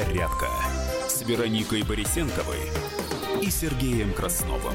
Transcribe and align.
«Зарядка» 0.00 0.48
с 1.08 1.20
Вероникой 1.22 1.82
Борисенковой 1.82 2.56
и 3.42 3.50
Сергеем 3.50 4.14
Красновым. 4.14 4.72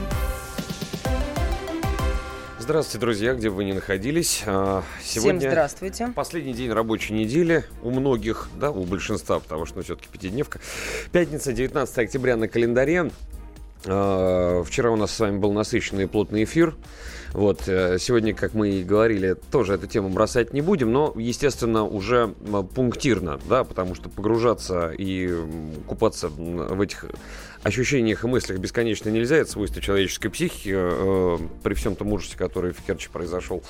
Здравствуйте, 2.60 3.00
друзья, 3.00 3.34
где 3.34 3.50
бы 3.50 3.56
вы 3.56 3.64
ни 3.64 3.72
находились. 3.72 4.44
А, 4.46 4.84
Сегодня 5.04 5.40
Всем 5.40 5.52
здравствуйте. 5.52 6.08
Последний 6.14 6.54
день 6.54 6.72
рабочей 6.72 7.14
недели 7.14 7.64
у 7.82 7.90
многих, 7.90 8.50
да, 8.60 8.70
у 8.70 8.84
большинства, 8.84 9.40
потому 9.40 9.66
что 9.66 9.78
ну, 9.78 9.84
все-таки 9.84 10.08
пятидневка. 10.12 10.60
Пятница, 11.12 11.54
19 11.54 11.98
октября 11.98 12.38
на 12.38 12.48
календаре. 12.48 13.10
А, 13.88 14.64
вчера 14.64 14.92
у 14.92 14.96
нас 14.96 15.12
с 15.12 15.20
вами 15.20 15.40
был 15.40 15.54
насыщенный 15.54 16.04
и 16.04 16.08
плотный 16.08 16.44
эфир. 16.44 16.76
Вот, 17.36 17.68
э, 17.68 17.98
сегодня, 18.00 18.34
как 18.34 18.54
мы 18.54 18.70
и 18.70 18.84
говорили, 18.84 19.36
тоже 19.52 19.74
эту 19.74 19.88
тему 19.88 20.08
бросать 20.08 20.54
не 20.54 20.62
будем, 20.62 20.94
но, 20.94 21.14
естественно, 21.18 21.84
уже 21.84 22.34
пунктирно, 22.74 23.42
да, 23.50 23.66
потому 23.66 23.94
что 23.94 24.08
погружаться 24.08 24.94
и 24.98 25.36
купаться 25.86 26.30
в 26.30 26.80
этих 26.80 27.04
ощущениях 27.66 28.24
и 28.24 28.28
мыслях 28.28 28.60
бесконечно 28.60 29.10
нельзя. 29.10 29.38
Это 29.38 29.50
свойство 29.50 29.82
человеческой 29.82 30.30
психики. 30.30 30.72
Э, 30.72 31.38
при 31.64 31.74
всем 31.74 31.96
том 31.96 32.14
ужасе, 32.14 32.38
который 32.38 32.72
в 32.72 32.82
Керчи 32.82 33.10
произошел, 33.12 33.64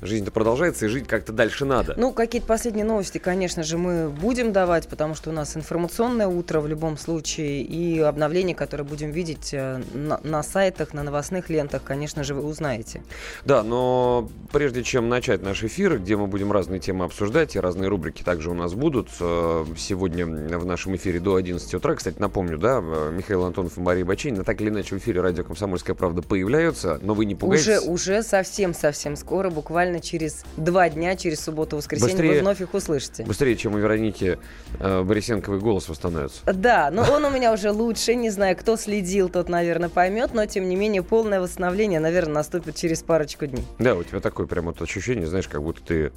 жизнь-то 0.00 0.30
продолжается, 0.30 0.86
и 0.86 0.88
жить 0.88 1.06
как-то 1.06 1.32
дальше 1.32 1.66
надо. 1.66 1.94
Ну, 1.96 2.12
какие-то 2.12 2.46
последние 2.46 2.86
новости, 2.86 3.18
конечно 3.18 3.62
же, 3.62 3.76
мы 3.76 4.08
будем 4.08 4.52
давать, 4.52 4.88
потому 4.88 5.14
что 5.14 5.28
у 5.28 5.32
нас 5.32 5.56
информационное 5.56 6.26
утро 6.26 6.60
в 6.60 6.66
любом 6.66 6.96
случае, 6.96 7.62
и 7.62 8.00
обновления, 8.00 8.54
которые 8.54 8.86
будем 8.86 9.10
видеть 9.10 9.52
э, 9.52 9.82
на, 9.92 10.18
на 10.22 10.42
сайтах, 10.42 10.94
на 10.94 11.02
новостных 11.02 11.50
лентах, 11.50 11.82
конечно 11.84 12.24
же, 12.24 12.34
вы 12.34 12.44
узнаете. 12.46 13.02
Да, 13.44 13.62
но 13.62 14.30
прежде 14.52 14.82
чем 14.82 15.10
начать 15.10 15.42
наш 15.42 15.62
эфир, 15.64 15.98
где 15.98 16.16
мы 16.16 16.28
будем 16.28 16.50
разные 16.50 16.80
темы 16.80 17.04
обсуждать, 17.04 17.56
и 17.56 17.60
разные 17.60 17.88
рубрики 17.88 18.22
также 18.22 18.50
у 18.50 18.54
нас 18.54 18.72
будут, 18.72 19.10
э, 19.20 19.66
сегодня 19.76 20.24
в 20.24 20.64
нашем 20.64 20.96
эфире 20.96 21.20
до 21.20 21.34
11 21.34 21.74
утра, 21.74 21.94
кстати, 21.94 22.18
напомню, 22.18 22.56
да, 22.56 22.80
Михаил 22.80 23.33
Михаил 23.34 23.46
Антонов 23.46 23.76
и 23.76 23.80
Мария 23.80 24.04
Бачинина. 24.04 24.44
Так 24.44 24.60
или 24.60 24.68
иначе 24.68 24.94
в 24.94 24.98
эфире 24.98 25.20
радио 25.20 25.42
«Комсомольская 25.42 25.96
правда» 25.96 26.22
появляются, 26.22 27.00
но 27.02 27.14
вы 27.14 27.24
не 27.24 27.34
пугайтесь. 27.34 27.66
Уже, 27.66 27.80
уже 27.80 28.22
совсем-совсем 28.22 29.16
скоро, 29.16 29.50
буквально 29.50 29.98
через 29.98 30.44
два 30.56 30.88
дня, 30.88 31.16
через 31.16 31.40
субботу-воскресенье 31.40 32.12
быстрее, 32.14 32.34
вы 32.34 32.40
вновь 32.40 32.60
их 32.60 32.72
услышите. 32.74 33.24
Быстрее, 33.24 33.56
чем 33.56 33.74
у 33.74 33.78
Вероники 33.78 34.38
э, 34.78 35.02
Борисенковой 35.02 35.58
голос 35.58 35.88
восстановится. 35.88 36.42
Да, 36.52 36.90
но 36.92 37.02
он 37.10 37.24
у 37.24 37.30
меня 37.30 37.52
уже 37.52 37.72
лучше. 37.72 38.14
Не 38.14 38.30
знаю, 38.30 38.56
кто 38.56 38.76
следил, 38.76 39.28
тот, 39.28 39.48
наверное, 39.48 39.88
поймет, 39.88 40.30
но 40.32 40.46
тем 40.46 40.68
не 40.68 40.76
менее 40.76 41.02
полное 41.02 41.40
восстановление, 41.40 41.98
наверное, 41.98 42.34
наступит 42.34 42.76
через 42.76 43.02
парочку 43.02 43.46
дней. 43.46 43.64
Да, 43.80 43.96
у 43.96 44.04
тебя 44.04 44.20
такое 44.20 44.46
прямо 44.46 44.68
вот 44.68 44.80
ощущение, 44.80 45.26
знаешь, 45.26 45.48
как 45.48 45.60
будто 45.60 45.82
ты 45.82 46.12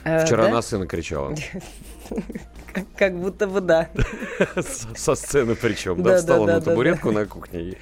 вчера 0.00 0.44
да? 0.44 0.50
на 0.50 0.62
сына 0.62 0.86
кричала. 0.86 1.34
Как 2.96 3.16
будто 3.16 3.46
бы 3.46 3.60
да. 3.60 3.88
Со 4.94 5.14
сцены 5.14 5.54
причем, 5.54 6.02
да, 6.02 6.18
встала 6.18 6.46
на 6.46 6.60
табуретку 6.60 7.10
на 7.10 7.26
кухне. 7.26 7.76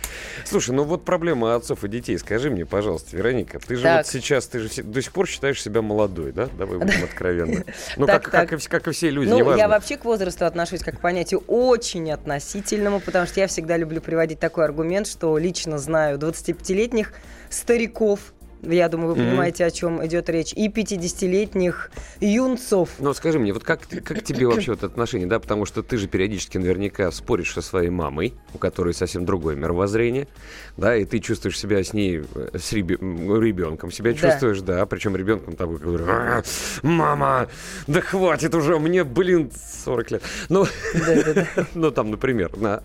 Слушай, 0.45 0.75
ну 0.75 0.85
вот 0.85 1.05
проблема 1.05 1.55
отцов 1.55 1.85
и 1.85 1.89
детей. 1.89 2.19
Скажи 2.19 2.51
мне, 2.51 2.65
пожалуйста, 2.65 3.17
Вероника, 3.17 3.59
ты 3.59 3.77
же 3.77 3.89
вот 3.89 4.07
сейчас, 4.07 4.47
ты 4.47 4.61
же 4.61 4.83
до 4.83 5.03
сих 5.03 5.13
пор 5.13 5.27
считаешь 5.27 5.63
себя 5.63 5.83
молодой, 5.83 6.33
да? 6.33 6.49
Давай 6.59 6.79
будем 6.79 7.05
откровенны. 7.05 7.65
Ну, 7.97 8.07
как 8.07 8.89
и 8.89 8.91
все 8.93 9.11
люди, 9.11 9.29
Ну, 9.29 9.57
я 9.57 9.69
вообще 9.69 9.97
к 9.97 10.05
возрасту 10.05 10.47
отношусь 10.47 10.81
как 10.81 10.99
к 10.99 11.01
понятию 11.01 11.43
очень 11.47 12.11
относительному, 12.11 13.01
потому 13.01 13.27
что 13.27 13.41
я 13.41 13.47
всегда 13.47 13.77
люблю 13.77 14.01
приводить 14.01 14.41
такой 14.41 14.65
аргумент, 14.65 15.07
что 15.07 15.37
лично 15.39 15.79
знаю 15.79 16.19
25-летних 16.19 17.13
стариков, 17.51 18.21
я 18.62 18.89
думаю, 18.89 19.14
вы 19.14 19.17
понимаете, 19.17 19.64
mm-hmm. 19.64 19.67
о 19.67 19.70
чем 19.70 20.06
идет 20.06 20.28
речь. 20.28 20.53
И 20.55 20.69
50-летних 20.69 21.91
юнцов. 22.20 22.91
Ну, 22.98 23.15
скажи 23.15 23.39
мне, 23.39 23.53
вот 23.53 23.65
как, 23.65 23.81
как 24.05 24.23
тебе 24.23 24.47
вообще 24.48 24.73
вот 24.73 24.84
отношение, 24.84 25.28
да? 25.28 25.39
Потому 25.39 25.65
что 25.65 25.83
ты 25.83 25.97
же 25.97 26.09
периодически 26.09 26.59
наверняка 26.59 27.10
споришь 27.10 27.53
со 27.53 27.62
своей 27.62 27.91
мамой, 27.91 28.34
у 28.55 28.59
которой 28.59 28.94
совсем 28.94 29.25
другое 29.25 29.56
мировоззрение, 29.56 30.28
да, 30.77 30.97
и 30.97 31.05
ты 31.05 31.19
чувствуешь 31.21 31.59
себя 31.59 31.83
с 31.83 31.93
ней, 31.93 32.25
э, 32.34 32.59
с 32.59 32.72
ребенком 32.72 33.91
себя 33.91 34.12
да. 34.12 34.19
чувствуешь, 34.19 34.60
да, 34.60 34.84
причем 34.87 35.16
ребенком 35.16 35.56
такой, 35.56 35.78
который, 35.78 36.06
«А, 36.09 36.43
мама, 36.83 37.49
да 37.87 38.00
хватит 38.00 38.54
уже, 38.54 38.78
мне, 38.78 39.04
блин, 39.04 39.50
40 39.84 40.10
лет. 40.12 40.22
Ну, 40.49 40.66
ну 41.75 41.91
там, 41.91 42.10
например, 42.10 42.50
а, 42.62 42.81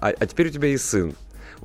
а, 0.00 0.12
а 0.18 0.26
теперь 0.26 0.48
у 0.48 0.50
тебя 0.50 0.68
есть 0.68 0.88
сын, 0.88 1.14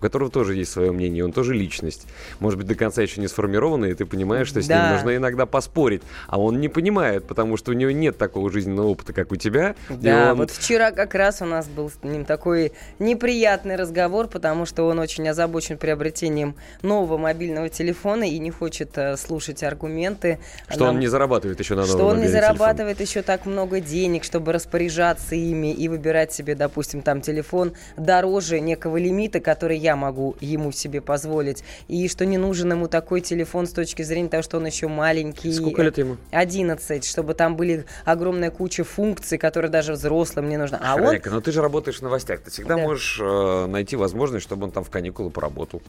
у 0.01 0.03
которого 0.03 0.31
тоже 0.31 0.55
есть 0.55 0.71
свое 0.71 0.91
мнение, 0.91 1.23
он 1.23 1.31
тоже 1.31 1.53
личность. 1.53 2.07
Может 2.39 2.57
быть, 2.57 2.67
до 2.67 2.73
конца 2.73 3.03
еще 3.03 3.21
не 3.21 3.27
сформированный, 3.27 3.91
и 3.91 3.93
ты 3.93 4.05
понимаешь, 4.05 4.47
что 4.47 4.59
с 4.59 4.67
да. 4.67 4.81
ним 4.81 4.95
нужно 4.95 5.15
иногда 5.15 5.45
поспорить. 5.45 6.01
А 6.27 6.39
он 6.39 6.59
не 6.59 6.69
понимает, 6.69 7.27
потому 7.27 7.55
что 7.55 7.69
у 7.71 7.73
него 7.75 7.91
нет 7.91 8.17
такого 8.17 8.49
жизненного 8.51 8.87
опыта, 8.87 9.13
как 9.13 9.31
у 9.31 9.35
тебя. 9.35 9.75
Да, 9.89 10.31
он... 10.31 10.39
вот 10.39 10.49
вчера 10.49 10.91
как 10.91 11.13
раз 11.13 11.43
у 11.43 11.45
нас 11.45 11.67
был 11.67 11.91
с 11.91 12.03
ним 12.03 12.25
такой 12.25 12.71
неприятный 12.97 13.75
разговор, 13.75 14.27
потому 14.27 14.65
что 14.65 14.87
он 14.87 14.97
очень 14.97 15.27
озабочен 15.29 15.77
приобретением 15.77 16.55
нового 16.81 17.19
мобильного 17.19 17.69
телефона 17.69 18.23
и 18.23 18.39
не 18.39 18.49
хочет 18.49 18.97
э, 18.97 19.17
слушать 19.17 19.61
аргументы. 19.61 20.39
Что 20.67 20.85
Нам... 20.85 20.95
он 20.95 20.99
не 20.99 21.07
зарабатывает 21.07 21.59
еще 21.59 21.75
на 21.75 21.81
новом 21.81 21.95
Что 21.95 22.07
он 22.07 22.21
не 22.21 22.27
зарабатывает 22.27 22.97
телефон. 22.97 23.11
еще 23.11 23.21
так 23.21 23.45
много 23.45 23.79
денег, 23.79 24.23
чтобы 24.23 24.51
распоряжаться 24.51 25.35
ими 25.35 25.71
и 25.71 25.87
выбирать 25.87 26.33
себе, 26.33 26.55
допустим, 26.55 27.03
там 27.03 27.21
телефон 27.21 27.73
дороже 27.97 28.59
некого 28.59 28.97
лимита, 28.97 29.39
который 29.39 29.77
я 29.77 29.90
я 29.91 29.95
могу 29.95 30.35
ему 30.39 30.71
себе 30.71 31.01
позволить, 31.01 31.63
и 31.87 32.07
что 32.07 32.25
не 32.25 32.37
нужен 32.37 32.71
ему 32.71 32.87
такой 32.87 33.21
телефон 33.21 33.67
с 33.67 33.71
точки 33.71 34.03
зрения 34.03 34.29
того, 34.29 34.43
что 34.43 34.57
он 34.57 34.65
еще 34.65 34.87
маленький. 34.87 35.51
Сколько 35.51 35.83
лет 35.83 35.97
ему? 35.97 36.17
11, 36.31 37.05
чтобы 37.05 37.33
там 37.33 37.55
были 37.55 37.85
огромная 38.05 38.51
куча 38.51 38.83
функций, 38.83 39.37
которые 39.37 39.69
даже 39.69 39.93
взрослым 39.93 40.49
не 40.49 40.57
нужны. 40.57 40.79
А 40.81 40.95
Хренека, 40.95 41.27
он... 41.27 41.35
но 41.35 41.41
ты 41.41 41.51
же 41.51 41.61
работаешь 41.61 41.99
в 41.99 42.01
новостях, 42.01 42.41
ты 42.41 42.51
всегда 42.51 42.75
да. 42.75 42.81
можешь 42.81 43.19
э, 43.21 43.65
найти 43.67 43.95
возможность, 43.95 44.45
чтобы 44.45 44.65
он 44.65 44.71
там 44.71 44.83
в 44.83 44.89
каникулы 44.89 45.29
поработал. 45.29 45.81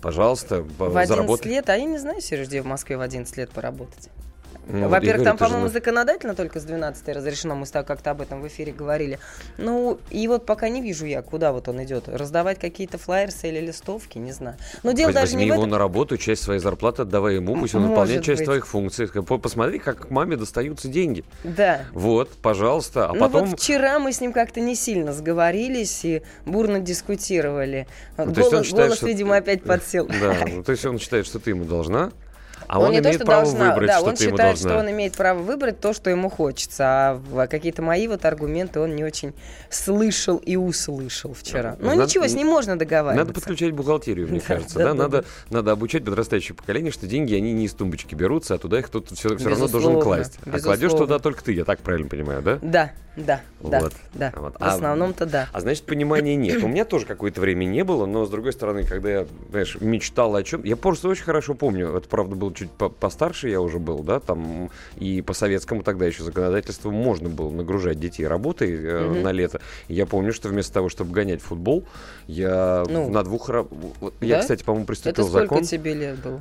Пожалуйста, 0.00 0.62
в 0.62 0.84
11 0.84 1.08
заработай. 1.08 1.50
лет, 1.50 1.68
а 1.70 1.76
я 1.76 1.84
не 1.84 1.98
знаю, 1.98 2.20
Сереж, 2.20 2.46
где 2.46 2.62
в 2.62 2.66
Москве 2.66 2.96
в 2.96 3.00
11 3.00 3.36
лет 3.36 3.50
поработать. 3.50 4.10
Ну, 4.66 4.88
Во-первых, 4.88 5.18
вот 5.18 5.24
там, 5.24 5.36
по-моему, 5.36 5.68
законодательно 5.68 6.34
только 6.34 6.60
с 6.60 6.64
12 6.64 7.08
разрешено, 7.08 7.54
мы 7.54 7.66
как-то 7.66 8.10
об 8.10 8.20
этом 8.20 8.40
в 8.40 8.46
эфире 8.48 8.72
говорили. 8.72 9.18
Ну, 9.58 9.98
и 10.10 10.26
вот 10.28 10.46
пока 10.46 10.68
не 10.68 10.80
вижу 10.80 11.06
я, 11.06 11.22
куда 11.22 11.52
вот 11.52 11.68
он 11.68 11.82
идет. 11.84 12.08
Раздавать 12.08 12.58
какие-то 12.58 12.98
флайерсы 12.98 13.48
или 13.48 13.60
листовки, 13.60 14.18
не 14.18 14.32
знаю. 14.32 14.56
Но 14.82 14.92
дело 14.92 15.08
Возьми 15.08 15.20
даже 15.20 15.36
не 15.36 15.46
его 15.46 15.56
в 15.56 15.58
этом... 15.60 15.70
на 15.70 15.78
работу, 15.78 16.16
часть 16.16 16.42
своей 16.42 16.60
зарплаты 16.60 17.02
отдавай 17.02 17.36
ему, 17.36 17.56
пусть 17.56 17.74
он 17.74 17.82
Может 17.82 17.90
выполняет 17.90 18.24
часть 18.24 18.40
быть. 18.40 18.46
твоих 18.46 18.66
функций. 18.66 19.08
Посмотри, 19.08 19.78
как 19.78 20.10
маме 20.10 20.36
достаются 20.36 20.88
деньги. 20.88 21.24
Да. 21.42 21.82
Вот, 21.92 22.30
пожалуйста. 22.30 23.08
А 23.08 23.12
ну 23.12 23.20
потом... 23.20 23.46
вот 23.46 23.60
вчера 23.60 23.98
мы 23.98 24.12
с 24.12 24.20
ним 24.20 24.32
как-то 24.32 24.60
не 24.60 24.74
сильно 24.74 25.12
сговорились 25.12 26.04
и 26.04 26.22
бурно 26.46 26.80
дискутировали. 26.80 27.86
Ну, 28.16 28.26
голос, 28.26 28.66
считает, 28.66 28.86
голос 28.86 28.96
что... 28.98 29.06
видимо, 29.06 29.36
опять 29.36 29.62
подсел. 29.62 30.08
Да, 30.24 30.36
ну, 30.48 30.62
то 30.62 30.72
есть 30.72 30.84
он 30.86 30.98
считает, 30.98 31.26
что 31.26 31.38
ты 31.38 31.50
ему 31.50 31.64
должна, 31.64 32.12
а 32.74 32.80
он, 32.80 32.86
он 32.86 32.92
не 32.92 32.98
имеет 32.98 33.18
то, 33.20 33.24
право 33.24 33.44
должна, 33.44 33.70
выбрать, 33.70 33.86
да, 33.86 33.98
что 33.98 34.08
он 34.08 34.14
ты 34.16 34.24
считает, 34.24 34.38
ему 34.38 34.48
должна. 34.48 34.70
что 34.70 34.78
он 34.80 34.90
имеет 34.90 35.12
право 35.12 35.38
выбрать 35.38 35.80
то, 35.80 35.92
что 35.92 36.10
ему 36.10 36.28
хочется, 36.28 36.84
а 36.84 37.46
какие-то 37.48 37.82
мои 37.82 38.08
вот 38.08 38.24
аргументы 38.24 38.80
он 38.80 38.96
не 38.96 39.04
очень 39.04 39.32
слышал 39.70 40.38
и 40.38 40.56
услышал 40.56 41.34
вчера. 41.34 41.76
Ну 41.78 41.94
ничего, 41.94 42.26
с 42.26 42.34
ним 42.34 42.48
можно 42.48 42.76
договариваться. 42.76 43.28
Надо 43.28 43.32
подключать 43.32 43.72
бухгалтерию, 43.72 44.28
мне 44.28 44.40
кажется, 44.40 44.78
да, 44.80 44.92
надо, 44.92 45.24
надо 45.50 45.70
обучать 45.70 46.04
подрастающее 46.04 46.56
поколение, 46.56 46.90
что 46.90 47.06
деньги, 47.06 47.34
они 47.34 47.52
не 47.52 47.66
из 47.66 47.74
тумбочки 47.74 48.16
берутся, 48.16 48.54
а 48.54 48.58
туда 48.58 48.80
их 48.80 48.86
кто-то 48.86 49.14
все, 49.14 49.36
все 49.36 49.48
равно 49.48 49.68
должен 49.68 50.00
класть. 50.00 50.38
А 50.44 50.58
кладешь 50.58 50.92
туда 50.92 51.20
только 51.20 51.44
ты, 51.44 51.52
я 51.52 51.64
так 51.64 51.78
правильно 51.78 52.08
понимаю, 52.08 52.42
да? 52.42 52.58
Да, 52.60 52.90
да, 53.16 53.40
да, 53.60 53.80
вот. 53.80 53.92
да. 54.12 54.32
Вот. 54.34 54.54
В 54.54 54.62
а, 54.62 54.74
основном-то 54.74 55.26
да. 55.26 55.48
А 55.52 55.60
значит, 55.60 55.84
понимания 55.84 56.34
нет. 56.34 56.62
У 56.62 56.68
меня 56.68 56.84
тоже 56.84 57.06
какое-то 57.06 57.40
время 57.40 57.64
не 57.64 57.84
было, 57.84 58.06
но 58.06 58.26
с 58.26 58.30
другой 58.30 58.52
стороны, 58.52 58.84
когда 58.84 59.10
я, 59.10 59.26
знаешь, 59.50 59.76
мечтал 59.80 60.34
о 60.34 60.42
чем, 60.42 60.64
я 60.64 60.76
просто 60.76 61.08
очень 61.08 61.24
хорошо 61.24 61.54
помню, 61.54 61.96
это 61.96 62.08
правда 62.08 62.34
было 62.34 62.52
чуть 62.52 62.63
постарше 62.66 63.48
я 63.48 63.60
уже 63.60 63.78
был, 63.78 64.02
да, 64.02 64.20
там 64.20 64.70
и 64.96 65.22
по 65.22 65.32
советскому 65.34 65.82
тогда 65.82 66.06
еще 66.06 66.22
законодательству 66.22 66.90
можно 66.90 67.28
было 67.28 67.50
нагружать 67.50 67.98
детей 67.98 68.26
работой 68.26 68.72
э, 68.72 69.06
угу. 69.06 69.20
на 69.20 69.32
лето. 69.32 69.60
Я 69.88 70.06
помню, 70.06 70.32
что 70.32 70.48
вместо 70.48 70.72
того, 70.72 70.88
чтобы 70.88 71.12
гонять 71.12 71.42
футбол, 71.42 71.84
я 72.26 72.84
ну, 72.88 73.10
на 73.10 73.22
двух... 73.22 73.48
Да? 73.48 73.64
Я, 74.20 74.40
кстати, 74.40 74.62
по-моему, 74.64 74.86
приступил 74.86 75.24
Это 75.24 75.32
закон. 75.32 75.62
тебе 75.64 75.94
лет 75.94 76.18
было? 76.18 76.40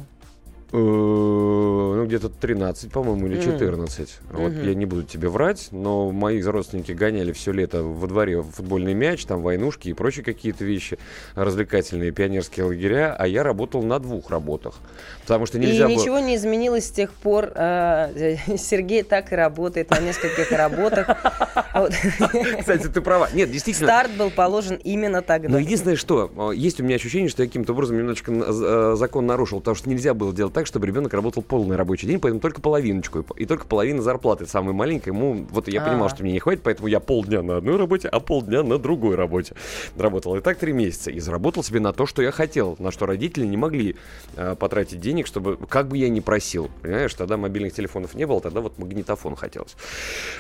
Э, 0.73 0.75
ну, 0.75 2.05
где-то 2.05 2.29
13, 2.29 2.91
по-моему, 2.91 3.27
или 3.27 3.39
14. 3.39 3.99
Mm. 3.99 4.11
Вот 4.31 4.51
mm-hmm. 4.51 4.67
я 4.67 4.73
не 4.73 4.85
буду 4.87 5.03
тебе 5.03 5.29
врать, 5.29 5.67
но 5.69 6.11
мои 6.11 6.41
родственники 6.41 6.93
гоняли 6.93 7.31
все 7.31 7.51
лето 7.51 7.83
во 7.83 8.07
дворе 8.07 8.41
футбольный 8.41 8.95
мяч, 8.95 9.23
там 9.25 9.43
войнушки 9.43 9.89
и 9.89 9.93
прочие 9.93 10.25
какие-то 10.25 10.65
вещи, 10.65 10.97
развлекательные 11.35 12.09
пионерские 12.09 12.65
лагеря, 12.65 13.15
а 13.17 13.27
я 13.27 13.43
работал 13.43 13.83
на 13.83 13.99
двух 13.99 14.31
работах. 14.31 14.73
Потому 15.21 15.45
что 15.45 15.59
нельзя 15.59 15.85
и 15.85 15.93
было... 15.93 16.01
ничего 16.01 16.19
не 16.19 16.35
изменилось 16.35 16.87
с 16.87 16.91
тех 16.91 17.13
пор. 17.13 17.51
Э, 17.53 18.37
Сергей 18.57 19.03
так 19.03 19.31
и 19.31 19.35
работает 19.35 19.91
на 19.91 19.99
нескольких 19.99 20.51
работах. 20.51 21.07
Кстати, 22.59 22.87
ты 22.87 22.99
права. 23.01 23.29
Нет, 23.31 23.51
действительно. 23.51 23.87
Старт 23.87 24.11
был 24.17 24.31
положен 24.31 24.77
именно 24.83 25.21
тогда. 25.21 25.49
Но 25.49 25.59
единственное, 25.59 25.97
что 25.97 26.51
есть 26.51 26.79
у 26.79 26.83
меня 26.83 26.95
ощущение, 26.95 27.29
что 27.29 27.43
я 27.43 27.47
каким-то 27.47 27.73
образом 27.73 27.95
немножечко 27.97 28.95
закон 28.95 29.27
нарушил, 29.27 29.59
потому 29.59 29.75
что 29.75 29.87
нельзя 29.87 30.15
было 30.15 30.33
делать 30.33 30.53
так, 30.53 30.62
так, 30.63 30.68
чтобы 30.68 30.88
ребенок 30.88 31.13
работал 31.13 31.44
полный 31.44 31.75
рабочий 31.75 32.07
день, 32.07 32.19
поэтому 32.19 32.39
только 32.39 32.62
половиночку. 32.62 33.25
И 33.36 33.45
только 33.45 33.65
половина 33.65 34.01
зарплаты, 34.01 34.45
самой 34.45 34.74
маленькой. 34.74 35.10
Ему, 35.10 35.45
вот 35.50 35.68
я 35.68 35.81
понимал, 35.81 36.10
что 36.10 36.24
мне 36.24 36.31
не 36.31 36.39
хватит, 36.39 36.63
поэтому 36.63 36.88
я 36.88 37.00
полдня 37.00 37.42
на 37.42 37.57
одной 37.57 37.75
работе, 37.75 38.07
а 38.07 38.19
полдня 38.19 38.63
на 38.63 38.77
другой 38.77 39.15
работе 39.15 39.56
работал. 39.98 40.36
И 40.38 40.42
так 40.42 40.57
три 40.57 40.71
месяца. 40.71 41.12
И 41.12 41.19
заработал 41.19 41.63
себе 41.63 41.81
на 41.81 41.92
то, 41.92 42.06
что 42.06 42.21
я 42.21 42.31
хотел, 42.31 42.77
на 42.80 42.92
что 42.92 43.06
родители 43.06 43.45
не 43.45 43.57
могли 43.57 43.98
э, 44.38 44.56
потратить 44.56 45.01
денег, 45.01 45.27
чтобы, 45.27 45.57
как 45.57 45.89
бы 45.89 45.98
я 45.98 46.07
ни 46.10 46.21
просил. 46.21 46.69
Понимаешь, 46.81 47.13
тогда 47.13 47.36
мобильных 47.36 47.74
телефонов 47.74 48.16
не 48.16 48.25
было, 48.25 48.39
тогда 48.39 48.62
вот 48.62 48.77
магнитофон 48.77 49.36
хотелось. 49.36 49.75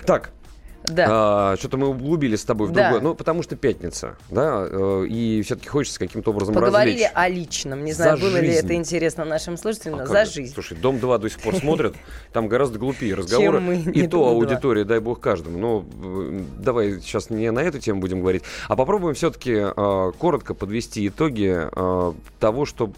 Так, 0.05 0.31
да. 0.85 1.05
А, 1.09 1.55
что-то 1.57 1.77
мы 1.77 1.87
углубились 1.87 2.41
с 2.41 2.45
тобой 2.45 2.67
в 2.67 2.71
да. 2.71 2.89
другое. 2.89 3.01
Ну, 3.01 3.15
потому 3.15 3.41
что 3.41 3.55
пятница, 3.55 4.15
да, 4.29 4.67
э, 4.69 5.05
и 5.07 5.41
все-таки 5.43 5.69
хочется 5.69 5.99
каким-то 5.99 6.31
образом 6.31 6.53
Поговорили 6.53 7.03
развлечь. 7.03 7.11
о 7.13 7.27
личном. 7.29 7.83
Не 7.83 7.93
знаю, 7.93 8.17
За 8.17 8.23
было 8.23 8.39
жизнь. 8.39 8.51
ли 8.51 8.53
это 8.53 8.73
интересно 8.75 9.25
нашим 9.25 9.57
слушателям, 9.57 9.99
а 9.99 10.05
за 10.05 10.25
жизнь. 10.25 10.53
Слушай, 10.53 10.77
Дом-2 10.77 11.19
до 11.19 11.29
сих 11.29 11.39
пор 11.39 11.55
смотрят, 11.55 11.95
там 12.33 12.47
гораздо 12.47 12.79
глупее 12.79 13.15
разговоры. 13.15 13.59
Чем 13.59 13.63
мы, 13.63 13.75
и 13.77 14.07
то 14.07 14.27
аудитория, 14.27 14.83
дай 14.83 14.99
бог 14.99 15.19
каждому. 15.19 15.57
Но 15.57 15.85
э, 16.03 16.41
давай 16.59 16.99
сейчас 16.99 17.29
не 17.29 17.49
на 17.51 17.59
эту 17.59 17.79
тему 17.79 18.01
будем 18.01 18.19
говорить, 18.19 18.43
а 18.67 18.75
попробуем 18.75 19.15
все-таки 19.15 19.53
э, 19.53 20.11
коротко 20.17 20.53
подвести 20.53 21.07
итоги 21.07 21.69
того, 22.39 22.65
что 22.65 22.91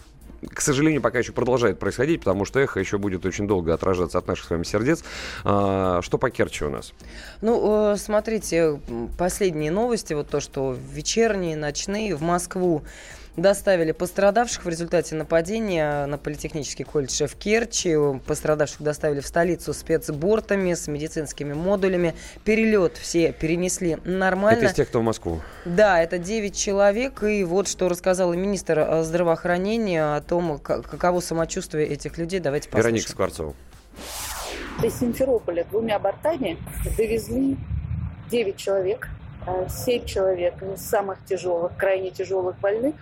к 0.52 0.60
сожалению, 0.60 1.02
пока 1.02 1.18
еще 1.18 1.32
продолжает 1.32 1.78
происходить, 1.78 2.20
потому 2.20 2.44
что 2.44 2.60
эхо 2.60 2.80
еще 2.80 2.98
будет 2.98 3.26
очень 3.26 3.46
долго 3.46 3.74
отражаться 3.74 4.18
от 4.18 4.26
наших 4.26 4.46
с 4.46 4.50
вами 4.50 4.64
сердец. 4.64 5.04
А, 5.44 6.00
что 6.02 6.18
по 6.18 6.30
Керчи 6.30 6.64
у 6.64 6.70
нас? 6.70 6.92
Ну, 7.40 7.92
э, 7.92 7.96
смотрите, 7.96 8.80
последние 9.18 9.70
новости, 9.70 10.14
вот 10.14 10.28
то, 10.28 10.40
что 10.40 10.76
вечерние, 10.92 11.56
ночные 11.56 12.14
в 12.14 12.22
Москву 12.22 12.82
доставили 13.36 13.92
пострадавших 13.92 14.64
в 14.64 14.68
результате 14.68 15.14
нападения 15.14 16.06
на 16.06 16.18
политехнический 16.18 16.84
колледж 16.84 17.26
в 17.26 17.36
Керчи. 17.36 17.96
Пострадавших 18.26 18.82
доставили 18.82 19.20
в 19.20 19.26
столицу 19.26 19.72
спецбортами 19.74 20.74
с 20.74 20.88
медицинскими 20.88 21.52
модулями. 21.52 22.14
Перелет 22.44 22.96
все 22.96 23.32
перенесли 23.32 23.98
нормально. 24.04 24.58
Это 24.58 24.66
из 24.66 24.74
тех, 24.74 24.88
кто 24.88 25.00
в 25.00 25.02
Москву? 25.02 25.40
Да, 25.64 26.02
это 26.02 26.18
9 26.18 26.56
человек. 26.56 27.22
И 27.22 27.44
вот 27.44 27.68
что 27.68 27.88
рассказала 27.88 28.32
министр 28.32 28.78
э, 28.78 29.02
здравоохранения 29.02 30.16
о 30.16 30.20
том, 30.20 30.58
каково 30.58 31.20
самочувствие 31.20 31.86
этих 31.86 32.18
людей. 32.18 32.40
Давайте 32.40 32.68
послушаем. 32.68 32.94
Вероника 32.94 33.10
Скворцова. 33.10 33.54
Из 34.82 34.98
Симферополя 34.98 35.64
двумя 35.64 35.98
бортами 35.98 36.58
довезли 36.96 37.56
9 38.30 38.56
человек. 38.56 39.08
7 39.68 40.02
э, 40.02 40.06
человек 40.06 40.54
из 40.62 40.80
самых 40.80 41.24
тяжелых, 41.24 41.76
крайне 41.76 42.10
тяжелых 42.10 42.58
больных 42.58 42.94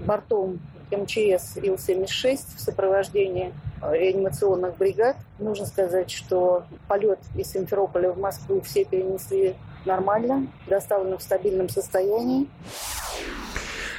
бортом 0.00 0.60
МЧС 0.90 1.56
Ил-76 1.56 2.56
в 2.56 2.60
сопровождении 2.60 3.52
реанимационных 3.82 4.76
бригад. 4.76 5.16
Нужно 5.38 5.66
сказать, 5.66 6.10
что 6.10 6.64
полет 6.88 7.18
из 7.34 7.50
Симферополя 7.50 8.10
в 8.10 8.18
Москву 8.18 8.60
все 8.60 8.84
перенесли 8.84 9.56
нормально, 9.84 10.46
доставлены 10.68 11.18
в 11.18 11.22
стабильном 11.22 11.68
состоянии. 11.68 12.48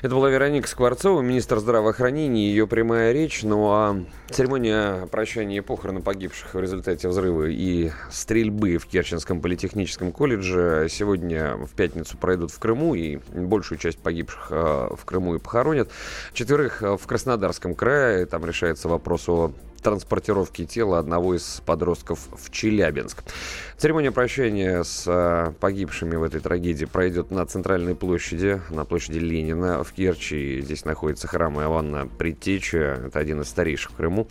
Это 0.03 0.13
была 0.13 0.29
Вероника 0.29 0.67
Скворцова, 0.67 1.21
министр 1.21 1.57
здравоохранения, 1.57 2.49
ее 2.49 2.67
прямая 2.67 3.13
речь. 3.13 3.41
Ну 3.41 3.67
а 3.71 4.03
церемония 4.29 5.07
прощания 5.07 5.57
и 5.57 5.61
похороны 5.61 6.01
погибших 6.01 6.53
в 6.53 6.59
результате 6.59 7.07
взрыва 7.07 7.45
и 7.45 7.91
стрельбы 8.11 8.77
в 8.77 8.85
Керченском 8.85 9.41
политехническом 9.41 10.11
колледже 10.11 10.87
сегодня 10.89 11.55
в 11.55 11.71
пятницу 11.71 12.15
пройдут 12.15 12.51
в 12.51 12.59
Крыму, 12.59 12.93
и 12.93 13.17
большую 13.33 13.79
часть 13.79 13.97
погибших 13.97 14.47
э, 14.51 14.89
в 14.95 15.03
Крыму 15.03 15.35
и 15.35 15.39
похоронят. 15.39 15.89
Четверых 16.33 16.83
э, 16.83 16.95
в 16.95 17.07
Краснодарском 17.07 17.73
крае, 17.73 18.27
там 18.27 18.45
решается 18.45 18.89
вопрос 18.89 19.27
о 19.27 19.51
транспортировки 19.87 20.65
тела 20.65 20.99
одного 20.99 21.33
из 21.33 21.61
подростков 21.65 22.27
в 22.33 22.51
Челябинск. 22.51 23.23
Церемония 23.77 24.11
прощания 24.11 24.83
с 24.83 25.05
э, 25.07 25.53
погибшими 25.61 26.17
в 26.17 26.23
этой 26.23 26.41
трагедии 26.41 26.83
пройдет 26.83 27.31
на 27.31 27.45
центральной 27.45 27.95
площади, 27.95 28.61
на 28.69 28.83
площади 28.83 29.19
Ленина 29.19 29.85
в 29.85 29.93
Керчи. 29.93 30.59
Здесь 30.61 30.83
находится 30.83 31.29
храм 31.29 31.57
Иоанна 31.61 32.05
Предтечи. 32.05 32.75
Это 32.75 33.17
один 33.19 33.39
из 33.39 33.47
старейших 33.47 33.91
в 33.91 33.95
Крыму. 33.95 34.27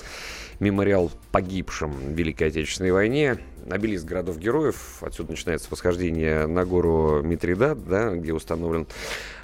Мемориал 0.60 1.10
погибшим 1.32 1.92
в 1.92 2.10
Великой 2.10 2.48
Отечественной 2.48 2.92
войне. 2.92 3.38
Обелиск 3.70 4.04
городов-героев. 4.04 4.98
Отсюда 5.00 5.30
начинается 5.30 5.68
восхождение 5.70 6.46
на 6.46 6.66
гору 6.66 7.22
Митридат, 7.22 7.82
да, 7.88 8.10
где 8.10 8.34
установлен 8.34 8.86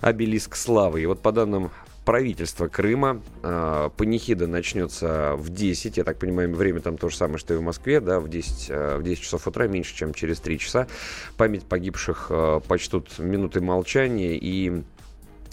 обелиск 0.03 0.57
славы. 0.57 1.01
И 1.01 1.07
вот 1.07 1.23
по 1.23 1.33
данным 1.33 1.71
правительства 2.05 2.69
Крыма. 2.69 3.21
Э, 3.43 3.91
панихида 3.97 4.47
начнется 4.47 5.35
в 5.37 5.51
10. 5.51 5.97
Я 5.97 6.05
так 6.05 6.19
понимаю, 6.19 6.55
время 6.55 6.81
там 6.81 6.97
то 6.97 7.09
же 7.09 7.17
самое, 7.17 7.39
что 7.39 7.55
и 7.55 7.57
в 7.57 7.63
Москве. 7.63 8.01
Да, 8.01 8.21
в 8.21 8.29
10, 8.29 8.71
э, 8.71 8.97
в 8.99 9.03
10 9.03 9.23
часов 9.23 9.47
утра, 9.47 9.67
меньше, 9.67 9.95
чем 9.95 10.15
через 10.15 10.41
3 10.41 10.59
часа. 10.59 10.87
Память 11.37 11.65
погибших 11.65 12.27
э, 12.31 12.61
почтут 12.67 13.19
минуты 13.19 13.61
молчания. 13.61 14.37
И 14.37 14.83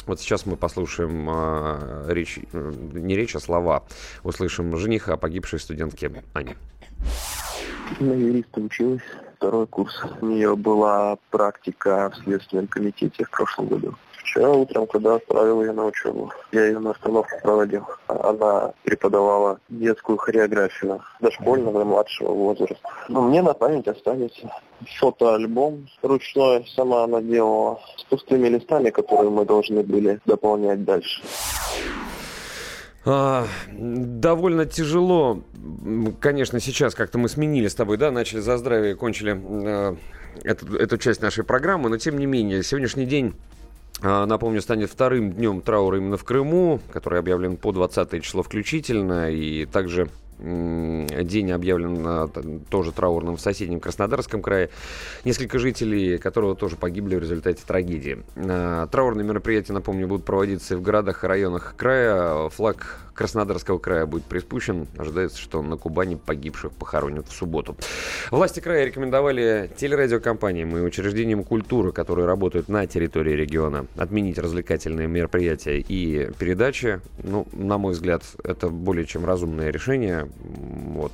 вот 0.06 0.20
сейчас 0.20 0.46
мы 0.46 0.56
послушаем 0.56 1.28
э, 1.30 2.06
речь, 2.12 2.40
не 2.54 3.16
речь, 3.16 3.36
а 3.36 3.40
слова. 3.40 3.84
Услышим 4.24 4.76
жениха 4.78 5.18
погибшей 5.18 5.60
студентки 5.60 6.12
Ани. 6.34 6.56
На 8.00 8.14
юриста 8.14 8.62
училась, 8.62 9.02
второй 9.38 9.68
курс. 9.68 10.02
У 10.22 10.26
нее 10.26 10.56
была 10.56 11.18
практика 11.30 12.12
в 12.12 12.24
Следственном 12.24 12.68
комитете 12.68 13.24
в 13.24 13.30
прошлом 13.30 13.68
году. 13.68 13.96
Вчера 14.30 14.52
утром, 14.52 14.86
когда 14.86 15.16
отправил 15.16 15.64
ее 15.64 15.72
на 15.72 15.86
учебу, 15.86 16.32
я 16.52 16.68
ее 16.68 16.78
на 16.78 16.92
остановку 16.92 17.36
проводил. 17.42 17.84
Она 18.06 18.74
преподавала 18.84 19.60
детскую 19.70 20.20
хореографию 20.20 21.02
дошкольного 21.20 21.82
и 21.82 21.84
младшего 21.84 22.32
возраста. 22.32 22.78
Но 23.08 23.24
мне 23.24 23.42
на 23.42 23.56
память 23.56 23.88
остались 23.88 24.40
фотоальбом 25.00 25.88
ручной, 26.04 26.64
сама 26.76 27.06
она 27.06 27.22
делала, 27.22 27.80
с 27.98 28.04
пустыми 28.04 28.50
листами, 28.50 28.92
которые 28.92 29.32
мы 29.32 29.46
должны 29.46 29.82
были 29.82 30.20
дополнять 30.26 30.84
дальше. 30.84 31.24
А, 33.06 33.48
довольно 33.72 34.68
тяжело, 34.68 35.42
конечно, 36.20 36.60
сейчас 36.60 36.94
как-то 36.94 37.18
мы 37.18 37.30
сменили 37.30 37.68
с 37.68 37.74
тобой, 37.74 37.98
да, 37.98 38.12
начали 38.12 38.42
за 38.42 38.58
здравие, 38.58 38.96
кончили 38.96 39.42
э, 39.66 39.96
эту, 40.44 40.76
эту 40.76 40.98
часть 41.00 41.22
нашей 41.22 41.44
программы, 41.44 41.90
но 41.90 41.98
тем 41.98 42.20
не 42.20 42.28
менее, 42.28 42.62
сегодняшний 42.62 43.06
день 43.06 43.34
напомню, 44.02 44.62
станет 44.62 44.90
вторым 44.90 45.32
днем 45.32 45.62
траура 45.62 45.98
именно 45.98 46.18
в 46.18 46.24
Крыму, 46.24 46.80
который 46.92 47.20
объявлен 47.20 47.58
по 47.58 47.72
20 47.72 48.24
число 48.24 48.44
включительно. 48.44 49.32
И 49.32 49.66
также 49.66 50.10
день 50.40 51.52
объявлен 51.52 52.04
а, 52.06 52.30
тоже 52.70 52.92
траурным 52.94 53.36
в 53.36 53.42
соседнем 53.42 53.80
Краснодарском 53.80 54.42
крае. 54.42 54.70
Несколько 55.26 55.60
жителей, 55.60 56.18
которого 56.18 56.56
тоже 56.56 56.78
погибли 56.78 57.16
в 57.16 57.20
результате 57.20 57.62
трагедии. 57.66 58.24
А, 58.38 58.88
траурные 58.88 59.26
мероприятия, 59.26 59.74
напомню, 59.74 60.08
будут 60.08 60.26
проводиться 60.26 60.78
в 60.78 60.82
городах 60.82 61.24
и 61.24 61.28
районах 61.28 61.76
края. 61.76 62.48
Флаг 62.50 63.00
Краснодарского 63.20 63.80
края 63.80 64.06
будет 64.06 64.24
приспущен. 64.24 64.88
Ожидается, 64.98 65.38
что 65.38 65.62
на 65.62 65.76
Кубани 65.76 66.16
погибших 66.16 66.72
похоронят 66.72 67.28
в 67.28 67.34
субботу. 67.34 67.76
Власти 68.32 68.62
края 68.62 68.86
рекомендовали 68.86 69.70
телерадиокомпаниям 69.76 70.78
и 70.78 70.80
учреждениям 70.80 71.44
культуры, 71.44 71.92
которые 71.92 72.28
работают 72.28 72.70
на 72.70 72.88
территории 72.88 73.34
региона, 73.34 73.88
отменить 73.98 74.38
развлекательные 74.38 75.10
мероприятия 75.10 75.80
и 75.80 76.32
передачи. 76.40 77.02
Ну, 77.22 77.46
на 77.52 77.78
мой 77.78 77.92
взгляд, 77.92 78.24
это 78.42 78.70
более 78.70 79.06
чем 79.06 79.26
разумное 79.26 79.70
решение. 79.70 80.30
Вот 80.40 81.12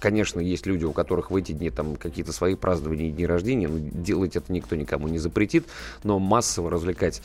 Конечно, 0.00 0.40
есть 0.40 0.66
люди, 0.66 0.84
у 0.84 0.92
которых 0.92 1.30
в 1.30 1.36
эти 1.36 1.52
дни 1.52 1.70
там 1.70 1.96
какие-то 1.96 2.32
свои 2.32 2.54
празднования 2.54 3.08
и 3.08 3.12
дни 3.12 3.26
рождения, 3.26 3.68
но 3.68 3.78
делать 3.78 4.36
это 4.36 4.52
никто 4.52 4.76
никому 4.76 5.08
не 5.08 5.18
запретит, 5.18 5.66
но 6.04 6.18
массово 6.18 6.70
развлекать 6.70 7.22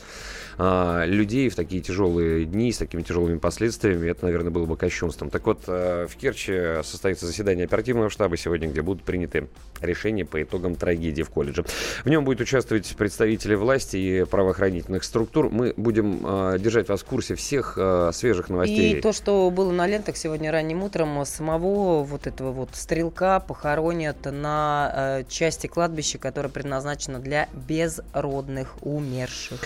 а, 0.58 1.04
людей 1.04 1.48
в 1.48 1.54
такие 1.54 1.82
тяжелые 1.82 2.44
дни 2.44 2.72
с 2.72 2.78
такими 2.78 3.02
тяжелыми 3.02 3.38
последствиями, 3.38 4.08
это, 4.08 4.24
наверное, 4.24 4.50
было 4.50 4.66
бы 4.66 4.76
кощунством. 4.76 5.30
Так 5.30 5.46
вот, 5.46 5.62
а, 5.66 6.06
в 6.06 6.16
Керчи 6.16 6.82
состоится 6.82 7.26
заседание 7.26 7.64
оперативного 7.64 8.10
штаба 8.10 8.36
сегодня, 8.36 8.68
где 8.68 8.82
будут 8.82 9.02
приняты 9.02 9.48
решения 9.80 10.24
по 10.24 10.42
итогам 10.42 10.74
трагедии 10.74 11.22
в 11.22 11.30
колледже. 11.30 11.64
В 12.04 12.08
нем 12.08 12.24
будет 12.24 12.40
участвовать 12.40 12.94
представители 12.96 13.54
власти 13.54 13.96
и 13.96 14.24
правоохранительных 14.24 15.04
структур. 15.04 15.50
Мы 15.50 15.74
будем 15.76 16.22
а, 16.24 16.58
держать 16.58 16.88
вас 16.88 17.02
в 17.02 17.04
курсе 17.04 17.34
всех 17.34 17.74
а, 17.78 18.10
свежих 18.12 18.48
новостей. 18.48 18.98
И 18.98 19.00
то, 19.00 19.12
что 19.12 19.50
было 19.50 19.72
на 19.72 19.86
лентах 19.86 20.16
сегодня 20.16 20.50
ранним 20.50 20.82
утром, 20.82 21.24
самого 21.24 22.02
вот 22.02 22.26
этого 22.26 22.52
вот 22.52 22.61
стрелка 22.72 23.40
похоронят 23.40 24.24
на 24.24 24.92
э, 24.94 25.24
части 25.28 25.66
кладбища, 25.66 26.18
которая 26.18 26.50
предназначена 26.50 27.18
для 27.18 27.48
безродных 27.52 28.76
умерших. 28.82 29.60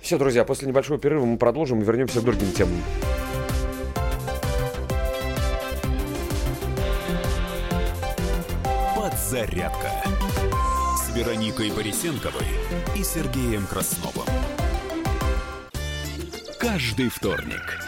Все, 0.00 0.18
друзья, 0.18 0.44
после 0.44 0.68
небольшого 0.68 0.98
перерыва 0.98 1.24
мы 1.24 1.36
продолжим 1.36 1.80
и 1.82 1.84
вернемся 1.84 2.20
к 2.20 2.24
другим 2.24 2.52
темам. 2.52 2.82
Подзарядка 8.96 9.90
с 10.96 11.14
Вероникой 11.14 11.70
Борисенковой 11.70 12.46
и 12.96 13.02
Сергеем 13.02 13.66
Красновым. 13.66 14.26
Каждый 16.58 17.08
вторник– 17.08 17.84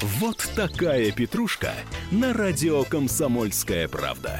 Вот 0.00 0.48
такая 0.54 1.10
петрушка 1.10 1.72
на 2.12 2.32
радио 2.32 2.84
«Комсомольская 2.84 3.88
правда». 3.88 4.38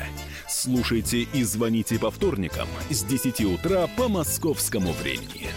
Слушайте 0.49 1.23
и 1.23 1.43
звоните 1.43 1.99
по 1.99 2.13
вторникам 2.13 2.69
с 2.91 3.03
10 3.03 3.41
утра 3.41 3.89
по 3.97 4.09
московскому 4.09 4.93
времени. 4.93 5.49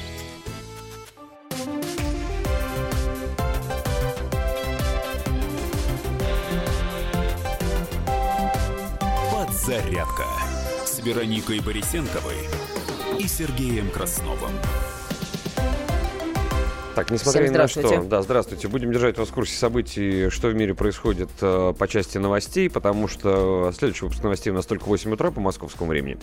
Подзарядка 9.32 10.26
с 10.84 11.00
Вероникой 11.00 11.60
Борисенковой 11.60 12.38
и 13.20 13.28
Сергеем 13.28 13.92
Красновым. 13.92 14.52
Так, 16.96 17.10
несмотря 17.10 17.48
ни 17.48 17.50
на 17.50 17.68
что, 17.68 18.04
да, 18.04 18.22
здравствуйте. 18.22 18.68
Будем 18.68 18.92
держать 18.92 19.18
вас 19.18 19.30
в 19.30 19.34
курсе 19.34 19.56
событий, 19.56 20.30
что 20.30 20.50
в 20.50 20.56
мире 20.56 20.74
происходит 20.74 21.30
э, 21.42 21.74
по 21.78 21.88
части 21.88 22.18
новостей, 22.18 22.70
потому 22.70 23.08
что 23.08 23.72
следующий 23.78 24.06
выпуск 24.06 24.24
новостей 24.24 24.52
у 24.52 24.56
нас 24.56 24.66
только 24.66 24.86
8 24.86 25.14
утра 25.14 25.32
по 25.32 25.40
московскому 25.40 25.90
времени. 25.90 26.18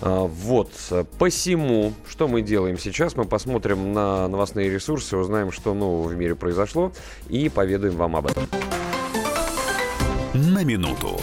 Э, 0.00 0.26
вот, 0.28 0.72
посему, 1.18 1.92
что 2.08 2.26
мы 2.26 2.42
делаем 2.42 2.78
сейчас? 2.78 3.16
Мы 3.16 3.26
посмотрим 3.26 3.92
на 3.92 4.26
новостные 4.28 4.70
ресурсы, 4.70 5.16
узнаем, 5.16 5.52
что 5.52 5.72
нового 5.74 6.08
в 6.08 6.16
мире 6.16 6.34
произошло, 6.34 6.92
и 7.28 7.48
поведаем 7.48 7.94
вам 7.94 8.16
об 8.16 8.26
этом. 8.26 8.44
На 10.34 10.64
минуту. 10.64 11.20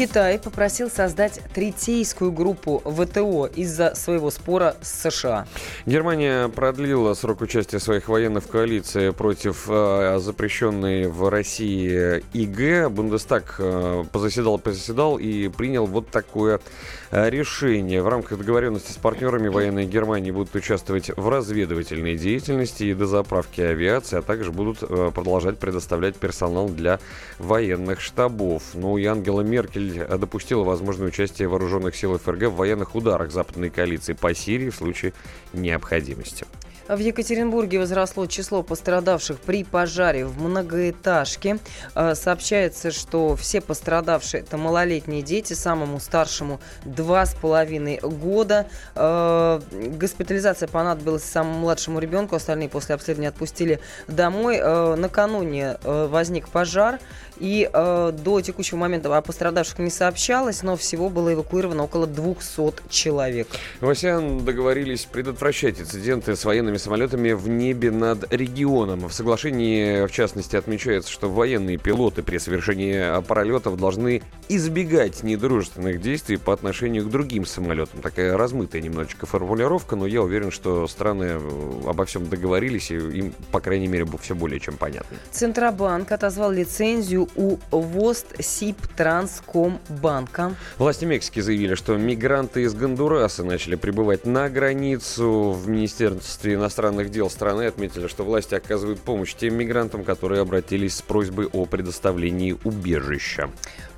Китай 0.00 0.38
попросил 0.38 0.88
создать 0.88 1.42
третейскую 1.52 2.32
группу 2.32 2.78
ВТО 2.86 3.44
из-за 3.54 3.94
своего 3.94 4.30
спора 4.30 4.74
с 4.80 5.10
США. 5.10 5.46
Германия 5.84 6.48
продлила 6.48 7.12
срок 7.12 7.42
участия 7.42 7.78
своих 7.80 8.08
военных 8.08 8.44
в 8.44 8.46
коалиции 8.48 9.10
против 9.10 9.66
э, 9.68 10.18
запрещенной 10.18 11.06
в 11.06 11.28
России 11.28 12.24
ИГ. 12.32 12.90
Бундестаг 12.90 13.56
э, 13.58 14.04
позаседал, 14.10 14.58
позаседал 14.58 15.18
и 15.18 15.48
принял 15.48 15.84
вот 15.84 16.08
такое 16.08 16.60
решение. 17.10 18.02
В 18.02 18.08
рамках 18.08 18.38
договоренности 18.38 18.92
с 18.92 18.96
партнерами 18.96 19.48
военные 19.48 19.86
Германии 19.86 20.30
будут 20.30 20.54
участвовать 20.54 21.10
в 21.16 21.28
разведывательной 21.28 22.16
деятельности 22.16 22.84
и 22.84 22.94
дозаправке 22.94 23.66
авиации, 23.66 24.18
а 24.18 24.22
также 24.22 24.52
будут 24.52 24.82
э, 24.82 25.10
продолжать 25.14 25.58
предоставлять 25.58 26.16
персонал 26.16 26.68
для 26.68 27.00
военных 27.38 28.00
штабов. 28.00 28.62
Ну 28.74 28.96
и 28.96 29.04
Ангела 29.04 29.40
Меркель 29.40 30.06
допустила 30.18 30.62
возможное 30.62 31.08
участие 31.08 31.48
вооруженных 31.48 31.96
сил 31.96 32.16
ФРГ 32.18 32.44
в 32.44 32.56
военных 32.56 32.94
ударах 32.94 33.32
западной 33.32 33.70
коалиции 33.70 34.12
по 34.12 34.34
Сирии 34.34 34.70
в 34.70 34.76
случае 34.76 35.12
необходимости. 35.52 36.46
В 36.90 36.98
Екатеринбурге 36.98 37.78
возросло 37.78 38.26
число 38.26 38.64
пострадавших 38.64 39.38
при 39.38 39.62
пожаре 39.62 40.24
в 40.26 40.42
многоэтажке. 40.42 41.58
Э, 41.94 42.16
сообщается, 42.16 42.90
что 42.90 43.36
все 43.36 43.60
пострадавшие– 43.60 44.40
это 44.42 44.56
малолетние 44.56 45.22
дети, 45.22 45.52
самому 45.52 46.00
старшему– 46.00 46.58
два 46.84 47.26
с 47.26 47.34
половиной 47.36 48.00
года. 48.02 48.66
Э, 48.96 49.60
госпитализация 49.70 50.66
понадобилась 50.66 51.22
самому 51.22 51.60
младшему 51.60 52.00
ребенку, 52.00 52.34
остальные 52.34 52.68
после 52.68 52.96
обследования 52.96 53.28
отпустили 53.28 53.78
домой. 54.08 54.58
Э, 54.60 54.96
накануне 54.96 55.76
возник 55.84 56.48
пожар, 56.48 56.98
и 57.40 57.68
э, 57.72 58.12
до 58.12 58.40
текущего 58.42 58.76
момента 58.76 59.16
о 59.16 59.22
пострадавших 59.22 59.78
не 59.78 59.90
сообщалось, 59.90 60.62
но 60.62 60.76
всего 60.76 61.08
было 61.08 61.32
эвакуировано 61.32 61.84
около 61.84 62.06
200 62.06 62.88
человек. 62.90 63.48
В 63.80 63.88
АСЕАН 63.88 64.44
договорились 64.44 65.06
предотвращать 65.06 65.80
инциденты 65.80 66.36
с 66.36 66.44
военными 66.44 66.76
самолетами 66.76 67.32
в 67.32 67.48
небе 67.48 67.90
над 67.90 68.30
регионом. 68.32 69.08
В 69.08 69.12
соглашении, 69.12 70.06
в 70.06 70.12
частности, 70.12 70.56
отмечается, 70.56 71.10
что 71.10 71.30
военные 71.30 71.78
пилоты 71.78 72.22
при 72.22 72.36
совершении 72.38 73.22
пролетов 73.22 73.78
должны 73.78 74.22
избегать 74.48 75.22
недружественных 75.22 76.00
действий 76.00 76.36
по 76.36 76.52
отношению 76.52 77.06
к 77.06 77.10
другим 77.10 77.46
самолетам. 77.46 78.02
Такая 78.02 78.36
размытая 78.36 78.82
немножечко 78.82 79.24
формулировка, 79.24 79.96
но 79.96 80.06
я 80.06 80.22
уверен, 80.22 80.50
что 80.50 80.86
страны 80.88 81.40
обо 81.86 82.04
всем 82.04 82.28
договорились, 82.28 82.90
и 82.90 82.96
им, 82.96 83.32
по 83.50 83.60
крайней 83.60 83.88
мере, 83.88 84.06
все 84.20 84.34
более 84.34 84.60
чем 84.60 84.76
понятно. 84.76 85.16
Центробанк 85.30 86.12
отозвал 86.12 86.50
лицензию 86.50 87.29
у 87.36 87.58
Вострансибтранскомбанка. 87.70 90.56
Власти 90.78 91.04
Мексики 91.04 91.40
заявили, 91.40 91.74
что 91.74 91.96
мигранты 91.96 92.62
из 92.62 92.72
Гондураса 92.74 93.44
начали 93.44 93.76
прибывать 93.76 94.26
на 94.26 94.48
границу. 94.48 95.52
В 95.52 95.68
Министерстве 95.68 96.54
иностранных 96.54 97.10
дел 97.10 97.28
страны 97.30 97.66
отметили, 97.66 98.06
что 98.06 98.24
власти 98.24 98.54
оказывают 98.54 99.00
помощь 99.00 99.34
тем 99.34 99.54
мигрантам, 99.54 100.04
которые 100.04 100.40
обратились 100.40 100.96
с 100.96 101.02
просьбой 101.02 101.46
о 101.46 101.66
предоставлении 101.66 102.56
убежища. 102.64 103.50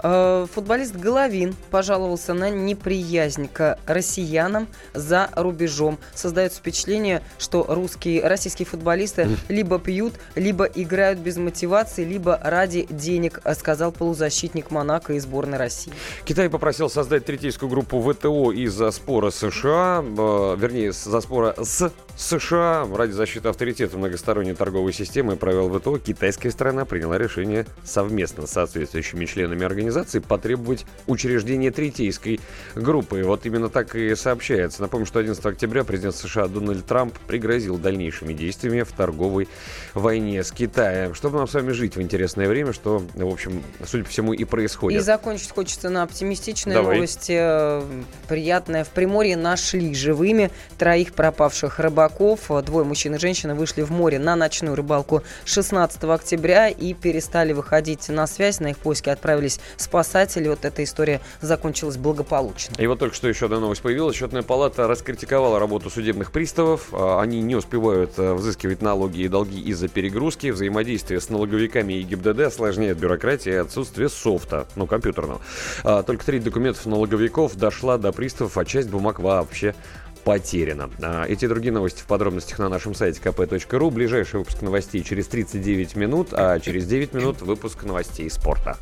Э, 0.02 0.46
футболист 0.52 0.96
Головин 0.96 1.54
пожаловался 1.70 2.34
на 2.34 2.50
неприязнь 2.50 3.48
к 3.48 3.78
россиянам 3.86 4.66
за 4.94 5.30
рубежом. 5.34 5.98
Создается 6.14 6.58
впечатление, 6.58 7.22
что 7.38 7.64
русские, 7.68 8.26
российские 8.26 8.66
футболисты 8.66 9.28
либо 9.48 9.78
пьют, 9.78 10.14
либо 10.34 10.64
играют 10.64 11.20
без 11.20 11.36
мотивации, 11.36 12.04
либо 12.04 12.38
ради 12.42 12.86
денег, 12.90 13.21
сказал 13.54 13.92
полузащитник 13.92 14.70
Монако 14.70 15.12
и 15.12 15.18
сборной 15.18 15.58
России. 15.58 15.92
Китай 16.24 16.48
попросил 16.48 16.88
создать 16.88 17.24
третейскую 17.24 17.68
группу 17.68 18.00
ВТО 18.00 18.52
из-за 18.52 18.90
спора 18.90 19.30
США, 19.30 20.02
э, 20.02 20.56
вернее, 20.58 20.92
за 20.92 21.20
спора 21.20 21.54
с 21.62 21.92
США 22.16 22.86
ради 22.94 23.12
защиты 23.12 23.48
авторитета 23.48 23.96
многосторонней 23.96 24.54
торговой 24.54 24.92
системы 24.92 25.34
и 25.34 25.36
правил 25.36 25.68
ВТО 25.78 25.98
китайская 25.98 26.50
сторона 26.50 26.84
приняла 26.84 27.16
решение 27.16 27.66
совместно 27.84 28.46
с 28.46 28.50
соответствующими 28.50 29.24
членами 29.24 29.64
организации 29.64 30.18
потребовать 30.18 30.84
учреждения 31.06 31.70
третейской 31.70 32.40
группы. 32.74 33.22
Вот 33.24 33.46
именно 33.46 33.70
так 33.70 33.94
и 33.94 34.14
сообщается. 34.14 34.82
Напомню, 34.82 35.06
что 35.06 35.20
11 35.20 35.44
октября 35.44 35.84
президент 35.84 36.14
США 36.14 36.48
Дональд 36.48 36.84
Трамп 36.84 37.18
пригрозил 37.26 37.78
дальнейшими 37.78 38.34
действиями 38.34 38.82
в 38.82 38.92
торговой 38.92 39.48
войне 39.94 40.44
с 40.44 40.52
Китаем. 40.52 41.14
Чтобы 41.14 41.38
нам 41.38 41.48
с 41.48 41.54
вами 41.54 41.72
жить 41.72 41.96
в 41.96 42.02
интересное 42.02 42.46
время, 42.46 42.74
что, 42.74 43.02
в 43.14 43.26
общем, 43.26 43.62
судя 43.86 44.04
по 44.04 44.10
всему, 44.10 44.34
и 44.34 44.44
происходит. 44.44 45.00
И 45.00 45.02
закончить 45.02 45.50
хочется 45.50 45.88
на 45.88 46.02
оптимистичной 46.02 46.74
Давай. 46.74 46.96
новости. 46.96 47.82
Приятная. 48.28 48.84
В 48.84 48.88
Приморье 48.90 49.36
нашли 49.36 49.94
живыми 49.94 50.50
троих 50.76 51.14
пропавших 51.14 51.78
рыбаков 51.78 52.01
рыбаков, 52.02 52.50
двое 52.64 52.84
мужчин 52.84 53.14
и 53.14 53.18
женщина, 53.18 53.54
вышли 53.54 53.82
в 53.82 53.90
море 53.90 54.18
на 54.18 54.36
ночную 54.36 54.74
рыбалку 54.74 55.22
16 55.44 56.02
октября 56.04 56.68
и 56.68 56.94
перестали 56.94 57.52
выходить 57.52 58.08
на 58.08 58.26
связь. 58.26 58.60
На 58.60 58.70
их 58.70 58.78
поиски 58.78 59.08
отправились 59.08 59.60
спасатели. 59.76 60.48
Вот 60.48 60.64
эта 60.64 60.82
история 60.82 61.20
закончилась 61.40 61.96
благополучно. 61.96 62.74
И 62.78 62.86
вот 62.86 62.98
только 62.98 63.14
что 63.14 63.28
еще 63.28 63.46
одна 63.46 63.60
новость 63.60 63.82
появилась. 63.82 64.16
Счетная 64.16 64.42
палата 64.42 64.86
раскритиковала 64.86 65.58
работу 65.58 65.90
судебных 65.90 66.32
приставов. 66.32 66.88
А, 66.92 67.20
они 67.20 67.40
не 67.40 67.54
успевают 67.54 68.12
э, 68.18 68.34
взыскивать 68.34 68.82
налоги 68.82 69.20
и 69.20 69.28
долги 69.28 69.60
из-за 69.60 69.88
перегрузки. 69.88 70.48
Взаимодействие 70.48 71.20
с 71.20 71.28
налоговиками 71.28 71.94
и 71.94 72.02
ГИБДД 72.02 72.40
осложняет 72.40 72.98
бюрократия 72.98 73.52
и 73.52 73.56
отсутствие 73.56 74.08
софта, 74.08 74.66
ну, 74.76 74.86
компьютерного. 74.86 75.40
А, 75.84 76.02
только 76.02 76.24
треть 76.24 76.44
документов 76.44 76.84
налоговиков 76.86 77.56
дошла 77.56 77.98
до 77.98 78.12
приставов, 78.12 78.58
а 78.58 78.64
часть 78.64 78.88
бумаг 78.88 79.20
вообще 79.20 79.74
потеряно. 80.24 80.90
А, 81.00 81.24
эти 81.26 81.44
и 81.44 81.48
другие 81.48 81.72
новости 81.72 82.02
в 82.02 82.06
подробностях 82.06 82.58
на 82.58 82.68
нашем 82.68 82.94
сайте 82.94 83.20
kp.ru. 83.22 83.90
Ближайший 83.90 84.40
выпуск 84.40 84.62
новостей 84.62 85.02
через 85.02 85.26
39 85.26 85.96
минут, 85.96 86.28
а 86.32 86.58
через 86.60 86.86
9 86.86 87.12
минут 87.14 87.42
выпуск 87.42 87.84
новостей 87.84 88.30
спорта. 88.30 88.76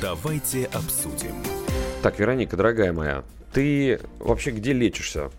Давайте 0.00 0.66
обсудим. 0.66 1.34
Так, 2.02 2.18
Вероника, 2.18 2.56
дорогая 2.56 2.92
моя, 2.92 3.24
ты 3.52 4.00
вообще 4.18 4.50
где 4.50 4.72
лечишься? 4.72 5.30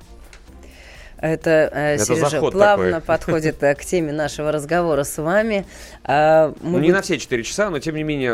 Это, 1.25 1.69
э, 1.71 1.95
Это 1.95 2.05
Сережа, 2.05 2.39
плавно 2.39 2.91
такой. 2.91 3.01
подходит 3.01 3.63
э, 3.63 3.75
к 3.75 3.83
теме 3.83 4.11
нашего 4.11 4.51
разговора 4.51 5.03
с 5.03 5.17
вами. 5.17 5.65
А, 6.03 6.53
мы 6.61 6.73
не 6.73 6.79
будем... 6.79 6.93
на 6.93 7.01
все 7.01 7.17
4 7.17 7.43
часа, 7.43 7.69
но 7.69 7.79
тем 7.79 7.95
не 7.95 8.03
менее 8.03 8.33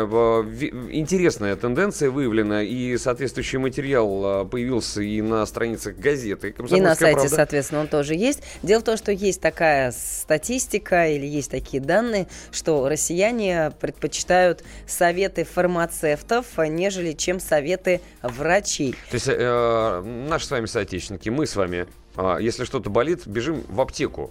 интересная 0.92 1.56
тенденция 1.56 2.10
выявлена, 2.10 2.62
и 2.62 2.96
соответствующий 2.96 3.58
материал 3.58 4.46
появился 4.46 5.02
и 5.02 5.22
на 5.22 5.44
страницах 5.46 5.96
газеты. 5.96 6.54
И 6.70 6.80
на 6.80 6.94
сайте, 6.94 7.14
правда. 7.14 7.34
соответственно, 7.34 7.80
он 7.82 7.88
тоже 7.88 8.14
есть. 8.14 8.42
Дело 8.62 8.80
в 8.80 8.84
том, 8.84 8.96
что 8.96 9.12
есть 9.12 9.40
такая 9.40 9.92
статистика 9.92 11.08
или 11.08 11.26
есть 11.26 11.50
такие 11.50 11.82
данные, 11.82 12.26
что 12.50 12.88
россияне 12.88 13.72
предпочитают 13.80 14.64
советы 14.86 15.44
фармацевтов, 15.44 16.46
нежели 16.58 17.12
чем 17.12 17.40
советы 17.40 18.00
врачей. 18.22 18.92
То 19.10 19.14
есть 19.14 19.28
э, 19.28 20.02
наши 20.28 20.46
с 20.46 20.50
вами 20.50 20.66
соотечественники, 20.66 21.28
мы 21.28 21.46
с 21.46 21.56
вами, 21.56 21.86
э, 21.86 21.86
если 22.40 22.64
что-то 22.64 22.90
болит, 22.90 23.26
бежим 23.26 23.62
в 23.68 23.80
аптеку 23.80 24.30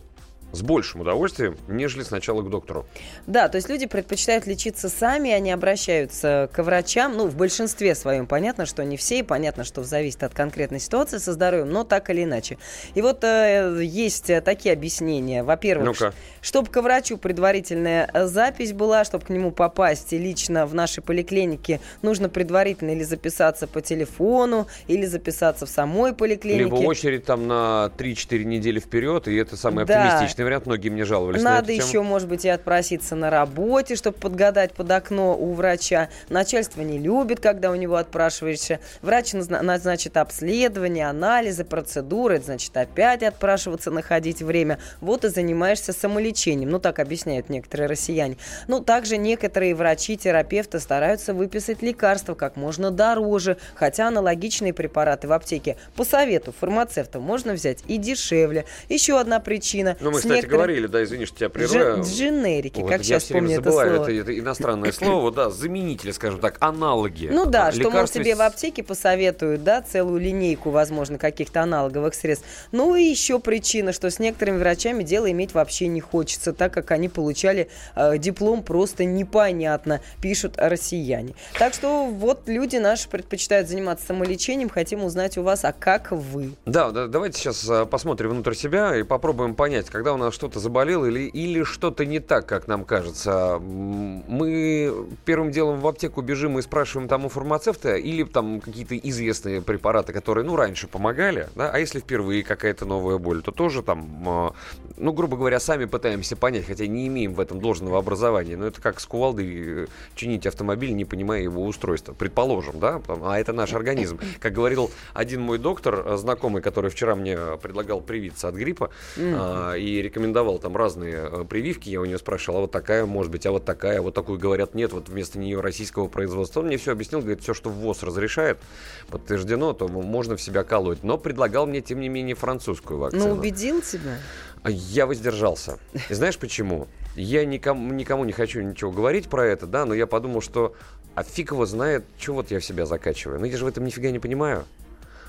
с 0.52 0.62
большим 0.62 1.02
удовольствием, 1.02 1.58
нежели 1.68 2.04
сначала 2.04 2.42
к 2.42 2.50
доктору. 2.50 2.86
Да, 3.28 3.48
то 3.50 3.58
есть 3.58 3.70
люди 3.70 3.86
предпочитают 3.86 4.46
лечиться 4.48 4.90
сами, 4.90 5.32
они 5.32 5.52
обращаются 5.52 6.50
к 6.52 6.62
врачам. 6.64 7.16
Ну, 7.16 7.28
в 7.28 7.36
большинстве 7.36 7.96
своем 7.96 8.28
понятно, 8.28 8.66
что 8.66 8.84
не 8.84 8.98
все, 8.98 9.20
и 9.20 9.24
понятно, 9.24 9.64
что 9.64 9.84
зависит 9.84 10.24
от 10.24 10.34
конкретной 10.34 10.80
ситуации 10.80 11.18
со 11.18 11.34
здоровьем, 11.34 11.70
но 11.70 11.84
так 11.84 12.10
или 12.10 12.24
иначе. 12.24 12.58
И 12.96 13.02
вот 13.02 13.24
э, 13.24 13.82
есть 13.84 14.32
такие 14.44 14.74
объяснения. 14.74 15.44
Во-первых, 15.44 16.00
ну 16.02 16.12
чтобы 16.42 16.70
к 16.70 16.82
врачу 16.82 17.18
предварительная 17.18 18.10
запись 18.28 18.74
была, 18.74 19.04
чтобы 19.06 19.26
к 19.26 19.30
нему 19.30 19.52
попасть 19.52 20.12
лично 20.12 20.66
в 20.66 20.74
нашей 20.74 21.02
поликлинике, 21.02 21.80
нужно 22.02 22.30
предварительно 22.30 22.92
или 22.92 23.04
записаться 23.04 23.68
по 23.68 23.82
телефону, 23.82 24.68
или 24.88 25.06
записаться 25.06 25.66
в 25.66 25.70
самой 25.70 26.14
поликлинике. 26.14 26.66
Либо 26.66 26.76
очередь 26.76 27.26
там 27.26 27.48
на 27.48 27.92
3-4 27.98 28.44
недели 28.44 28.80
вперед, 28.80 29.28
и 29.28 29.36
это 29.36 29.58
самый 29.58 29.86
да. 29.86 30.14
оптимистичный 30.14 30.41
отличный 30.42 30.46
вариант, 30.46 30.66
многие 30.66 30.90
мне 30.90 31.06
жаловались 31.06 31.42
Надо 31.42 31.68
на 31.68 31.76
еще, 31.76 32.02
может 32.02 32.28
быть, 32.28 32.46
и 32.46 32.50
отпроситься 32.50 33.16
на 33.16 33.30
работе, 33.30 33.96
чтобы 33.96 34.18
подгадать 34.18 34.74
под 34.74 34.92
окно 34.92 35.38
у 35.38 35.54
врача. 35.54 36.10
Начальство 36.30 36.82
не 36.82 36.98
любит, 36.98 37.40
когда 37.40 37.72
у 37.72 37.76
него 37.76 37.96
отпрашиваешься. 37.96 38.80
Врач 39.02 39.34
назначит 39.34 40.18
обследование, 40.18 41.08
анализы, 41.08 41.64
процедуры. 41.64 42.36
Это 42.36 42.46
значит 42.46 42.76
опять 42.76 43.24
отпрашиваться, 43.24 43.92
находить 43.92 44.42
время. 44.42 44.80
Вот 45.00 45.26
и 45.26 45.30
занимаешься 45.30 45.94
самолечением. 45.94 46.70
Ну, 46.70 46.80
так 46.80 47.00
объясняют 47.00 47.50
некоторые 47.50 47.88
россияне. 47.88 48.38
Ну, 48.68 48.82
также 48.82 49.18
некоторые 49.18 49.76
врачи, 49.76 50.18
терапевты 50.18 50.80
стараются 50.80 51.34
выписать 51.34 51.82
лекарства 51.82 52.36
как 52.36 52.56
можно 52.56 52.92
дороже, 52.92 53.58
хотя 53.76 54.08
аналогичные 54.08 54.74
препараты 54.74 55.28
в 55.28 55.32
аптеке 55.32 55.78
по 55.96 56.04
совету 56.04 56.54
фармацевта 56.58 57.20
можно 57.20 57.54
взять 57.54 57.80
и 57.88 57.98
дешевле. 57.98 58.66
Еще 58.90 59.20
одна 59.20 59.40
причина. 59.40 59.98
Ну, 60.00 60.12
мы, 60.12 60.22
кстати, 60.32 60.46
некоторым... 60.46 60.58
говорили, 60.58 60.88
да, 60.88 61.04
извини, 61.04 61.26
что 61.26 61.38
тебя 61.38 61.50
прерываю. 61.50 62.04
Дженерики, 62.04 62.80
вот, 62.82 62.90
как 62.90 63.04
сейчас 63.04 63.26
помню 63.26 63.60
это 63.60 63.72
слово. 63.72 63.84
Это, 63.84 64.12
это 64.12 64.40
иностранное 64.40 64.92
слово, 64.92 65.32
да, 65.32 65.50
заменители, 65.50 66.12
скажем 66.12 66.40
так, 66.40 66.58
аналоги. 66.60 67.30
Ну 67.32 67.46
да, 67.46 67.72
что, 67.72 67.90
мол, 67.90 68.08
тебе 68.08 68.36
в 68.36 68.42
аптеке 68.42 68.84
посоветуют, 68.84 69.64
да, 69.64 69.82
целую 69.82 70.20
линейку, 70.20 70.70
возможно, 70.70 71.18
каких-то 71.18 71.62
аналоговых 71.62 72.14
средств. 72.14 72.46
Ну 72.72 72.96
и 72.96 73.04
еще 73.04 73.40
причина, 73.40 73.94
что 73.94 74.10
с 74.10 74.20
некоторыми 74.20 74.58
врачами 74.58 75.04
дело 75.04 75.30
иметь 75.32 75.54
вообще 75.54 75.88
не 75.88 76.02
хочется, 76.02 76.54
так 76.54 76.74
как 76.74 76.92
они 76.92 77.10
получали 77.10 77.70
э, 77.96 78.18
диплом 78.18 78.64
просто 78.64 79.06
непонятно, 79.06 80.02
пишут 80.22 80.56
россияне. 80.58 81.34
Так 81.58 81.74
что 81.74 82.06
вот 82.06 82.48
люди 82.48 82.78
наши 82.78 83.10
предпочитают 83.10 83.68
заниматься 83.68 84.08
самолечением, 84.08 84.70
хотим 84.70 85.04
узнать 85.04 85.38
у 85.38 85.44
вас, 85.44 85.66
а 85.66 85.74
как 85.74 86.12
вы? 86.12 86.52
Да, 86.66 86.92
да 86.92 87.08
давайте 87.08 87.40
сейчас 87.40 87.68
э, 87.70 87.86
посмотрим 87.86 88.32
внутрь 88.32 88.54
себя 88.54 88.96
и 88.96 89.04
попробуем 89.04 89.56
понять, 89.56 89.88
когда 89.90 90.14
у 90.14 90.18
нас 90.22 90.34
что-то 90.34 90.60
заболело 90.60 91.06
или, 91.06 91.22
или 91.22 91.64
что-то 91.64 92.06
не 92.06 92.20
так, 92.20 92.46
как 92.46 92.68
нам 92.68 92.86
кажется, 92.86 93.60
мы 93.60 95.08
первым 95.26 95.52
делом 95.52 95.80
в 95.80 95.88
аптеку 95.88 96.22
бежим 96.22 96.60
и 96.60 96.62
спрашиваем 96.62 97.08
там 97.08 97.26
у 97.26 97.30
фармацевта 97.30 97.96
или 97.96 98.24
там 98.24 98.62
какие-то 98.62 98.98
известные 98.98 99.62
препараты, 99.62 100.14
которые, 100.14 100.46
ну, 100.46 100.56
раньше 100.56 100.88
помогали, 100.88 101.50
да, 101.56 101.70
а 101.72 101.80
если 101.80 102.00
впервые 102.00 102.44
какая-то 102.44 102.86
новая 102.86 103.18
боль, 103.18 103.42
то 103.42 103.52
тоже 103.52 103.84
там, 103.84 104.54
ну, 104.98 105.14
грубо 105.14 105.38
говоря, 105.38 105.60
сами 105.60 105.86
пытаемся 105.86 106.36
понять, 106.36 106.66
хотя 106.66 106.88
не 106.88 107.08
имеем 107.08 107.34
в 107.34 107.40
этом 107.40 107.60
должного 107.60 107.98
образования, 107.98 108.58
но 108.58 108.68
это 108.68 108.82
как 108.82 109.00
с 109.00 109.06
кувалдой 109.06 109.84
э, 109.84 109.88
чинить 110.16 110.46
автомобиль, 110.46 110.94
не 110.94 111.06
понимая 111.06 111.42
его 111.42 111.66
устройства, 111.66 112.14
предположим, 112.14 112.80
да, 112.80 113.02
а 113.08 113.40
это 113.40 113.54
наш 113.54 113.74
организм. 113.74 114.20
Как 114.40 114.54
говорил 114.54 114.92
один 115.14 115.42
мой 115.42 115.58
доктор, 115.58 116.04
э, 116.06 116.18
знакомый, 116.18 116.62
который 116.62 116.90
вчера 116.92 117.16
мне 117.16 117.38
предлагал 117.62 118.02
привиться 118.02 118.48
от 118.48 118.56
гриппа, 118.56 118.92
mm. 119.18 119.80
и 119.80 120.02
рекомендовал 120.12 120.60
там 120.60 120.76
разные 120.76 121.30
э, 121.32 121.46
прививки. 121.46 121.90
Я 121.90 122.02
у 122.02 122.06
него 122.06 122.18
спрашивал, 122.18 122.58
а 122.58 122.62
вот 122.62 122.72
такая 122.72 123.06
может 123.06 123.32
быть, 123.32 123.46
а 123.46 123.52
вот 123.52 123.64
такая, 123.64 124.02
вот 124.02 124.14
такую 124.14 124.38
говорят 124.38 124.76
нет, 124.76 124.92
вот 124.92 125.08
вместо 125.08 125.40
нее 125.40 125.62
российского 125.62 126.08
производства. 126.08 126.60
Он 126.60 126.68
мне 126.68 126.78
все 126.78 126.92
объяснил, 126.92 127.22
говорит, 127.22 127.42
все, 127.42 127.54
что 127.54 127.70
ВОЗ 127.70 128.04
разрешает, 128.04 128.60
подтверждено, 129.08 129.74
то 129.74 129.88
можно 129.88 130.36
в 130.36 130.42
себя 130.42 130.64
колоть. 130.64 131.04
Но 131.04 131.18
предлагал 131.18 131.66
мне, 131.66 131.82
тем 131.82 132.02
не 132.02 132.10
менее, 132.10 132.36
французскую 132.36 133.00
вакцину. 133.00 133.30
Ну, 133.30 133.40
убедил 133.40 133.82
тебя? 133.82 134.18
А 134.64 134.70
я 134.70 135.06
воздержался. 135.06 135.80
И 136.10 136.14
знаешь 136.14 136.38
почему? 136.38 136.88
Я 137.16 137.46
никому, 137.46 137.94
никому 137.94 138.26
не 138.26 138.34
хочу 138.34 138.62
ничего 138.62 138.92
говорить 138.92 139.30
про 139.30 139.46
это, 139.46 139.66
да, 139.66 139.86
но 139.86 139.94
я 139.94 140.08
подумал, 140.08 140.42
что 140.42 140.76
а 141.16 141.24
фиг 141.24 141.52
его 141.52 141.66
знает, 141.66 142.06
что 142.18 142.34
вот 142.34 142.52
я 142.52 142.60
в 142.60 142.66
себя 142.66 142.86
закачиваю. 142.86 143.40
Но 143.40 143.46
я 143.46 143.58
же 143.58 143.66
в 143.66 143.68
этом 143.68 143.84
нифига 143.84 144.12
не 144.12 144.20
понимаю. 144.20 144.66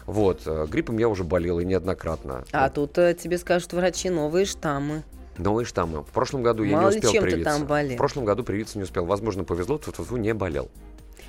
Вот, 0.06 0.42
э, 0.46 0.66
гриппом 0.68 0.98
я 0.98 1.08
уже 1.08 1.24
болел 1.24 1.60
и 1.60 1.64
неоднократно. 1.64 2.44
А 2.52 2.64
вот. 2.64 2.74
тут 2.74 2.98
э, 2.98 3.14
тебе 3.14 3.38
скажут 3.38 3.72
врачи 3.72 4.10
новые 4.10 4.46
штаммы. 4.46 5.04
Новые 5.38 5.64
штаммы. 5.64 6.02
В 6.02 6.08
прошлом 6.08 6.42
году 6.42 6.64
Мало 6.64 6.72
я 6.72 6.90
не 6.90 6.96
успел 6.96 7.12
чем 7.12 7.22
привиться. 7.22 7.50
Ты 7.50 7.58
там 7.58 7.66
болел. 7.66 7.94
В 7.94 7.98
прошлом 7.98 8.24
году 8.24 8.44
привиться 8.44 8.78
не 8.78 8.84
успел. 8.84 9.04
Возможно, 9.06 9.44
повезло, 9.44 9.78
тут 9.78 9.98
не 10.12 10.34
болел. 10.34 10.68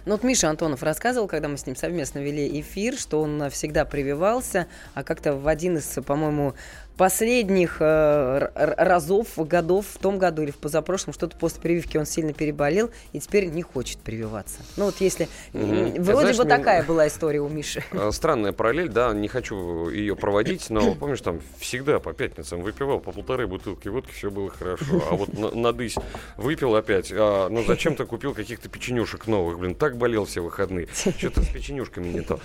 Ну 0.05 0.11
вот 0.11 0.23
Миша 0.23 0.49
Антонов 0.49 0.83
рассказывал, 0.83 1.29
когда 1.29 1.47
мы 1.47 1.57
с 1.57 1.65
ним 1.65 1.77
совместно 1.77 2.19
вели 2.19 2.59
эфир, 2.59 2.95
что 2.97 3.21
он 3.21 3.49
всегда 3.49 3.85
прививался, 3.85 4.67
а 4.93 5.03
как-то 5.03 5.33
в 5.33 5.47
один 5.47 5.77
из, 5.77 5.97
по-моему, 6.05 6.55
последних 6.97 7.77
э, 7.79 8.49
разов, 8.55 9.27
годов, 9.37 9.85
в 9.93 9.97
том 9.97 10.17
году 10.17 10.43
или 10.43 10.51
в 10.51 10.57
позапрошлом, 10.57 11.13
что-то 11.13 11.35
после 11.37 11.61
прививки 11.61 11.97
он 11.97 12.05
сильно 12.05 12.33
переболел 12.33 12.89
и 13.13 13.19
теперь 13.19 13.45
не 13.45 13.61
хочет 13.61 13.99
прививаться. 13.99 14.59
Ну 14.77 14.85
вот 14.85 14.95
если... 14.99 15.27
Угу. 15.53 16.01
Вроде 16.03 16.33
Знаешь, 16.33 16.37
бы 16.37 16.45
такая 16.45 16.83
была 16.83 17.07
история 17.07 17.41
у 17.41 17.49
Миши. 17.49 17.83
Э, 17.93 18.11
странная 18.11 18.51
параллель, 18.51 18.89
да, 18.89 19.13
не 19.13 19.27
хочу 19.27 19.89
ее 19.89 20.15
проводить, 20.15 20.69
но 20.69 20.95
помнишь, 20.95 21.21
там 21.21 21.41
всегда 21.59 21.99
по 21.99 22.13
пятницам 22.13 22.61
выпивал 22.61 22.99
по 22.99 23.11
полторы 23.11 23.47
бутылки 23.47 23.87
водки, 23.87 24.11
все 24.11 24.29
было 24.29 24.49
хорошо. 24.49 25.03
А 25.09 25.15
вот 25.15 25.33
на, 25.33 25.51
надысь 25.51 25.95
выпил 26.37 26.75
опять, 26.75 27.11
а, 27.11 27.49
ну 27.49 27.63
зачем-то 27.63 28.05
купил 28.05 28.33
каких-то 28.33 28.69
печенюшек 28.69 29.27
новых, 29.27 29.59
блин, 29.59 29.75
так 29.75 29.97
болел 29.97 30.25
все 30.25 30.41
выходные. 30.41 30.87
Что-то 30.93 31.41
с 31.43 31.47
печенюшками 31.47 32.07
не 32.09 32.21
то. 32.21 32.39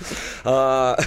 А, 0.44 0.98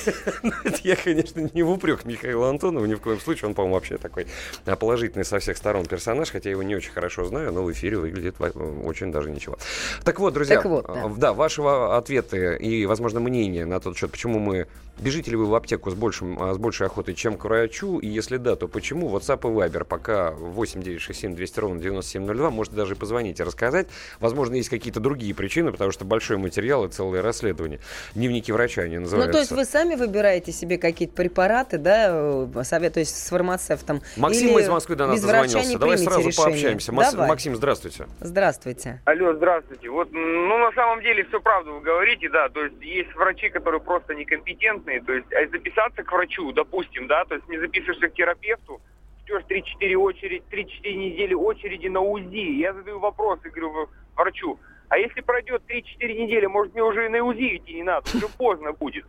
ну, 0.42 0.52
я, 0.82 0.96
конечно, 0.96 1.48
не 1.52 1.62
в 1.62 1.70
упрек 1.70 2.04
Михаила 2.04 2.48
Антонова, 2.48 2.86
ни 2.90 2.94
в 2.94 3.00
коем 3.00 3.20
случае. 3.20 3.48
Он, 3.48 3.54
по-моему, 3.54 3.74
вообще 3.74 3.96
такой 3.96 4.26
а, 4.66 4.76
положительный 4.76 5.24
со 5.24 5.38
всех 5.38 5.56
сторон 5.56 5.86
персонаж, 5.86 6.30
хотя 6.30 6.48
я 6.48 6.52
его 6.52 6.62
не 6.62 6.76
очень 6.76 6.92
хорошо 6.92 7.24
знаю, 7.24 7.52
но 7.52 7.62
в 7.62 7.72
эфире 7.72 7.98
выглядит 7.98 8.36
очень 8.40 9.12
даже 9.12 9.30
ничего. 9.30 9.56
Так 10.04 10.18
вот, 10.18 10.34
друзья, 10.34 10.56
так 10.56 10.64
вот, 10.66 10.86
да. 10.86 11.08
да, 11.16 11.32
ваши 11.32 11.62
ответы 11.62 12.56
и, 12.56 12.86
возможно, 12.86 13.20
мнения 13.20 13.64
на 13.64 13.80
тот 13.80 13.96
счет, 13.96 14.10
почему 14.10 14.38
мы 14.38 14.66
Бежите 15.00 15.30
ли 15.30 15.36
вы 15.36 15.46
в 15.46 15.54
аптеку 15.54 15.90
с, 15.90 15.94
большим, 15.94 16.42
а, 16.42 16.52
с 16.52 16.58
большей 16.58 16.86
охотой, 16.86 17.14
чем 17.14 17.38
к 17.38 17.44
врачу? 17.44 17.98
И 18.00 18.06
если 18.06 18.36
да, 18.36 18.54
то 18.54 18.68
почему? 18.68 19.08
WhatsApp 19.16 19.40
и 19.40 19.68
Viber 19.68 19.84
пока 19.84 20.32
8967 20.32 21.34
200 21.34 21.60
ровно 21.60 21.80
9702. 21.80 22.50
Можете 22.50 22.76
даже 22.76 22.96
позвонить 22.96 23.40
и 23.40 23.42
рассказать. 23.42 23.88
Возможно, 24.20 24.56
есть 24.56 24.68
какие-то 24.68 25.00
другие 25.00 25.34
причины, 25.34 25.72
потому 25.72 25.90
что 25.90 26.04
большой 26.04 26.36
материал 26.36 26.84
и 26.84 26.90
целое 26.90 27.22
расследование. 27.22 27.80
Дневники 28.14 28.52
врача 28.52 28.82
они 28.82 28.98
называются. 28.98 29.28
Ну, 29.28 29.32
то 29.32 29.38
есть 29.38 29.52
вы 29.52 29.64
сами 29.64 29.94
выбираете 29.94 30.52
себе 30.52 30.76
какие-то 30.76 31.14
препараты, 31.14 31.78
да, 31.78 32.08
э, 32.10 32.62
советуясь 32.64 33.08
с 33.08 33.30
фармацевтом? 33.30 34.02
Максим 34.16 34.58
из 34.58 34.68
Москвы 34.68 34.96
до 34.96 35.06
нас 35.06 35.20
дозвонился. 35.20 35.78
Давай 35.78 35.96
сразу 35.96 36.28
решение. 36.28 36.44
пообщаемся. 36.44 36.92
Давай. 36.92 37.28
Максим, 37.28 37.56
здравствуйте. 37.56 38.06
Здравствуйте. 38.20 39.00
Алло, 39.06 39.32
здравствуйте. 39.34 39.88
Вот, 39.88 40.12
ну, 40.12 40.58
на 40.58 40.72
самом 40.72 41.00
деле, 41.02 41.24
все 41.24 41.40
правду 41.40 41.72
вы 41.72 41.80
говорите, 41.80 42.28
да. 42.28 42.50
То 42.50 42.64
есть 42.64 42.76
есть 42.82 43.14
врачи, 43.14 43.48
которые 43.48 43.80
просто 43.80 44.14
некомпетентны, 44.14 44.89
конкретные, 44.90 45.00
то 45.00 45.12
есть 45.12 45.32
а 45.32 45.48
записаться 45.50 46.02
к 46.02 46.12
врачу, 46.12 46.52
допустим, 46.52 47.06
да, 47.06 47.24
то 47.24 47.34
есть 47.34 47.48
не 47.48 47.58
записываешься 47.58 48.08
к 48.08 48.14
терапевту, 48.14 48.80
ждешь 49.22 49.42
3-4 49.48 49.94
очереди, 49.94 50.42
3-4 50.50 50.94
недели 50.94 51.34
очереди 51.34 51.88
на 51.88 52.00
УЗИ. 52.00 52.60
Я 52.60 52.72
задаю 52.72 52.98
вопрос 52.98 53.38
и 53.44 53.48
говорю 53.48 53.88
врачу, 54.16 54.58
а 54.88 54.98
если 54.98 55.20
пройдет 55.20 55.62
3-4 55.68 55.82
недели, 56.14 56.46
может 56.46 56.74
мне 56.74 56.82
уже 56.82 57.06
и 57.06 57.08
на 57.08 57.22
УЗИ 57.22 57.56
идти 57.56 57.74
не 57.74 57.82
надо, 57.82 58.08
уже 58.16 58.28
поздно 58.28 58.72
будет. 58.72 59.04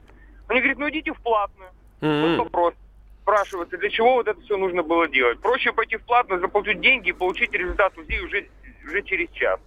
Он 0.49 0.57
говорит, 0.57 0.77
ну 0.77 0.89
идите 0.89 1.13
в 1.13 1.21
платную. 1.21 1.71
Mm-hmm. 2.01 2.35
Вот 2.35 2.45
вопрос. 2.45 2.73
Спрашивается, 3.21 3.77
для 3.77 3.89
чего 3.89 4.15
вот 4.15 4.27
это 4.27 4.41
все 4.41 4.57
нужно 4.57 4.81
было 4.81 5.07
делать? 5.07 5.39
Проще 5.39 5.71
пойти 5.71 5.97
в 5.97 6.01
платную, 6.01 6.41
заплатить 6.41 6.81
деньги 6.81 7.09
и 7.09 7.13
получить 7.13 7.53
результат 7.53 7.95
УЗИ 7.97 8.19
уже, 8.25 8.47
уже 8.83 9.01
через 9.03 9.29
час. 9.29 9.59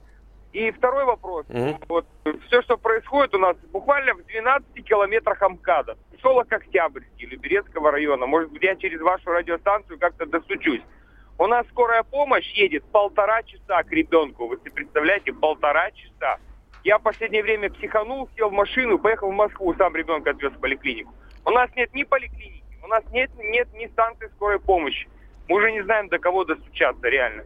И 0.55 0.71
второй 0.71 1.05
вопрос. 1.05 1.47
Mm-hmm. 1.49 1.85
Вот 1.89 2.07
все, 2.47 2.63
что 2.63 2.77
происходит 2.77 3.35
у 3.35 3.39
нас 3.39 3.57
буквально 3.73 4.15
в 4.15 4.25
12 4.25 4.85
километрах 4.85 5.43
Амкада. 5.43 5.97
Поселок 6.13 6.47
Октябрьский, 6.53 7.27
Люберецкого 7.27 7.91
района. 7.91 8.27
Может 8.27 8.53
быть, 8.53 8.63
я 8.63 8.77
через 8.77 9.01
вашу 9.01 9.31
радиостанцию 9.31 9.99
как-то 9.99 10.27
достучусь. 10.27 10.81
У 11.39 11.49
нас 11.49 11.67
скорая 11.73 12.05
помощь 12.05 12.49
едет 12.53 12.85
полтора 12.85 13.43
часа 13.43 13.83
к 13.83 13.91
ребенку. 13.91 14.47
Вы 14.47 14.59
себе 14.59 14.71
представляете, 14.71 15.33
полтора 15.33 15.91
часа. 15.91 16.39
Я 16.85 16.99
в 16.99 17.03
последнее 17.03 17.43
время 17.43 17.69
психанул, 17.71 18.29
сел 18.37 18.51
в 18.51 18.53
машину, 18.53 19.01
поехал 19.01 19.33
в 19.33 19.35
Москву, 19.35 19.75
сам 19.75 19.97
ребенка 19.97 20.31
отвез 20.31 20.53
в 20.53 20.61
поликлинику. 20.61 21.13
У 21.45 21.51
нас 21.51 21.69
нет 21.75 21.93
ни 21.95 22.05
поликлиники, 22.05 22.79
у 22.81 22.87
нас 22.87 23.03
нет, 23.11 23.29
нет 23.39 23.67
ни 23.75 23.87
станции 23.89 24.31
скорой 24.37 24.61
помощи. 24.61 25.09
Мы 25.49 25.57
уже 25.57 25.73
не 25.73 25.83
знаем, 25.83 26.09
до 26.09 26.21
кого 26.21 26.45
достучаться, 26.45 27.09
реально. 27.09 27.43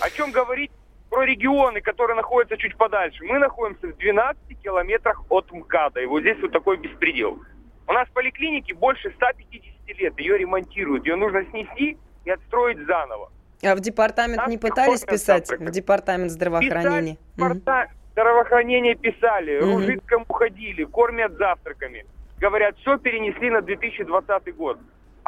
О 0.00 0.08
чем 0.08 0.30
говорить 0.32 0.70
про 1.10 1.24
регионы, 1.24 1.80
которые 1.80 2.16
находятся 2.16 2.56
чуть 2.56 2.76
подальше. 2.76 3.24
Мы 3.24 3.38
находимся 3.38 3.88
в 3.88 3.96
12 3.96 4.40
километрах 4.62 5.22
от 5.30 5.50
МКАДа, 5.50 6.00
и 6.00 6.06
вот 6.06 6.20
здесь 6.20 6.38
вот 6.40 6.52
такой 6.52 6.76
беспредел. 6.76 7.38
У 7.86 7.92
нас 7.92 8.08
в 8.08 8.12
поликлинике 8.12 8.74
больше 8.74 9.10
150 9.16 9.98
лет, 9.98 10.18
ее 10.18 10.38
ремонтируют, 10.38 11.06
ее 11.06 11.16
нужно 11.16 11.44
снести 11.50 11.96
и 12.24 12.30
отстроить 12.30 12.78
заново. 12.86 13.30
А 13.62 13.74
в 13.74 13.80
департамент 13.80 14.38
Нас 14.38 14.48
не 14.48 14.58
пытались 14.58 15.04
писать? 15.04 15.50
В 15.50 15.70
департамент 15.70 16.30
здравоохранения? 16.30 17.16
Писать, 17.36 17.90
здравоохранения 18.12 18.94
писали, 18.94 19.60
угу. 19.60 19.78
Ружицкому 19.78 20.26
ходили, 20.28 20.84
кормят 20.84 21.32
завтраками. 21.38 22.04
Говорят, 22.38 22.76
все 22.78 22.98
перенесли 22.98 23.50
на 23.50 23.62
2020 23.62 24.56
год. 24.56 24.78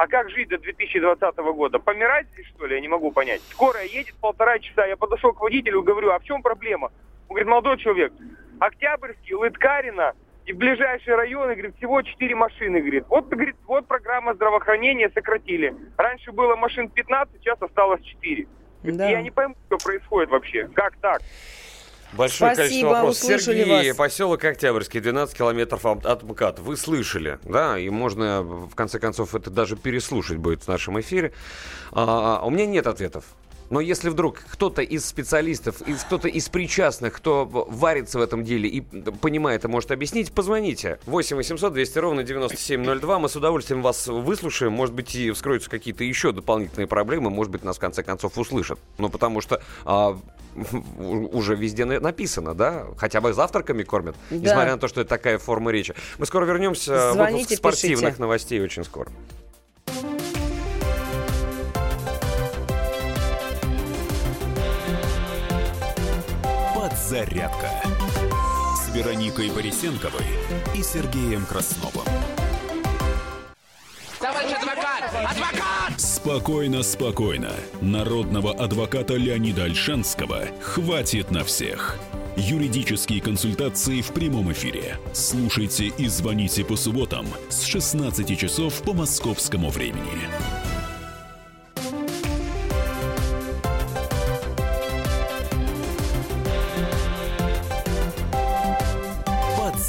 А 0.01 0.07
как 0.07 0.31
жить 0.31 0.49
до 0.49 0.57
2020 0.57 1.37
года? 1.37 1.77
Помирать 1.77 2.25
здесь, 2.33 2.47
что 2.47 2.65
ли? 2.65 2.73
Я 2.73 2.81
не 2.81 2.87
могу 2.87 3.11
понять. 3.11 3.39
Скорая 3.51 3.85
едет 3.85 4.15
полтора 4.19 4.57
часа. 4.57 4.87
Я 4.87 4.97
подошел 4.97 5.31
к 5.31 5.39
водителю 5.39 5.83
говорю, 5.83 6.09
а 6.09 6.17
в 6.17 6.23
чем 6.23 6.41
проблема? 6.41 6.87
Он 7.27 7.35
говорит, 7.35 7.47
молодой 7.47 7.77
человек, 7.77 8.11
Октябрьский, 8.59 9.35
Лыткарина 9.35 10.13
и 10.47 10.53
ближайшие 10.53 11.15
районы, 11.15 11.53
говорит, 11.53 11.75
всего 11.77 12.01
4 12.01 12.33
машины, 12.33 12.79
говорит. 12.79 13.05
Вот, 13.09 13.27
говорит, 13.27 13.55
вот 13.67 13.85
программа 13.85 14.33
здравоохранения 14.33 15.11
сократили. 15.13 15.75
Раньше 15.97 16.31
было 16.31 16.55
машин 16.55 16.89
15, 16.89 17.35
сейчас 17.39 17.61
осталось 17.61 18.01
4. 18.01 18.47
Да. 18.81 19.07
Я 19.07 19.21
не 19.21 19.29
пойму, 19.29 19.53
что 19.67 19.77
происходит 19.77 20.31
вообще. 20.31 20.67
Как 20.73 20.95
так? 20.95 21.21
Большое 22.13 22.53
Спасибо, 22.53 22.55
количество 22.55 22.87
вопросов. 22.89 23.41
Сергей, 23.41 23.87
вас. 23.89 23.97
поселок 23.97 24.43
Октябрьский, 24.43 24.99
12 24.99 25.37
километров 25.37 25.85
от 25.85 26.23
МКАД. 26.23 26.59
Вы 26.59 26.75
слышали, 26.75 27.39
да, 27.43 27.79
и 27.79 27.89
можно, 27.89 28.41
в 28.41 28.75
конце 28.75 28.99
концов, 28.99 29.33
это 29.33 29.49
даже 29.49 29.77
переслушать 29.77 30.37
будет 30.37 30.63
в 30.63 30.67
нашем 30.67 30.99
эфире. 30.99 31.31
А, 31.91 32.41
у 32.43 32.49
меня 32.49 32.65
нет 32.65 32.87
ответов. 32.87 33.23
Но 33.71 33.79
если 33.79 34.09
вдруг 34.09 34.43
кто-то 34.51 34.81
из 34.81 35.05
специалистов, 35.05 35.81
из, 35.81 36.03
кто-то 36.03 36.27
из 36.27 36.49
причастных, 36.49 37.13
кто 37.13 37.45
варится 37.45 38.19
в 38.19 38.21
этом 38.21 38.43
деле 38.43 38.67
и 38.67 38.81
понимает 38.81 39.63
и 39.63 39.69
может 39.69 39.91
объяснить, 39.91 40.33
позвоните. 40.33 40.99
8 41.05 41.37
800 41.37 41.73
200 41.73 41.97
ровно 41.99 42.23
9702. 42.23 43.19
Мы 43.19 43.29
с 43.29 43.35
удовольствием 43.37 43.81
вас 43.81 44.07
выслушаем. 44.07 44.73
Может 44.73 44.93
быть, 44.93 45.15
и 45.15 45.31
вскроются 45.31 45.69
какие-то 45.69 46.03
еще 46.03 46.33
дополнительные 46.33 46.85
проблемы. 46.85 47.29
Может 47.29 47.51
быть, 47.51 47.63
нас 47.63 47.77
в 47.77 47.79
конце 47.79 48.03
концов 48.03 48.37
услышат. 48.37 48.77
Ну, 48.97 49.07
потому 49.07 49.39
что 49.39 49.61
а, 49.85 50.19
уже 51.31 51.55
везде 51.55 51.85
написано, 51.85 52.53
да? 52.53 52.87
Хотя 52.97 53.21
бы 53.21 53.31
завтраками 53.31 53.83
кормят. 53.83 54.17
Да. 54.29 54.35
Несмотря 54.35 54.73
на 54.73 54.79
то, 54.79 54.89
что 54.89 54.99
это 54.99 55.09
такая 55.11 55.37
форма 55.37 55.71
речи. 55.71 55.95
Мы 56.17 56.25
скоро 56.25 56.45
вернемся. 56.45 57.13
Звоните, 57.13 57.43
выпуск 57.43 57.57
спортивных 57.57 58.01
пишите. 58.01 58.21
новостей 58.21 58.61
очень 58.61 58.83
скоро. 58.83 59.09
«Зарядка» 67.11 67.69
с 68.73 68.95
Вероникой 68.95 69.49
Борисенковой 69.49 70.23
и 70.73 70.81
Сергеем 70.81 71.45
Красновым. 71.45 72.05
Товарищ 74.17 74.53
адвокат! 74.53 75.13
Адвокат! 75.29 75.99
Спокойно, 75.99 76.83
спокойно. 76.83 77.51
Народного 77.81 78.53
адвоката 78.53 79.15
Леонида 79.15 79.65
Альшанского 79.65 80.45
хватит 80.61 81.31
на 81.31 81.43
всех. 81.43 81.97
Юридические 82.37 83.19
консультации 83.19 83.99
в 83.99 84.13
прямом 84.13 84.49
эфире. 84.53 84.97
Слушайте 85.11 85.87
и 85.87 86.07
звоните 86.07 86.63
по 86.63 86.77
субботам 86.77 87.27
с 87.49 87.63
16 87.63 88.39
часов 88.39 88.81
по 88.83 88.93
московскому 88.93 89.69
времени. 89.69 90.29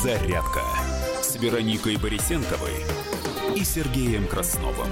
«Зарядка» 0.02 0.62
с 1.22 1.36
Вероникой 1.36 1.96
Борисенковой 1.96 2.74
и 3.54 3.62
Сергеем 3.62 4.26
Красновым. 4.26 4.88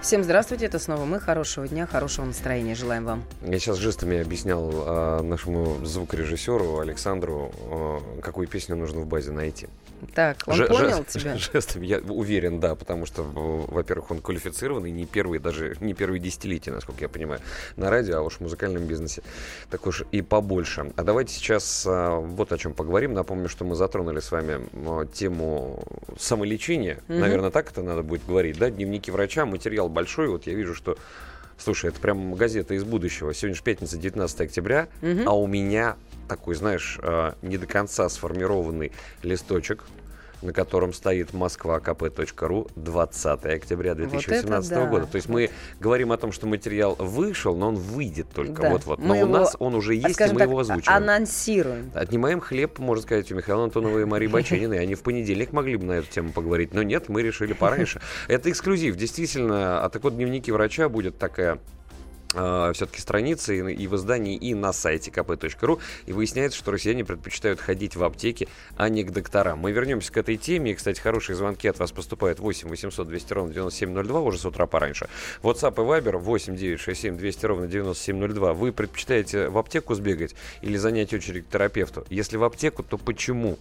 Всем 0.00 0.22
здравствуйте, 0.22 0.66
это 0.66 0.78
снова 0.78 1.04
мы. 1.04 1.18
Хорошего 1.18 1.66
дня, 1.66 1.84
хорошего 1.88 2.26
настроения 2.26 2.76
желаем 2.76 3.04
вам. 3.04 3.24
Я 3.42 3.58
сейчас 3.58 3.78
жестами 3.78 4.20
объяснял 4.20 4.70
э, 4.70 5.22
нашему 5.22 5.84
звукорежиссеру 5.84 6.78
Александру, 6.78 7.50
э, 7.72 8.20
какую 8.22 8.46
песню 8.46 8.76
нужно 8.76 9.00
в 9.00 9.08
базе 9.08 9.32
найти. 9.32 9.66
Так, 10.14 10.38
он 10.46 10.54
Ж- 10.54 10.66
понял 10.66 10.98
жест, 10.98 11.08
тебя? 11.08 11.36
Жестом, 11.52 11.82
я 11.82 11.98
уверен, 11.98 12.60
да, 12.60 12.74
потому 12.74 13.06
что, 13.06 13.22
во-первых, 13.22 14.10
он 14.10 14.20
квалифицированный, 14.20 14.90
не 14.90 15.06
первый, 15.06 15.38
даже 15.38 15.76
не 15.80 15.94
первые 15.94 16.20
десятилетия, 16.20 16.70
насколько 16.70 17.02
я 17.02 17.08
понимаю, 17.08 17.40
на 17.76 17.90
радио, 17.90 18.18
а 18.18 18.22
уж 18.22 18.34
в 18.34 18.40
музыкальном 18.40 18.84
бизнесе 18.84 19.22
так 19.70 19.86
уж 19.86 20.04
и 20.12 20.22
побольше. 20.22 20.92
А 20.96 21.02
давайте 21.02 21.34
сейчас 21.34 21.84
а, 21.86 22.18
вот 22.18 22.52
о 22.52 22.58
чем 22.58 22.74
поговорим. 22.74 23.14
Напомню, 23.14 23.48
что 23.48 23.64
мы 23.64 23.74
затронули 23.74 24.20
с 24.20 24.30
вами 24.30 24.60
а, 24.74 25.06
тему 25.06 25.82
самолечения. 26.18 27.00
Mm-hmm. 27.08 27.18
Наверное, 27.18 27.50
так 27.50 27.70
это 27.70 27.82
надо 27.82 28.02
будет 28.02 28.26
говорить, 28.26 28.58
да? 28.58 28.70
Дневники 28.70 29.10
врача, 29.10 29.46
материал 29.46 29.88
большой. 29.88 30.28
Вот 30.28 30.46
я 30.46 30.54
вижу, 30.54 30.74
что 30.74 30.96
Слушай, 31.58 31.90
это 31.90 32.00
прям 32.00 32.34
газета 32.34 32.74
из 32.74 32.84
будущего. 32.84 33.34
Сегодня 33.34 33.56
же 33.56 33.62
пятница, 33.64 33.98
19 33.98 34.40
октября, 34.42 34.86
угу. 35.02 35.22
а 35.26 35.32
у 35.32 35.48
меня 35.48 35.96
такой, 36.28 36.54
знаешь, 36.54 36.98
э, 37.02 37.32
не 37.42 37.58
до 37.58 37.66
конца 37.66 38.08
сформированный 38.08 38.92
листочек 39.22 39.84
на 40.42 40.52
котором 40.52 40.92
стоит 40.92 41.32
москва.кп.ру 41.32 42.68
20 42.76 43.44
октября 43.44 43.94
2018 43.94 44.70
вот 44.70 44.78
да. 44.78 44.86
года. 44.86 45.06
То 45.06 45.16
есть 45.16 45.28
мы 45.28 45.50
говорим 45.80 46.12
о 46.12 46.16
том, 46.16 46.32
что 46.32 46.46
материал 46.46 46.94
вышел, 46.98 47.56
но 47.56 47.68
он 47.68 47.74
выйдет 47.76 48.28
только 48.34 48.68
вот-вот. 48.68 48.98
Но 48.98 49.14
у 49.20 49.26
нас 49.26 49.56
он 49.58 49.74
уже 49.74 49.94
есть, 49.94 50.20
и 50.20 50.24
мы 50.24 50.38
так, 50.38 50.48
его 50.48 50.58
озвучиваем. 50.60 51.02
Анонсируем. 51.02 51.90
Отнимаем 51.94 52.40
хлеб, 52.40 52.78
можно 52.78 53.02
сказать, 53.02 53.30
у 53.32 53.34
Михаила 53.34 53.64
Антонова 53.64 53.98
и 53.98 54.04
Марии 54.04 54.28
Бачениной. 54.28 54.80
Они 54.80 54.94
в 54.94 55.02
понедельник 55.02 55.52
могли 55.52 55.76
бы 55.76 55.86
на 55.86 55.92
эту 55.92 56.10
тему 56.10 56.32
поговорить, 56.32 56.72
но 56.72 56.82
нет, 56.82 57.08
мы 57.08 57.22
решили 57.22 57.52
пораньше. 57.52 58.00
Это 58.28 58.50
эксклюзив. 58.50 58.96
Действительно, 58.96 59.84
а 59.84 59.88
так 59.88 60.04
вот 60.04 60.14
дневники 60.14 60.52
врача 60.52 60.88
будет 60.88 61.18
такая 61.18 61.58
э, 62.34 62.72
все-таки 62.74 63.00
страницы 63.00 63.58
и, 63.58 63.74
и 63.74 63.86
в 63.86 63.96
издании, 63.96 64.36
и 64.36 64.54
на 64.54 64.72
сайте 64.72 65.10
kp.ru. 65.10 65.80
И 66.06 66.12
выясняется, 66.12 66.58
что 66.58 66.70
россияне 66.72 67.04
предпочитают 67.04 67.60
ходить 67.60 67.96
в 67.96 68.04
аптеки, 68.04 68.48
а 68.76 68.88
не 68.88 69.04
к 69.04 69.10
докторам. 69.10 69.58
Мы 69.58 69.72
вернемся 69.72 70.12
к 70.12 70.16
этой 70.16 70.36
теме. 70.36 70.72
И, 70.72 70.74
кстати, 70.74 71.00
хорошие 71.00 71.36
звонки 71.36 71.68
от 71.68 71.78
вас 71.78 71.92
поступают 71.92 72.40
8 72.40 72.68
800 72.68 73.08
200 73.08 73.32
ровно 73.32 73.54
9702 73.54 74.20
уже 74.20 74.38
с 74.38 74.46
утра 74.46 74.66
пораньше. 74.66 75.08
WhatsApp 75.42 75.74
и 75.74 76.00
Viber 76.00 76.18
8 76.18 76.56
967 76.56 77.16
200 77.16 77.46
ровно 77.46 77.66
9702. 77.66 78.52
Вы 78.54 78.72
предпочитаете 78.72 79.48
в 79.48 79.58
аптеку 79.58 79.94
сбегать 79.94 80.34
или 80.62 80.76
занять 80.76 81.12
очередь 81.12 81.46
к 81.46 81.50
терапевту? 81.50 82.06
Если 82.10 82.36
в 82.36 82.44
аптеку, 82.44 82.82
то 82.82 82.98
почему? 82.98 83.58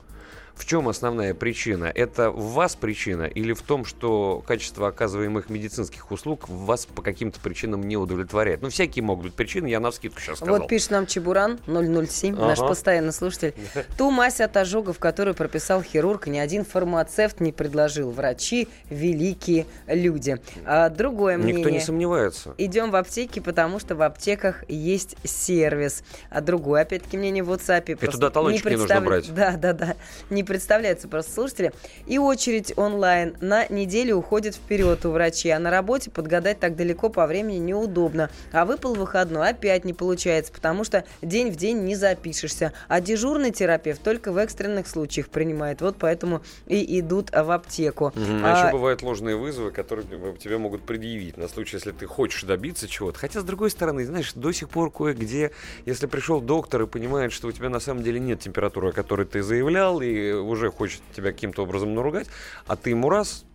В 0.57 0.65
чем 0.65 0.87
основная 0.89 1.35
причина? 1.35 1.85
Это 1.85 2.31
в 2.31 2.53
вас 2.53 2.75
причина 2.75 3.23
или 3.23 3.53
в 3.53 3.61
том, 3.61 3.85
что 3.85 4.43
качество 4.45 4.87
оказываемых 4.87 5.49
медицинских 5.49 6.11
услуг 6.11 6.49
вас 6.49 6.87
по 6.87 7.03
каким-то 7.03 7.39
причинам 7.39 7.83
не 7.83 7.95
удовлетворяет? 7.95 8.63
Ну, 8.63 8.69
всякие 8.69 9.03
могут 9.03 9.25
быть 9.25 9.33
причины, 9.35 9.67
я 9.67 9.79
на 9.79 9.91
вскидку 9.91 10.19
сейчас 10.19 10.37
сказал. 10.37 10.57
Вот 10.57 10.67
пишет 10.67 10.91
нам 10.91 11.05
Чебуран 11.05 11.59
007, 11.67 12.33
ага. 12.35 12.47
наш 12.47 12.57
постоянный 12.57 13.13
слушатель. 13.13 13.53
Ту 13.97 14.09
мазь 14.09 14.41
от 14.41 14.57
ожогов, 14.57 14.97
которую 14.97 15.35
прописал 15.35 15.83
хирург, 15.83 16.25
ни 16.25 16.39
один 16.39 16.65
фармацевт 16.65 17.39
не 17.39 17.51
предложил. 17.51 18.09
Врачи– 18.09 18.67
великие 18.89 19.67
люди. 19.85 20.41
А 20.65 20.89
другое 20.89 21.37
мнение. 21.37 21.57
Никто 21.57 21.69
не 21.69 21.79
сомневается. 21.79 22.55
Идем 22.57 22.89
в 22.89 22.95
аптеки, 22.95 23.39
потому 23.39 23.79
что 23.79 23.95
в 23.95 24.01
аптеках 24.01 24.67
есть 24.67 25.17
сервис. 25.23 26.03
А 26.31 26.41
другое, 26.41 26.81
опять-таки, 26.81 27.15
мнение 27.15 27.43
в 27.43 27.51
WhatsApp. 27.51 27.91
И 27.91 28.07
туда 28.07 28.31
талончик 28.31 28.65
не, 28.65 28.71
представ... 28.71 28.89
не 28.89 28.95
нужно 28.95 29.09
брать. 29.09 29.33
Да, 29.35 29.57
да, 29.57 29.73
да. 29.73 29.95
Не 30.31 30.46
представляются 30.47 31.07
просто 31.07 31.31
слушатели. 31.31 31.71
И 32.05 32.17
очередь 32.17 32.73
онлайн 32.77 33.35
на 33.41 33.67
неделю 33.67 34.15
уходит 34.15 34.55
вперед 34.55 35.05
у 35.05 35.11
врачей, 35.11 35.51
а 35.51 35.59
на 35.59 35.69
работе 35.69 36.09
подгадать 36.09 36.59
так 36.59 36.75
далеко 36.75 37.09
по 37.09 37.27
времени 37.27 37.57
неудобно. 37.57 38.29
А 38.51 38.65
выпал 38.65 38.95
выходной, 38.95 39.49
опять 39.49 39.85
не 39.85 39.93
получается, 39.93 40.51
потому 40.51 40.83
что 40.83 41.05
день 41.21 41.51
в 41.51 41.55
день 41.55 41.79
не 41.83 41.95
запишешься. 41.95 42.73
А 42.87 43.01
дежурный 43.01 43.51
терапевт 43.51 44.01
только 44.01 44.31
в 44.31 44.37
экстренных 44.37 44.87
случаях 44.87 45.29
принимает. 45.29 45.81
Вот 45.81 45.97
поэтому 45.99 46.41
и 46.65 46.99
идут 46.99 47.29
в 47.31 47.51
аптеку. 47.51 48.07
Угу. 48.07 48.15
А, 48.43 48.53
а 48.53 48.63
еще 48.63 48.71
бывают 48.71 49.01
ложные 49.01 49.35
вызовы, 49.35 49.71
которые 49.71 50.07
тебе 50.37 50.57
могут 50.57 50.83
предъявить 50.83 51.37
на 51.37 51.47
случай, 51.47 51.75
если 51.77 51.91
ты 51.91 52.05
хочешь 52.05 52.43
добиться 52.43 52.87
чего-то. 52.87 53.19
Хотя, 53.19 53.41
с 53.41 53.43
другой 53.43 53.69
стороны, 53.69 54.05
знаешь, 54.05 54.33
до 54.33 54.51
сих 54.51 54.69
пор 54.69 54.91
кое-где, 54.91 55.51
если 55.85 56.07
пришел 56.07 56.41
доктор 56.41 56.83
и 56.83 56.87
понимает, 56.87 57.31
что 57.31 57.47
у 57.47 57.51
тебя 57.51 57.69
на 57.69 57.79
самом 57.79 58.03
деле 58.03 58.19
нет 58.19 58.39
температуры, 58.39 58.89
о 58.89 58.91
которой 58.91 59.25
ты 59.25 59.43
заявлял, 59.43 60.01
и 60.01 60.31
уже 60.41 60.71
хочет 60.71 61.01
тебя 61.15 61.31
каким-то 61.31 61.63
образом 61.63 61.93
наругать, 61.93 62.27
а 62.65 62.75
ты 62.75 62.91
ему 62.91 63.09
раз, 63.09 63.45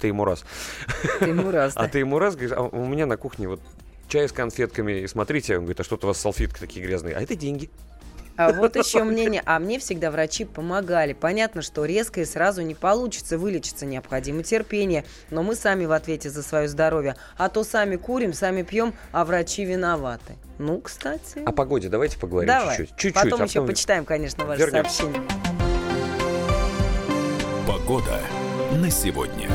ты 0.00 0.08
ему 0.08 0.24
раз. 0.24 0.44
Ты 1.18 1.26
ему 1.26 1.50
раз, 1.50 1.72
А 1.76 1.88
ты 1.88 1.98
ему 2.00 2.18
раз, 2.18 2.34
говоришь, 2.34 2.56
а 2.56 2.62
у 2.62 2.86
меня 2.86 3.06
на 3.06 3.16
кухне 3.16 3.48
вот 3.48 3.60
чай 4.08 4.28
с 4.28 4.32
конфетками, 4.32 5.00
и 5.00 5.06
смотрите, 5.06 5.56
он 5.56 5.64
говорит, 5.64 5.80
а 5.80 5.84
что-то 5.84 6.06
у 6.06 6.08
вас 6.08 6.18
салфетки 6.18 6.58
такие 6.58 6.84
грязные, 6.84 7.16
а 7.16 7.22
это 7.22 7.34
деньги. 7.34 7.70
А 8.36 8.52
вот 8.52 8.76
еще 8.76 9.04
мнение. 9.04 9.42
А 9.46 9.58
мне 9.58 9.78
всегда 9.78 10.10
врачи 10.10 10.44
помогали. 10.44 11.12
Понятно, 11.12 11.62
что 11.62 11.84
резко 11.84 12.20
и 12.20 12.24
сразу 12.24 12.62
не 12.62 12.74
получится 12.74 13.38
вылечиться. 13.38 13.86
Необходимо 13.86 14.42
терпение. 14.42 15.04
Но 15.30 15.42
мы 15.42 15.54
сами 15.54 15.84
в 15.84 15.92
ответе 15.92 16.30
за 16.30 16.42
свое 16.42 16.68
здоровье. 16.68 17.16
А 17.36 17.48
то 17.48 17.64
сами 17.64 17.96
курим, 17.96 18.32
сами 18.32 18.62
пьем, 18.62 18.94
а 19.12 19.24
врачи 19.24 19.64
виноваты. 19.64 20.34
Ну, 20.58 20.80
кстати. 20.80 21.44
О 21.44 21.52
погоде 21.52 21.88
давайте 21.88 22.18
поговорим 22.18 22.48
Давай. 22.48 22.76
чуть-чуть. 22.76 22.96
чуть-чуть. 22.96 23.14
Потом 23.14 23.42
а 23.42 23.44
еще 23.44 23.60
потом... 23.60 23.66
почитаем, 23.68 24.04
конечно, 24.04 24.44
ваши 24.44 24.60
Вернемся. 24.60 25.02
сообщения. 25.02 25.63
Погода 27.84 28.18
на 28.72 28.90
сегодня. 28.90 29.46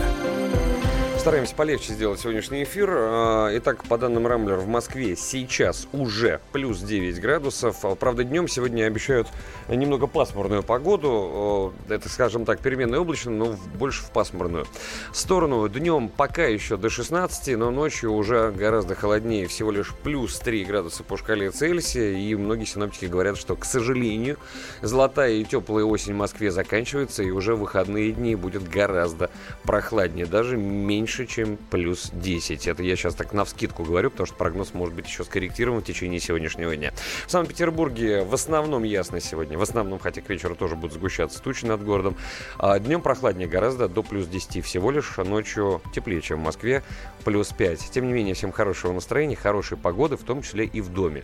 Постараемся 1.20 1.54
полегче 1.54 1.92
сделать 1.92 2.22
сегодняшний 2.22 2.64
эфир. 2.64 2.90
А, 2.94 3.50
итак, 3.58 3.84
по 3.84 3.98
данным 3.98 4.26
Рамблер, 4.26 4.56
в 4.56 4.70
Москве 4.70 5.18
сейчас 5.18 5.86
уже 5.92 6.40
плюс 6.54 6.80
9 6.80 7.20
градусов. 7.20 7.84
А, 7.84 7.96
правда, 7.96 8.24
днем 8.24 8.48
сегодня 8.48 8.86
обещают 8.86 9.28
немного 9.68 10.08
пасмурную 10.08 10.64
погоду. 10.64 11.74
Это, 11.90 12.08
скажем 12.08 12.46
так, 12.46 12.62
переменная 12.62 13.02
облачно, 13.02 13.32
но 13.32 13.58
больше 13.76 14.02
в 14.04 14.12
пасмурную 14.12 14.66
сторону. 15.12 15.68
Днем 15.68 16.08
пока 16.08 16.46
еще 16.46 16.78
до 16.78 16.90
16, 16.90 17.58
но 17.58 17.70
ночью 17.70 18.14
уже 18.14 18.52
гораздо 18.52 18.96
холоднее. 18.96 19.48
Всего 19.48 19.72
лишь 19.72 19.94
плюс 19.94 20.40
3 20.40 20.64
градуса 20.64 21.04
по 21.04 21.18
шкале 21.18 21.52
Цельсия. 21.52 22.18
И 22.18 22.34
многие 22.36 22.64
синоптики 22.64 23.08
говорят, 23.08 23.38
что, 23.38 23.58
к 23.58 23.66
сожалению, 23.66 24.38
золотая 24.82 25.34
и 25.34 25.44
теплая 25.44 25.84
осень 25.84 26.14
в 26.14 26.18
Москве 26.18 26.50
заканчивается, 26.50 27.24
и 27.24 27.30
уже 27.30 27.58
выходные 27.58 28.14
дни 28.14 28.36
будет 28.36 28.70
гораздо 28.70 29.30
прохладнее. 29.64 30.26
Даже 30.26 30.56
меньше 30.56 31.09
меньше, 31.10 31.26
чем 31.26 31.58
плюс 31.58 32.12
10. 32.14 32.68
Это 32.68 32.84
я 32.84 32.96
сейчас 32.96 33.16
так 33.16 33.34
на 33.34 33.44
вскидку 33.44 33.84
говорю, 33.84 34.12
потому 34.12 34.28
что 34.28 34.36
прогноз 34.36 34.76
может 34.76 34.94
быть 34.94 35.08
еще 35.08 35.24
скорректирован 35.24 35.82
в 35.82 35.84
течение 35.84 36.20
сегодняшнего 36.20 36.76
дня. 36.76 36.94
В 37.26 37.32
Санкт-Петербурге 37.32 38.24
в 38.24 38.34
основном 38.36 38.84
ясно 38.84 39.20
сегодня. 39.20 39.58
В 39.58 39.62
основном, 39.64 39.98
хотя 39.98 40.22
к 40.22 40.30
вечеру 40.30 40.56
тоже 40.56 40.76
будут 40.76 40.94
сгущаться 40.94 41.42
тучи 41.42 41.66
над 41.66 41.84
городом. 41.84 42.16
А 42.60 42.78
днем 42.78 43.02
прохладнее 43.02 43.48
гораздо, 43.48 43.90
до 43.90 44.04
плюс 44.04 44.28
10 44.28 44.64
всего 44.64 44.92
лишь. 44.92 45.18
А 45.18 45.24
ночью 45.24 45.82
теплее, 45.96 46.22
чем 46.22 46.42
в 46.42 46.44
Москве, 46.44 46.84
плюс 47.24 47.48
5. 47.48 47.90
Тем 47.92 48.06
не 48.06 48.14
менее, 48.14 48.36
всем 48.36 48.52
хорошего 48.52 48.94
настроения, 48.94 49.36
хорошей 49.36 49.78
погоды, 49.78 50.16
в 50.16 50.24
том 50.24 50.44
числе 50.44 50.66
и 50.66 50.80
в 50.80 50.90
доме 50.90 51.24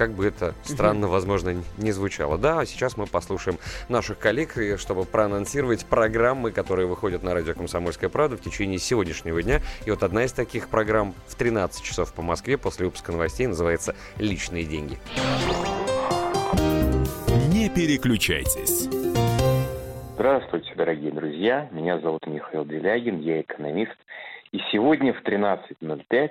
как 0.00 0.12
бы 0.12 0.24
это 0.24 0.54
странно, 0.64 1.08
возможно, 1.08 1.62
не 1.76 1.92
звучало. 1.92 2.38
Да, 2.38 2.60
а 2.60 2.64
сейчас 2.64 2.96
мы 2.96 3.06
послушаем 3.06 3.58
наших 3.90 4.18
коллег, 4.18 4.54
чтобы 4.78 5.04
проанонсировать 5.04 5.84
программы, 5.84 6.52
которые 6.52 6.86
выходят 6.86 7.22
на 7.22 7.34
радио 7.34 7.52
«Комсомольская 7.52 8.08
правда» 8.08 8.38
в 8.38 8.40
течение 8.40 8.78
сегодняшнего 8.78 9.19
дня. 9.22 9.60
И 9.86 9.90
вот 9.90 10.02
одна 10.02 10.24
из 10.24 10.32
таких 10.32 10.68
программ 10.68 11.14
в 11.26 11.34
13 11.34 11.84
часов 11.84 12.14
по 12.14 12.22
Москве 12.22 12.58
после 12.58 12.86
выпуска 12.86 13.12
новостей 13.12 13.46
называется 13.46 13.94
«Личные 14.18 14.64
деньги». 14.64 14.98
Не 17.52 17.68
переключайтесь. 17.68 18.88
Здравствуйте, 20.14 20.74
дорогие 20.74 21.12
друзья. 21.12 21.68
Меня 21.70 21.98
зовут 22.00 22.26
Михаил 22.26 22.64
Делягин, 22.64 23.20
я 23.20 23.40
экономист. 23.40 23.96
И 24.52 24.58
сегодня 24.72 25.12
в 25.12 25.22
13.05 25.22 26.30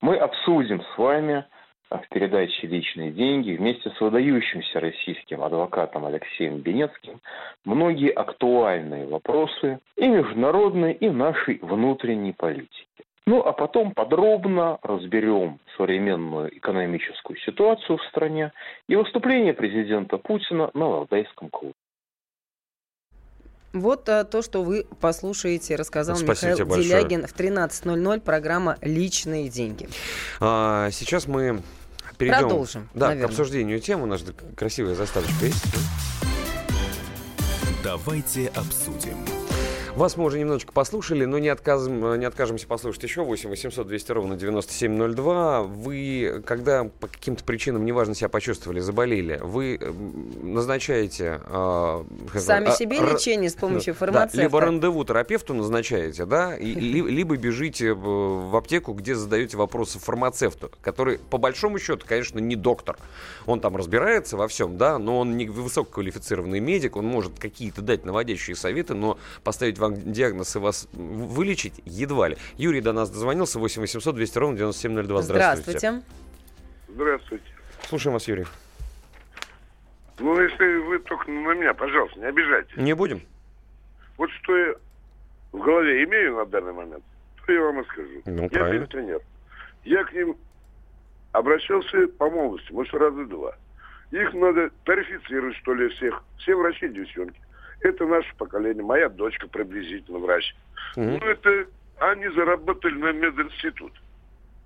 мы 0.00 0.16
обсудим 0.16 0.82
с 0.82 0.98
вами– 0.98 1.44
в 1.90 2.08
передаче 2.10 2.66
«Личные 2.66 3.10
деньги» 3.10 3.56
вместе 3.56 3.90
с 3.90 4.00
выдающимся 4.00 4.80
российским 4.80 5.42
адвокатом 5.42 6.04
Алексеем 6.04 6.58
Бенецким 6.58 7.20
многие 7.64 8.10
актуальные 8.10 9.06
вопросы 9.06 9.80
и 9.96 10.06
международной, 10.06 10.92
и 10.92 11.08
нашей 11.08 11.58
внутренней 11.62 12.32
политики. 12.32 12.86
Ну, 13.26 13.40
а 13.42 13.52
потом 13.52 13.92
подробно 13.92 14.78
разберем 14.82 15.58
современную 15.76 16.56
экономическую 16.56 17.38
ситуацию 17.38 17.98
в 17.98 18.04
стране 18.04 18.52
и 18.88 18.96
выступление 18.96 19.52
президента 19.52 20.16
Путина 20.16 20.70
на 20.72 20.86
Валдайском 20.86 21.50
клубе. 21.50 21.74
Вот 23.74 24.08
а, 24.08 24.24
то, 24.24 24.40
что 24.40 24.62
вы 24.62 24.86
послушаете, 25.00 25.76
рассказал 25.76 26.16
Спасибо 26.16 26.64
Михаил 26.64 26.76
Делягин 26.76 27.26
в 27.26 27.34
13.00, 27.34 28.20
программа 28.20 28.78
«Личные 28.80 29.50
деньги». 29.50 29.88
А, 30.40 30.90
сейчас 30.90 31.26
мы 31.26 31.60
перейдем 32.18 32.40
Продолжим, 32.48 32.88
да, 32.94 33.08
наверное. 33.08 33.26
к 33.28 33.30
обсуждению 33.30 33.80
темы. 33.80 34.02
У 34.02 34.06
нас 34.06 34.22
красивая 34.56 34.94
заставочка 34.94 35.46
есть. 35.46 35.64
Давайте 37.82 38.48
обсудим. 38.48 39.27
Вас 39.98 40.16
мы 40.16 40.26
уже 40.26 40.38
немножечко 40.38 40.70
послушали, 40.72 41.24
но 41.24 41.40
не, 41.40 41.48
откажем, 41.48 42.20
не 42.20 42.24
откажемся 42.24 42.68
послушать 42.68 43.02
еще 43.02 43.22
8 43.24 43.50
800 43.50 43.84
200 43.84 44.12
ровно 44.12 44.36
9702. 44.36 45.62
Вы, 45.64 46.40
когда 46.46 46.84
по 46.84 47.08
каким-то 47.08 47.42
причинам, 47.42 47.84
неважно, 47.84 48.14
себя 48.14 48.28
почувствовали, 48.28 48.78
заболели, 48.78 49.40
вы 49.42 49.76
назначаете... 50.40 51.40
Э, 51.46 52.04
Сами 52.36 52.68
а, 52.68 52.70
себе 52.70 52.98
р... 52.98 53.12
лечение 53.12 53.50
с 53.50 53.54
помощью 53.54 53.92
фармацевта? 53.94 54.36
Да, 54.36 54.42
либо 54.44 54.60
рандеву 54.60 55.04
терапевту 55.04 55.52
назначаете, 55.52 56.26
да, 56.26 56.56
и, 56.56 56.74
либо 56.74 57.36
бежите 57.36 57.92
в 57.92 58.56
аптеку, 58.56 58.92
где 58.92 59.16
задаете 59.16 59.56
вопросы 59.56 59.98
фармацевту, 59.98 60.70
который, 60.80 61.18
по 61.18 61.38
большому 61.38 61.80
счету, 61.80 62.06
конечно, 62.06 62.38
не 62.38 62.54
доктор. 62.54 62.96
Он 63.46 63.58
там 63.58 63.76
разбирается 63.76 64.36
во 64.36 64.46
всем, 64.46 64.78
да, 64.78 64.96
но 64.98 65.18
он 65.18 65.36
не 65.36 65.46
высококвалифицированный 65.48 66.60
медик, 66.60 66.94
он 66.94 67.06
может 67.06 67.36
какие-то 67.40 67.82
дать 67.82 68.04
наводящие 68.04 68.54
советы, 68.54 68.94
но 68.94 69.18
поставить 69.42 69.76
вам 69.78 69.87
вам 69.90 70.12
диагноз 70.12 70.56
и 70.56 70.58
вас 70.58 70.88
вылечить 70.92 71.80
едва 71.84 72.28
ли. 72.28 72.36
Юрий 72.56 72.80
до 72.80 72.92
нас 72.92 73.10
дозвонился, 73.10 73.58
8 73.58 73.80
800 73.82 74.14
200 74.14 74.38
ровно 74.38 74.56
9702. 74.56 75.22
Здравствуйте. 75.22 75.78
Здравствуйте. 75.78 76.02
Здравствуйте. 76.88 77.44
Слушаем 77.88 78.14
вас, 78.14 78.28
Юрий. 78.28 78.46
Ну, 80.18 80.40
если 80.40 80.78
вы 80.86 80.98
только 80.98 81.30
на 81.30 81.54
меня, 81.54 81.74
пожалуйста, 81.74 82.18
не 82.18 82.26
обижайтесь. 82.26 82.76
Не 82.76 82.94
будем. 82.94 83.22
Вот 84.16 84.30
что 84.42 84.56
я 84.56 84.74
в 85.52 85.58
голове 85.58 86.04
имею 86.04 86.36
на 86.36 86.46
данный 86.46 86.72
момент, 86.72 87.04
то 87.46 87.52
я 87.52 87.62
вам 87.62 87.80
и 87.80 87.84
скажу. 87.84 88.22
Ну, 88.26 88.42
я 88.42 88.48
правильно. 88.48 88.86
тренер. 88.86 89.20
Я 89.84 90.04
к 90.04 90.12
ним 90.12 90.36
обращался 91.32 92.08
по 92.18 92.28
молодости, 92.28 92.72
может, 92.72 92.92
раза 92.94 93.24
два. 93.26 93.56
Их 94.10 94.32
надо 94.34 94.70
тарифицировать, 94.84 95.56
что 95.56 95.74
ли, 95.74 95.88
всех. 95.90 96.22
Все 96.38 96.54
врачи 96.56 96.88
девчонки. 96.88 97.40
Это 97.80 98.06
наше 98.06 98.34
поколение. 98.36 98.82
Моя 98.82 99.08
дочка 99.08 99.48
приблизительно 99.48 100.18
врач. 100.18 100.54
Mm-hmm. 100.96 101.18
Ну, 101.20 101.26
это 101.26 101.66
они 101.98 102.28
заработали 102.28 102.94
на 102.94 103.12
мединститут. 103.12 103.92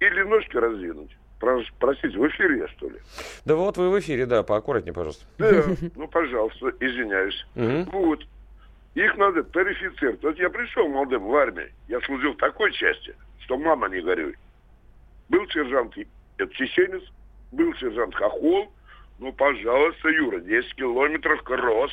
Или 0.00 0.22
ножки 0.22 0.56
раздвинуть. 0.56 1.16
Простите, 1.38 2.16
в 2.18 2.28
эфире 2.28 2.58
я, 2.58 2.68
что 2.68 2.88
ли? 2.88 2.96
Да 3.44 3.56
вот 3.56 3.76
вы 3.76 3.90
в 3.90 3.98
эфире, 3.98 4.26
да, 4.26 4.42
поаккуратнее, 4.44 4.94
пожалуйста. 4.94 5.24
Да, 5.38 5.64
ну, 5.96 6.06
пожалуйста, 6.06 6.72
извиняюсь. 6.78 7.44
Угу. 7.56 7.90
Вот. 7.90 8.24
Их 8.94 9.16
надо 9.16 9.42
тарифицировать. 9.42 10.22
Вот 10.22 10.38
я 10.38 10.50
пришел 10.50 10.86
молодым 10.86 11.24
в 11.24 11.34
армию, 11.34 11.70
я 11.88 12.00
служил 12.02 12.34
в 12.34 12.36
такой 12.36 12.72
части, 12.72 13.16
что 13.40 13.56
мама 13.56 13.88
не 13.88 14.00
горюй. 14.00 14.36
Был 15.28 15.46
сержант, 15.48 15.94
это 16.36 16.54
чеченец, 16.54 17.02
был 17.50 17.74
сержант 17.74 18.14
Хохол, 18.14 18.70
ну, 19.18 19.32
пожалуйста, 19.32 20.08
Юра, 20.10 20.40
10 20.40 20.74
километров 20.74 21.42
кросс 21.42 21.92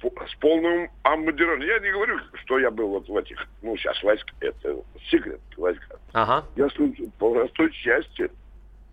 с 0.00 0.34
полным 0.36 0.90
амбудированием. 1.02 1.68
Я 1.68 1.78
не 1.80 1.92
говорю, 1.92 2.18
что 2.44 2.58
я 2.58 2.70
был 2.70 2.88
вот 2.88 3.08
в 3.08 3.16
этих, 3.16 3.46
ну, 3.62 3.76
сейчас 3.76 4.02
войск, 4.02 4.26
это 4.40 4.76
секрет 5.10 5.40
войска. 5.56 5.96
Ага. 6.12 6.44
Я 6.56 6.68
служил 6.70 7.10
по 7.18 7.34
простой 7.34 7.72
части. 7.72 8.30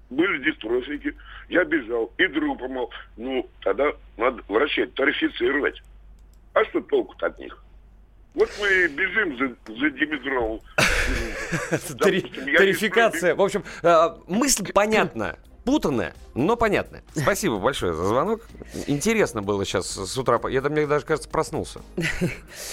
Были 0.10 0.44
дистросики, 0.44 1.16
я 1.50 1.64
бежал, 1.64 2.12
и 2.18 2.28
друг 2.28 2.60
помог. 2.60 2.92
Ну, 3.18 3.48
тогда 3.62 3.92
надо 4.18 4.42
врачей 4.48 4.86
тарифицировать. 4.88 5.82
А 6.54 6.64
что 6.66 6.82
толку-то 6.82 7.26
от 7.28 7.40
них? 7.40 7.62
Вот 8.36 8.50
мы 8.60 8.88
бежим 8.90 9.38
за, 9.38 9.74
за 9.74 9.90
Димитрол. 9.90 10.64
Тарификация. 12.00 13.34
В 13.34 13.42
общем, 13.42 13.64
э, 13.82 14.10
мысль 14.28 14.72
понятна. 14.74 15.38
Путанное, 15.66 16.14
но 16.34 16.56
понятное. 16.56 17.04
Спасибо 17.14 17.58
большое 17.58 17.94
за 17.94 18.06
звонок. 18.06 18.42
Интересно 18.88 19.42
было 19.42 19.66
сейчас 19.66 19.88
с 19.88 20.18
утра. 20.18 20.40
Я 20.48 20.62
там, 20.62 20.72
мне 20.72 20.88
даже 20.88 21.06
кажется, 21.06 21.28
проснулся. 21.28 21.82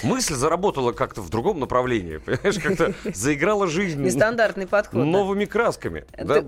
Мысль 0.03 0.35
заработала 0.35 0.93
как-то 0.93 1.21
в 1.21 1.29
другом 1.29 1.59
направлении. 1.59 2.17
Понимаешь, 2.17 2.59
как-то 2.59 2.93
заиграла 3.13 3.67
жизнь. 3.67 4.01
Нестандартный 4.01 4.67
подход. 4.67 5.03
Новыми 5.05 5.45
красками. 5.45 6.05
Да? 6.17 6.45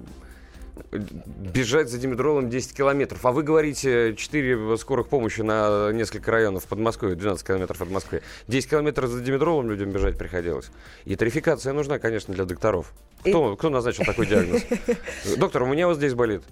Бежать 0.92 1.90
за 1.90 1.98
Димедролом 1.98 2.50
10 2.50 2.76
километров. 2.76 3.26
А 3.26 3.32
вы 3.32 3.44
говорите 3.44 4.16
4 4.16 4.78
скорых 4.78 5.08
помощи 5.08 5.42
на 5.42 5.92
несколько 5.92 6.32
районов 6.32 6.66
в 6.66 6.68
Подмосковье, 6.68 7.16
12 7.16 7.46
километров 7.46 7.82
от 7.82 7.90
Москвы. 7.90 8.22
10 8.48 8.70
километров 8.70 9.10
за 9.10 9.22
Димедролом 9.22 9.70
людям 9.70 9.92
бежать 9.92 10.18
приходилось. 10.18 10.72
И 11.06 11.16
тарификация 11.16 11.74
нужна, 11.74 12.00
конечно, 12.00 12.34
для 12.34 12.46
докторов. 12.46 12.94
Кто, 13.22 13.54
И... 13.54 13.58
кто 13.58 13.70
назначил 13.70 14.06
такой 14.06 14.28
диагноз? 14.28 14.64
Доктор, 15.38 15.64
у 15.64 15.68
меня 15.68 15.88
вот 15.88 15.98
здесь 15.98 16.14
болит. 16.14 16.44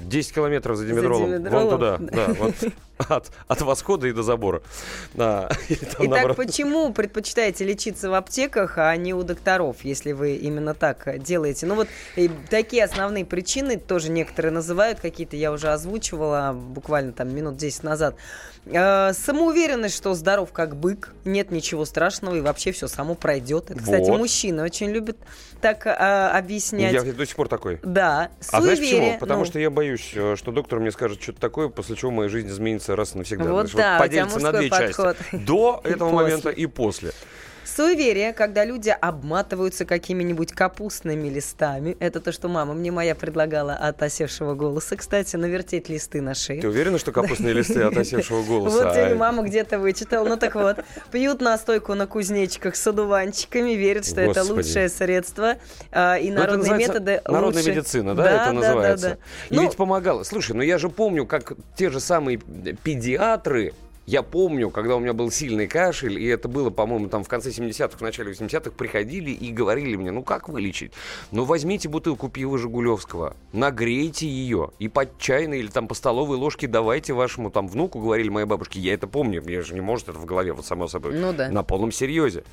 10 0.00 0.34
километров 0.34 0.76
за 0.76 0.86
Димедролом. 0.86 1.30
За 1.30 1.38
Димедролом. 1.38 1.68
Вон 1.68 1.78
туда. 1.78 1.98
Да, 1.98 2.34
вот 2.34 2.54
от, 2.98 3.30
от 3.48 3.60
восхода 3.62 4.06
и 4.06 4.12
до 4.12 4.22
забора. 4.22 4.62
Да, 5.14 5.50
Итак, 5.68 6.00
наоборот... 6.00 6.36
почему 6.36 6.92
предпочитаете 6.92 7.64
лечиться 7.64 8.10
в 8.10 8.14
аптеках, 8.14 8.78
а 8.78 8.96
не 8.96 9.14
у 9.14 9.22
докторов, 9.22 9.78
если 9.82 10.12
вы 10.12 10.36
именно 10.36 10.74
так 10.74 11.22
делаете? 11.22 11.66
Ну 11.66 11.74
вот 11.74 11.88
такие 12.50 12.84
основные 12.84 13.24
причины 13.24 13.76
тоже 13.76 14.10
некоторые 14.10 14.52
называют, 14.52 15.00
какие-то 15.00 15.36
я 15.36 15.52
уже 15.52 15.68
озвучивала 15.68 16.52
буквально 16.52 17.12
там 17.12 17.34
минут 17.34 17.56
10 17.56 17.82
назад. 17.82 18.16
Э, 18.66 19.12
самоуверенность, 19.12 19.96
что 19.96 20.14
здоров 20.14 20.52
как 20.52 20.76
бык, 20.76 21.14
нет 21.24 21.50
ничего 21.52 21.84
страшного 21.84 22.34
и 22.34 22.40
вообще 22.40 22.72
все 22.72 22.88
само 22.88 23.14
пройдет. 23.14 23.70
Это, 23.70 23.80
кстати, 23.80 24.10
вот. 24.10 24.18
мужчины 24.18 24.62
очень 24.62 24.90
любят 24.90 25.16
так 25.60 25.86
а, 25.86 26.36
объяснять. 26.36 26.92
Я 26.92 27.02
до 27.02 27.26
сих 27.26 27.36
пор 27.36 27.48
такой. 27.48 27.78
Да, 27.82 28.30
А 28.50 28.60
знаешь 28.60 28.78
почему? 28.78 29.18
Потому 29.18 29.40
ну... 29.40 29.46
что 29.46 29.58
я 29.60 29.70
боюсь, 29.70 30.12
э, 30.14 30.34
что 30.36 30.50
доктор 30.50 30.80
мне 30.80 30.90
скажет 30.90 31.22
что-то 31.22 31.40
такое, 31.40 31.68
после 31.68 31.94
чего 31.96 32.10
моя 32.10 32.28
жизнь 32.28 32.48
изменится 32.48 32.96
раз 32.96 33.14
и 33.14 33.18
навсегда. 33.18 33.44
Вот, 33.44 33.70
Значит, 33.70 33.76
да, 33.76 33.98
вот 33.98 34.04
поделится 34.04 34.40
на 34.40 34.52
две 34.52 34.68
подход. 34.68 35.16
части. 35.18 35.36
До 35.44 35.80
этого 35.84 36.10
момента 36.10 36.50
и 36.50 36.66
после. 36.66 37.12
Суеверие, 37.66 38.32
когда 38.32 38.64
люди 38.64 38.90
обматываются 38.90 39.84
какими-нибудь 39.84 40.52
капустными 40.52 41.28
листами. 41.28 41.96
Это 41.98 42.20
то, 42.20 42.30
что 42.30 42.48
мама 42.48 42.74
мне 42.74 42.92
моя 42.92 43.16
предлагала 43.16 43.74
от 43.74 44.00
осевшего 44.02 44.54
голоса. 44.54 44.96
Кстати, 44.96 45.34
навертеть 45.34 45.88
листы 45.88 46.20
на 46.20 46.34
шее. 46.34 46.60
Ты 46.60 46.68
уверена, 46.68 46.98
что 46.98 47.10
капустные 47.10 47.54
листы 47.54 47.82
от 47.82 47.96
осевшего 47.96 48.44
голоса? 48.44 48.84
Вот 48.84 48.94
тебе 48.94 49.14
мама 49.16 49.42
где-то 49.42 49.80
вычитала. 49.80 50.28
Ну 50.28 50.36
так 50.36 50.54
вот, 50.54 50.78
пьют 51.10 51.40
настойку 51.40 51.94
на 51.94 52.06
кузнечиках 52.06 52.76
с 52.76 52.86
одуванчиками, 52.86 53.72
верят, 53.72 54.06
что 54.06 54.20
это 54.20 54.44
лучшее 54.44 54.88
средство. 54.88 55.56
А, 55.90 56.16
и 56.16 56.30
ну, 56.30 56.38
народные 56.38 56.74
методы 56.74 57.20
Народная 57.26 57.64
медицина, 57.64 58.14
да, 58.14 58.44
это 58.44 58.52
называется? 58.52 59.18
И 59.50 59.58
ведь 59.58 59.74
помогало. 59.76 60.22
Слушай, 60.22 60.52
ну 60.52 60.62
я 60.62 60.78
же 60.78 60.88
помню, 60.88 61.26
как 61.26 61.54
те 61.76 61.90
же 61.90 61.98
самые 61.98 62.38
педиатры 62.38 63.74
я 64.06 64.22
помню, 64.22 64.70
когда 64.70 64.96
у 64.96 65.00
меня 65.00 65.12
был 65.12 65.30
сильный 65.30 65.66
кашель, 65.66 66.18
и 66.18 66.26
это 66.26 66.48
было, 66.48 66.70
по-моему, 66.70 67.08
там 67.08 67.24
в 67.24 67.28
конце 67.28 67.50
70-х, 67.50 67.98
в 67.98 68.00
начале 68.00 68.32
80-х, 68.32 68.70
приходили 68.70 69.30
и 69.30 69.52
говорили 69.52 69.96
мне, 69.96 70.12
ну 70.12 70.22
как 70.22 70.48
вылечить? 70.48 70.92
Ну 71.32 71.44
возьмите 71.44 71.88
бутылку 71.88 72.28
пива 72.28 72.56
Жигулевского, 72.56 73.36
нагрейте 73.52 74.28
ее, 74.28 74.70
и 74.78 74.88
под 74.88 75.18
чайной 75.18 75.58
или 75.58 75.68
там 75.68 75.88
по 75.88 75.94
столовой 75.94 76.36
ложке 76.36 76.68
давайте 76.68 77.12
вашему 77.12 77.50
там 77.50 77.66
внуку, 77.66 78.00
говорили 78.00 78.28
моей 78.28 78.46
бабушке, 78.46 78.78
я 78.78 78.94
это 78.94 79.08
помню, 79.08 79.42
мне 79.42 79.60
же 79.62 79.74
не 79.74 79.80
может 79.80 80.08
это 80.08 80.18
в 80.18 80.24
голове, 80.24 80.52
вот 80.52 80.64
само 80.64 80.86
собой. 80.86 81.14
Ну 81.14 81.32
да. 81.32 81.48
На 81.48 81.64
полном 81.64 81.90
серьезе. 81.90 82.44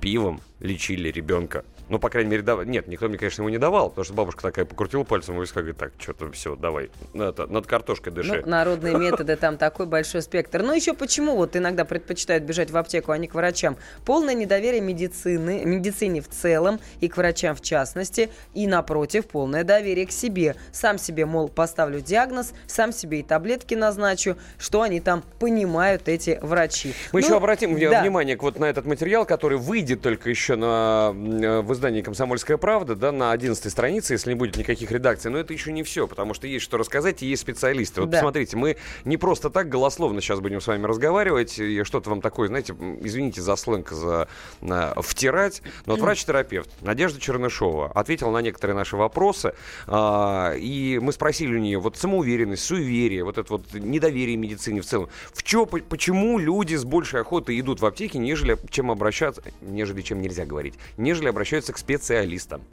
Пивом 0.00 0.40
лечили 0.60 1.10
ребенка. 1.10 1.64
Ну, 1.90 1.98
по 1.98 2.08
крайней 2.08 2.30
мере, 2.30 2.42
дав... 2.42 2.64
нет, 2.64 2.88
никто 2.88 3.08
мне, 3.08 3.18
конечно, 3.18 3.42
его 3.42 3.50
не 3.50 3.58
давал, 3.58 3.90
потому 3.90 4.04
что 4.06 4.14
бабушка 4.14 4.40
такая 4.40 4.64
покрутила 4.64 5.04
пальцем 5.04 5.36
и 5.36 5.40
виска, 5.42 5.60
говорит, 5.60 5.76
так, 5.76 5.92
что-то 5.98 6.32
все, 6.32 6.56
давай, 6.56 6.90
это, 7.12 7.46
над 7.46 7.66
картошкой 7.66 8.10
дыши. 8.10 8.40
Ну, 8.42 8.50
народные 8.50 8.96
методы, 8.96 9.36
там 9.36 9.58
такой 9.58 9.84
большой 9.84 10.22
спектр. 10.22 10.62
Но 10.62 10.72
еще 10.72 10.94
почему 10.94 11.36
вот 11.36 11.56
иногда 11.56 11.84
предпочитают 11.84 12.44
бежать 12.44 12.70
в 12.70 12.76
аптеку, 12.78 13.12
а 13.12 13.18
не 13.18 13.28
к 13.28 13.34
врачам? 13.34 13.76
Полное 14.06 14.32
недоверие 14.32 14.80
медицины, 14.80 15.62
медицине 15.66 16.22
в 16.22 16.28
целом 16.28 16.80
и 17.00 17.08
к 17.08 17.18
врачам 17.18 17.54
в 17.54 17.60
частности, 17.60 18.30
и, 18.54 18.66
напротив, 18.66 19.26
полное 19.26 19.62
доверие 19.62 20.06
к 20.06 20.12
себе. 20.12 20.56
Сам 20.72 20.96
себе, 20.96 21.26
мол, 21.26 21.48
поставлю 21.48 22.00
диагноз, 22.00 22.54
сам 22.66 22.92
себе 22.92 23.20
и 23.20 23.22
таблетки 23.22 23.74
назначу, 23.74 24.38
что 24.56 24.80
они 24.80 25.00
там 25.00 25.22
понимают, 25.38 26.08
эти 26.08 26.38
врачи. 26.40 26.94
Мы 27.12 27.20
ну, 27.20 27.26
еще 27.26 27.36
обратим 27.36 27.78
да. 27.78 28.00
внимание 28.00 28.38
вот 28.38 28.58
на 28.58 28.64
этот 28.64 28.86
материал, 28.86 29.26
который 29.26 29.58
выйдет 29.58 29.83
только 29.92 30.30
еще 30.30 30.56
на, 30.56 31.12
в 31.12 31.72
издании 31.72 32.00
«Комсомольская 32.00 32.56
правда», 32.56 32.94
да, 32.96 33.12
на 33.12 33.32
11 33.32 33.70
странице, 33.70 34.14
если 34.14 34.30
не 34.30 34.36
будет 34.36 34.56
никаких 34.56 34.90
редакций. 34.90 35.30
Но 35.30 35.38
это 35.38 35.52
еще 35.52 35.72
не 35.72 35.82
все, 35.82 36.06
потому 36.06 36.32
что 36.34 36.46
есть 36.46 36.64
что 36.64 36.78
рассказать 36.78 37.22
и 37.22 37.26
есть 37.26 37.42
специалисты. 37.42 38.00
Вот 38.00 38.10
да. 38.10 38.18
посмотрите, 38.18 38.56
мы 38.56 38.76
не 39.04 39.16
просто 39.16 39.50
так 39.50 39.68
голословно 39.68 40.20
сейчас 40.20 40.40
будем 40.40 40.60
с 40.60 40.66
вами 40.66 40.86
разговаривать 40.86 41.58
и 41.58 41.82
что-то 41.84 42.10
вам 42.10 42.20
такое, 42.20 42.48
знаете, 42.48 42.74
извините 43.00 43.42
за 43.42 43.56
сленг, 43.56 43.90
за 43.90 44.28
на, 44.60 44.94
втирать. 44.96 45.62
Но 45.86 45.94
вот 45.94 46.00
врач-терапевт 46.00 46.70
Надежда 46.80 47.20
Чернышова 47.20 47.90
ответила 47.92 48.30
на 48.30 48.38
некоторые 48.38 48.76
наши 48.76 48.96
вопросы. 48.96 49.54
А, 49.86 50.54
и 50.56 50.98
мы 51.02 51.12
спросили 51.12 51.54
у 51.54 51.58
нее, 51.58 51.78
вот 51.78 51.96
самоуверенность, 51.96 52.64
суеверие, 52.64 53.24
вот 53.24 53.38
это 53.38 53.52
вот 53.52 53.72
недоверие 53.74 54.36
медицине 54.36 54.80
в 54.80 54.86
целом. 54.86 55.08
В 55.32 55.42
чё, 55.42 55.66
почему 55.66 56.38
люди 56.38 56.74
с 56.74 56.84
большей 56.84 57.20
охотой 57.20 57.58
идут 57.60 57.80
в 57.80 57.86
аптеки, 57.86 58.16
нежели 58.16 58.56
чем 58.70 58.90
обращаться, 58.90 59.42
нежели 59.74 60.00
чем 60.00 60.22
нельзя 60.22 60.46
говорить, 60.46 60.74
нежели 60.96 61.28
обращаются 61.28 61.72
к 61.72 61.78
специалистам. 61.78 62.64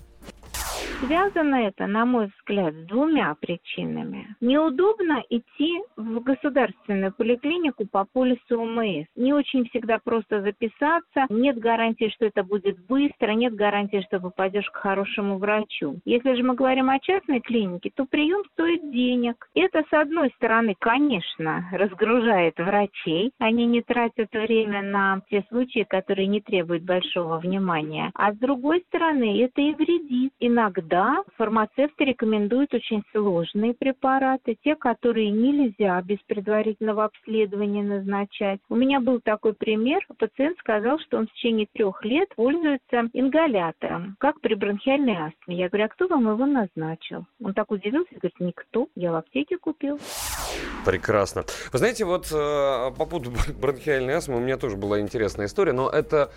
Связано 1.05 1.55
это, 1.55 1.87
на 1.87 2.05
мой 2.05 2.27
взгляд, 2.27 2.75
с 2.75 2.85
двумя 2.85 3.35
причинами. 3.41 4.35
Неудобно 4.39 5.23
идти 5.29 5.81
в 5.97 6.19
государственную 6.19 7.11
поликлинику 7.11 7.87
по 7.87 8.05
полису 8.05 8.61
ОМС. 8.61 9.07
Не 9.15 9.33
очень 9.33 9.67
всегда 9.69 9.97
просто 9.97 10.41
записаться, 10.41 11.25
нет 11.29 11.57
гарантии, 11.57 12.11
что 12.13 12.25
это 12.25 12.43
будет 12.43 12.77
быстро, 12.85 13.31
нет 13.31 13.55
гарантии, 13.55 14.03
что 14.07 14.19
попадешь 14.19 14.69
к 14.69 14.75
хорошему 14.75 15.39
врачу. 15.39 15.99
Если 16.05 16.35
же 16.35 16.43
мы 16.43 16.53
говорим 16.53 16.91
о 16.91 16.99
частной 16.99 17.41
клинике, 17.41 17.91
то 17.95 18.05
прием 18.05 18.43
стоит 18.53 18.91
денег. 18.91 19.49
Это, 19.55 19.83
с 19.89 19.93
одной 19.93 20.29
стороны, 20.35 20.75
конечно, 20.77 21.67
разгружает 21.71 22.59
врачей. 22.59 23.31
Они 23.39 23.65
не 23.65 23.81
тратят 23.81 24.31
время 24.33 24.83
на 24.83 25.21
те 25.31 25.43
случаи, 25.49 25.83
которые 25.89 26.27
не 26.27 26.41
требуют 26.41 26.83
большого 26.83 27.39
внимания. 27.39 28.11
А 28.13 28.33
с 28.33 28.37
другой 28.37 28.83
стороны, 28.87 29.43
это 29.43 29.61
и 29.61 29.73
вредит. 29.73 30.31
Иногда 30.43 30.81
да, 30.91 31.23
фармацевты 31.37 32.03
рекомендуют 32.03 32.73
очень 32.73 33.03
сложные 33.11 33.73
препараты, 33.73 34.57
те, 34.63 34.75
которые 34.75 35.29
нельзя 35.29 36.01
без 36.01 36.17
предварительного 36.27 37.05
обследования 37.05 37.83
назначать. 37.83 38.59
У 38.67 38.75
меня 38.75 38.99
был 38.99 39.21
такой 39.21 39.53
пример. 39.53 40.05
Пациент 40.17 40.57
сказал, 40.57 40.99
что 40.99 41.19
он 41.19 41.27
в 41.27 41.33
течение 41.33 41.67
трех 41.73 42.03
лет 42.03 42.27
пользуется 42.35 43.09
ингалятором, 43.13 44.17
как 44.19 44.41
при 44.41 44.55
бронхиальной 44.55 45.13
астме. 45.13 45.57
Я 45.57 45.69
говорю, 45.69 45.85
а 45.85 45.89
кто 45.89 46.07
вам 46.07 46.29
его 46.29 46.45
назначил? 46.45 47.25
Он 47.41 47.53
так 47.53 47.71
удивился, 47.71 48.09
говорит, 48.15 48.39
никто, 48.39 48.87
я 48.95 49.11
в 49.11 49.15
аптеке 49.15 49.57
купил. 49.57 49.99
Прекрасно. 50.85 51.45
Вы 51.71 51.77
знаете, 51.77 52.03
вот 52.03 52.25
э, 52.31 52.91
по 52.97 53.05
поводу 53.05 53.31
бронхиальной 53.61 54.15
астмы 54.15 54.37
у 54.37 54.41
меня 54.41 54.57
тоже 54.57 54.75
была 54.75 54.99
интересная 54.99 55.45
история, 55.45 55.73
но 55.73 55.89
это 55.89 56.31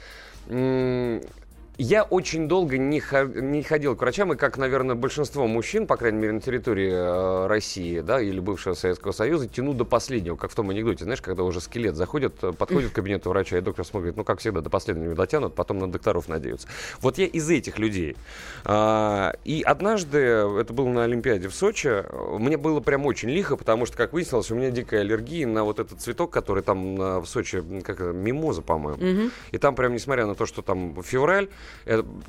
я 1.77 2.05
очень 2.05 2.47
долго 2.47 2.79
не, 2.79 3.03
не 3.41 3.63
ходил 3.63 3.97
к 3.97 4.01
врачам, 4.01 4.33
и 4.33 4.37
как, 4.37 4.59
наверное, 4.59 4.95
большинство 4.95 5.47
мужчин, 5.47 5.87
по 5.87 5.97
крайней 5.97 6.19
мере, 6.19 6.33
на 6.35 6.41
территории 6.41 6.93
э, 6.93 7.47
России, 7.49 8.01
да, 8.01 8.21
или 8.21 8.39
бывшего 8.39 8.75
Советского 8.75 9.13
Союза, 9.13 9.49
тяну 9.49 9.75
до 9.75 9.85
последнего, 9.85 10.37
как 10.37 10.53
в 10.53 10.55
том 10.55 10.71
анекдоте, 10.71 11.05
знаешь, 11.05 11.21
когда 11.21 11.43
уже 11.43 11.61
скелет 11.61 11.97
заходит, 11.97 12.35
э, 12.43 12.53
подходит 12.53 12.91
к 12.91 12.95
кабинету 12.95 13.31
врача, 13.31 13.59
и 13.59 13.61
доктор 13.61 13.85
смотрит, 13.85 14.17
ну, 14.17 14.23
как 14.23 14.39
всегда, 14.39 14.61
до 14.61 14.71
последнего 14.71 15.15
дотянут, 15.15 15.55
потом 15.55 15.79
на 15.79 15.91
докторов 15.91 16.29
надеются. 16.29 16.69
Вот 17.01 17.19
я 17.19 17.27
из 17.27 17.51
этих 17.51 17.79
людей. 17.79 18.17
А, 18.65 19.33
и 19.45 19.63
однажды, 19.63 20.19
это 20.19 20.73
было 20.73 20.89
на 20.89 21.05
Олимпиаде 21.05 21.49
в 21.49 21.55
Сочи, 21.55 22.05
мне 22.39 22.57
было 22.57 22.79
прям 22.81 23.05
очень 23.07 23.31
лихо, 23.31 23.57
потому 23.57 23.87
что, 23.87 23.97
как 23.97 24.13
выяснилось, 24.13 24.51
у 24.51 24.55
меня 24.55 24.71
дикая 24.71 25.01
аллергия 25.01 25.47
на 25.47 25.65
вот 25.65 25.81
этот 25.81 26.01
цветок, 26.01 26.31
который 26.31 26.63
там 26.63 26.95
на, 26.95 27.21
в 27.21 27.27
Сочи, 27.27 27.63
как 27.83 27.99
мимоза, 27.99 28.63
по-моему. 28.63 29.03
Mm-hmm. 29.03 29.31
И 29.53 29.59
там 29.59 29.75
прям, 29.75 29.93
несмотря 29.93 30.27
на 30.27 30.37
то, 30.37 30.47
что 30.47 30.63
там 30.63 31.03
февраль, 31.03 31.49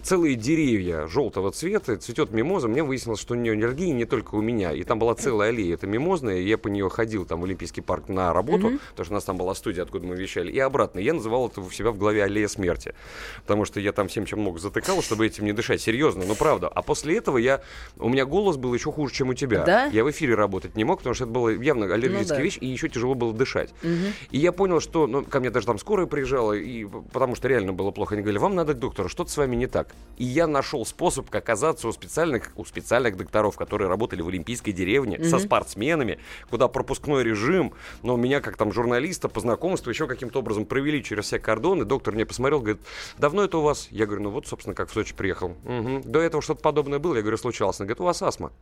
целые 0.03 0.35
деревья 0.35 1.07
желтого 1.07 1.51
цвета, 1.51 1.97
цветет 1.97 2.31
мимоза. 2.31 2.67
Мне 2.67 2.83
выяснилось, 2.83 3.19
что 3.19 3.33
у 3.33 3.37
нее 3.37 3.53
аллергия 3.53 3.93
не 3.93 4.05
только 4.05 4.35
у 4.35 4.41
меня. 4.41 4.71
И 4.71 4.83
там 4.83 4.99
была 4.99 5.15
целая 5.15 5.49
аллея, 5.49 5.73
это 5.73 5.87
мимозная. 5.87 6.39
Я 6.39 6.57
по 6.57 6.67
нее 6.67 6.89
ходил 6.89 7.25
там 7.25 7.41
в 7.41 7.45
Олимпийский 7.45 7.81
парк 7.81 8.09
на 8.09 8.33
работу, 8.33 8.67
mm-hmm. 8.67 8.79
потому 8.91 9.05
что 9.05 9.13
у 9.13 9.15
нас 9.15 9.23
там 9.23 9.37
была 9.37 9.55
студия, 9.55 9.83
откуда 9.83 10.05
мы 10.07 10.15
вещали. 10.15 10.51
И 10.51 10.59
обратно. 10.59 10.99
Я 10.99 11.13
называл 11.13 11.47
это 11.47 11.61
у 11.61 11.69
себя 11.71 11.91
в 11.91 11.97
голове 11.97 12.23
аллея 12.23 12.47
смерти. 12.47 12.93
Потому 13.41 13.65
что 13.65 13.79
я 13.79 13.91
там 13.91 14.07
всем, 14.07 14.25
чем 14.25 14.41
мог, 14.41 14.59
затыкал, 14.59 15.01
чтобы 15.01 15.25
этим 15.25 15.45
не 15.45 15.53
дышать. 15.53 15.81
Серьезно, 15.81 16.23
ну 16.25 16.35
правда. 16.35 16.67
А 16.67 16.81
после 16.81 17.17
этого 17.17 17.37
я... 17.37 17.61
У 17.97 18.09
меня 18.09 18.25
голос 18.25 18.57
был 18.57 18.73
еще 18.73 18.91
хуже, 18.91 19.13
чем 19.13 19.29
у 19.29 19.33
тебя. 19.33 19.63
Да? 19.63 19.85
Я 19.87 20.03
в 20.03 20.11
эфире 20.11 20.35
работать 20.35 20.75
не 20.75 20.83
мог, 20.83 20.99
потому 20.99 21.13
что 21.15 21.25
это 21.25 21.33
было 21.33 21.49
явно 21.49 21.85
аллергическая 21.93 22.37
ну, 22.37 22.41
да. 22.41 22.43
вещь, 22.43 22.57
и 22.61 22.67
еще 22.67 22.89
тяжело 22.89 23.15
было 23.15 23.33
дышать. 23.33 23.73
Mm-hmm. 23.81 24.13
И 24.31 24.37
я 24.37 24.51
понял, 24.51 24.79
что... 24.79 25.07
Ну, 25.07 25.23
ко 25.23 25.39
мне 25.39 25.49
даже 25.49 25.65
там 25.65 25.79
скорая 25.79 26.05
приезжала, 26.05 26.53
и 26.53 26.85
потому 26.85 27.35
что 27.35 27.47
реально 27.47 27.73
было 27.73 27.91
плохо. 27.91 28.15
Они 28.15 28.21
говорили, 28.21 28.39
вам 28.39 28.55
надо 28.55 28.73
к 28.73 28.79
доктору, 28.79 29.09
что 29.09 29.24
что-то 29.25 29.31
с 29.31 29.37
вами 29.37 29.55
не 29.55 29.67
так. 29.67 29.87
И 30.17 30.23
я 30.23 30.47
нашел 30.47 30.85
способ, 30.85 31.33
оказаться 31.35 31.87
у 31.89 31.91
специальных, 31.91 32.51
у 32.55 32.63
специальных 32.63 33.17
докторов, 33.17 33.57
которые 33.57 33.89
работали 33.89 34.21
в 34.21 34.29
Олимпийской 34.29 34.71
деревне 34.71 35.17
mm-hmm. 35.17 35.29
со 35.29 35.39
спортсменами, 35.39 36.19
куда 36.49 36.69
пропускной 36.69 37.23
режим, 37.23 37.73
но 38.01 38.15
меня 38.15 38.39
как 38.39 38.55
там 38.55 38.71
журналиста 38.71 39.27
по 39.27 39.41
знакомству 39.41 39.89
еще 39.89 40.07
каким-то 40.07 40.39
образом 40.39 40.65
провели 40.65 41.03
через 41.03 41.25
все 41.25 41.39
кордоны. 41.39 41.83
Доктор 41.83 42.13
мне 42.13 42.25
посмотрел, 42.25 42.59
говорит, 42.59 42.81
давно 43.17 43.43
это 43.43 43.57
у 43.57 43.61
вас? 43.61 43.87
Я 43.91 44.05
говорю, 44.05 44.23
ну 44.23 44.29
вот, 44.29 44.47
собственно, 44.47 44.73
как 44.73 44.89
в 44.89 44.93
Сочи 44.93 45.13
приехал. 45.13 45.57
Угу. 45.65 46.03
До 46.05 46.19
этого 46.19 46.41
что-то 46.41 46.61
подобное 46.61 46.99
было? 46.99 47.15
Я 47.15 47.21
говорю, 47.21 47.37
случалось. 47.37 47.81
Он 47.81 47.87
говорит, 47.87 47.99
у 47.99 48.05
вас 48.05 48.21
астма. 48.21 48.53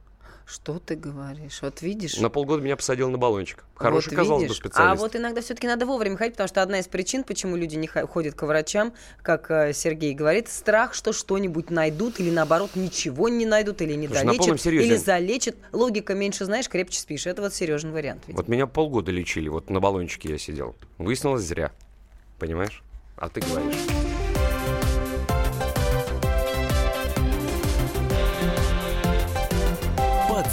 Что 0.45 0.77
ты 0.79 0.95
говоришь? 0.95 1.61
Вот 1.61 1.81
видишь? 1.81 2.17
На 2.17 2.29
полгода 2.29 2.61
меня 2.61 2.75
посадил 2.75 3.09
на 3.09 3.17
баллончик. 3.17 3.63
Хороший, 3.75 4.09
вот 4.09 4.15
казалось 4.17 4.47
бы, 4.47 4.53
специалист. 4.53 4.79
А 4.79 4.95
вот 4.95 5.15
иногда 5.15 5.41
все-таки 5.41 5.67
надо 5.67 5.85
вовремя 5.85 6.17
ходить, 6.17 6.33
потому 6.33 6.47
что 6.47 6.61
одна 6.61 6.79
из 6.79 6.87
причин, 6.87 7.23
почему 7.23 7.55
люди 7.55 7.75
не 7.75 7.87
ходят 7.87 8.35
к 8.35 8.43
врачам, 8.43 8.93
как 9.21 9.49
э, 9.49 9.73
Сергей 9.73 10.13
говорит, 10.13 10.49
страх, 10.49 10.93
что 10.93 11.13
что-нибудь 11.13 11.69
найдут 11.69 12.19
или 12.19 12.29
наоборот 12.29 12.71
ничего 12.75 13.29
не 13.29 13.45
найдут 13.45 13.81
или 13.81 13.93
не 13.93 14.07
Слушай, 14.07 14.25
долечат, 14.25 14.65
или 14.65 14.95
залечат. 14.95 15.55
Логика 15.71 16.13
меньше 16.13 16.45
знаешь, 16.45 16.67
крепче 16.67 16.99
спишь. 16.99 17.25
Это 17.25 17.41
вот 17.41 17.53
Сережин 17.53 17.91
вариант. 17.91 18.23
Видимо. 18.27 18.41
Вот 18.41 18.49
меня 18.49 18.67
полгода 18.67 19.11
лечили, 19.11 19.47
вот 19.47 19.69
на 19.69 19.79
баллончике 19.79 20.29
я 20.31 20.37
сидел. 20.37 20.75
Выяснилось 20.97 21.43
зря. 21.43 21.71
Понимаешь? 22.37 22.83
А 23.15 23.29
ты 23.29 23.41
говоришь. 23.41 24.02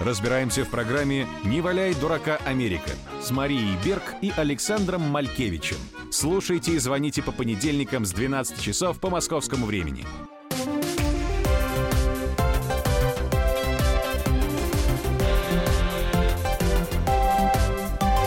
Разбираемся 0.00 0.64
в 0.64 0.70
программе 0.70 1.26
«Не 1.44 1.60
валяй 1.60 1.94
дурака 1.94 2.38
Америка» 2.44 2.90
с 3.22 3.30
Марией 3.30 3.76
Берг 3.84 4.02
и 4.22 4.32
Александром 4.36 5.02
Малькевичем. 5.02 5.76
Слушайте 6.10 6.72
и 6.72 6.78
звоните 6.78 7.22
по 7.22 7.30
понедельникам 7.30 8.04
с 8.04 8.12
12 8.12 8.60
часов 8.60 8.98
по 8.98 9.08
московскому 9.08 9.66
времени. 9.66 10.04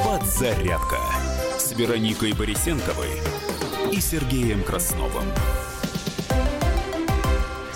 Подзарядка 0.06 1.00
с 1.58 1.74
Вероникой 1.74 2.32
Борисенковой 2.32 3.12
и 3.92 4.00
Сергеем 4.00 4.64
Красновым. 4.64 5.26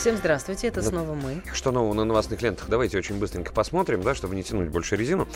Всем 0.01 0.17
здравствуйте, 0.17 0.65
это 0.65 0.81
снова 0.81 1.13
мы. 1.13 1.43
Что 1.53 1.69
нового 1.69 1.93
на 1.93 2.05
новостных 2.05 2.41
лентах? 2.41 2.67
Давайте 2.67 2.97
очень 2.97 3.19
быстренько 3.19 3.53
посмотрим, 3.53 4.01
да, 4.01 4.15
чтобы 4.15 4.35
не 4.35 4.41
тянуть 4.41 4.69
больше 4.69 4.95
резину. 4.95 5.27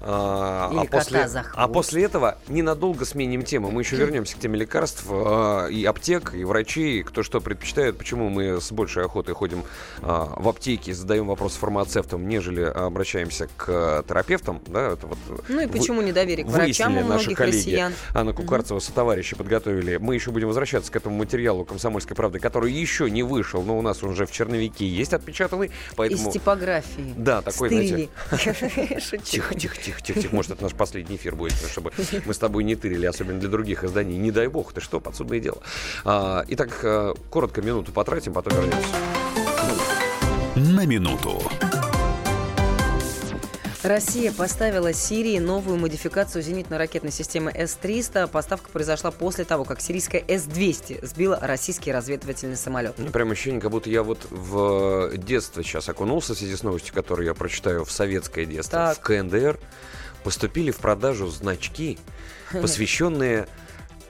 А, 0.00 0.70
Или 0.72 0.86
а, 0.86 0.88
после, 0.90 1.28
а 1.52 1.68
после 1.68 2.04
этого 2.04 2.38
ненадолго 2.48 3.04
сменим 3.04 3.42
тему. 3.42 3.70
Мы 3.70 3.82
еще 3.82 3.96
вернемся 3.96 4.34
к 4.34 4.38
теме 4.38 4.58
лекарств 4.58 5.04
а, 5.10 5.66
и 5.66 5.84
аптек, 5.84 6.32
и 6.32 6.42
врачей, 6.42 7.02
кто 7.02 7.22
что 7.22 7.42
предпочитает, 7.42 7.98
почему 7.98 8.30
мы 8.30 8.62
с 8.62 8.72
большей 8.72 9.04
охотой 9.04 9.34
ходим 9.34 9.62
а, 10.00 10.32
в 10.36 10.48
аптеки, 10.48 10.90
задаем 10.92 11.26
вопрос 11.26 11.56
фармацевтам, 11.56 12.26
нежели 12.26 12.62
обращаемся 12.62 13.50
к 13.58 14.04
терапевтам. 14.08 14.62
Да, 14.68 14.92
это 14.92 15.06
вот 15.06 15.18
ну 15.50 15.60
и 15.60 15.66
почему 15.66 16.00
недоверие 16.00 16.46
к 16.46 16.48
врачам 16.48 16.96
у 16.96 17.02
многих 17.02 17.10
наши 17.10 17.34
коллеги. 17.34 17.56
россиян. 17.56 17.92
Анна 18.14 18.32
Кукарцева 18.32 18.78
со 18.78 18.90
товарищи 18.94 19.36
подготовили. 19.36 19.98
Мы 19.98 20.14
еще 20.14 20.30
будем 20.30 20.48
возвращаться 20.48 20.90
к 20.90 20.96
этому 20.96 21.14
материалу 21.14 21.66
«Комсомольской 21.66 22.16
правды», 22.16 22.38
который 22.38 22.72
еще 22.72 23.10
не 23.10 23.22
вышел, 23.22 23.62
но 23.62 23.78
у 23.78 23.82
нас 23.82 24.02
уже 24.02 24.13
уже 24.14 24.26
в 24.26 24.32
черновике 24.32 24.86
есть 24.86 25.12
отпечатанный. 25.12 25.70
Поэтому... 25.96 26.28
Из 26.28 26.32
типографии. 26.32 27.14
Да, 27.16 27.42
такой, 27.42 27.68
Стырили. 27.68 28.08
знаете... 28.30 29.18
Тихо, 29.22 29.54
тихо, 29.54 29.76
тихо, 29.76 30.00
тихо, 30.00 30.20
тихо. 30.22 30.34
Может, 30.34 30.52
это 30.52 30.62
наш 30.62 30.72
последний 30.72 31.16
эфир 31.16 31.36
будет, 31.36 31.54
чтобы 31.70 31.92
мы 32.24 32.32
с 32.32 32.38
тобой 32.38 32.64
не 32.64 32.76
тырили, 32.76 33.06
особенно 33.06 33.38
для 33.38 33.48
других 33.48 33.84
изданий. 33.84 34.16
Не 34.16 34.30
дай 34.30 34.46
бог, 34.48 34.72
ты 34.72 34.80
что, 34.80 35.00
подсудное 35.00 35.40
дело. 35.40 35.58
А, 36.04 36.44
итак, 36.48 36.70
э, 36.82 37.14
коротко 37.30 37.62
минуту 37.62 37.92
потратим, 37.92 38.32
потом 38.32 38.54
вернемся. 38.54 38.88
На 40.56 40.86
минуту. 40.86 41.42
Россия 43.84 44.32
поставила 44.32 44.94
Сирии 44.94 45.38
новую 45.38 45.76
модификацию 45.76 46.42
зенитно-ракетной 46.42 47.10
системы 47.10 47.52
С-300. 47.54 48.28
Поставка 48.28 48.70
произошла 48.70 49.10
после 49.10 49.44
того, 49.44 49.64
как 49.64 49.82
сирийская 49.82 50.24
С-200 50.26 51.04
сбила 51.04 51.38
российский 51.42 51.92
разведывательный 51.92 52.56
самолет. 52.56 52.94
Ну, 52.96 53.10
прям 53.10 53.30
ощущение, 53.30 53.60
как 53.60 53.70
будто 53.70 53.90
я 53.90 54.02
вот 54.02 54.26
в 54.30 55.14
детство 55.18 55.62
сейчас 55.62 55.90
окунулся 55.90 56.34
в 56.34 56.38
связи 56.38 56.56
с 56.56 56.62
новостью, 56.62 56.94
которую 56.94 57.26
я 57.26 57.34
прочитаю 57.34 57.84
в 57.84 57.92
советское 57.92 58.46
детство. 58.46 58.94
Так. 58.94 58.98
В 58.98 59.00
КНДР 59.02 59.60
поступили 60.22 60.70
в 60.70 60.78
продажу 60.78 61.26
значки, 61.26 61.98
посвященные 62.52 63.46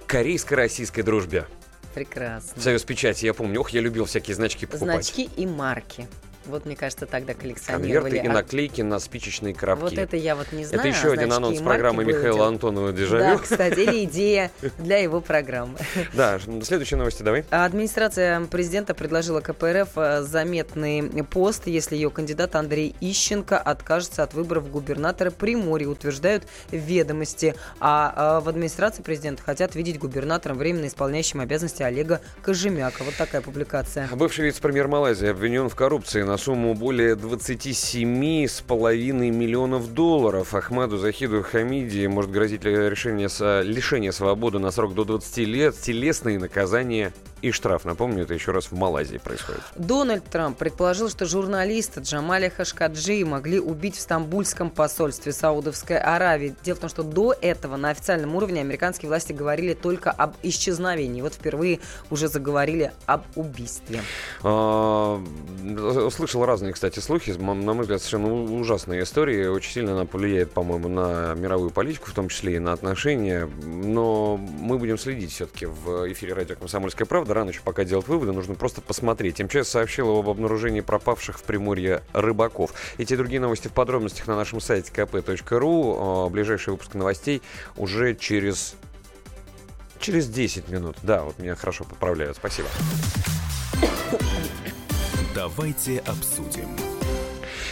корейско-российской 0.07 1.03
дружбе. 1.03 1.47
Прекрасно. 1.95 2.63
Союз 2.63 2.85
печати, 2.85 3.27
я 3.27 3.35
помню. 3.35 3.61
Ох, 3.61 3.71
я 3.71 3.81
любил 3.81 4.05
всякие 4.05 4.37
значки 4.37 4.67
покупать. 4.67 5.05
Значки 5.05 5.29
и 5.37 5.47
марки. 5.47 6.07
Вот, 6.47 6.67
мне 6.67 6.77
кажется, 6.77 7.07
тогда 7.07 7.35
коллекционировали. 7.35 8.11
Конверты 8.11 8.27
и 8.27 8.29
наклейки 8.29 8.83
на 8.83 8.99
спичечные 8.99 9.55
коробки. 9.55 9.83
Вот 9.83 9.99
это 9.99 10.17
я 10.17 10.37
вот 10.37 10.53
не 10.53 10.65
знаю. 10.65 10.81
Это 10.81 10.89
еще 10.89 11.13
один 11.13 11.33
анонс 11.33 11.61
программы 11.61 12.05
Михаила 12.05 12.47
Антонова 12.47 12.93
«Дежавю». 12.93 13.25
Да, 13.25 13.39
кстати, 13.39 13.81
или 13.81 14.05
идея 14.05 14.51
для 14.79 14.99
его 14.99 15.21
программы. 15.21 15.79
Да, 16.13 16.39
следующие 16.63 16.99
новости 16.99 17.23
давай. 17.23 17.45
Администрация 17.51 18.45
президента 18.47 18.95
предложила 18.95 19.41
КПРФ 19.41 19.89
э, 19.97 20.23
заметный 20.23 21.25
пост, 21.25 21.67
если 21.67 21.97
ее 21.97 22.11
кандидат 22.11 22.55
Андрей 22.55 22.95
Ищенко 23.01 23.59
откажется 23.59 24.23
от 24.23 24.35
выборов 24.35 24.71
губернатора 24.71 25.31
Приморья, 25.31 25.89
утверждают 25.89 26.45
ведомости. 26.71 27.55
А 27.81 28.39
э, 28.41 28.45
в 28.45 28.49
администрации 28.49 29.03
президента 29.03 29.43
хотят 29.43 29.75
видеть 29.75 29.99
губернатором 29.99 30.59
временно 30.59 30.87
исполняющим 30.87 31.41
обязанности 31.41 31.83
Олега 31.83 32.21
Кожемяка. 32.43 33.03
Вот 33.05 33.15
такая 33.17 33.41
публикация. 33.41 34.09
Бывший 34.13 34.45
вице-премьер 34.45 34.89
Малайзии 34.89 35.29
обвинен 35.29 35.69
в 35.69 35.75
коррупции 35.75 36.23
на 36.23 36.34
сумму 36.37 36.75
более 36.75 37.15
27,5 37.15 39.13
миллионов 39.13 39.93
долларов. 39.93 40.55
Ахмаду 40.55 40.99
Захиду 40.99 41.43
Хамиди 41.43 42.07
может 42.07 42.31
грозить 42.31 42.65
решение 42.65 43.29
со... 43.29 43.63
лишения 43.63 44.13
свободы 44.13 44.59
на 44.59 44.71
срок 44.71 44.95
до 44.95 45.05
20 45.05 45.39
лет, 45.39 45.77
телесные 45.81 46.39
наказания 46.39 47.13
и 47.45 47.51
штраф. 47.51 47.85
Напомню, 47.85 48.23
это 48.23 48.33
еще 48.33 48.53
раз 48.53 48.67
в 48.67 48.73
Малайзии 48.73 49.19
происходит. 49.19 49.61
Дональд 49.77 50.25
Трамп 50.25 50.57
предположил, 50.57 51.11
что 51.11 51.27
журналиста 51.27 52.01
Джамаля 52.01 52.49
Хашкаджи 52.49 53.23
могли 53.27 53.61
убить 53.61 53.97
в 53.97 54.01
Стамбульском 54.01 54.71
посольстве 54.71 55.33
Саудовской 55.33 55.99
Аравии. 55.99 56.57
Дело 56.65 56.77
в 56.77 56.81
том, 56.81 56.89
что 56.89 57.03
до 57.03 57.35
этого 57.39 57.77
на 57.77 57.91
официальном 57.91 58.35
уровне 58.35 58.63
американские 58.63 59.11
власти 59.11 59.35
говорили 59.35 59.75
только 59.75 60.11
об 60.11 60.37
исчезновении. 60.43 61.21
Вот 61.21 61.35
впервые 61.35 61.81
уже 62.11 62.29
заговорили 62.29 62.93
об 63.05 63.25
убийстве. 63.37 64.01
Слышал 66.25 66.47
разные, 66.47 66.73
кстати, 66.73 67.01
слухи. 67.01 67.33
На 67.33 67.53
мой 67.53 67.83
взгляд, 67.83 68.01
совершенно 68.01 68.33
ужасная 68.33 69.03
история. 69.03 69.51
Очень 69.51 69.73
сильно 69.73 69.93
она 69.93 70.07
повлияет, 70.07 70.53
по-моему, 70.53 70.89
на 70.89 71.35
мировую 71.35 71.69
политику, 71.69 72.09
в 72.09 72.15
том 72.15 72.31
числе 72.31 72.57
и 72.57 72.59
на 72.59 72.73
отношения. 72.73 73.47
Но 73.63 74.39
мы 74.39 74.79
будем 74.79 74.97
следить 74.97 75.33
все-таки 75.33 75.67
в 75.67 76.11
эфире 76.11 76.33
радио 76.33 76.57
«Комсомольская 76.57 77.07
правда» 77.07 77.35
рано 77.35 77.51
еще 77.51 77.61
пока 77.63 77.85
делать 77.85 78.09
выводы, 78.09 78.33
нужно 78.33 78.55
просто 78.55 78.81
посмотреть. 78.81 79.39
МЧС 79.39 79.69
сообщила 79.69 80.19
об 80.19 80.31
обнаружении 80.31 80.81
пропавших 80.81 81.39
в 81.39 81.43
Приморье 81.43 82.03
рыбаков. 82.15 82.73
Эти 82.97 83.13
и 83.13 83.17
другие 83.19 83.43
новости 83.43 83.69
в 83.69 83.73
подробностях 83.73 84.27
на 84.27 84.35
нашем 84.35 84.63
сайте 84.63 84.91
kp.ru. 84.95 86.31
Ближайший 86.31 86.71
выпуск 86.71 86.95
новостей 86.95 87.43
уже 87.77 88.15
через 88.15 88.77
через 90.01 90.27
10 90.29 90.71
минут. 90.71 90.97
Да, 91.03 91.23
вот 91.25 91.39
меня 91.39 91.55
хорошо 91.55 91.85
поправляют. 91.85 92.39
Спасибо. 92.39 92.69
Давайте 95.35 95.99
обсудим. 96.07 96.69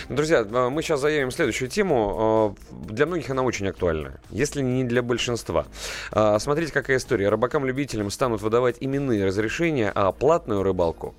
Друзья, 0.09 0.45
а, 0.51 0.69
мы 0.69 0.83
сейчас 0.83 1.01
заявим 1.01 1.31
следующую 1.31 1.71
тему. 1.71 2.17
А, 2.19 2.55
для 2.89 3.07
многих 3.07 3.31
она 3.31 3.43
очень 3.45 3.69
актуальна, 3.69 4.21
если 4.31 4.63
не 4.63 4.83
для 4.83 5.01
большинства. 5.01 5.67
А, 6.11 6.41
смотрите, 6.41 6.73
какая 6.73 6.97
история. 6.97 7.29
Рыбакам-любителям 7.29 8.11
станут 8.11 8.43
выдавать 8.43 8.79
именные 8.81 9.25
разрешения, 9.25 9.93
а 9.95 10.11
платную 10.11 10.65
рыбалку 10.65 11.15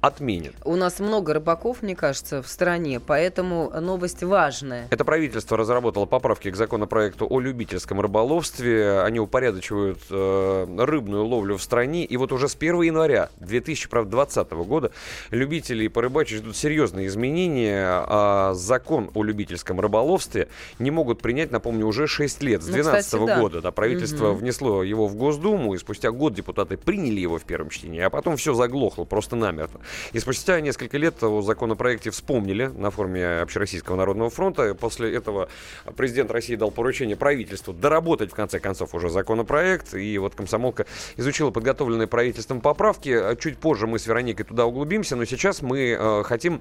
отменят. 0.00 0.54
У 0.64 0.76
нас 0.76 1.00
много 1.00 1.34
рыбаков, 1.34 1.82
мне 1.82 1.96
кажется, 1.96 2.42
в 2.42 2.48
стране, 2.48 3.00
поэтому 3.00 3.70
новость 3.80 4.22
важная. 4.22 4.86
Это 4.90 5.04
правительство 5.04 5.56
разработало 5.56 6.06
поправки 6.06 6.50
к 6.50 6.56
законопроекту 6.56 7.26
о 7.28 7.40
любительском 7.40 8.00
рыболовстве. 8.00 9.00
Они 9.00 9.18
упорядочивают 9.18 9.98
э, 10.10 10.66
рыбную 10.78 11.24
ловлю 11.24 11.56
в 11.56 11.62
стране. 11.62 12.04
И 12.04 12.16
вот 12.16 12.32
уже 12.32 12.48
с 12.48 12.54
1 12.54 12.82
января 12.82 13.30
2020 13.40 14.50
года 14.52 14.92
любители 15.30 15.88
порыбачить 15.88 16.38
ждут 16.38 16.56
серьезные 16.56 17.08
изменения. 17.08 17.86
А 17.88 18.54
закон 18.54 19.10
о 19.14 19.24
любительском 19.24 19.80
рыболовстве 19.80 20.48
не 20.78 20.92
могут 20.92 21.20
принять, 21.20 21.50
напомню, 21.50 21.86
уже 21.86 22.06
6 22.06 22.42
лет. 22.42 22.62
С 22.62 22.66
2012 22.66 23.12
ну, 23.14 23.26
да. 23.26 23.40
года 23.40 23.60
да, 23.62 23.72
правительство 23.72 24.30
угу. 24.30 24.38
внесло 24.38 24.82
его 24.84 25.08
в 25.08 25.16
Госдуму, 25.16 25.74
и 25.74 25.78
спустя 25.78 26.12
год 26.12 26.34
депутаты 26.34 26.76
приняли 26.76 27.20
его 27.20 27.38
в 27.38 27.44
первом 27.44 27.70
чтении, 27.70 28.00
а 28.00 28.10
потом 28.10 28.36
все 28.36 28.54
заглохло 28.54 29.04
просто 29.04 29.34
намертво. 29.34 29.80
И 30.12 30.18
спустя 30.18 30.60
несколько 30.60 30.98
лет 30.98 31.22
о 31.22 31.42
законопроекте 31.42 32.10
вспомнили 32.10 32.66
на 32.66 32.90
форуме 32.90 33.40
Общероссийского 33.40 33.96
народного 33.96 34.30
фронта. 34.30 34.74
После 34.74 35.14
этого 35.14 35.48
президент 35.96 36.30
России 36.30 36.56
дал 36.56 36.70
поручение 36.70 37.16
правительству 37.16 37.72
доработать, 37.72 38.30
в 38.30 38.34
конце 38.34 38.58
концов, 38.58 38.94
уже 38.94 39.10
законопроект. 39.10 39.94
И 39.94 40.18
вот 40.18 40.34
комсомолка 40.34 40.86
изучила 41.16 41.50
подготовленные 41.50 42.06
правительством 42.06 42.60
поправки. 42.60 43.36
Чуть 43.40 43.58
позже 43.58 43.86
мы 43.86 43.98
с 43.98 44.06
Вероникой 44.06 44.44
туда 44.44 44.66
углубимся, 44.66 45.16
но 45.16 45.24
сейчас 45.24 45.62
мы 45.62 45.96
э, 45.98 46.22
хотим 46.24 46.60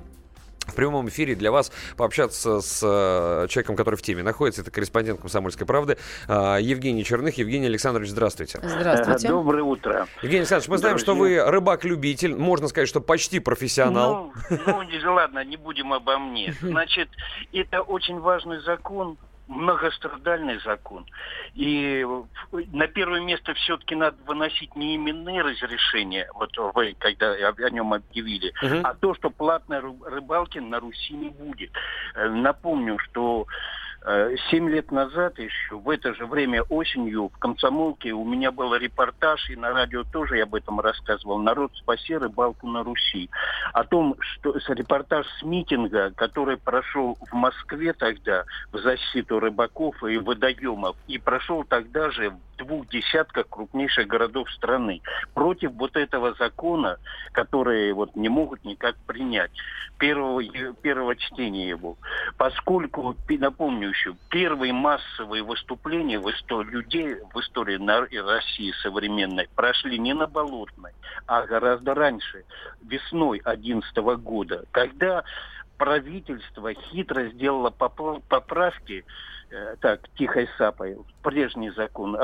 в 0.68 0.76
прямом 0.76 1.09
эфире 1.09 1.36
для 1.36 1.51
вас 1.51 1.72
пообщаться 1.95 2.61
с 2.61 2.82
э, 2.84 3.47
человеком, 3.49 3.76
который 3.76 3.95
в 3.95 4.01
теме 4.01 4.24
находится. 4.24 4.61
Это 4.61 4.72
корреспондент 4.72 5.22
«Комсомольской 5.22 5.65
правды» 5.65 5.97
э, 6.28 6.57
Евгений 6.61 7.03
Черных. 7.03 7.38
Евгений 7.38 7.68
Александрович, 7.68 8.09
здравствуйте. 8.09 8.59
Здравствуйте. 8.63 9.28
Доброе 9.30 9.63
утро. 9.63 10.07
Евгений 10.22 10.39
Александрович, 10.39 10.70
мы 10.70 10.78
знаем, 10.78 10.97
Друзья. 10.97 11.13
что 11.13 11.15
вы 11.15 11.51
рыбак-любитель, 11.51 12.36
можно 12.36 12.68
сказать, 12.68 12.89
что 12.89 13.01
почти 13.01 13.39
профессионал. 13.39 14.32
Ну, 14.49 14.57
ну, 14.65 15.13
ладно, 15.13 15.43
не 15.43 15.57
будем 15.57 15.93
обо 15.93 16.18
мне. 16.18 16.53
Значит, 16.61 17.09
это 17.53 17.82
очень 17.82 18.20
важный 18.20 18.59
закон, 18.61 19.18
многострадальный 19.47 20.59
закон. 20.59 21.05
И 21.55 22.05
на 22.51 22.87
первое 22.87 23.21
место 23.21 23.53
все-таки 23.53 23.95
надо 23.95 24.17
выносить 24.25 24.75
не 24.75 24.95
именные 24.95 25.41
разрешения, 25.41 26.29
вот 26.33 26.51
вы, 26.75 26.95
когда 26.99 27.31
о 27.33 27.69
нем 27.69 27.93
объявили, 27.93 28.53
угу. 28.61 28.81
а 28.83 28.93
то, 28.93 29.15
что 29.15 29.29
платной 29.29 29.79
рыбалки 29.79 30.59
на 30.59 30.79
Руси 30.79 31.13
не 31.13 31.29
будет. 31.29 31.71
Э, 32.15 32.29
напомню, 32.29 32.97
что 32.99 33.47
семь 34.49 34.70
лет 34.70 34.91
назад 34.91 35.38
еще, 35.38 35.78
в 35.78 35.89
это 35.89 36.14
же 36.14 36.26
время 36.26 36.64
осенью, 36.64 37.30
в 37.30 37.38
Комсомолке 37.39 38.14
у 38.14 38.24
меня 38.24 38.51
был 38.51 38.74
репортаж, 38.76 39.49
и 39.49 39.55
на 39.55 39.72
радио 39.72 40.03
тоже 40.03 40.38
я 40.38 40.43
об 40.43 40.55
этом 40.55 40.80
рассказывал, 40.80 41.39
«Народ, 41.39 41.72
спаси 41.76 42.16
рыбалку 42.16 42.68
на 42.68 42.84
Руси». 42.84 43.30
О 43.74 43.84
том, 43.84 44.16
что 44.20 44.53
репортаж 44.70 45.28
с 45.39 45.43
митинга, 45.43 46.12
который 46.12 46.58
прошел 46.58 47.18
в 47.20 47.34
Москве 47.34 47.91
тогда 47.93 48.45
в 48.72 48.78
защиту 48.78 49.39
рыбаков 49.39 50.01
и 50.03 50.18
водоемов, 50.18 50.95
и 51.08 51.18
прошел 51.18 51.66
тогда 51.66 52.10
же 52.10 52.34
двух 52.58 52.88
десятках 52.89 53.47
крупнейших 53.49 54.08
городов 54.08 54.51
страны 54.51 55.01
против 55.34 55.72
вот 55.74 55.95
этого 55.95 56.34
закона, 56.34 56.97
который 57.32 57.93
вот 57.93 58.16
не 58.16 58.30
могут 58.30 58.66
никак 58.66 58.95
принять 59.05 59.51
первого, 59.97 60.43
первого 60.82 61.16
чтения 61.16 61.70
его. 61.70 61.97
Поскольку, 62.38 63.16
напомню 63.30 63.89
еще, 63.89 64.16
первые 64.30 64.74
массовые 64.74 65.43
выступления 65.43 66.20
в 66.20 66.30
истории 66.30 66.70
людей, 66.70 67.16
в 67.34 67.39
истории 67.39 67.78
России 68.20 68.74
современной 68.82 69.47
прошли 69.55 69.97
не 69.97 70.14
на 70.14 70.28
Болотной, 70.28 70.91
а 71.26 71.43
гораздо 71.43 71.93
раньше, 71.93 72.43
весной 72.84 73.39
2011 73.43 73.97
года, 74.22 74.66
когда 74.72 75.24
правительство 75.78 76.74
хитро 76.74 77.28
сделало 77.30 77.70
поправки 77.70 79.05
Э, 79.49 79.75
так, 79.79 80.01
тихой 80.17 80.49
сапой, 80.57 80.97
прежний 81.23 81.69
закон, 81.69 82.17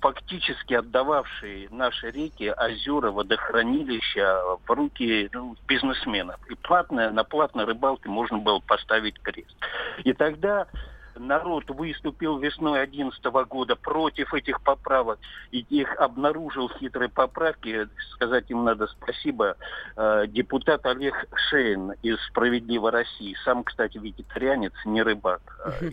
фактически 0.00 0.74
отдававший 0.74 1.66
наши 1.72 2.10
реки, 2.12 2.54
озера, 2.56 3.10
водохранилища 3.10 4.40
в 4.64 4.70
руки 4.70 5.28
ну, 5.32 5.56
бизнесменов. 5.66 6.38
И 6.48 6.54
платно, 6.54 7.10
на 7.10 7.24
платной 7.24 7.64
рыбалке 7.64 8.08
можно 8.08 8.38
было 8.38 8.60
поставить 8.60 9.18
крест. 9.20 9.56
И 10.04 10.12
тогда 10.12 10.68
народ 11.16 11.68
выступил 11.68 12.38
весной 12.38 12.86
2011 12.86 13.24
года 13.48 13.76
против 13.76 14.34
этих 14.34 14.60
поправок, 14.62 15.18
и 15.50 15.58
их 15.68 15.94
обнаружил 15.96 16.70
хитрые 16.78 17.08
поправки, 17.08 17.88
сказать 18.14 18.50
им 18.50 18.64
надо 18.64 18.86
спасибо, 18.86 19.56
э, 19.96 20.26
депутат 20.28 20.84
Олег 20.86 21.14
Шейн 21.50 21.92
из 22.02 22.18
«Справедливой 22.28 22.90
России», 22.90 23.36
сам, 23.44 23.64
кстати, 23.64 23.98
вегетарианец, 23.98 24.72
не 24.84 25.02
рыбак. 25.02 25.40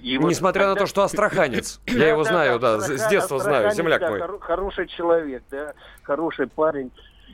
И 0.02 0.18
Несмотря 0.18 0.68
вот, 0.68 0.76
на 0.76 0.80
то, 0.82 0.86
что 0.88 1.04
астраханец, 1.04 1.82
я 1.86 2.10
его 2.10 2.24
знаю, 2.24 2.60
да, 2.60 2.80
с 2.80 3.08
детства 3.10 3.40
знаю, 3.40 3.72
земляк 3.72 4.02
мой. 4.02 4.22
Хороший 4.40 4.88
человек, 4.88 5.44
да, 5.52 5.74
хороший 6.04 6.48
парень. 6.48 6.92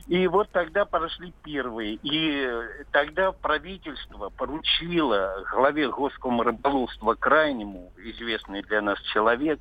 И 0.08 0.28
вот 0.28 0.50
тогда 0.52 0.86
прошли 0.86 1.34
первые. 1.44 1.98
И 2.04 2.48
тогда 2.92 3.32
правительство 3.32 4.30
поручило 4.30 5.44
главе 5.52 5.90
Госком 5.90 6.42
рыболовства 6.42 7.16
крайнему, 7.16 7.92
известный 7.98 8.62
для 8.62 8.82
нас 8.82 9.02
человек, 9.14 9.60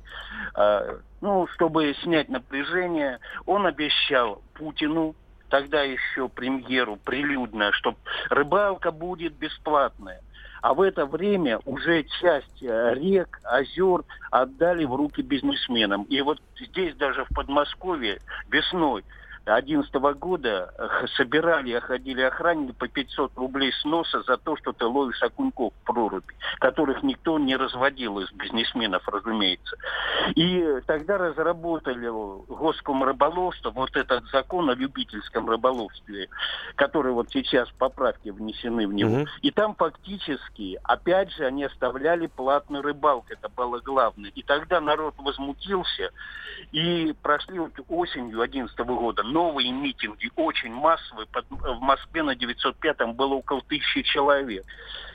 э, 0.55 0.99
ну, 1.21 1.47
чтобы 1.47 1.95
снять 2.03 2.29
напряжение, 2.29 3.19
он 3.47 3.65
обещал 3.65 4.43
Путину, 4.53 5.15
тогда 5.49 5.81
еще 5.81 6.29
премьеру, 6.29 6.97
прилюдно, 6.97 7.71
что 7.71 7.95
рыбалка 8.29 8.91
будет 8.91 9.33
бесплатная. 9.33 10.21
А 10.61 10.73
в 10.73 10.81
это 10.81 11.05
время 11.05 11.59
уже 11.65 12.03
часть 12.21 12.61
э, 12.61 12.93
рек, 12.93 13.39
озер 13.43 14.03
отдали 14.29 14.85
в 14.85 14.93
руки 14.93 15.21
бизнесменам. 15.21 16.03
И 16.03 16.21
вот 16.21 16.39
здесь 16.59 16.95
даже 16.95 17.25
в 17.25 17.29
Подмосковье 17.33 18.19
весной 18.49 19.03
2011 19.45 19.93
года 20.17 20.73
э, 20.77 21.07
собирали, 21.15 21.77
ходили 21.79 22.21
охранники 22.21 22.73
по 22.73 22.87
500 22.87 23.37
рублей 23.37 23.71
сноса 23.81 24.23
за 24.23 24.37
то, 24.37 24.57
что 24.57 24.73
ты 24.73 24.85
ловишь 24.85 25.21
окуньков 25.21 25.73
в 25.73 25.85
проруби, 25.85 26.33
которых 26.59 27.03
никто 27.03 27.37
не 27.37 27.55
разводил 27.55 28.19
из 28.19 28.31
бизнесменов, 28.31 29.07
разумеется. 29.07 29.77
И 30.35 30.79
тогда 30.87 31.17
разработали 31.17 32.07
Госком 32.47 33.03
рыболовство, 33.03 33.69
вот 33.69 33.95
этот 33.95 34.25
закон 34.31 34.69
о 34.69 34.73
любительском 34.73 35.47
рыболовстве, 35.47 36.29
который 36.75 37.13
вот 37.13 37.29
сейчас 37.31 37.69
поправки 37.77 38.29
внесены 38.29 38.87
в 38.87 38.93
него. 38.93 39.21
Угу. 39.21 39.27
И 39.43 39.51
там 39.51 39.75
фактически, 39.75 40.79
опять 40.83 41.31
же, 41.33 41.45
они 41.45 41.65
оставляли 41.65 42.25
платную 42.25 42.83
рыбалку, 42.83 43.27
это 43.29 43.49
было 43.49 43.79
главное. 43.79 44.31
И 44.33 44.41
тогда 44.41 44.81
народ 44.81 45.13
возмутился, 45.17 46.11
и 46.71 47.13
прошли 47.21 47.59
вот 47.59 47.73
осенью 47.89 48.37
2011 48.37 48.79
года 48.79 49.23
новые 49.35 49.69
митинги, 49.73 50.31
очень 50.37 50.71
массовые. 50.71 51.27
В 51.49 51.81
Москве 51.81 52.23
на 52.23 52.35
905-м 52.35 53.13
было 53.15 53.33
около 53.33 53.61
тысячи 53.67 54.01
человек. 54.03 54.63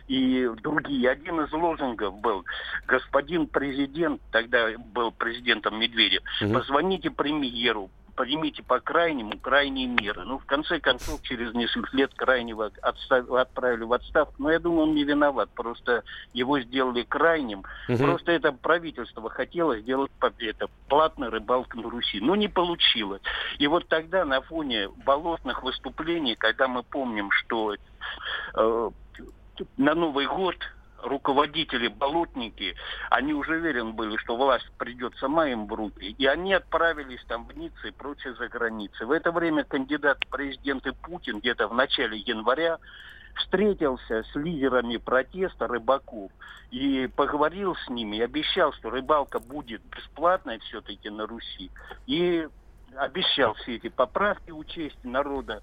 И 0.08 0.46
другие. 0.62 1.08
Один 1.08 1.40
из 1.40 1.52
лозунгов 1.52 2.20
был, 2.20 2.44
господин 2.86 3.46
президент, 3.46 4.20
тогда 4.30 4.68
был 4.92 5.10
президентом 5.12 5.78
Медведев, 5.80 6.22
позвоните 6.52 7.10
премьеру, 7.10 7.90
примите 8.20 8.62
по 8.62 8.80
крайнему 8.80 9.38
крайние 9.38 9.86
меры. 9.86 10.24
Ну, 10.24 10.38
в 10.38 10.44
конце 10.44 10.78
концов, 10.78 11.22
через 11.22 11.54
несколько 11.54 11.96
лет 11.96 12.12
крайнего 12.14 12.70
отстав... 12.82 13.30
отправили 13.30 13.84
в 13.84 13.92
отставку. 13.92 14.34
Но 14.38 14.50
я 14.50 14.58
думаю, 14.58 14.88
он 14.88 14.94
не 14.94 15.04
виноват. 15.04 15.48
Просто 15.54 16.04
его 16.34 16.60
сделали 16.60 17.02
крайним. 17.02 17.64
Угу. 17.88 17.98
Просто 17.98 18.32
это 18.32 18.52
правительство 18.52 19.28
хотело 19.30 19.78
сделать 19.78 20.10
это 20.38 20.68
платная 20.88 21.30
рыбалка 21.30 21.78
на 21.78 21.88
Руси. 21.88 22.20
Но 22.20 22.36
не 22.36 22.48
получилось. 22.48 23.22
И 23.58 23.66
вот 23.66 23.88
тогда 23.88 24.24
на 24.24 24.42
фоне 24.42 24.90
болотных 25.06 25.62
выступлений, 25.62 26.34
когда 26.34 26.68
мы 26.68 26.82
помним, 26.82 27.30
что 27.30 27.74
э, 28.54 28.90
на 29.76 29.94
Новый 29.94 30.26
год 30.26 30.56
руководители, 31.02 31.88
болотники, 31.88 32.74
они 33.10 33.32
уже 33.32 33.56
уверены 33.56 33.92
были, 33.92 34.16
что 34.16 34.36
власть 34.36 34.70
придет 34.78 35.14
сама 35.16 35.48
им 35.48 35.66
в 35.66 35.72
руки, 35.72 36.14
и 36.18 36.26
они 36.26 36.54
отправились 36.54 37.24
там 37.26 37.46
в 37.46 37.56
Ницце 37.56 37.88
и 37.88 37.92
прочее 37.92 38.34
за 38.34 38.48
границей. 38.48 39.06
В 39.06 39.12
это 39.12 39.32
время 39.32 39.64
кандидат 39.64 40.18
в 40.24 40.28
президенты 40.28 40.92
Путин 40.92 41.40
где-то 41.40 41.68
в 41.68 41.74
начале 41.74 42.18
января 42.18 42.78
встретился 43.36 44.24
с 44.24 44.34
лидерами 44.34 44.96
протеста 44.96 45.66
рыбаков 45.66 46.30
и 46.70 47.08
поговорил 47.16 47.74
с 47.76 47.88
ними, 47.88 48.16
и 48.16 48.22
обещал, 48.22 48.72
что 48.74 48.90
рыбалка 48.90 49.40
будет 49.40 49.82
бесплатной 49.84 50.58
все-таки 50.60 51.10
на 51.10 51.26
Руси. 51.26 51.70
И 52.06 52.46
обещал 52.96 53.54
все 53.54 53.76
эти 53.76 53.88
поправки 53.88 54.50
учесть 54.50 55.02
народа. 55.04 55.62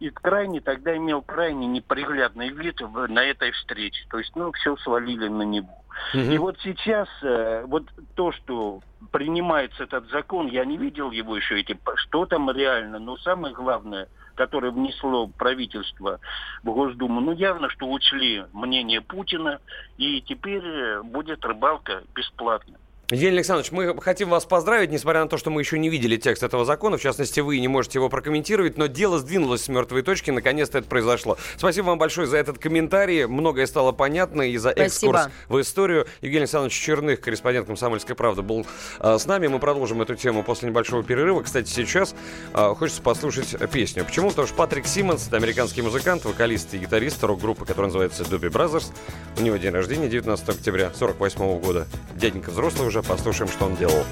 И 0.00 0.10
крайне 0.10 0.60
тогда 0.60 0.96
имел 0.96 1.22
крайне 1.22 1.66
неприглядный 1.66 2.50
вид 2.50 2.80
на 3.08 3.24
этой 3.24 3.50
встрече. 3.52 4.04
То 4.10 4.18
есть, 4.18 4.34
ну, 4.36 4.52
все 4.52 4.76
свалили 4.76 5.28
на 5.28 5.42
него. 5.42 5.84
Угу. 6.14 6.20
И 6.20 6.38
вот 6.38 6.58
сейчас, 6.62 7.08
э, 7.22 7.64
вот 7.66 7.84
то, 8.14 8.32
что 8.32 8.80
принимается 9.10 9.84
этот 9.84 10.08
закон, 10.10 10.46
я 10.46 10.64
не 10.64 10.76
видел 10.76 11.10
его 11.10 11.36
еще, 11.36 11.60
эти, 11.60 11.76
что 11.96 12.26
там 12.26 12.50
реально, 12.50 12.98
но 12.98 13.16
самое 13.16 13.54
главное, 13.54 14.08
которое 14.34 14.70
внесло 14.70 15.26
правительство 15.26 16.20
в 16.62 16.70
Госдуму, 16.70 17.20
ну 17.20 17.32
явно, 17.32 17.68
что 17.70 17.90
учли 17.90 18.44
мнение 18.52 19.00
Путина, 19.00 19.60
и 19.96 20.20
теперь 20.22 20.64
э, 20.64 21.02
будет 21.02 21.44
рыбалка 21.44 22.04
бесплатно. 22.14 22.78
Евгений 23.10 23.36
Александрович, 23.36 23.72
мы 23.72 23.98
хотим 24.02 24.28
вас 24.28 24.44
поздравить, 24.44 24.90
несмотря 24.90 25.22
на 25.22 25.30
то, 25.30 25.38
что 25.38 25.48
мы 25.48 25.62
еще 25.62 25.78
не 25.78 25.88
видели 25.88 26.18
текст 26.18 26.42
этого 26.42 26.66
закона. 26.66 26.98
В 26.98 27.00
частности, 27.00 27.40
вы 27.40 27.58
не 27.58 27.66
можете 27.66 27.98
его 27.98 28.10
прокомментировать, 28.10 28.76
но 28.76 28.86
дело 28.86 29.18
сдвинулось 29.18 29.62
с 29.62 29.68
мертвой 29.68 30.02
точки. 30.02 30.30
Наконец-то 30.30 30.76
это 30.76 30.88
произошло. 30.88 31.38
Спасибо 31.56 31.86
вам 31.86 31.98
большое 31.98 32.26
за 32.26 32.36
этот 32.36 32.58
комментарий. 32.58 33.24
Многое 33.24 33.66
стало 33.66 33.92
понятно 33.92 34.42
и 34.42 34.58
за 34.58 34.68
экскурс 34.68 35.22
Спасибо. 35.22 35.32
в 35.48 35.58
историю. 35.58 36.06
Евгений 36.20 36.42
Александрович 36.42 36.74
Черных, 36.74 37.22
корреспондент 37.22 37.66
«Комсомольской 37.66 38.14
правды», 38.14 38.42
был 38.42 38.66
э, 39.00 39.16
с 39.18 39.24
нами. 39.24 39.46
Мы 39.46 39.58
продолжим 39.58 40.02
эту 40.02 40.14
тему 40.14 40.42
после 40.42 40.68
небольшого 40.68 41.02
перерыва. 41.02 41.40
Кстати, 41.40 41.70
сейчас 41.70 42.14
э, 42.52 42.74
хочется 42.74 43.00
послушать 43.00 43.56
песню. 43.72 44.04
Почему? 44.04 44.28
Потому 44.28 44.46
что 44.46 44.54
Патрик 44.54 44.86
Симмонс, 44.86 45.28
это 45.28 45.38
американский 45.38 45.80
музыкант, 45.80 46.26
вокалист 46.26 46.74
и 46.74 46.76
гитарист 46.76 47.24
рок-группы, 47.24 47.64
которая 47.64 47.86
называется 47.86 48.24
Doobie 48.24 48.52
Brothers. 48.52 48.92
У 49.38 49.40
него 49.40 49.56
день 49.56 49.72
рождения 49.72 50.10
19 50.10 50.46
октября 50.46 50.92
48 50.92 51.58
года. 51.58 51.86
Дяденька 52.14 52.50
взрослый 52.50 52.86
уже, 52.86 52.97
Послушаем, 53.02 53.50
что 53.50 53.66
он 53.66 53.76
делал. 53.76 54.04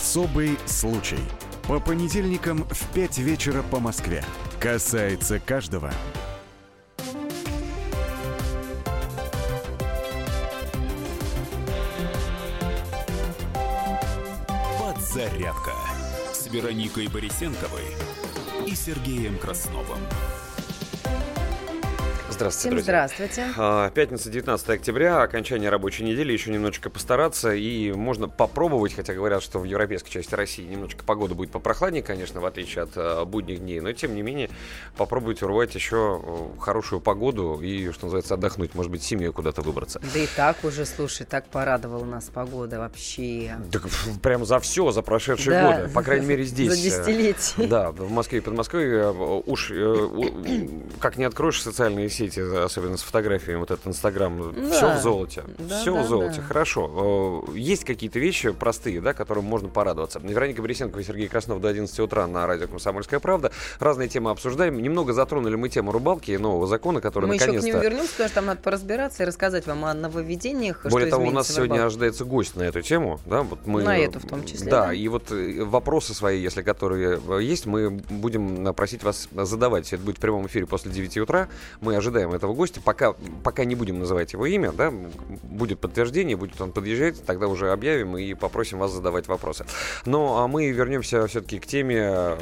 Особый 0.00 0.58
случай. 0.64 1.20
По 1.68 1.78
понедельникам 1.78 2.64
в 2.64 2.86
5 2.94 3.18
вечера 3.18 3.62
по 3.62 3.80
Москве. 3.80 4.24
Касается 4.58 5.38
каждого. 5.38 5.92
Подзарядка 14.78 15.72
с 16.32 16.46
Вероникой 16.46 17.06
Борисенковой 17.08 17.94
и 18.66 18.74
Сергеем 18.74 19.36
Красновым. 19.36 20.00
Здравствуйте, 22.40 22.60
Всем 22.60 22.70
друзья. 22.70 23.08
здравствуйте. 23.08 23.52
А, 23.58 23.90
пятница, 23.90 24.30
19 24.30 24.70
октября, 24.70 25.20
окончание 25.20 25.68
рабочей 25.68 26.04
недели, 26.04 26.32
еще 26.32 26.50
немножечко 26.50 26.88
постараться, 26.88 27.52
и 27.52 27.92
можно 27.92 28.30
попробовать, 28.30 28.94
хотя 28.94 29.12
говорят, 29.12 29.42
что 29.42 29.58
в 29.58 29.64
европейской 29.64 30.08
части 30.08 30.34
России 30.34 30.64
немножечко 30.64 31.04
погода 31.04 31.34
будет 31.34 31.50
попрохладнее, 31.50 32.02
конечно, 32.02 32.40
в 32.40 32.46
отличие 32.46 32.84
от 32.84 32.92
а, 32.96 33.26
будних 33.26 33.60
дней, 33.60 33.80
но 33.80 33.92
тем 33.92 34.14
не 34.14 34.22
менее 34.22 34.48
попробуйте 34.96 35.44
урвать 35.44 35.74
еще 35.74 36.22
э, 36.24 36.60
хорошую 36.60 37.02
погоду 37.02 37.60
и, 37.60 37.90
что 37.90 38.06
называется, 38.06 38.32
отдохнуть, 38.32 38.74
может 38.74 38.90
быть, 38.90 39.02
семьей 39.02 39.32
куда-то 39.32 39.60
выбраться. 39.60 40.00
Да 40.14 40.18
и 40.18 40.26
так 40.34 40.64
уже, 40.64 40.86
слушай, 40.86 41.26
так 41.26 41.44
порадовала 41.44 42.06
нас 42.06 42.30
погода 42.32 42.78
вообще. 42.78 43.58
Так 43.70 43.82
прям 44.22 44.46
за 44.46 44.60
все, 44.60 44.90
за 44.92 45.02
прошедшие 45.02 45.60
да. 45.60 45.76
годы, 45.82 45.92
по 45.92 46.02
крайней 46.02 46.26
мере 46.26 46.44
здесь. 46.44 46.72
За 46.72 46.82
десятилетия. 46.82 47.66
Да, 47.66 47.90
в 47.90 48.10
Москве 48.10 48.38
и 48.38 48.40
под 48.40 48.54
Москвой 48.54 48.84
э, 48.86 49.10
уж 49.10 49.70
как 51.00 51.18
не 51.18 51.24
откроешь 51.24 51.60
социальные 51.60 52.08
сети, 52.08 52.29
видите, 52.36 52.58
особенно 52.58 52.96
с 52.96 53.02
фотографиями, 53.02 53.60
вот 53.60 53.70
этот 53.70 53.86
Инстаграм, 53.86 54.52
да. 54.54 54.70
все 54.70 54.96
в 54.96 55.02
золоте. 55.02 55.44
Да, 55.58 55.80
все 55.80 55.94
да, 55.94 56.02
в 56.02 56.08
золоте. 56.08 56.36
Да. 56.40 56.42
Хорошо. 56.42 57.44
Есть 57.54 57.84
какие-то 57.84 58.18
вещи 58.18 58.52
простые, 58.52 59.00
да, 59.00 59.12
которым 59.12 59.44
можно 59.44 59.68
порадоваться. 59.68 60.20
Вероника 60.20 60.62
Борисенкова 60.62 61.00
и 61.00 61.04
Сергей 61.04 61.28
Краснов 61.28 61.60
до 61.60 61.68
11 61.68 61.98
утра 62.00 62.26
на 62.26 62.46
радио 62.46 62.68
«Комсомольская 62.68 63.20
правда». 63.20 63.50
Разные 63.78 64.08
темы 64.08 64.30
обсуждаем. 64.30 64.80
Немного 64.80 65.12
затронули 65.12 65.56
мы 65.56 65.68
тему 65.68 65.92
рубалки 65.92 66.30
и 66.30 66.38
нового 66.38 66.66
закона, 66.66 67.00
который 67.00 67.26
мы 67.26 67.34
наконец-то... 67.34 67.62
Мы 67.62 67.68
еще 67.68 67.78
к 67.78 67.82
нему 67.82 67.82
вернемся, 67.82 68.12
потому 68.12 68.28
что 68.28 68.34
там 68.34 68.46
надо 68.46 68.60
поразбираться 68.60 69.22
и 69.22 69.26
рассказать 69.26 69.66
вам 69.66 69.84
о 69.84 69.94
нововведениях. 69.94 70.86
Более 70.90 71.10
того, 71.10 71.26
у 71.26 71.30
нас 71.30 71.48
сегодня 71.48 71.84
ожидается 71.84 72.24
гость 72.24 72.56
на 72.56 72.62
эту 72.62 72.82
тему. 72.82 73.20
Да, 73.26 73.42
вот 73.42 73.66
мы... 73.66 73.82
На 73.82 73.98
эту 73.98 74.20
в 74.20 74.26
том 74.26 74.44
числе. 74.44 74.70
Да, 74.70 74.86
да, 74.86 74.94
и 74.94 75.08
вот 75.08 75.30
э, 75.32 75.62
вопросы 75.64 76.14
свои, 76.14 76.40
если 76.40 76.62
которые 76.62 77.20
э, 77.26 77.42
есть, 77.42 77.66
мы 77.66 77.90
будем 77.90 78.72
просить 78.74 79.02
вас 79.02 79.28
задавать. 79.32 79.92
Это 79.92 80.02
будет 80.02 80.18
в 80.18 80.20
прямом 80.20 80.46
эфире 80.46 80.66
после 80.66 80.92
9 80.92 81.18
утра. 81.18 81.48
Мы 81.80 81.96
ожидаем 81.96 82.19
этого 82.20 82.54
гостя. 82.54 82.80
Пока 82.80 83.00
пока, 83.00 83.18
пока 83.42 83.64
не 83.64 83.74
будем 83.74 83.98
называть 83.98 84.32
его 84.32 84.44
имя, 84.46 84.72
да, 84.72 84.92
будет 85.42 85.80
подтверждение, 85.80 86.36
будет 86.36 86.60
он 86.60 86.72
подъезжать, 86.72 87.24
тогда 87.24 87.48
уже 87.48 87.72
объявим 87.72 88.16
и 88.16 88.34
попросим 88.34 88.78
вас 88.78 88.92
задавать 88.92 89.26
вопросы. 89.26 89.64
Но 90.04 90.38
а 90.38 90.48
мы 90.48 90.70
вернемся 90.70 91.26
все-таки 91.26 91.58
к 91.58 91.66
теме, 91.66 91.98
э, 91.98 92.36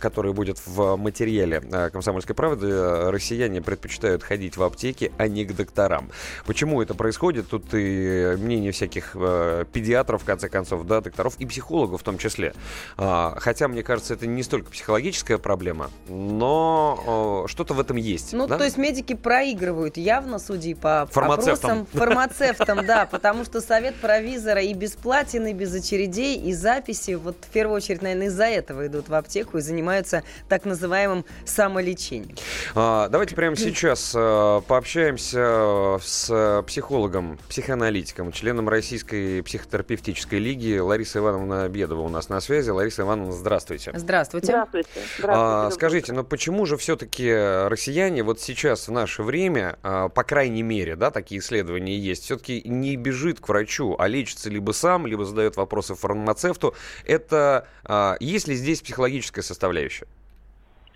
которая 0.00 0.32
будет 0.32 0.60
в 0.66 0.96
материале 0.96 1.62
э, 1.70 1.90
«Комсомольской 1.90 2.34
правды». 2.34 3.10
Россияне 3.10 3.62
предпочитают 3.62 4.22
ходить 4.22 4.56
в 4.56 4.62
аптеки, 4.62 5.12
а 5.16 5.28
не 5.28 5.44
к 5.44 5.54
докторам. 5.54 6.10
Почему 6.46 6.82
это 6.82 6.94
происходит? 6.94 7.48
Тут 7.48 7.72
и 7.72 8.36
мнение 8.38 8.72
всяких 8.72 9.12
э, 9.14 9.64
педиатров, 9.72 10.22
в 10.22 10.24
конце 10.26 10.48
концов, 10.48 10.86
да, 10.86 11.00
докторов 11.00 11.36
и 11.38 11.46
психологов 11.46 12.02
в 12.02 12.04
том 12.04 12.18
числе. 12.18 12.54
А, 12.96 13.34
хотя, 13.38 13.66
мне 13.68 13.82
кажется, 13.82 14.14
это 14.14 14.26
не 14.26 14.42
столько 14.42 14.70
психологическая 14.70 15.38
проблема, 15.38 15.90
но 16.08 17.46
что-то 17.48 17.74
в 17.74 17.80
этом 17.80 17.96
есть. 17.96 18.32
Ну, 18.32 18.46
да? 18.46 18.58
то 18.58 18.64
есть 18.64 18.76
медики 18.90 19.14
проигрывают 19.14 19.96
явно, 19.96 20.40
судя 20.40 20.74
по 20.74 21.02
опросам, 21.02 21.86
фармацевтам, 21.92 22.84
да, 22.84 23.06
потому 23.06 23.44
что 23.44 23.60
совет 23.60 23.94
провизора 23.96 24.62
и 24.62 24.74
бесплатен, 24.74 25.46
и 25.46 25.52
без 25.52 25.72
очередей, 25.72 26.36
и 26.36 26.52
записи, 26.52 27.12
вот 27.12 27.36
в 27.40 27.50
первую 27.50 27.76
очередь, 27.76 28.02
наверное, 28.02 28.26
из-за 28.26 28.46
этого 28.46 28.88
идут 28.88 29.08
в 29.08 29.14
аптеку 29.14 29.58
и 29.58 29.60
занимаются 29.60 30.24
так 30.48 30.64
называемым 30.64 31.24
самолечением. 31.44 32.36
А, 32.74 33.08
давайте 33.08 33.36
прямо 33.36 33.56
сейчас 33.56 34.12
а, 34.16 34.60
пообщаемся 34.62 35.98
с 36.02 36.62
психологом, 36.66 37.38
психоаналитиком, 37.48 38.32
членом 38.32 38.68
Российской 38.68 39.42
психотерапевтической 39.42 40.40
лиги 40.40 40.78
Ларисой 40.78 41.22
Ивановна 41.22 41.68
Бедова 41.68 42.02
у 42.02 42.08
нас 42.08 42.28
на 42.28 42.40
связи. 42.40 42.70
Лариса 42.70 43.02
Ивановна, 43.02 43.32
здравствуйте. 43.32 43.92
Здравствуйте. 43.94 44.46
Здравствуйте. 44.48 44.88
здравствуйте 45.18 45.30
а, 45.32 45.70
скажите, 45.70 46.12
но 46.12 46.24
почему 46.24 46.66
же 46.66 46.76
все-таки 46.76 47.32
россияне 47.68 48.24
вот 48.24 48.40
сейчас 48.40 48.79
в 48.88 48.92
наше 48.92 49.22
время, 49.22 49.78
а, 49.82 50.08
по 50.08 50.24
крайней 50.24 50.62
мере, 50.62 50.96
да, 50.96 51.10
такие 51.10 51.40
исследования 51.40 51.96
есть, 51.96 52.24
все-таки 52.24 52.62
не 52.64 52.96
бежит 52.96 53.40
к 53.40 53.48
врачу, 53.48 53.96
а 53.98 54.08
лечится 54.08 54.50
либо 54.50 54.72
сам, 54.72 55.06
либо 55.06 55.24
задает 55.24 55.56
вопросы 55.56 55.94
фармацевту. 55.94 56.74
Это 57.06 57.66
а, 57.84 58.16
есть 58.20 58.48
ли 58.48 58.54
здесь 58.54 58.82
психологическая 58.82 59.42
составляющая? 59.42 60.06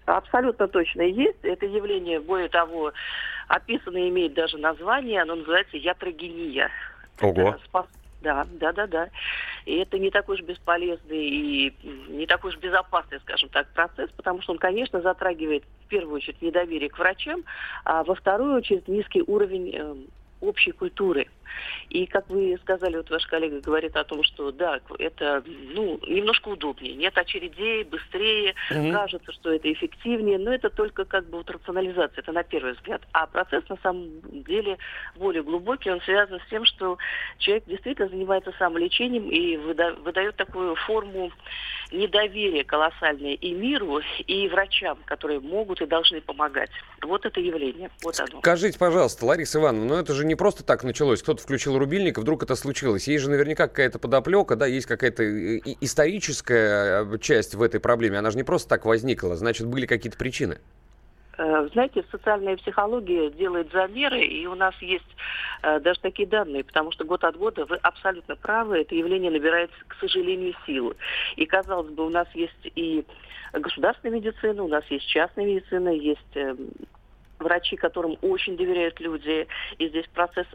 Абсолютно 0.07 0.69
точно 0.69 1.03
есть. 1.03 1.39
Это 1.43 1.65
явление, 1.67 2.21
более 2.21 2.49
того, 2.49 2.93
описано 3.49 4.09
имеет 4.09 4.35
даже 4.35 4.59
название, 4.59 5.23
оно 5.23 5.37
называется 5.37 5.77
ятрогения. 5.77 6.71
Ого. 7.21 7.51
Это 7.51 7.59
да, 8.25 8.47
да, 8.51 8.73
да, 8.73 8.87
да. 8.87 9.09
И 9.67 9.77
это 9.77 9.99
не 9.99 10.11
такой 10.11 10.37
уж 10.37 10.43
бесполезный 10.43 11.29
и 11.29 11.75
не 12.09 12.27
такой 12.27 12.51
уж 12.51 12.57
безопасный, 12.57 13.21
скажем 13.21 13.51
так, 13.51 13.69
процесс, 13.73 14.11
потому 14.17 14.43
что 14.43 14.53
он, 14.53 14.59
конечно, 14.59 15.01
затрагивает 15.01 15.65
в 15.85 15.89
первую 15.89 16.17
очередь 16.17 16.43
недоверие 16.43 16.89
к 16.89 16.99
врачам, 16.99 17.45
а 17.85 18.03
во 18.03 18.15
вторую 18.15 18.57
очередь 18.57 18.89
низкий 18.89 19.23
уровень 19.27 19.77
эм, 19.77 20.07
общей 20.41 20.73
культуры. 20.73 21.29
И, 21.91 22.07
как 22.07 22.29
вы 22.29 22.59
сказали, 22.63 22.97
вот 22.97 23.11
ваш 23.11 23.27
коллега 23.27 23.61
говорит 23.61 23.97
о 23.97 24.05
том, 24.05 24.23
что 24.25 24.53
да, 24.53 24.81
это 24.99 25.43
ну, 25.47 26.01
немножко 26.07 26.49
удобнее, 26.49 26.95
нет 26.95 27.17
очередей, 27.17 27.85
быстрее, 27.85 28.55
угу. 28.71 28.93
кажется, 28.93 29.33
что 29.33 29.53
это 29.53 29.73
эффективнее, 29.73 30.39
но 30.39 30.53
это 30.53 30.71
только 30.71 31.05
как 31.05 31.29
бы 31.29 31.39
вот 31.39 31.51
рационализация, 31.51 32.23
это 32.23 32.33
на 32.33 32.43
первый 32.43 32.73
взгляд. 32.73 33.03
А 33.13 33.27
процесс 33.27 33.69
на 33.69 33.77
самом 33.83 34.21
деле 34.45 34.79
более 35.17 35.43
глубокий, 35.43 35.91
он 35.91 36.01
связан 36.03 36.41
с 36.41 36.51
тем, 36.51 36.65
что 36.65 36.99
человек 37.39 37.65
действительно 37.67 38.09
занимается 38.09 38.53
самолечением 38.59 39.29
и 39.31 39.57
выдает 39.57 40.37
такую 40.37 40.75
форму 40.77 41.31
недоверия 41.93 42.65
колоссальное 42.65 43.35
и 43.35 43.53
миру, 43.53 44.01
и 44.27 44.49
врачам, 44.49 44.99
которые 45.05 45.41
могут 45.41 45.81
и 45.81 45.87
должны 45.87 46.21
помогать. 46.21 46.71
Вот 47.03 47.25
это 47.25 47.41
явление. 47.41 47.91
Вот 48.03 48.19
оно. 48.19 48.41
Скажите, 48.41 48.79
пожалуйста, 48.79 49.25
Лариса 49.27 49.59
Ивановна, 49.59 49.87
ну 49.87 50.01
это 50.01 50.15
же 50.15 50.25
не 50.25 50.35
просто 50.35 50.65
так 50.65 50.85
началось. 50.85 51.23
Кто-то 51.23 51.43
включил 51.45 51.79
рубильник, 51.79 52.19
и 52.19 52.21
вдруг 52.21 52.43
это 52.43 52.57
случилось. 52.57 53.07
Есть 53.07 53.25
же 53.25 53.31
наверняка 53.31 53.69
какая-то 53.69 53.99
подоплека, 53.99 54.57
да, 54.57 54.67
есть 54.67 54.87
какая-то 54.87 55.59
историческая 55.81 57.05
э, 57.05 57.19
часть 57.19 57.55
в 57.55 57.63
этой 57.63 57.81
проблеме. 57.81 58.19
Она 58.19 58.31
же 58.31 58.37
не 58.37 58.43
просто 58.43 58.69
так 58.69 58.85
возникла, 58.85 59.37
значит, 59.37 59.67
были 59.67 59.87
какие-то 59.87 60.19
причины. 60.19 60.59
Э, 61.37 61.69
знаете, 61.73 62.05
социальная 62.11 62.57
психология 62.57 63.31
делает 63.31 63.71
замеры, 63.73 64.25
и 64.25 64.47
у 64.47 64.55
нас 64.55 64.75
есть 64.81 65.05
э, 65.63 65.81
даже 65.81 66.01
такие 66.01 66.27
данные, 66.27 66.65
потому 66.65 66.93
что 66.93 67.05
год 67.05 67.25
от 67.25 67.37
года 67.37 67.67
вы 67.67 67.77
абсолютно 67.77 68.37
правы, 68.37 68.81
это 68.81 68.95
явление 68.95 69.31
набирает, 69.31 69.71
к 69.87 69.97
сожалению, 70.01 70.55
силу. 70.67 70.95
И, 71.37 71.47
казалось 71.47 71.91
бы, 71.91 72.07
у 72.07 72.11
нас 72.11 72.29
есть 72.35 72.73
и 72.75 73.05
государственная 73.53 74.17
медицина, 74.17 74.63
у 74.63 74.69
нас 74.69 74.85
есть 74.91 75.07
частная 75.07 75.45
медицина, 75.45 75.91
есть 75.91 76.37
эм, 76.37 76.71
врачи, 77.39 77.77
которым 77.77 78.17
очень 78.23 78.57
доверяют 78.57 79.01
люди, 79.01 79.47
и 79.79 79.89
здесь 79.89 80.07
процесс 80.15 80.47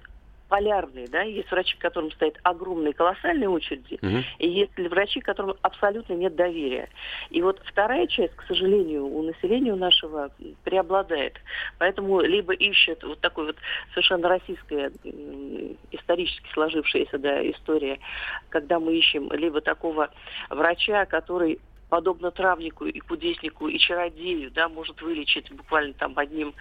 полярные, 0.49 1.07
да, 1.07 1.21
есть 1.21 1.49
врачи, 1.51 1.77
которым 1.77 2.11
стоят 2.11 2.37
огромные, 2.43 2.93
колоссальные 2.93 3.47
очереди, 3.47 3.99
угу. 4.01 4.23
и 4.39 4.49
есть 4.49 4.77
врачи, 4.77 5.21
которым 5.21 5.55
абсолютно 5.61 6.13
нет 6.13 6.35
доверия. 6.35 6.89
И 7.29 7.41
вот 7.41 7.61
вторая 7.63 8.07
часть, 8.07 8.35
к 8.35 8.43
сожалению, 8.47 9.05
у 9.05 9.21
населения 9.21 9.75
нашего 9.75 10.31
преобладает. 10.63 11.37
Поэтому 11.77 12.19
либо 12.21 12.53
ищут 12.53 13.03
вот 13.03 13.19
такой 13.19 13.45
вот 13.45 13.57
совершенно 13.93 14.27
российская 14.27 14.91
исторически 15.91 16.49
сложившаяся 16.53 17.17
да, 17.19 17.47
история, 17.49 17.99
когда 18.49 18.79
мы 18.79 18.97
ищем 18.97 19.31
либо 19.31 19.61
такого 19.61 20.09
врача, 20.49 21.05
который 21.05 21.59
подобно 21.89 22.31
травнику 22.31 22.85
и 22.85 22.99
кудеснику 22.99 23.67
и 23.67 23.77
чародею, 23.77 24.51
да, 24.51 24.69
может 24.69 25.01
вылечить 25.01 25.51
буквально 25.51 25.93
там 25.93 26.13
одним 26.17 26.53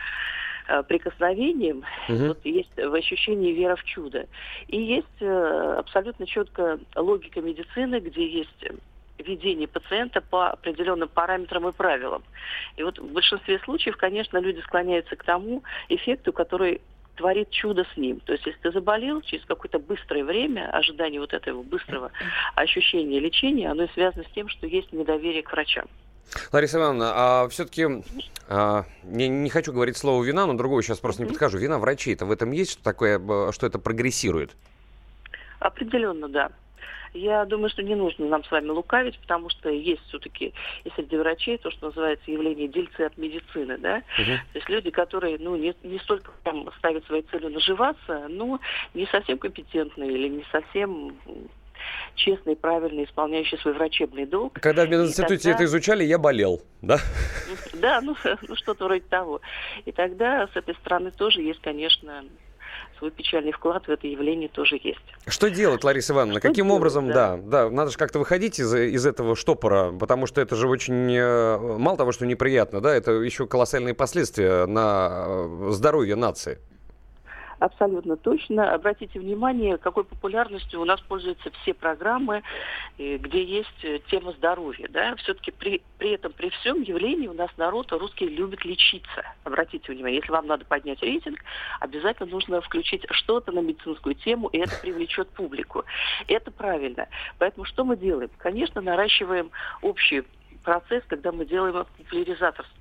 прикосновением, 0.82 1.84
угу. 2.08 2.28
вот 2.28 2.44
есть 2.44 2.76
в 2.76 2.94
ощущении 2.94 3.52
вера 3.52 3.76
в 3.76 3.84
чудо. 3.84 4.26
И 4.68 4.80
есть 4.80 5.06
э, 5.20 5.74
абсолютно 5.78 6.26
четкая 6.26 6.78
логика 6.94 7.40
медицины, 7.40 8.00
где 8.00 8.26
есть 8.26 8.64
ведение 9.18 9.68
пациента 9.68 10.20
по 10.20 10.50
определенным 10.50 11.08
параметрам 11.08 11.68
и 11.68 11.72
правилам. 11.72 12.22
И 12.76 12.82
вот 12.82 12.98
в 12.98 13.12
большинстве 13.12 13.58
случаев, 13.60 13.96
конечно, 13.96 14.38
люди 14.38 14.60
склоняются 14.60 15.16
к 15.16 15.24
тому 15.24 15.62
эффекту, 15.88 16.32
который 16.32 16.80
творит 17.16 17.50
чудо 17.50 17.84
с 17.92 17.96
ним. 17.96 18.20
То 18.20 18.32
есть, 18.32 18.46
если 18.46 18.60
ты 18.60 18.70
заболел, 18.70 19.20
через 19.22 19.44
какое-то 19.44 19.80
быстрое 19.80 20.24
время, 20.24 20.70
ожидание 20.70 21.20
вот 21.20 21.34
этого 21.34 21.62
быстрого 21.62 22.12
ощущения 22.54 23.18
лечения, 23.18 23.70
оно 23.70 23.88
связано 23.88 24.24
с 24.24 24.32
тем, 24.32 24.48
что 24.48 24.66
есть 24.66 24.92
недоверие 24.92 25.42
к 25.42 25.50
врачам. 25.50 25.86
Лариса 26.52 26.78
Ивановна, 26.78 27.12
а 27.14 27.48
все-таки 27.48 27.86
а, 28.48 28.84
не, 29.04 29.28
не 29.28 29.50
хочу 29.50 29.72
говорить 29.72 29.96
слово 29.96 30.22
вина, 30.24 30.46
но 30.46 30.54
другого 30.54 30.82
сейчас 30.82 30.98
просто 30.98 31.22
не 31.22 31.28
подхожу. 31.28 31.58
Вина 31.58 31.78
врачей-то 31.78 32.26
в 32.26 32.32
этом 32.32 32.52
есть 32.52 32.72
что 32.72 32.82
такое, 32.82 33.52
что 33.52 33.66
это 33.66 33.78
прогрессирует? 33.78 34.56
Определенно, 35.60 36.28
да. 36.28 36.50
Я 37.14 37.44
думаю, 37.46 37.70
что 37.70 37.82
не 37.82 37.94
нужно 37.94 38.26
нам 38.26 38.44
с 38.44 38.50
вами 38.50 38.68
лукавить, 38.68 39.18
потому 39.18 39.48
что 39.48 39.70
есть 39.70 40.02
все-таки 40.08 40.52
и 40.84 40.90
среди 40.94 41.16
врачей 41.16 41.58
то, 41.58 41.70
что 41.70 41.86
называется 41.86 42.30
явление 42.30 42.68
дельцы 42.68 43.00
от 43.02 43.16
медицины, 43.16 43.78
да. 43.78 44.02
Угу. 44.18 44.32
То 44.52 44.58
есть 44.58 44.68
люди, 44.68 44.90
которые, 44.90 45.38
ну, 45.38 45.56
не, 45.56 45.74
не 45.82 45.98
столько 46.00 46.30
там 46.44 46.70
ставят 46.78 47.04
своей 47.06 47.22
целью 47.22 47.50
наживаться, 47.50 48.26
но 48.28 48.60
не 48.94 49.06
совсем 49.06 49.38
компетентные 49.38 50.12
или 50.12 50.28
не 50.28 50.44
совсем 50.52 51.16
честный, 52.14 52.56
правильно 52.56 53.04
исполняющий 53.04 53.56
свой 53.58 53.74
врачебный 53.74 54.26
долг. 54.26 54.58
Когда 54.60 54.84
в 54.84 54.88
мединституте 54.88 55.44
тогда... 55.44 55.50
это 55.56 55.64
изучали, 55.64 56.04
я 56.04 56.18
болел, 56.18 56.62
да? 56.82 56.98
Да, 57.74 58.00
ну, 58.00 58.16
ну 58.42 58.56
что-то 58.56 58.84
вроде 58.84 59.04
того. 59.08 59.40
И 59.84 59.92
тогда 59.92 60.48
с 60.52 60.56
этой 60.56 60.74
стороны 60.76 61.10
тоже 61.10 61.42
есть, 61.42 61.60
конечно, 61.60 62.24
свой 62.98 63.10
печальный 63.10 63.52
вклад 63.52 63.86
в 63.86 63.90
это 63.90 64.06
явление 64.06 64.48
тоже 64.48 64.80
есть. 64.82 65.00
Что 65.26 65.48
делать, 65.48 65.84
Лариса 65.84 66.12
Ивановна? 66.12 66.40
Что 66.40 66.48
Каким 66.48 66.66
делать, 66.66 66.78
образом, 66.78 67.08
да. 67.08 67.36
да, 67.36 67.64
да, 67.64 67.70
надо 67.70 67.90
же 67.90 67.98
как-то 67.98 68.18
выходить 68.18 68.58
из, 68.58 68.74
из 68.74 69.06
этого 69.06 69.36
штопора, 69.36 69.92
потому 69.92 70.26
что 70.26 70.40
это 70.40 70.56
же 70.56 70.68
очень, 70.68 71.12
э, 71.14 71.58
мало 71.78 71.96
того, 71.96 72.12
что 72.12 72.26
неприятно, 72.26 72.80
да, 72.80 72.94
это 72.94 73.12
еще 73.12 73.46
колоссальные 73.46 73.94
последствия 73.94 74.66
на 74.66 75.24
э, 75.26 75.68
здоровье 75.70 76.16
нации. 76.16 76.58
Абсолютно 77.58 78.16
точно. 78.16 78.72
Обратите 78.72 79.18
внимание, 79.18 79.78
какой 79.78 80.04
популярностью 80.04 80.80
у 80.80 80.84
нас 80.84 81.00
пользуются 81.00 81.50
все 81.62 81.74
программы, 81.74 82.42
где 82.96 83.42
есть 83.42 83.84
э, 83.84 83.98
тема 84.10 84.32
здоровья. 84.32 84.86
Да? 84.88 85.16
Все-таки 85.16 85.50
при, 85.50 85.82
при 85.98 86.10
этом, 86.10 86.32
при 86.32 86.50
всем 86.50 86.82
явлении 86.82 87.26
у 87.26 87.32
нас 87.32 87.50
народ 87.56 87.90
русский 87.92 88.28
любит 88.28 88.64
лечиться. 88.64 89.24
Обратите 89.42 89.92
внимание, 89.92 90.20
если 90.20 90.30
вам 90.30 90.46
надо 90.46 90.64
поднять 90.64 91.02
рейтинг, 91.02 91.40
обязательно 91.80 92.30
нужно 92.30 92.60
включить 92.60 93.04
что-то 93.10 93.50
на 93.50 93.60
медицинскую 93.60 94.14
тему, 94.14 94.48
и 94.48 94.58
это 94.58 94.76
привлечет 94.80 95.28
публику. 95.30 95.84
Это 96.28 96.52
правильно. 96.52 97.08
Поэтому 97.38 97.64
что 97.64 97.84
мы 97.84 97.96
делаем? 97.96 98.30
Конечно, 98.38 98.80
наращиваем 98.80 99.50
общий 99.82 100.22
процесс, 100.62 101.02
когда 101.08 101.32
мы 101.32 101.44
делаем 101.44 101.86
популяризаторство 101.96 102.78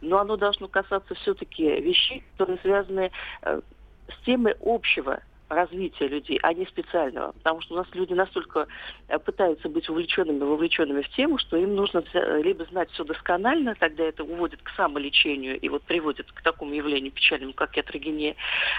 но 0.00 0.18
оно 0.18 0.36
должно 0.36 0.68
касаться 0.68 1.14
все-таки 1.14 1.64
вещей, 1.80 2.22
которые 2.32 2.58
связаны 2.58 3.10
э, 3.42 3.60
с 4.08 4.24
темой 4.24 4.54
общего 4.60 5.20
развития 5.48 6.08
людей, 6.08 6.38
а 6.42 6.52
не 6.52 6.66
специального. 6.66 7.32
Потому 7.32 7.60
что 7.60 7.74
у 7.74 7.76
нас 7.78 7.86
люди 7.92 8.12
настолько 8.12 8.66
э, 9.08 9.18
пытаются 9.18 9.68
быть 9.68 9.88
увлеченными, 9.88 10.40
вовлеченными 10.40 11.02
в 11.02 11.08
тему, 11.10 11.38
что 11.38 11.56
им 11.56 11.74
нужно 11.74 12.02
либо 12.42 12.64
знать 12.66 12.90
все 12.92 13.04
досконально, 13.04 13.74
тогда 13.74 14.04
это 14.04 14.24
уводит 14.24 14.62
к 14.62 14.70
самолечению 14.70 15.58
и 15.58 15.68
вот 15.68 15.82
приводит 15.82 16.30
к 16.32 16.42
такому 16.42 16.72
явлению 16.72 17.12
печальному, 17.12 17.52
как 17.52 17.76
ятрогения, 17.76 18.36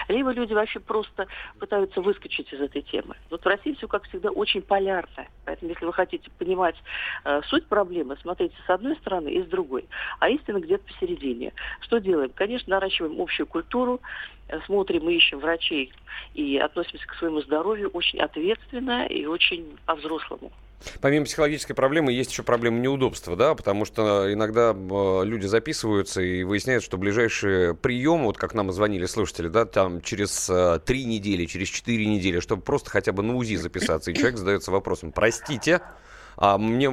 либо 0.08 0.30
люди 0.32 0.52
вообще 0.52 0.80
просто 0.80 1.26
пытаются 1.58 2.00
выскочить 2.00 2.52
из 2.52 2.60
этой 2.60 2.82
темы. 2.82 3.16
Вот 3.30 3.44
в 3.44 3.46
России 3.46 3.74
все, 3.74 3.88
как 3.88 4.04
всегда, 4.08 4.30
очень 4.30 4.62
полярно. 4.62 5.26
Поэтому, 5.44 5.70
если 5.70 5.84
вы 5.84 5.92
хотите 5.92 6.30
понимать 6.38 6.76
э, 7.24 7.42
суть 7.46 7.66
проблемы, 7.66 8.16
смотрите 8.20 8.54
с 8.66 8.70
одной 8.70 8.96
стороны 8.96 9.28
и 9.28 9.42
с 9.42 9.46
другой. 9.46 9.86
А 10.18 10.28
истина 10.28 10.58
где-то 10.58 10.84
посередине. 10.84 11.52
Что 11.80 11.98
делаем? 11.98 12.30
Конечно, 12.34 12.70
наращиваем 12.70 13.20
общую 13.20 13.46
культуру, 13.46 14.00
э, 14.00 14.35
смотрим 14.66 15.08
и 15.08 15.14
ищем 15.14 15.38
врачей 15.40 15.92
и 16.34 16.56
относимся 16.58 17.06
к 17.06 17.14
своему 17.14 17.40
здоровью 17.42 17.90
очень 17.90 18.20
ответственно 18.20 19.06
и 19.06 19.26
очень 19.26 19.78
по-взрослому. 19.86 20.52
Помимо 21.00 21.24
психологической 21.24 21.74
проблемы 21.74 22.12
есть 22.12 22.30
еще 22.30 22.42
проблема 22.42 22.78
неудобства, 22.78 23.34
да, 23.34 23.54
потому 23.54 23.84
что 23.84 24.32
иногда 24.32 24.74
э, 24.76 25.24
люди 25.24 25.46
записываются 25.46 26.20
и 26.20 26.44
выясняют, 26.44 26.84
что 26.84 26.98
ближайший 26.98 27.74
прием, 27.74 28.24
вот 28.24 28.36
как 28.36 28.54
нам 28.54 28.70
звонили 28.72 29.06
слушатели, 29.06 29.48
да, 29.48 29.64
там 29.64 30.00
через 30.00 30.48
э, 30.50 30.78
три 30.84 31.04
недели, 31.04 31.46
через 31.46 31.68
четыре 31.68 32.06
недели, 32.06 32.40
чтобы 32.40 32.62
просто 32.62 32.90
хотя 32.90 33.12
бы 33.12 33.22
на 33.22 33.34
УЗИ 33.36 33.56
записаться, 33.56 34.10
и 34.10 34.14
человек 34.14 34.36
задается 34.36 34.70
вопросом, 34.70 35.12
простите, 35.12 35.80
а 36.36 36.58
мне, 36.58 36.90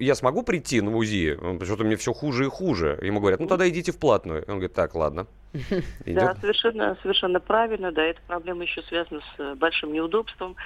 я 0.00 0.14
смогу 0.14 0.42
прийти 0.42 0.80
на 0.80 0.96
УЗИ? 0.96 1.38
Что-то 1.64 1.84
мне 1.84 1.96
все 1.96 2.12
хуже 2.12 2.46
и 2.46 2.48
хуже. 2.48 2.98
Ему 3.02 3.20
говорят, 3.20 3.40
ну 3.40 3.46
тогда 3.46 3.68
идите 3.68 3.92
в 3.92 3.98
платную. 3.98 4.42
Он 4.48 4.54
говорит, 4.54 4.74
так, 4.74 4.94
ладно. 4.94 5.26
Да, 6.06 6.34
совершенно, 6.40 6.96
совершенно 7.02 7.38
правильно. 7.38 7.92
Да, 7.92 8.02
эта 8.02 8.20
проблема 8.26 8.64
еще 8.64 8.82
связана 8.82 9.20
с 9.36 9.54
большим 9.54 9.92
неудобством 9.92 10.56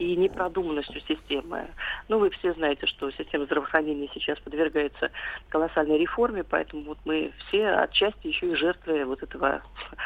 и 0.00 0.16
непродуманностью 0.16 1.00
системы. 1.02 1.68
Ну, 2.08 2.18
вы 2.18 2.30
все 2.30 2.54
знаете, 2.54 2.86
что 2.86 3.10
система 3.10 3.44
здравоохранения 3.44 4.08
сейчас 4.14 4.38
подвергается 4.40 5.10
колоссальной 5.50 5.98
реформе, 5.98 6.42
поэтому 6.42 6.84
вот 6.84 6.98
мы 7.04 7.32
все 7.46 7.68
отчасти 7.68 8.28
еще 8.28 8.50
и 8.50 8.54
жертвы 8.54 9.04
вот 9.04 9.22
этого 9.22 9.62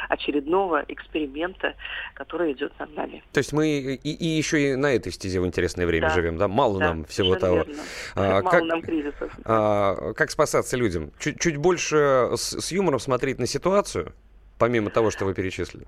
очередного 0.09 0.85
эксперимента, 0.89 1.75
который 2.15 2.53
идет 2.53 2.77
над 2.81 2.95
нами. 2.97 3.23
То 3.33 3.39
есть 3.39 3.53
мы 3.53 3.69
и, 3.69 3.95
и 3.95 4.27
еще 4.27 4.73
и 4.73 4.75
на 4.75 4.93
этой 4.93 5.13
стезе 5.13 5.41
в 5.41 5.47
интересное 5.47 5.87
время 5.87 6.09
да. 6.09 6.15
живем, 6.15 6.39
да? 6.39 6.49
Мало 6.49 6.81
да, 6.81 6.87
нам 6.89 7.05
всего 7.05 7.37
того. 7.37 7.59
Верно. 7.59 7.83
А, 8.17 8.43
Мало 8.43 8.51
как, 8.51 8.63
нам 8.65 8.83
кризисов. 8.83 9.33
А, 9.45 10.13
как 10.15 10.33
спасаться 10.33 10.77
людям? 10.77 11.13
Чуть, 11.21 11.39
чуть 11.39 11.57
больше 11.57 12.31
с, 12.35 12.61
с 12.61 12.73
юмором 12.73 12.99
смотреть 12.99 13.39
на 13.39 13.47
ситуацию, 13.47 14.13
помимо 14.59 14.91
того, 14.91 15.11
что 15.11 15.25
вы 15.25 15.35
перечислили? 15.35 15.87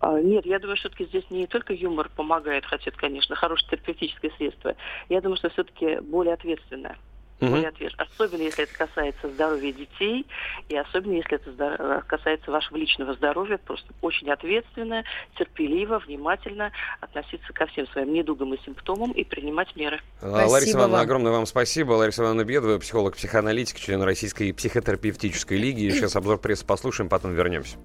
А, 0.00 0.20
нет, 0.20 0.46
я 0.46 0.58
думаю, 0.58 0.76
все-таки 0.76 1.06
здесь 1.06 1.24
не 1.30 1.46
только 1.46 1.72
юмор 1.72 2.10
помогает, 2.14 2.64
хотя 2.64 2.90
это, 2.90 2.98
конечно, 2.98 3.34
хорошее 3.34 3.70
терапевтическое 3.70 4.30
средство. 4.36 4.74
Я 5.08 5.20
думаю, 5.20 5.36
что 5.36 5.50
все-таки 5.50 6.00
более 6.00 6.34
ответственное. 6.34 6.96
Угу. 7.40 7.50
Более 7.50 7.68
ответственно. 7.68 8.08
Особенно 8.10 8.42
если 8.42 8.64
это 8.64 8.74
касается 8.74 9.28
здоровья 9.28 9.72
детей, 9.72 10.26
и 10.70 10.76
особенно 10.76 11.12
если 11.12 11.34
это 11.34 12.02
касается 12.06 12.50
вашего 12.50 12.78
личного 12.78 13.12
здоровья, 13.14 13.58
просто 13.58 13.92
очень 14.00 14.30
ответственно, 14.30 15.04
терпеливо, 15.36 15.98
внимательно 15.98 16.72
относиться 17.00 17.52
ко 17.52 17.66
всем 17.66 17.86
своим 17.88 18.14
недугам 18.14 18.54
и 18.54 18.58
симптомам 18.64 19.12
и 19.12 19.22
принимать 19.22 19.76
меры. 19.76 20.00
А, 20.22 20.30
спасибо 20.30 20.50
Лариса 20.50 20.72
Ивановна, 20.72 20.96
вам. 20.96 21.04
огромное 21.04 21.32
вам 21.32 21.46
спасибо. 21.46 21.92
Лариса 21.92 22.22
Ивановна 22.22 22.44
Бедова, 22.44 22.78
психолог-психоаналитик, 22.78 23.78
член 23.78 24.02
Российской 24.02 24.52
психотерапевтической 24.52 25.58
лиги. 25.58 25.90
Сейчас 25.90 26.16
обзор 26.16 26.38
прессы 26.38 26.64
послушаем, 26.64 27.10
потом 27.10 27.34
вернемся. 27.34 27.76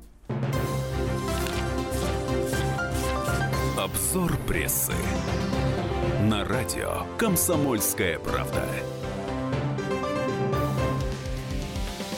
Обзор 3.77 4.38
прессы. 4.47 4.93
На 6.23 6.45
радио 6.45 7.05
«Комсомольская 7.17 8.19
правда». 8.19 8.63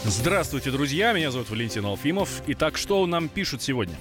Здравствуйте, 0.05 0.69
друзья! 0.69 1.13
Меня 1.13 1.31
зовут 1.31 1.49
Валентин 1.49 1.85
Алфимов. 1.85 2.41
Итак, 2.47 2.77
что 2.77 3.05
нам 3.05 3.29
пишут 3.29 3.61
сегодня? 3.61 3.95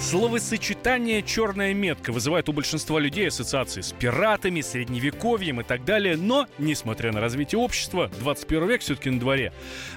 Словосочетание 0.00 1.22
«черная 1.22 1.74
метка» 1.74 2.12
вызывает 2.12 2.48
у 2.48 2.52
большинства 2.52 3.00
людей 3.00 3.28
ассоциации 3.28 3.80
с 3.80 3.92
пиратами, 3.92 4.60
средневековьем 4.60 5.60
и 5.60 5.64
так 5.64 5.84
далее, 5.84 6.16
но, 6.16 6.46
несмотря 6.58 7.12
на 7.12 7.20
развитие 7.20 7.58
общества, 7.58 8.08
21 8.20 8.68
век 8.68 8.80
все-таки 8.80 9.10
на 9.10 9.18
дворе, 9.18 9.52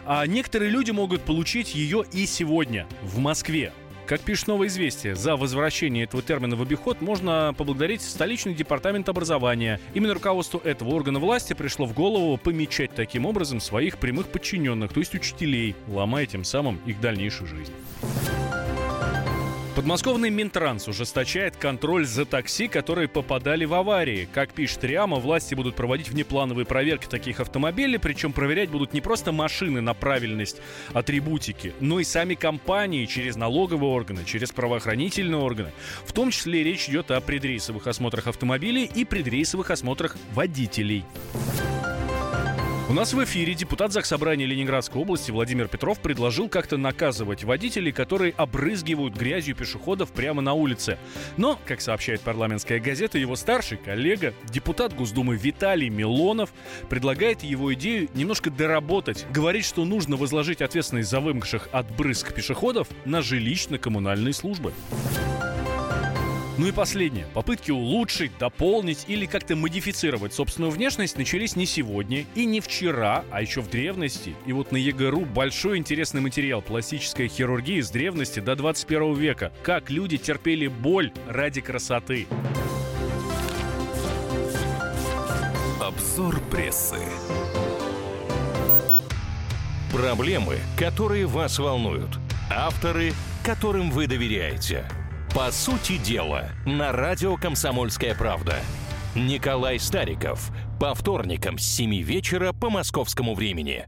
а 0.06 0.26
некоторые 0.26 0.72
люди 0.72 0.90
могут 0.90 1.22
получить 1.22 1.76
ее 1.76 2.04
и 2.14 2.26
сегодня, 2.26 2.88
в 3.04 3.20
Москве. 3.20 3.72
Как 4.08 4.22
пишет 4.22 4.48
«Новое 4.48 4.68
известие», 4.68 5.16
за 5.16 5.38
возвращение 5.38 6.04
этого 6.06 6.24
термина 6.24 6.56
в 6.56 6.64
обиход 6.64 7.00
можно 7.00 7.54
поблагодарить 7.56 8.02
столичный 8.02 8.56
департамент 8.56 9.08
образования. 9.08 9.80
Именно 9.94 10.16
руководству 10.16 10.60
этого 10.60 10.90
органа 10.90 11.20
власти 11.20 11.54
пришло 11.54 11.86
в 11.86 11.94
голову 11.94 12.36
помечать 12.38 12.94
таким 12.96 13.28
образом 13.28 13.62
своих 13.62 14.00
прямых 14.00 14.28
подчиненных, 14.28 14.92
то 14.92 15.00
есть 15.00 15.14
учителей, 15.14 15.76
ломая 15.88 16.26
тем 16.26 16.44
самым 16.44 16.82
их 16.88 17.00
дальнейшую 17.00 17.48
жизнь. 17.48 17.72
Подмосковный 19.76 20.30
Минтранс 20.30 20.90
ужесточает 20.90 21.56
контроль 21.56 22.06
за 22.06 22.26
такси, 22.26 22.68
которые 22.68 23.08
попадали 23.08 23.64
в 23.64 23.74
аварии. 23.74 24.28
Как 24.34 24.52
пишет 24.52 24.84
Риама, 24.84 25.16
власти 25.16 25.56
будут 25.56 25.76
проводить 25.76 26.10
внеплановые 26.10 26.66
проверки 26.66 27.06
таких 27.06 27.40
автомобилей, 27.40 27.98
причем 27.98 28.34
проверять 28.34 28.70
будут 28.70 28.94
не 28.94 29.00
просто 29.00 29.32
машины 29.32 29.80
на 29.80 29.94
правильность 29.94 30.58
атрибутики, 30.92 31.74
но 31.80 32.02
и 32.02 32.04
сами 32.04 32.36
компании 32.36 33.06
через 33.06 33.38
налоговые 33.38 33.92
органы, 33.92 34.26
через 34.26 34.52
правоохранительные 34.52 35.40
органы. 35.40 35.72
В 36.06 36.12
том 36.12 36.32
числе 36.32 36.64
речь 36.64 36.90
идет 36.90 37.10
о 37.10 37.22
предрейсовых 37.22 37.88
осмотрах 37.88 38.28
автомобилей 38.28 38.84
и 38.94 39.06
предрейсовых 39.06 39.72
осмотрах 39.72 40.18
водителей. 40.34 41.06
У 42.92 42.94
нас 42.94 43.14
в 43.14 43.24
эфире 43.24 43.54
депутат 43.54 43.94
Заксобрания 43.94 44.46
Ленинградской 44.46 45.02
области 45.02 45.32
Владимир 45.32 45.70
Петров 45.70 46.02
предложил 46.02 46.50
как-то 46.50 46.76
наказывать 46.76 47.46
водителей, 47.46 47.94
которые 47.94 48.34
обрызгивают 48.34 49.16
грязью 49.16 49.56
пешеходов 49.56 50.12
прямо 50.12 50.42
на 50.42 50.52
улице. 50.52 50.98
Но, 51.38 51.58
как 51.66 51.80
сообщает 51.80 52.20
парламентская 52.20 52.82
газета, 52.82 53.18
его 53.18 53.38
старший 53.38 53.78
коллега, 53.78 54.34
депутат 54.44 54.94
Госдумы 54.94 55.38
Виталий 55.38 55.88
Милонов, 55.88 56.52
предлагает 56.90 57.44
его 57.44 57.74
идею 57.76 58.10
немножко 58.14 58.50
доработать. 58.50 59.26
Говорит, 59.32 59.64
что 59.64 59.86
нужно 59.86 60.18
возложить 60.18 60.62
ответственность 60.62 61.10
за 61.10 61.22
вымокших 61.22 61.70
от 61.72 61.90
брызг 61.96 62.34
пешеходов 62.34 62.90
на 63.06 63.20
жилищно-коммунальные 63.22 64.34
службы. 64.34 64.74
Ну 66.58 66.68
и 66.68 66.72
последнее. 66.72 67.26
Попытки 67.34 67.72
улучшить, 67.72 68.38
дополнить 68.38 69.06
или 69.08 69.26
как-то 69.26 69.56
модифицировать 69.56 70.34
собственную 70.34 70.72
внешность 70.72 71.18
начались 71.18 71.56
не 71.56 71.66
сегодня 71.66 72.26
и 72.36 72.46
не 72.46 72.60
вчера, 72.60 73.24
а 73.32 73.42
еще 73.42 73.62
в 73.62 73.70
древности. 73.70 74.36
И 74.46 74.54
вот 74.54 74.72
на 74.72 74.78
ЕГРУ 74.78 75.22
большой 75.22 75.78
интересный 75.78 76.22
материал 76.22 76.62
«Пластическая 76.62 77.28
хирургия 77.28 77.82
с 77.82 77.90
древности 77.90 78.40
до 78.40 78.56
21 78.56 79.14
века. 79.14 79.52
Как 79.64 79.90
люди 79.90 80.18
терпели 80.18 80.68
боль 80.68 81.12
ради 81.28 81.62
красоты». 81.62 82.28
Обзор 85.80 86.40
прессы. 86.52 87.00
Проблемы, 89.92 90.58
которые 90.78 91.26
вас 91.26 91.60
волнуют. 91.60 92.20
Авторы, 92.50 93.14
которым 93.44 93.90
вы 93.92 94.08
доверяете– 94.08 94.86
по 95.34 95.50
сути 95.52 95.98
дела, 95.98 96.50
на 96.66 96.92
радио 96.92 97.38
«Комсомольская 97.38 98.16
правда». 98.16 98.58
Николай 99.16 99.80
Стариков. 99.80 100.52
По 100.80 100.94
вторникам 100.94 101.58
с 101.58 101.64
7 101.64 102.02
вечера 102.02 102.54
по 102.54 102.70
московскому 102.70 103.34
времени. 103.34 103.88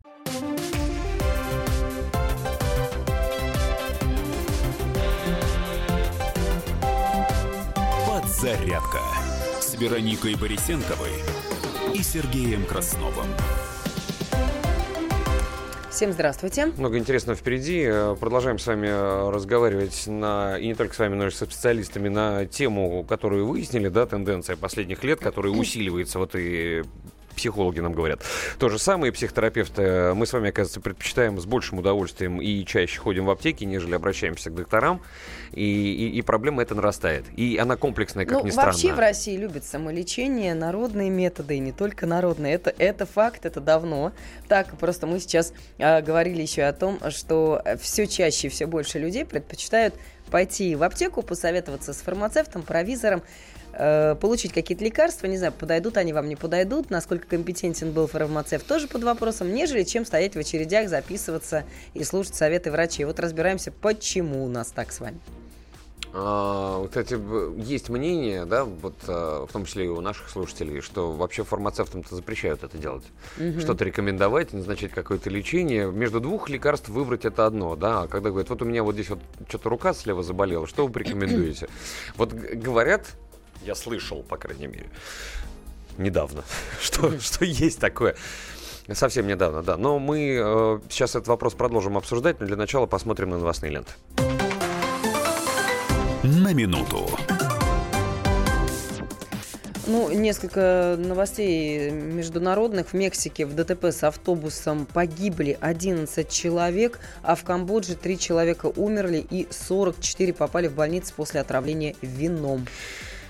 Подзарядка 8.07 9.01
с 9.59 9.75
Вероникой 9.75 10.35
Борисенковой 10.35 11.11
и 11.93 12.03
Сергеем 12.03 12.65
Красновым. 12.65 13.27
Всем 15.93 16.11
здравствуйте. 16.11 16.73
Много 16.77 16.97
интересного 16.97 17.37
впереди. 17.37 17.83
Э, 17.85 18.15
продолжаем 18.19 18.57
с 18.57 18.65
вами 18.65 18.87
э, 18.87 19.29
разговаривать 19.29 20.07
на, 20.07 20.57
и 20.57 20.65
не 20.65 20.73
только 20.73 20.95
с 20.95 20.97
вами, 20.97 21.13
но 21.13 21.27
и 21.27 21.29
со 21.29 21.45
специалистами 21.45 22.09
на 22.09 22.47
тему, 22.47 23.05
которую 23.07 23.45
выяснили, 23.45 23.89
да, 23.89 24.07
тенденция 24.07 24.55
последних 24.55 25.03
лет, 25.03 25.19
которая 25.19 25.53
усиливается 25.53 26.17
вот 26.17 26.31
и 26.33 26.81
психологи 27.33 27.79
нам 27.79 27.93
говорят. 27.93 28.21
То 28.59 28.69
же 28.69 28.79
самое, 28.79 29.11
психотерапевты. 29.11 30.13
Мы 30.13 30.25
с 30.25 30.33
вами, 30.33 30.49
оказывается, 30.49 30.81
предпочитаем 30.81 31.39
с 31.39 31.45
большим 31.45 31.79
удовольствием 31.79 32.41
и 32.41 32.65
чаще 32.65 32.99
ходим 32.99 33.25
в 33.25 33.29
аптеки, 33.29 33.63
нежели 33.63 33.95
обращаемся 33.95 34.49
к 34.49 34.55
докторам. 34.55 35.01
И, 35.51 35.61
и, 35.61 36.17
и 36.17 36.21
проблема 36.21 36.63
эта 36.63 36.73
нарастает. 36.73 37.25
И 37.35 37.57
она 37.57 37.75
комплексная, 37.75 38.25
как 38.25 38.39
ну, 38.39 38.45
ни 38.45 38.49
странно. 38.49 38.71
Вообще 38.71 38.93
в 38.93 38.99
России 38.99 39.37
любят 39.37 39.65
самолечение, 39.65 40.55
народные 40.55 41.09
методы, 41.09 41.57
и 41.57 41.59
не 41.59 41.71
только 41.71 42.05
народные. 42.05 42.55
Это, 42.55 42.73
это 42.77 43.05
факт, 43.05 43.45
это 43.45 43.61
давно. 43.61 44.13
Так, 44.47 44.75
просто 44.77 45.05
мы 45.05 45.19
сейчас 45.19 45.53
э, 45.77 46.01
говорили 46.01 46.41
еще 46.41 46.63
о 46.63 46.73
том, 46.73 46.99
что 47.11 47.61
все 47.79 48.07
чаще 48.07 48.47
и 48.47 48.49
все 48.49 48.65
больше 48.65 48.99
людей 48.99 49.25
предпочитают 49.25 49.93
пойти 50.31 50.75
в 50.75 50.83
аптеку, 50.83 51.21
посоветоваться 51.21 51.93
с 51.93 51.97
фармацевтом, 51.97 52.63
провизором, 52.63 53.21
Э, 53.75 54.15
получить 54.15 54.53
какие-то 54.53 54.83
лекарства, 54.83 55.25
не 55.25 55.37
знаю, 55.37 55.51
подойдут 55.51 55.97
они 55.97 56.13
вам, 56.13 56.29
не 56.29 56.35
подойдут, 56.35 56.91
насколько 56.91 57.27
компетентен 57.27 57.91
был 57.91 58.05
фармацевт, 58.05 58.67
тоже 58.67 58.87
под 58.87 59.03
вопросом, 59.03 59.51
нежели 59.51 59.83
чем 59.83 60.05
стоять 60.05 60.35
в 60.35 60.39
очередях, 60.39 60.89
записываться 60.89 61.63
и 61.95 62.03
слушать 62.03 62.35
советы 62.35 62.71
врачей. 62.71 63.05
Вот 63.05 63.19
разбираемся, 63.19 63.71
почему 63.71 64.45
у 64.45 64.47
нас 64.47 64.67
так 64.67 64.91
с 64.91 64.99
вами. 64.99 65.19
А, 66.15 66.85
кстати, 66.85 67.17
есть 67.59 67.89
мнение, 67.89 68.45
да, 68.45 68.65
вот 68.65 68.93
а, 69.07 69.47
в 69.47 69.51
том 69.51 69.65
числе 69.65 69.85
и 69.85 69.87
у 69.87 69.99
наших 70.01 70.29
слушателей, 70.29 70.79
что 70.79 71.11
вообще 71.11 71.43
фармацевтам-то 71.43 72.15
запрещают 72.15 72.63
это 72.63 72.77
делать. 72.77 73.05
Угу. 73.39 73.59
Что-то 73.59 73.83
рекомендовать, 73.83 74.53
назначать 74.53 74.91
какое-то 74.91 75.31
лечение. 75.31 75.91
Между 75.91 76.19
двух 76.19 76.49
лекарств 76.49 76.89
выбрать 76.89 77.25
это 77.25 77.47
одно, 77.47 77.75
да. 77.75 78.03
А 78.03 78.07
когда 78.07 78.29
говорят, 78.29 78.51
вот 78.51 78.61
у 78.61 78.65
меня 78.65 78.83
вот 78.83 78.93
здесь 78.93 79.09
вот 79.09 79.19
что-то 79.49 79.69
рука 79.69 79.95
слева 79.95 80.21
заболела, 80.21 80.67
что 80.67 80.85
вы 80.85 80.93
порекомендуете? 80.93 81.67
Вот 82.15 82.31
говорят, 82.31 83.07
я 83.65 83.75
слышал, 83.75 84.23
по 84.23 84.37
крайней 84.37 84.67
мере, 84.67 84.89
недавно, 85.97 86.43
что, 86.81 87.19
что 87.19 87.45
есть 87.45 87.79
такое. 87.79 88.15
Совсем 88.91 89.27
недавно, 89.27 89.63
да. 89.63 89.77
Но 89.77 89.97
мы 89.97 90.37
э, 90.37 90.79
сейчас 90.89 91.11
этот 91.11 91.29
вопрос 91.29 91.53
продолжим 91.53 91.97
обсуждать, 91.97 92.41
но 92.41 92.45
для 92.45 92.57
начала 92.57 92.85
посмотрим 92.85 93.29
на 93.29 93.37
новостные 93.37 93.71
ленты. 93.71 93.93
На 96.23 96.53
минуту. 96.53 97.09
Ну, 99.85 100.09
несколько 100.11 100.95
новостей 100.97 101.91
международных. 101.91 102.89
В 102.89 102.93
Мексике 102.93 103.45
в 103.45 103.53
ДТП 103.53 103.85
с 103.85 104.03
автобусом 104.03 104.85
погибли 104.85 105.57
11 105.59 106.29
человек, 106.29 106.99
а 107.21 107.35
в 107.35 107.43
Камбодже 107.43 107.95
3 107.95 108.17
человека 108.17 108.67
умерли 108.67 109.25
и 109.29 109.47
44 109.49 110.33
попали 110.33 110.67
в 110.67 110.75
больницу 110.75 111.13
после 111.15 111.41
отравления 111.41 111.95
вином. 112.01 112.65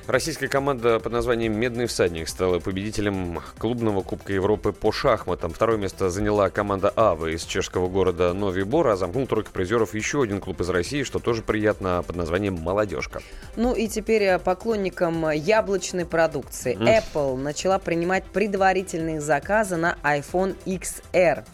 Российская 0.06 0.49
команда 0.49 0.99
под 0.99 1.14
названием 1.14 1.58
«Медный 1.58 1.86
всадник» 1.86 2.28
стала 2.28 2.60
победителем 2.60 3.39
клубного 3.58 4.01
Кубка 4.01 4.34
Европы 4.34 4.74
по 4.74 4.91
шахматам. 4.91 5.54
Второе 5.54 5.78
место 5.78 6.10
заняла 6.10 6.49
команда 6.49 6.91
«Ава» 6.97 7.28
из 7.28 7.45
чешского 7.45 7.88
города 7.88 8.34
Нови 8.34 8.64
Бор, 8.64 8.89
а 8.89 8.97
замкнул 8.97 9.28
тройка 9.28 9.51
призеров 9.51 9.93
еще 9.93 10.22
один 10.22 10.41
клуб 10.41 10.60
из 10.60 10.70
России, 10.70 11.04
что 11.04 11.20
тоже 11.20 11.41
приятно, 11.41 12.04
под 12.06 12.18
названием 12.18 12.56
«Молодежка». 12.56 13.22
Ну 13.56 13.74
и 13.74 13.88
теперь 13.88 14.39
поклонникам 14.39 15.30
яблочной 15.30 16.06
продукции. 16.06 16.76
Mm. 16.76 17.04
Apple 17.04 17.38
начала 17.38 17.80
принимать 17.80 18.26
предварительные 18.26 19.22
заказы 19.22 19.78
на 19.78 19.97
iPhone 20.04 20.58
XR. 20.66 21.45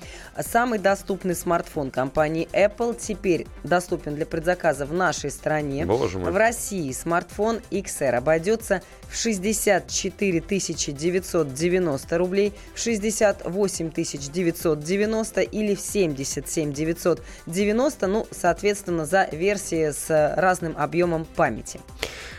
Самый 0.41 0.79
доступный 0.79 1.35
смартфон 1.35 1.91
компании 1.91 2.47
Apple 2.53 2.97
теперь 2.99 3.45
доступен 3.63 4.15
для 4.15 4.25
предзаказа 4.25 4.85
в 4.85 4.93
нашей 4.93 5.31
стране. 5.31 5.85
Боже 5.85 6.17
мой. 6.17 6.31
В 6.31 6.37
России 6.37 6.91
смартфон 6.91 7.59
XR 7.71 8.15
обойдется 8.15 8.81
в 9.09 9.15
64 9.15 10.39
990 10.39 12.17
рублей, 12.17 12.53
в 12.73 12.79
68 12.79 13.91
990 13.91 15.41
или 15.41 15.75
в 15.75 15.79
77 15.79 16.73
990, 16.73 18.07
ну, 18.07 18.27
соответственно, 18.31 19.05
за 19.05 19.27
версии 19.31 19.91
с 19.91 20.35
разным 20.37 20.75
объемом 20.77 21.25
памяти. 21.25 21.79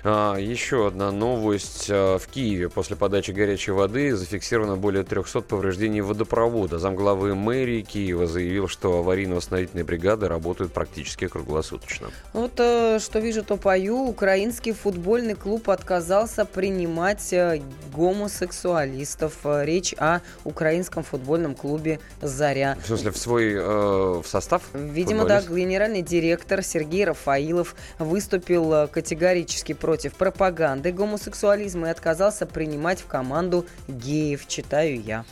А, 0.02 0.36
еще 0.36 0.86
одна 0.86 1.12
новость. 1.12 1.88
А, 1.90 2.18
в 2.18 2.26
Киеве 2.28 2.68
после 2.68 2.96
подачи 2.96 3.32
горячей 3.32 3.72
воды 3.72 4.14
зафиксировано 4.16 4.76
более 4.76 5.04
300 5.04 5.42
повреждений 5.42 6.00
водопровода. 6.00 6.78
Замглавы 6.78 7.34
мэрии 7.34 7.82
Киева 7.82 8.26
заявил, 8.26 8.68
что 8.68 8.98
аварийно-восстановительные 8.98 9.84
бригады 9.84 10.28
работают 10.28 10.72
практически 10.72 11.28
круглосуточно. 11.28 12.08
Вот 12.32 12.52
э, 12.58 12.98
что 13.00 13.18
вижу, 13.18 13.42
то 13.42 13.56
пою. 13.56 14.08
Украинский 14.08 14.72
футбольный 14.72 15.34
клуб 15.34 15.68
отказался 15.70 16.44
принимать 16.60 17.32
э, 17.32 17.62
гомосексуалистов. 17.94 19.34
Э, 19.44 19.64
речь 19.64 19.94
о 19.96 20.20
украинском 20.44 21.02
футбольном 21.02 21.54
клубе 21.54 22.00
«Заря». 22.20 22.76
В 22.82 22.86
смысле, 22.86 23.10
в 23.12 23.16
свой 23.16 23.54
э, 23.54 23.60
в 23.60 24.24
состав? 24.26 24.62
Видимо, 24.74 25.24
да. 25.24 25.40
Генеральный 25.40 26.02
директор 26.02 26.62
Сергей 26.62 27.04
Рафаилов 27.04 27.74
выступил 27.98 28.88
категорически 28.88 29.72
против 29.72 30.00
против 30.00 30.14
пропаганды 30.14 30.92
гомосексуализма 30.92 31.88
и 31.88 31.90
отказался 31.90 32.46
принимать 32.46 33.00
в 33.00 33.06
команду 33.06 33.66
геев, 33.88 34.46
читаю 34.46 35.00
я. 35.00 35.24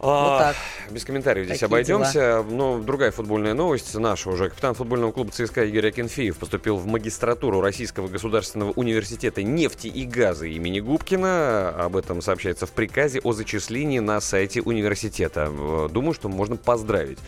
А, 0.00 0.30
вот 0.30 0.38
так. 0.38 0.56
Без 0.90 1.04
комментариев 1.04 1.46
здесь 1.46 1.58
Такие 1.58 1.66
обойдемся. 1.66 2.12
Дела. 2.12 2.42
Но 2.48 2.78
другая 2.78 3.10
футбольная 3.10 3.54
новость 3.54 3.94
наша 3.94 4.30
уже. 4.30 4.48
Капитан 4.48 4.74
футбольного 4.74 5.12
клуба 5.12 5.30
ЦСКА 5.32 5.64
Игорь 5.64 5.88
Акинфеев 5.88 6.36
поступил 6.36 6.76
в 6.76 6.86
магистратуру 6.86 7.60
Российского 7.60 8.08
государственного 8.08 8.70
университета 8.72 9.42
нефти 9.42 9.88
и 9.88 10.04
газа 10.04 10.46
имени 10.46 10.80
Губкина. 10.80 11.70
Об 11.70 11.96
этом 11.96 12.22
сообщается 12.22 12.66
в 12.66 12.70
приказе 12.70 13.20
о 13.24 13.32
зачислении 13.32 13.98
на 13.98 14.20
сайте 14.20 14.60
университета. 14.60 15.50
Думаю, 15.90 16.14
что 16.14 16.28
можно 16.28 16.56
поздравить 16.56 17.18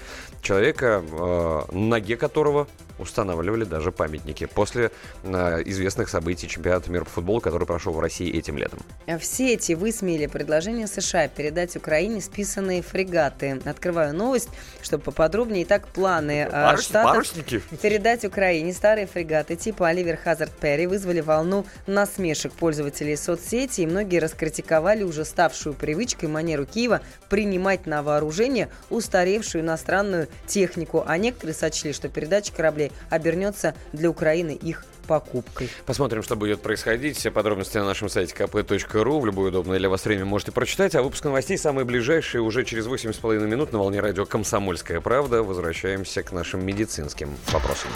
человека, 0.42 1.02
э, 1.10 1.62
ноге 1.72 2.16
которого 2.16 2.66
устанавливали 3.00 3.64
даже 3.64 3.92
памятники 3.92 4.46
после 4.46 4.90
э, 5.22 5.62
известных 5.64 6.08
событий 6.08 6.48
чемпионата 6.48 6.90
мира 6.90 7.04
по 7.04 7.10
футболу, 7.10 7.40
который 7.40 7.66
прошел 7.66 7.92
в 7.92 8.00
России 8.00 8.30
этим 8.30 8.58
летом. 8.58 8.80
В 9.06 9.24
сети 9.24 9.72
высмеяли 9.72 10.26
предложение 10.26 10.86
США 10.86 11.28
передать 11.28 11.76
Украине 11.76 12.20
списанные 12.60 12.82
фрегаты. 12.82 13.60
Открываю 13.64 14.14
новость, 14.14 14.48
чтобы 14.82 15.04
поподробнее. 15.04 15.64
Итак, 15.64 15.88
планы 15.88 16.46
э, 16.46 16.50
Барыш, 16.50 16.84
Штатов 16.84 17.12
барышники. 17.12 17.62
передать 17.80 18.24
Украине 18.24 18.72
старые 18.72 19.06
фрегаты 19.06 19.56
типа 19.56 19.88
Оливер 19.88 20.16
Хазард 20.16 20.52
Перри 20.52 20.86
вызвали 20.86 21.20
волну 21.20 21.64
насмешек 21.86 22.52
пользователей 22.52 23.16
соцсети, 23.16 23.82
и 23.82 23.86
многие 23.86 24.18
раскритиковали 24.18 25.02
уже 25.02 25.24
ставшую 25.24 25.74
привычкой 25.74 26.28
манеру 26.28 26.66
Киева 26.66 27.00
принимать 27.28 27.86
на 27.86 28.02
вооружение 28.02 28.68
устаревшую 28.90 29.62
иностранную 29.62 30.28
технику, 30.46 31.02
а 31.06 31.16
некоторые 31.16 31.54
сочли, 31.54 31.92
что 31.92 32.08
передача 32.08 32.52
кораблей 32.52 32.92
обернется 33.08 33.74
для 33.92 34.10
Украины 34.10 34.50
их 34.50 34.84
покупкой. 35.10 35.68
Посмотрим, 35.86 36.22
что 36.22 36.36
будет 36.36 36.62
происходить. 36.62 37.16
Все 37.16 37.32
подробности 37.32 37.76
на 37.78 37.84
нашем 37.84 38.08
сайте 38.08 38.32
kp.ru. 38.32 39.20
В 39.20 39.26
любое 39.26 39.48
удобное 39.48 39.76
для 39.76 39.88
вас 39.88 40.04
время 40.04 40.24
можете 40.24 40.52
прочитать. 40.52 40.94
А 40.94 41.02
выпуск 41.02 41.24
новостей 41.24 41.58
самые 41.58 41.84
ближайшие 41.84 42.42
уже 42.42 42.64
через 42.64 42.86
8,5 42.86 43.44
минут 43.48 43.72
на 43.72 43.80
волне 43.80 43.98
радио 43.98 44.24
«Комсомольская 44.24 45.00
правда». 45.00 45.42
Возвращаемся 45.42 46.22
к 46.22 46.30
нашим 46.30 46.64
медицинским 46.64 47.34
вопросам. 47.50 47.90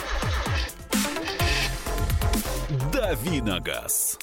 Давиногаз. 2.92 4.18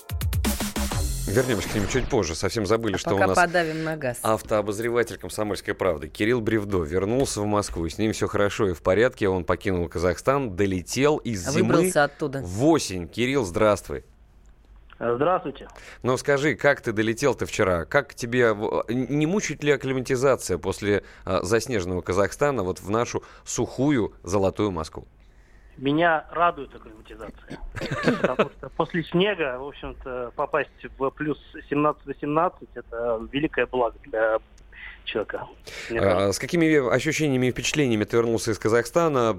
Вернемся 1.28 1.69
к 1.69 1.76
ним 1.76 1.88
чуть 1.88 2.09
позже. 2.09 2.36
Совсем 2.36 2.65
забыли, 2.65 2.95
а 2.95 2.97
что 2.97 3.11
пока 3.11 3.26
у 3.26 3.28
нас 3.28 3.38
подавим 3.38 3.84
на 3.84 3.95
газ. 3.95 4.19
автообозреватель 4.24 5.17
«Комсомольской 5.17 5.74
правды» 5.74 6.07
Кирилл 6.07 6.41
Бревдо 6.41 6.84
вернулся 6.84 7.41
в 7.41 7.45
Москву. 7.45 7.88
С 7.88 7.97
ним 7.97 8.11
все 8.11 8.28
хорошо 8.28 8.69
и 8.69 8.74
в 8.74 8.82
порядке. 8.82 9.30
Он 9.30 9.45
покинул 9.45 9.88
Казахстан, 9.88 10.55
долетел 10.55 11.17
из 11.17 11.47
а 11.47 11.51
зимы 11.51 11.76
Выбрался 11.76 12.03
оттуда. 12.05 12.41
в 12.41 12.65
осень. 12.65 13.07
Кирилл, 13.07 13.45
здравствуй. 13.45 14.03
Здравствуйте. 14.99 15.67
Ну 16.03 16.17
скажи, 16.17 16.55
как 16.55 16.82
ты 16.82 16.91
долетел 16.91 17.34
ты 17.34 17.45
вчера? 17.45 17.86
Как 17.86 18.13
тебе 18.13 18.55
не 18.89 19.26
мучает 19.26 19.63
ли 19.63 19.72
акклиматизация 19.72 20.57
после 20.57 21.03
а, 21.26 21.41
заснеженного 21.41 22.01
Казахстана 22.01 22.63
вот 22.63 22.80
в 22.82 22.89
нашу 22.89 23.24
сухую 23.43 24.13
золотую 24.24 24.72
Москву? 24.72 25.07
Меня 25.82 26.26
радует 26.30 26.74
акклиматизация. 26.76 27.60
Потому 28.22 28.52
что 28.52 28.70
после 28.78 29.04
снега, 29.04 29.58
в 29.58 29.68
общем-то, 29.68 30.32
попасть 30.36 30.70
в 30.98 31.10
плюс 31.10 31.40
17-18 31.72 32.54
это 32.76 33.20
великое 33.32 33.66
благо 33.66 33.98
для 34.04 34.38
человека. 35.06 35.48
А, 36.00 36.32
с 36.32 36.38
какими 36.38 36.94
ощущениями 36.94 37.48
и 37.48 37.52
впечатлениями 37.52 38.04
ты 38.04 38.18
вернулся 38.18 38.52
из 38.52 38.60
Казахстана? 38.60 39.36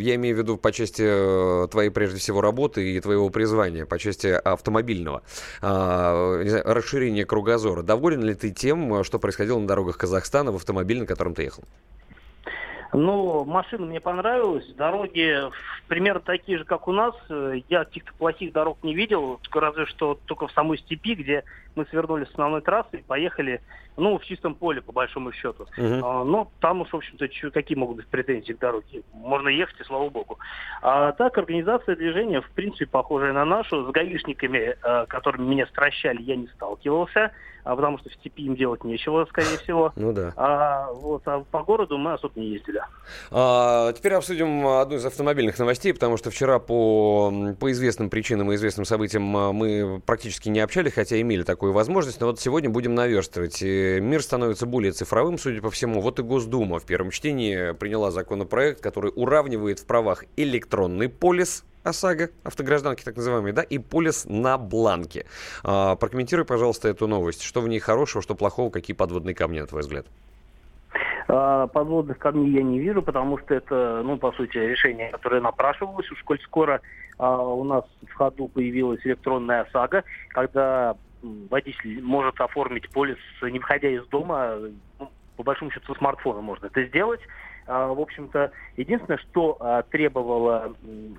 Я 0.00 0.14
имею 0.14 0.36
в 0.36 0.38
виду 0.38 0.56
по 0.56 0.70
части 0.70 1.02
э, 1.04 1.66
твоей, 1.68 1.90
прежде 1.90 2.20
всего, 2.20 2.40
работы 2.40 2.92
и 2.92 3.00
твоего 3.00 3.28
призвания, 3.28 3.84
по 3.84 3.98
части 3.98 4.28
автомобильного. 4.28 5.22
А, 5.60 6.40
знаю, 6.46 6.62
расширение 6.66 7.24
кругозора. 7.24 7.82
Доволен 7.82 8.22
ли 8.22 8.34
ты 8.34 8.50
тем, 8.50 9.02
что 9.02 9.18
происходило 9.18 9.58
на 9.58 9.66
дорогах 9.66 9.98
Казахстана 9.98 10.52
в 10.52 10.56
автомобиле, 10.56 11.00
на 11.00 11.06
котором 11.06 11.34
ты 11.34 11.42
ехал? 11.42 11.64
Ну, 12.92 13.44
машина 13.44 13.86
мне 13.86 14.00
понравилась, 14.00 14.66
дороги 14.74 15.36
примерно 15.88 16.20
такие 16.20 16.58
же, 16.58 16.64
как 16.64 16.88
у 16.88 16.92
нас. 16.92 17.14
Я 17.68 17.84
каких-то 17.84 18.12
плохих 18.14 18.52
дорог 18.52 18.78
не 18.82 18.94
видел, 18.94 19.40
разве 19.52 19.86
что 19.86 20.18
только 20.26 20.46
в 20.46 20.52
самой 20.52 20.78
степи, 20.78 21.14
где 21.14 21.44
мы 21.74 21.84
свернули 21.86 22.24
с 22.24 22.30
основной 22.30 22.62
трассы 22.62 22.98
и 22.98 23.02
поехали, 23.02 23.60
ну, 23.96 24.18
в 24.18 24.24
чистом 24.24 24.54
поле, 24.54 24.80
по 24.80 24.92
большому 24.92 25.32
счету. 25.32 25.66
Uh-huh. 25.76 26.00
А, 26.02 26.24
но 26.24 26.50
там 26.60 26.80
уж, 26.80 26.88
в 26.88 26.96
общем-то, 26.96 27.28
какие 27.50 27.76
могут 27.76 27.96
быть 27.96 28.06
претензии 28.06 28.52
к 28.52 28.58
дороге? 28.58 29.02
Можно 29.12 29.48
ехать, 29.48 29.80
и 29.80 29.84
слава 29.84 30.08
богу. 30.08 30.38
А 30.82 31.12
так, 31.12 31.36
организация 31.38 31.96
движения, 31.96 32.40
в 32.40 32.50
принципе, 32.50 32.86
похожая 32.86 33.32
на 33.32 33.44
нашу. 33.44 33.86
С 33.86 33.90
гаишниками, 33.90 34.76
э, 34.82 35.06
которыми 35.06 35.46
меня 35.46 35.66
стращали, 35.66 36.22
я 36.22 36.36
не 36.36 36.46
сталкивался 36.48 37.32
а 37.64 37.76
потому 37.76 37.98
что 37.98 38.10
в 38.10 38.14
степи 38.14 38.44
им 38.44 38.56
делать 38.56 38.84
нечего, 38.84 39.26
скорее 39.28 39.58
всего. 39.62 39.92
Ну 39.96 40.12
да. 40.12 40.32
А, 40.36 40.92
вот, 40.92 41.22
а 41.26 41.44
по 41.50 41.62
городу 41.62 41.98
мы 41.98 42.14
особо 42.14 42.38
не 42.40 42.48
ездили. 42.48 42.80
А, 43.30 43.92
теперь 43.92 44.14
обсудим 44.14 44.66
одну 44.66 44.96
из 44.96 45.04
автомобильных 45.04 45.58
новостей, 45.58 45.92
потому 45.92 46.16
что 46.16 46.30
вчера 46.30 46.58
по, 46.58 47.32
по 47.58 47.70
известным 47.70 48.10
причинам 48.10 48.52
и 48.52 48.54
известным 48.54 48.84
событиям 48.84 49.36
а, 49.36 49.52
мы 49.52 50.00
практически 50.04 50.48
не 50.48 50.60
общались, 50.60 50.92
хотя 50.92 51.20
имели 51.20 51.42
такую 51.42 51.72
возможность, 51.72 52.20
но 52.20 52.26
вот 52.26 52.40
сегодня 52.40 52.70
будем 52.70 52.94
наверстывать. 52.94 53.62
И 53.62 53.98
мир 54.00 54.22
становится 54.22 54.66
более 54.66 54.92
цифровым, 54.92 55.38
судя 55.38 55.60
по 55.60 55.70
всему. 55.70 56.00
Вот 56.00 56.18
и 56.18 56.22
Госдума 56.22 56.78
в 56.78 56.84
первом 56.84 57.10
чтении 57.10 57.72
приняла 57.72 58.10
законопроект, 58.10 58.80
который 58.80 59.12
уравнивает 59.14 59.80
в 59.80 59.86
правах 59.86 60.24
электронный 60.36 61.08
полис 61.08 61.64
ОСАГО, 61.82 62.30
автогражданки 62.44 63.02
так 63.02 63.16
называемые, 63.16 63.52
да, 63.52 63.62
и 63.62 63.78
полис 63.78 64.26
на 64.28 64.58
бланке. 64.58 65.26
А, 65.64 65.96
прокомментируй, 65.96 66.44
пожалуйста, 66.44 66.88
эту 66.88 67.06
новость. 67.06 67.42
Что 67.42 67.60
в 67.60 67.68
ней 67.68 67.78
хорошего, 67.78 68.22
что 68.22 68.34
плохого, 68.34 68.70
какие 68.70 68.94
подводные 68.94 69.34
камни, 69.34 69.60
на 69.60 69.66
твой 69.66 69.82
взгляд? 69.82 70.06
А, 71.28 71.66
подводных 71.68 72.18
камней 72.18 72.52
я 72.52 72.62
не 72.62 72.80
вижу, 72.80 73.02
потому 73.02 73.38
что 73.38 73.54
это, 73.54 74.02
ну, 74.04 74.18
по 74.18 74.32
сути, 74.32 74.58
решение, 74.58 75.10
которое 75.10 75.40
напрашивалось. 75.40 76.10
Уж 76.10 76.22
коль 76.22 76.40
скоро 76.40 76.80
а, 77.18 77.38
у 77.42 77.64
нас 77.64 77.84
в 78.08 78.12
ходу 78.14 78.48
появилась 78.48 79.00
электронная 79.04 79.62
ОСАГО, 79.62 80.04
когда 80.28 80.96
водитель 81.22 82.02
может 82.02 82.40
оформить 82.40 82.88
полис, 82.90 83.18
не 83.42 83.58
выходя 83.58 83.88
из 83.88 84.06
дома, 84.06 84.56
ну, 84.98 85.10
по 85.36 85.42
большому 85.42 85.70
счету, 85.70 85.94
смартфона 85.94 86.40
можно 86.40 86.66
это 86.66 86.84
сделать. 86.84 87.20
А, 87.66 87.88
в 87.88 88.00
общем-то, 88.00 88.50
единственное, 88.76 89.18
что 89.18 89.56
а, 89.60 89.82
требовало, 89.82 90.74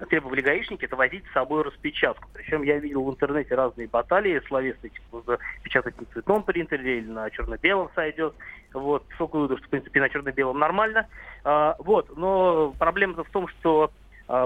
требовали 0.10 0.42
гаишники, 0.42 0.86
это 0.86 0.96
возить 0.96 1.24
с 1.28 1.34
собой 1.34 1.64
распечатку. 1.64 2.30
Причем 2.34 2.64
я 2.64 2.78
видел 2.78 3.04
в 3.04 3.12
интернете 3.12 3.56
разные 3.56 3.88
баталии 3.88 4.42
словесные, 4.48 4.92
типа, 4.92 5.40
печатать 5.64 6.00
на 6.00 6.06
цветном 6.08 6.44
принтере 6.44 7.00
или 7.00 7.08
на 7.08 7.30
черно-белом 7.30 7.90
сойдет. 7.96 8.34
Вот, 8.74 9.04
выводу, 9.20 9.58
что, 9.58 9.68
в 9.68 9.70
принципе, 9.70 10.00
на 10.00 10.10
черно-белом 10.10 10.60
нормально. 10.60 11.08
А, 11.44 11.76
вот, 11.80 12.16
но 12.16 12.74
проблема-то 12.78 13.24
в 13.24 13.30
том, 13.30 13.48
что 13.48 13.92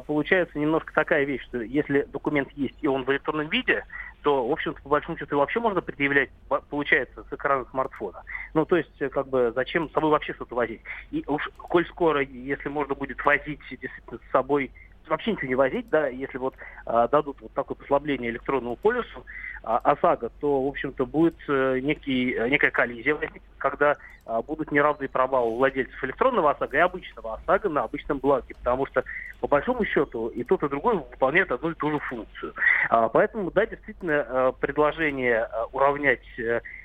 получается 0.07 0.57
немножко 0.57 0.93
такая 0.93 1.25
вещь, 1.25 1.43
что 1.43 1.61
если 1.61 2.03
документ 2.03 2.49
есть 2.55 2.75
и 2.81 2.87
он 2.87 3.03
в 3.03 3.11
электронном 3.11 3.49
виде, 3.49 3.85
то, 4.21 4.47
в 4.47 4.51
общем-то, 4.51 4.81
по 4.81 4.89
большому 4.89 5.17
счету, 5.17 5.37
вообще 5.37 5.59
можно 5.59 5.81
предъявлять, 5.81 6.31
получается, 6.69 7.23
с 7.29 7.33
экрана 7.33 7.65
смартфона. 7.69 8.23
Ну, 8.55 8.65
то 8.65 8.77
есть, 8.77 8.97
как 9.11 9.27
бы, 9.27 9.51
зачем 9.53 9.87
с 9.87 9.93
собой 9.93 10.09
вообще 10.09 10.33
что-то 10.33 10.55
возить? 10.55 10.81
И 11.11 11.23
уж, 11.27 11.47
коль 11.57 11.85
скоро, 11.85 12.21
если 12.21 12.69
можно 12.69 12.95
будет 12.95 13.23
возить 13.23 13.59
действительно 13.69 14.17
с 14.17 14.31
собой 14.31 14.71
вообще 15.09 15.31
ничего 15.31 15.47
не 15.47 15.55
возить, 15.55 15.89
да, 15.89 16.07
если 16.07 16.37
вот 16.37 16.55
а, 16.85 17.07
дадут 17.07 17.37
вот 17.41 17.51
такое 17.53 17.75
послабление 17.75 18.31
электронному 18.31 18.75
полюсу 18.75 19.25
а, 19.63 19.77
ОСАГО, 19.77 20.31
то, 20.39 20.63
в 20.63 20.67
общем-то, 20.67 21.05
будет 21.05 21.35
а, 21.47 21.79
некий, 21.79 22.33
э, 22.33 22.49
некая 22.49 22.71
коллизия 22.71 23.15
когда 23.57 23.97
а, 24.27 24.41
будут 24.41 24.71
неравные 24.71 25.09
права 25.09 25.41
у 25.41 25.57
владельцев 25.57 26.03
электронного 26.03 26.51
ОСАГО 26.51 26.77
и 26.77 26.81
обычного 26.81 27.35
ОСАГО 27.35 27.69
на 27.69 27.83
обычном 27.83 28.19
бланке, 28.19 28.53
потому 28.55 28.85
что, 28.87 29.03
по 29.39 29.47
большому 29.47 29.85
счету, 29.85 30.27
и 30.27 30.43
тот, 30.43 30.63
и 30.63 30.69
другой 30.69 30.97
выполняют 30.97 31.51
одну 31.51 31.71
и 31.71 31.75
ту 31.75 31.91
же 31.91 31.99
функцию. 31.99 32.53
А, 32.89 33.09
поэтому, 33.09 33.49
да, 33.51 33.65
действительно, 33.65 34.25
а, 34.27 34.51
предложение 34.51 35.43
а, 35.43 35.65
уравнять 35.71 36.21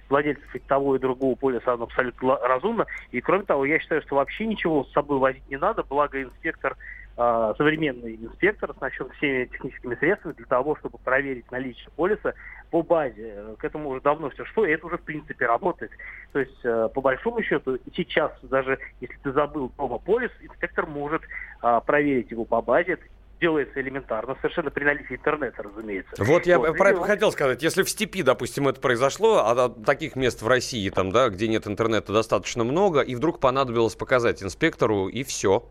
владельцев 0.08 0.54
и 0.54 0.58
того, 0.58 0.96
и 0.96 0.98
другого 0.98 1.34
полиса, 1.34 1.74
оно 1.74 1.84
абсолютно 1.84 2.36
разумно. 2.38 2.86
И, 3.10 3.20
кроме 3.20 3.44
того, 3.44 3.64
я 3.64 3.78
считаю, 3.78 4.02
что 4.02 4.16
вообще 4.16 4.46
ничего 4.46 4.84
с 4.84 4.92
собой 4.92 5.18
возить 5.18 5.48
не 5.48 5.56
надо, 5.56 5.84
благо 5.84 6.20
инспектор 6.20 6.76
а, 7.22 7.54
современный 7.58 8.14
инспектор 8.14 8.70
оснащен 8.70 9.10
всеми 9.18 9.44
техническими 9.44 9.94
средствами 9.96 10.32
для 10.32 10.46
того, 10.46 10.74
чтобы 10.76 10.96
проверить 10.96 11.50
наличие 11.50 11.90
полиса 11.94 12.32
по 12.70 12.82
базе. 12.82 13.44
К 13.58 13.64
этому 13.64 13.90
уже 13.90 14.00
давно 14.00 14.30
все 14.30 14.46
шло, 14.46 14.64
и 14.64 14.70
это 14.70 14.86
уже 14.86 14.96
в 14.96 15.02
принципе 15.02 15.44
работает. 15.44 15.90
То 16.32 16.38
есть, 16.38 16.64
э, 16.64 16.88
по 16.94 17.02
большому 17.02 17.42
счету, 17.42 17.76
сейчас 17.94 18.32
даже 18.40 18.78
если 19.02 19.18
ты 19.22 19.32
забыл 19.32 19.70
дома 19.76 19.98
полис, 19.98 20.30
инспектор 20.40 20.86
может 20.86 21.20
а, 21.60 21.80
проверить 21.80 22.30
его 22.30 22.46
по 22.46 22.62
базе. 22.62 22.96
Делается 23.38 23.78
элементарно, 23.78 24.34
совершенно 24.36 24.70
при 24.70 24.84
наличии 24.84 25.16
интернета, 25.16 25.62
разумеется. 25.62 26.14
Вот 26.24 26.46
я 26.46 26.58
вот, 26.58 26.74
про 26.78 26.92
это 26.92 27.02
хотел 27.02 27.32
сказать. 27.32 27.62
Если 27.62 27.82
в 27.82 27.90
степи, 27.90 28.22
допустим, 28.22 28.66
это 28.66 28.80
произошло, 28.80 29.42
а 29.44 29.68
таких 29.68 30.16
мест 30.16 30.40
в 30.40 30.48
России, 30.48 30.88
там, 30.88 31.10
да, 31.10 31.28
где 31.28 31.48
нет 31.48 31.66
интернета, 31.66 32.14
достаточно 32.14 32.64
много, 32.64 33.00
и 33.00 33.14
вдруг 33.14 33.40
понадобилось 33.40 33.94
показать 33.94 34.42
инспектору, 34.42 35.08
и 35.08 35.22
все. 35.22 35.70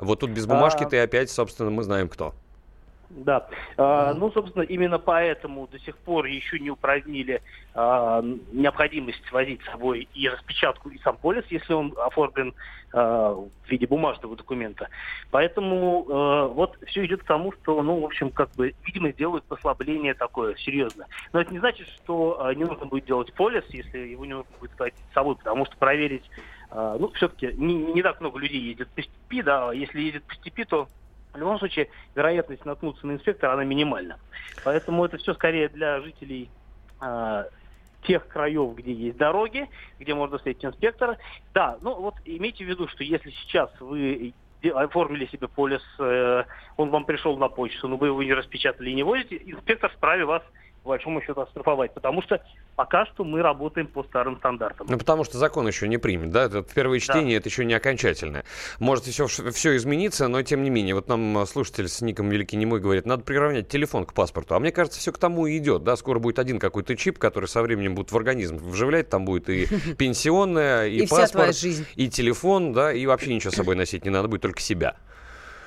Вот 0.00 0.20
тут 0.20 0.30
без 0.30 0.46
бумажки 0.46 0.84
а... 0.84 0.88
ты 0.88 0.98
опять, 0.98 1.30
собственно, 1.30 1.70
мы 1.70 1.82
знаем 1.82 2.08
кто. 2.08 2.34
Да. 3.10 3.48
А, 3.76 4.14
ну, 4.14 4.30
собственно, 4.30 4.62
именно 4.62 4.98
поэтому 5.00 5.66
до 5.66 5.80
сих 5.80 5.96
пор 5.98 6.26
еще 6.26 6.60
не 6.60 6.70
упразднили 6.70 7.42
а, 7.74 8.22
необходимость 8.52 9.30
возить 9.32 9.60
с 9.62 9.70
собой 9.70 10.08
и 10.14 10.28
распечатку, 10.28 10.90
и 10.90 10.98
сам 10.98 11.16
полис, 11.16 11.44
если 11.50 11.72
он 11.72 11.92
оформлен 11.98 12.54
а, 12.92 13.32
в 13.32 13.68
виде 13.68 13.88
бумажного 13.88 14.36
документа. 14.36 14.88
Поэтому 15.32 16.06
а, 16.08 16.46
вот 16.46 16.78
все 16.86 17.04
идет 17.04 17.24
к 17.24 17.26
тому, 17.26 17.52
что, 17.52 17.82
ну, 17.82 18.00
в 18.00 18.04
общем, 18.04 18.30
как 18.30 18.52
бы, 18.52 18.74
видимо, 18.84 19.12
делают 19.12 19.44
послабление 19.44 20.14
такое 20.14 20.54
серьезное. 20.54 21.08
Но 21.32 21.40
это 21.40 21.52
не 21.52 21.58
значит, 21.58 21.88
что 21.88 22.40
а, 22.40 22.54
не 22.54 22.62
нужно 22.62 22.86
будет 22.86 23.06
делать 23.06 23.32
полис, 23.32 23.64
если 23.70 23.98
его 23.98 24.24
не 24.24 24.34
нужно 24.34 24.52
будет 24.60 24.70
с 24.78 25.14
собой, 25.14 25.34
потому 25.34 25.66
что 25.66 25.76
проверить 25.78 26.30
а, 26.30 26.59
ну, 26.72 27.10
все-таки 27.14 27.52
не, 27.56 27.74
не 27.74 28.02
так 28.02 28.20
много 28.20 28.38
людей 28.38 28.60
ездит 28.60 28.88
по 28.90 29.02
степи, 29.02 29.42
да, 29.42 29.72
если 29.72 30.00
ездит 30.00 30.24
по 30.24 30.34
степи, 30.34 30.64
то 30.64 30.88
в 31.32 31.36
любом 31.36 31.58
случае 31.58 31.88
вероятность 32.14 32.64
наткнуться 32.64 33.06
на 33.06 33.12
инспектора, 33.12 33.52
она 33.52 33.64
минимальна. 33.64 34.18
Поэтому 34.64 35.04
это 35.04 35.16
все 35.18 35.34
скорее 35.34 35.68
для 35.68 36.00
жителей 36.00 36.50
э, 37.00 37.44
тех 38.02 38.26
краев, 38.28 38.74
где 38.74 38.92
есть 38.92 39.16
дороги, 39.16 39.68
где 39.98 40.14
можно 40.14 40.38
встретить 40.38 40.64
инспектора. 40.64 41.18
Да, 41.54 41.78
ну 41.82 41.94
вот 42.00 42.14
имейте 42.24 42.64
в 42.64 42.68
виду, 42.68 42.88
что 42.88 43.04
если 43.04 43.30
сейчас 43.30 43.70
вы 43.80 44.34
оформили 44.74 45.26
себе 45.26 45.48
полис, 45.48 45.82
э, 45.98 46.44
он 46.76 46.90
вам 46.90 47.04
пришел 47.04 47.36
на 47.36 47.48
почту, 47.48 47.88
но 47.88 47.96
вы 47.96 48.08
его 48.08 48.22
не 48.22 48.34
распечатали 48.34 48.90
и 48.90 48.94
не 48.94 49.02
возите, 49.02 49.36
инспектор 49.36 49.90
вправе 49.90 50.24
вас 50.24 50.42
по 50.82 50.90
большому 50.90 51.20
счету 51.22 51.42
оштрафовать, 51.42 51.92
потому 51.92 52.22
что 52.22 52.42
пока 52.74 53.04
что 53.06 53.24
мы 53.24 53.42
работаем 53.42 53.86
по 53.86 54.02
старым 54.04 54.38
стандартам. 54.38 54.86
Ну, 54.88 54.98
потому 54.98 55.24
что 55.24 55.36
закон 55.38 55.66
еще 55.66 55.86
не 55.88 55.98
примет, 55.98 56.30
да? 56.30 56.44
Это 56.44 56.62
первое 56.62 56.98
чтение, 56.98 57.36
да. 57.36 57.40
это 57.40 57.48
еще 57.48 57.64
не 57.64 57.74
окончательное. 57.74 58.44
Может 58.78 59.04
все, 59.04 59.26
все 59.26 59.76
измениться, 59.76 60.28
но 60.28 60.42
тем 60.42 60.62
не 60.62 60.70
менее. 60.70 60.94
Вот 60.94 61.08
нам 61.08 61.44
слушатель 61.46 61.88
с 61.88 62.00
ником 62.00 62.30
Великий 62.30 62.56
Немой 62.56 62.80
говорит, 62.80 63.04
надо 63.04 63.22
приравнять 63.22 63.68
телефон 63.68 64.06
к 64.06 64.14
паспорту. 64.14 64.54
А 64.54 64.60
мне 64.60 64.72
кажется, 64.72 64.98
все 64.98 65.12
к 65.12 65.18
тому 65.18 65.46
и 65.46 65.58
идет, 65.58 65.84
да? 65.84 65.96
Скоро 65.96 66.18
будет 66.18 66.38
один 66.38 66.58
какой-то 66.58 66.96
чип, 66.96 67.18
который 67.18 67.46
со 67.46 67.62
временем 67.62 67.94
будет 67.94 68.10
в 68.10 68.16
организм 68.16 68.56
вживлять, 68.56 69.10
там 69.10 69.24
будет 69.24 69.50
и 69.50 69.66
пенсионная, 69.98 70.86
и 70.86 71.06
паспорт, 71.06 71.54
и 71.96 72.08
телефон, 72.08 72.72
да, 72.72 72.92
и 72.92 73.04
вообще 73.04 73.34
ничего 73.34 73.50
с 73.50 73.56
собой 73.56 73.76
носить 73.76 74.04
не 74.04 74.10
надо 74.10 74.28
будет, 74.28 74.42
только 74.42 74.60
себя. 74.60 74.96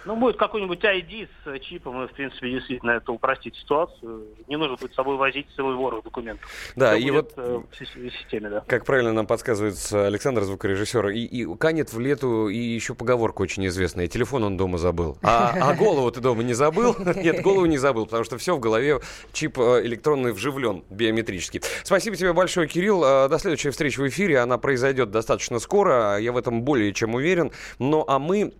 Ну, 0.05 0.15
будет 0.15 0.37
какой-нибудь 0.37 0.83
ID 0.83 1.27
с 1.45 1.59
чипом, 1.61 2.03
и, 2.03 2.07
в 2.07 2.11
принципе, 2.11 2.51
действительно 2.51 2.91
это 2.91 3.11
упростит 3.11 3.55
ситуацию. 3.55 4.27
Не 4.47 4.57
нужно 4.57 4.75
будет 4.75 4.91
с 4.91 4.95
собой 4.95 5.17
возить 5.17 5.47
целый 5.55 5.75
ворох 5.75 6.03
документов. 6.03 6.49
Да, 6.75 6.95
Все 6.95 7.07
и 7.07 7.11
вот, 7.11 7.33
э, 7.37 7.61
в 7.71 8.11
системе, 8.11 8.49
да. 8.49 8.63
как 8.67 8.85
правильно 8.85 9.13
нам 9.13 9.27
подсказывает 9.27 9.75
Александр, 9.91 10.43
звукорежиссер, 10.43 11.09
и, 11.09 11.23
и 11.23 11.57
канет 11.57 11.93
в 11.93 11.99
лету, 11.99 12.49
и 12.49 12.57
еще 12.57 12.95
поговорка 12.95 13.41
очень 13.41 13.65
известная, 13.67 14.07
телефон 14.07 14.43
он 14.43 14.57
дома 14.57 14.77
забыл. 14.77 15.17
А, 15.23 15.53
а 15.59 15.73
голову 15.77 16.11
ты 16.11 16.21
дома 16.21 16.43
не 16.43 16.53
забыл? 16.53 16.95
Нет, 17.15 17.41
голову 17.41 17.65
не 17.65 17.77
забыл, 17.77 18.05
потому 18.05 18.23
что 18.23 18.37
все 18.37 18.55
в 18.55 18.59
голове, 18.59 18.99
чип 19.31 19.57
э, 19.59 19.81
электронный 19.85 20.33
вживлен, 20.33 20.83
биометрический. 20.89 21.61
Спасибо 21.83 22.15
тебе 22.15 22.33
большое, 22.33 22.67
Кирилл. 22.67 23.03
Э, 23.03 23.29
до 23.29 23.39
следующей 23.39 23.69
встречи 23.69 23.99
в 23.99 24.07
эфире, 24.07 24.39
она 24.39 24.57
произойдет 24.57 25.11
достаточно 25.11 25.59
скоро, 25.59 26.17
я 26.19 26.31
в 26.31 26.37
этом 26.37 26.63
более 26.63 26.93
чем 26.93 27.15
уверен. 27.15 27.51
Ну, 27.79 28.03
а 28.07 28.19
мы 28.19 28.53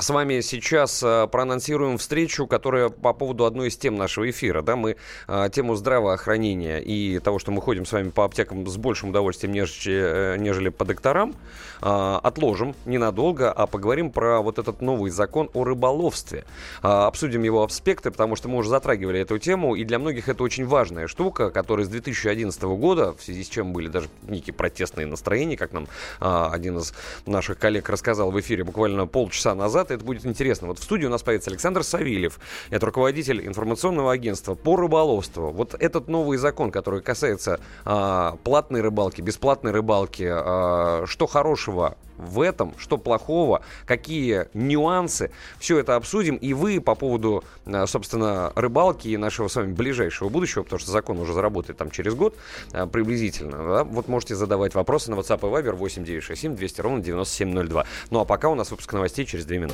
с 0.00 0.08
вами 0.10 0.40
сейчас 0.40 1.02
э, 1.02 1.28
проанонсируем 1.30 1.98
встречу, 1.98 2.46
которая 2.46 2.88
по 2.88 3.12
поводу 3.12 3.44
одной 3.44 3.68
из 3.68 3.76
тем 3.76 3.96
нашего 3.96 4.30
эфира. 4.30 4.62
Да, 4.62 4.76
мы 4.76 4.96
э, 5.28 5.48
тему 5.52 5.74
здравоохранения 5.74 6.78
и 6.78 7.18
того, 7.18 7.38
что 7.38 7.50
мы 7.50 7.60
ходим 7.60 7.84
с 7.84 7.92
вами 7.92 8.10
по 8.10 8.24
аптекам 8.24 8.66
с 8.66 8.76
большим 8.76 9.10
удовольствием, 9.10 9.52
нежели, 9.52 10.34
э, 10.34 10.36
нежели 10.38 10.70
по 10.70 10.84
докторам, 10.84 11.34
отложим 11.82 12.74
ненадолго, 12.84 13.50
а 13.50 13.66
поговорим 13.66 14.10
про 14.10 14.42
вот 14.42 14.58
этот 14.58 14.82
новый 14.82 15.10
закон 15.10 15.48
о 15.54 15.64
рыболовстве. 15.64 16.44
Обсудим 16.82 17.42
его 17.42 17.64
аспекты, 17.64 18.10
потому 18.10 18.36
что 18.36 18.50
мы 18.50 18.58
уже 18.58 18.68
затрагивали 18.68 19.20
эту 19.20 19.38
тему, 19.38 19.74
и 19.74 19.84
для 19.84 19.98
многих 19.98 20.28
это 20.28 20.42
очень 20.42 20.66
важная 20.66 21.06
штука, 21.06 21.48
которая 21.48 21.86
с 21.86 21.88
2011 21.88 22.62
года, 22.64 23.14
в 23.14 23.22
связи 23.22 23.44
с 23.44 23.48
чем 23.48 23.72
были 23.72 23.88
даже 23.88 24.08
некие 24.24 24.52
протестные 24.52 25.06
настроения, 25.06 25.56
как 25.56 25.72
нам 25.72 25.88
один 26.20 26.76
из 26.76 26.92
наших 27.24 27.58
коллег 27.58 27.88
рассказал 27.88 28.30
в 28.30 28.38
эфире 28.38 28.62
буквально 28.62 29.06
полчаса 29.06 29.54
назад, 29.54 29.89
это 29.94 30.04
будет 30.04 30.26
интересно. 30.26 30.68
Вот 30.68 30.78
в 30.78 30.82
студии 30.82 31.06
у 31.06 31.10
нас 31.10 31.22
появится 31.22 31.50
Александр 31.50 31.82
Савельев. 31.84 32.38
Это 32.70 32.86
руководитель 32.86 33.46
информационного 33.46 34.12
агентства 34.12 34.54
по 34.54 34.76
рыболовству. 34.76 35.50
Вот 35.50 35.74
этот 35.78 36.08
новый 36.08 36.38
закон, 36.38 36.70
который 36.70 37.02
касается 37.02 37.60
а, 37.84 38.36
платной 38.44 38.80
рыбалки, 38.80 39.20
бесплатной 39.20 39.72
рыбалки, 39.72 40.26
а, 40.28 41.04
что 41.06 41.26
хорошего 41.26 41.96
в 42.16 42.42
этом, 42.42 42.74
что 42.76 42.98
плохого, 42.98 43.62
какие 43.86 44.48
нюансы, 44.52 45.30
все 45.58 45.78
это 45.78 45.96
обсудим. 45.96 46.36
И 46.36 46.52
вы 46.52 46.80
по 46.80 46.94
поводу, 46.94 47.44
а, 47.66 47.86
собственно, 47.86 48.52
рыбалки 48.54 49.08
и 49.08 49.16
нашего 49.16 49.48
с 49.48 49.56
вами 49.56 49.72
ближайшего 49.72 50.28
будущего, 50.28 50.62
потому 50.62 50.80
что 50.80 50.90
закон 50.90 51.18
уже 51.18 51.32
заработает 51.32 51.78
там 51.78 51.90
через 51.90 52.14
год 52.14 52.36
приблизительно, 52.92 53.56
да, 53.56 53.84
вот 53.84 54.08
можете 54.08 54.34
задавать 54.34 54.74
вопросы 54.74 55.10
на 55.10 55.14
WhatsApp 55.14 55.38
и 55.38 55.52
Viber 55.52 55.72
8967 55.72 56.56
200 56.56 56.80
ровно 56.80 57.00
9702. 57.02 57.86
Ну 58.10 58.20
а 58.20 58.24
пока 58.24 58.48
у 58.48 58.54
нас 58.54 58.70
выпуск 58.70 58.92
новостей 58.92 59.24
через 59.24 59.44
2 59.46 59.56
минуты. 59.56 59.69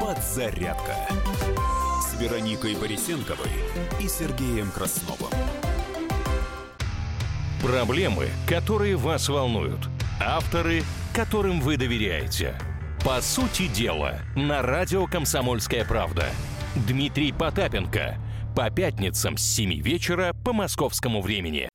Подзарядка 0.00 0.96
с 2.02 2.20
Вероникой 2.20 2.74
Борисенковой 2.74 3.50
и 4.00 4.08
Сергеем 4.08 4.70
Красновым. 4.70 5.30
Проблемы, 7.62 8.28
которые 8.46 8.96
вас 8.96 9.28
волнуют. 9.28 9.88
Авторы, 10.20 10.82
которым 11.14 11.60
вы 11.60 11.76
доверяете. 11.76 12.54
По 13.04 13.20
сути 13.20 13.68
дела, 13.68 14.20
на 14.34 14.62
радио 14.62 15.06
«Комсомольская 15.06 15.84
правда». 15.84 16.26
Дмитрий 16.74 17.32
Потапенко. 17.32 18.16
По 18.56 18.70
пятницам 18.70 19.36
с 19.36 19.42
7 19.42 19.80
вечера 19.80 20.34
по 20.44 20.52
московскому 20.52 21.22
времени. 21.22 21.68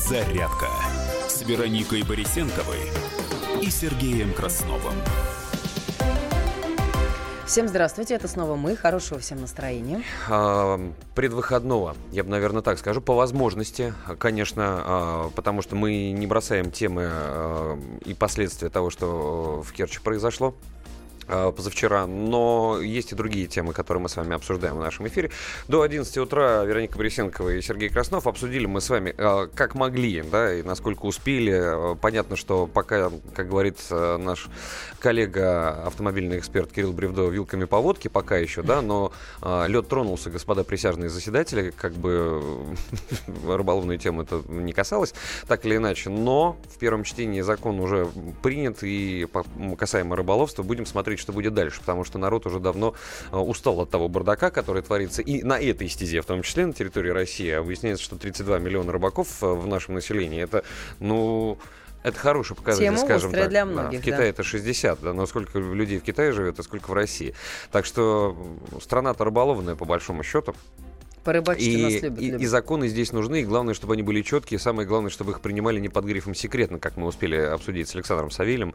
Подзарядка 0.00 0.68
с 1.28 1.42
Вероникой 1.42 2.02
Борисенковой 2.02 2.78
и 3.60 3.68
Сергеем 3.68 4.32
Красновым. 4.32 4.94
Всем 7.44 7.68
здравствуйте, 7.68 8.14
это 8.14 8.26
снова 8.26 8.56
мы. 8.56 8.76
Хорошего 8.76 9.20
всем 9.20 9.42
настроения. 9.42 10.02
А, 10.26 10.80
предвыходного, 11.14 11.96
я 12.12 12.24
бы, 12.24 12.30
наверное, 12.30 12.62
так 12.62 12.78
скажу, 12.78 13.02
по 13.02 13.14
возможности, 13.14 13.92
конечно, 14.18 14.62
а, 14.64 15.30
потому 15.36 15.60
что 15.60 15.76
мы 15.76 16.12
не 16.12 16.26
бросаем 16.26 16.70
темы 16.70 17.06
а, 17.06 17.78
и 18.02 18.14
последствия 18.14 18.70
того, 18.70 18.88
что 18.88 19.62
в 19.62 19.70
Керчи 19.72 20.00
произошло. 20.02 20.54
А, 21.32 21.52
позавчера, 21.52 22.06
но 22.06 22.80
есть 22.82 23.12
и 23.12 23.14
другие 23.14 23.46
темы, 23.46 23.72
которые 23.72 24.02
мы 24.02 24.08
с 24.08 24.16
вами 24.16 24.34
обсуждаем 24.34 24.76
в 24.76 24.80
нашем 24.80 25.06
эфире. 25.06 25.30
До 25.68 25.82
11 25.82 26.18
утра 26.18 26.64
Вероника 26.64 26.98
Борисенкова 26.98 27.50
и 27.50 27.62
Сергей 27.62 27.88
Краснов 27.88 28.26
обсудили 28.26 28.66
мы 28.66 28.80
с 28.80 28.90
вами 28.90 29.14
а, 29.16 29.46
как 29.46 29.76
могли, 29.76 30.22
да, 30.22 30.52
и 30.52 30.64
насколько 30.64 31.06
успели. 31.06 31.52
А, 31.52 31.94
понятно, 31.94 32.34
что 32.34 32.66
пока, 32.66 33.12
как 33.32 33.48
говорит 33.48 33.78
наш 33.90 34.48
коллега, 34.98 35.84
автомобильный 35.84 36.38
эксперт 36.38 36.72
Кирилл 36.72 36.92
Бревдо, 36.92 37.28
вилками 37.28 37.64
по 37.64 37.78
водке 37.78 38.10
пока 38.10 38.36
еще, 38.36 38.62
да, 38.62 38.82
но 38.82 39.12
лед 39.68 39.88
тронулся, 39.88 40.30
господа 40.30 40.64
присяжные 40.64 41.10
заседатели, 41.10 41.70
как 41.70 41.92
бы 41.92 42.42
рыболовную 43.46 43.98
тему 43.98 44.22
это 44.22 44.42
не 44.48 44.72
касалось, 44.72 45.14
так 45.46 45.64
или 45.64 45.76
иначе, 45.76 46.10
но 46.10 46.56
в 46.74 46.78
первом 46.78 47.04
чтении 47.04 47.40
закон 47.40 47.78
уже 47.78 48.08
принят, 48.42 48.82
и 48.82 49.28
касаемо 49.78 50.16
рыболовства 50.16 50.62
будем 50.62 50.86
смотреть, 50.86 51.19
что 51.20 51.32
будет 51.32 51.54
дальше, 51.54 51.80
потому 51.80 52.04
что 52.04 52.18
народ 52.18 52.46
уже 52.46 52.58
давно 52.58 52.94
э, 53.30 53.36
устал 53.36 53.80
от 53.80 53.90
того 53.90 54.08
бардака, 54.08 54.50
который 54.50 54.82
творится 54.82 55.22
и 55.22 55.42
на 55.42 55.60
этой 55.60 55.88
стезе, 55.88 56.20
в 56.20 56.26
том 56.26 56.42
числе 56.42 56.66
на 56.66 56.72
территории 56.72 57.10
России. 57.10 57.50
А 57.50 57.62
выясняется, 57.62 58.04
что 58.04 58.16
32 58.16 58.58
миллиона 58.58 58.92
рыбаков 58.92 59.42
э, 59.42 59.46
в 59.46 59.66
нашем 59.66 59.94
населении, 59.94 60.42
это, 60.42 60.64
ну, 60.98 61.58
это 62.02 62.18
хороший 62.18 62.56
показатель, 62.56 62.86
Тема 62.86 62.98
скажем 62.98 63.32
так. 63.32 63.50
для 63.50 63.66
многих, 63.66 64.00
да. 64.00 64.02
В 64.02 64.04
Китае 64.04 64.22
да. 64.22 64.28
это 64.28 64.42
60, 64.42 65.00
да, 65.02 65.12
но 65.12 65.26
сколько 65.26 65.58
людей 65.58 65.98
в 65.98 66.02
Китае 66.02 66.32
живет, 66.32 66.58
и 66.58 66.62
сколько 66.62 66.90
в 66.90 66.94
России. 66.94 67.34
Так 67.70 67.84
что 67.84 68.36
страна-то 68.80 69.24
рыболовная, 69.24 69.76
по 69.76 69.84
большому 69.84 70.22
счету. 70.22 70.54
Порыбачить 71.24 71.66
и, 71.66 71.82
нас 71.82 71.92
любят, 72.02 72.20
и, 72.20 72.26
любят. 72.26 72.40
и 72.40 72.46
законы 72.46 72.88
здесь 72.88 73.12
нужны, 73.12 73.42
и 73.42 73.44
главное, 73.44 73.74
чтобы 73.74 73.92
они 73.94 74.02
были 74.02 74.22
четкие, 74.22 74.58
самое 74.58 74.88
главное, 74.88 75.10
чтобы 75.10 75.32
их 75.32 75.40
принимали 75.40 75.78
не 75.78 75.88
под 75.88 76.04
грифом 76.06 76.34
секретно, 76.34 76.78
как 76.78 76.96
мы 76.96 77.06
успели 77.06 77.36
обсудить 77.36 77.88
с 77.88 77.94
Александром 77.94 78.30
Савельем, 78.30 78.74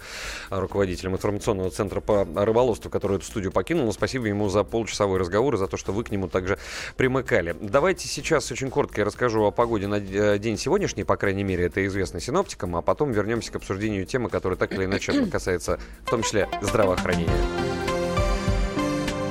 руководителем 0.49 1.13
информационного 1.13 1.71
центра 1.71 2.01
по 2.01 2.25
рыболовству, 2.35 2.89
который 2.89 3.17
эту 3.17 3.25
студию 3.25 3.51
покинул. 3.51 3.85
Но 3.85 3.91
спасибо 3.91 4.27
ему 4.27 4.47
за 4.49 4.63
полчасовой 4.63 5.19
разговор 5.19 5.55
и 5.55 5.57
за 5.57 5.67
то, 5.67 5.77
что 5.77 5.91
вы 5.91 6.03
к 6.03 6.11
нему 6.11 6.27
также 6.27 6.59
примыкали. 6.97 7.55
Давайте 7.59 8.07
сейчас 8.07 8.51
очень 8.51 8.69
коротко 8.69 9.01
я 9.01 9.05
расскажу 9.05 9.43
о 9.43 9.51
погоде 9.51 9.87
на 9.87 9.95
э, 9.95 10.37
день 10.37 10.57
сегодняшний, 10.57 11.03
по 11.03 11.17
крайней 11.17 11.43
мере, 11.43 11.65
это 11.65 11.85
известно 11.85 12.19
синоптикам, 12.19 12.75
а 12.75 12.81
потом 12.81 13.11
вернемся 13.11 13.51
к 13.51 13.55
обсуждению 13.55 14.05
темы, 14.05 14.29
которая 14.29 14.57
так 14.57 14.71
или 14.73 14.85
иначе 14.85 15.25
касается 15.31 15.79
в 16.05 16.09
том 16.09 16.21
числе 16.21 16.47
здравоохранения. 16.61 17.29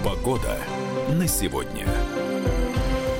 Погода 0.04 0.58
на 1.08 1.28
сегодня. 1.28 1.86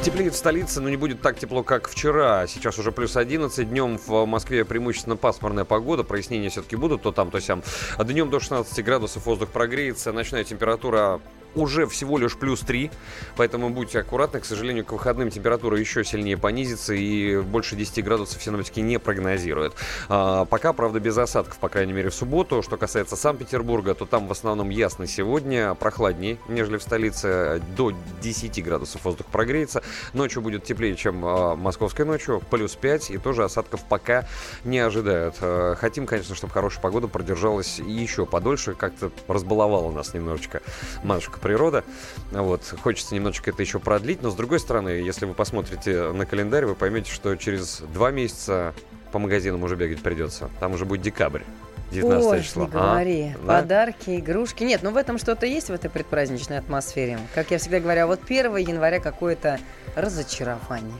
Теплеет 0.05 0.35
в 0.35 0.37
столице, 0.37 0.83
но 0.83 0.91
не 0.91 0.99
будет 0.99 1.23
так 1.23 1.39
тепло, 1.39 1.63
как 1.63 1.89
вчера. 1.89 2.47
Сейчас 2.47 2.79
уже 2.79 2.93
плюс 2.93 3.17
11. 3.17 3.67
Днем 3.67 3.99
в 4.07 4.27
Москве 4.27 4.67
преимущественно 4.67 5.17
пасмурная 5.17 5.65
погода. 5.65 6.05
Прояснения 6.05 6.51
все-таки 6.51 6.77
будут 6.77 7.01
то 7.01 7.11
там, 7.11 7.31
то 7.31 7.41
сям. 7.41 7.63
А 7.97 8.05
днем 8.05 8.29
до 8.29 8.39
16 8.39 8.85
градусов 8.85 9.25
воздух 9.25 9.49
прогреется. 9.49 10.13
Ночная 10.13 10.45
температура 10.45 11.23
уже 11.55 11.87
всего 11.87 12.19
лишь 12.19 12.37
плюс 12.37 12.61
3, 12.61 12.91
поэтому 13.37 13.71
будьте 13.71 14.01
аккуратны. 14.01 14.41
К 14.41 14.45
сожалению, 14.45 14.85
к 14.85 14.93
выходным 14.93 15.31
температура 15.31 15.79
еще 15.79 16.05
сильнее 16.05 16.37
понизится 16.37 16.95
и 16.95 17.41
больше 17.41 17.77
10 17.77 18.05
градусов 18.05 18.43
синоптики 18.43 18.81
не 18.81 18.99
прогнозируют. 18.99 19.75
А, 20.09 20.45
пока, 20.45 20.73
правда, 20.73 21.01
без 21.01 21.17
осадков, 21.17 21.59
по 21.59 21.69
крайней 21.69 21.93
мере, 21.93 22.11
в 22.11 22.15
субботу. 22.15 22.63
Что 22.63 22.77
касается 22.77 23.17
Санкт-Петербурга, 23.17 23.95
то 23.95 24.07
там 24.07 24.27
в 24.27 24.33
основном 24.33 24.71
ясно 24.71 25.07
сегодня, 25.07 25.75
прохладнее, 25.75 26.39
нежели 26.49 26.79
в 26.79 26.83
столице. 26.83 27.63
До 27.77 27.93
10 28.23 28.65
градусов 28.65 29.05
воздух 29.05 29.27
прогреется. 29.27 29.83
Ночью 30.13 30.43
будет 30.43 30.65
теплее, 30.65 30.97
чем 30.97 31.25
а, 31.25 31.57
московской 31.57 32.05
ночью, 32.05 32.43
плюс 32.51 32.75
5, 32.75 33.11
и 33.11 33.19
тоже 33.19 33.45
осадков 33.45 33.85
пока 33.89 34.27
не 34.65 34.79
ожидают. 34.79 35.37
А, 35.41 35.75
хотим, 35.75 36.07
конечно, 36.07 36.35
чтобы 36.35 36.53
хорошая 36.53 36.83
погода 36.83 37.09
продержалась 37.09 37.79
еще 37.79 38.27
подольше, 38.27 38.75
как-то 38.75 39.11
разбаловала 39.29 39.91
нас 39.91 40.15
немножечко 40.15 40.63
матушка 41.03 41.41
природа. 41.45 41.85
Вот. 42.33 42.75
Хочется 42.83 43.15
немножечко 43.15 43.51
это 43.51 43.63
еще 43.63 43.79
продлить, 43.79 44.23
но 44.23 44.31
с 44.31 44.35
другой 44.35 44.59
стороны, 44.59 44.89
если 44.89 45.27
вы 45.27 45.35
посмотрите 45.35 46.11
на 46.11 46.25
календарь, 46.25 46.65
вы 46.65 46.75
поймете, 46.75 47.13
что 47.13 47.37
через 47.37 47.81
два 47.93 48.11
месяца 48.11 48.75
по 49.13 49.19
магазинам 49.19 49.63
уже 49.63 49.77
бегать 49.77 50.03
придется. 50.03 50.51
Там 50.59 50.73
уже 50.73 50.87
будет 50.87 51.03
декабрь. 51.03 51.43
19 51.93 52.27
Ой, 52.27 52.43
число. 52.43 52.65
не 52.65 52.71
говори. 52.71 53.35
А? 53.45 53.61
Подарки, 53.61 54.19
игрушки. 54.19 54.65
Нет, 54.65 54.81
ну 54.83 54.91
в 54.91 54.97
этом 54.97 55.19
что-то 55.19 55.47
есть, 55.47 55.69
в 55.69 55.73
этой 55.73 55.91
предпраздничной 55.91 56.59
атмосфере. 56.59 57.19
Как 57.35 57.51
я 57.51 57.59
всегда 57.59 57.79
говорю, 57.79 58.05
а 58.05 58.07
вот 58.07 58.21
1 58.27 58.57
января 58.57 58.99
какое-то 58.99 59.61
разочарование. 59.95 60.97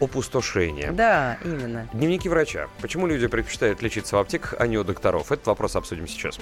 Опустошение. 0.00 0.90
Да, 0.90 1.38
именно. 1.44 1.88
Дневники 1.94 2.28
врача. 2.28 2.66
Почему 2.82 3.06
люди 3.06 3.28
предпочитают 3.28 3.80
лечиться 3.80 4.16
в 4.16 4.18
аптеках, 4.18 4.54
а 4.58 4.66
не 4.66 4.76
у 4.76 4.84
докторов? 4.84 5.32
Этот 5.32 5.46
вопрос 5.46 5.76
обсудим 5.76 6.06
сейчас. 6.06 6.38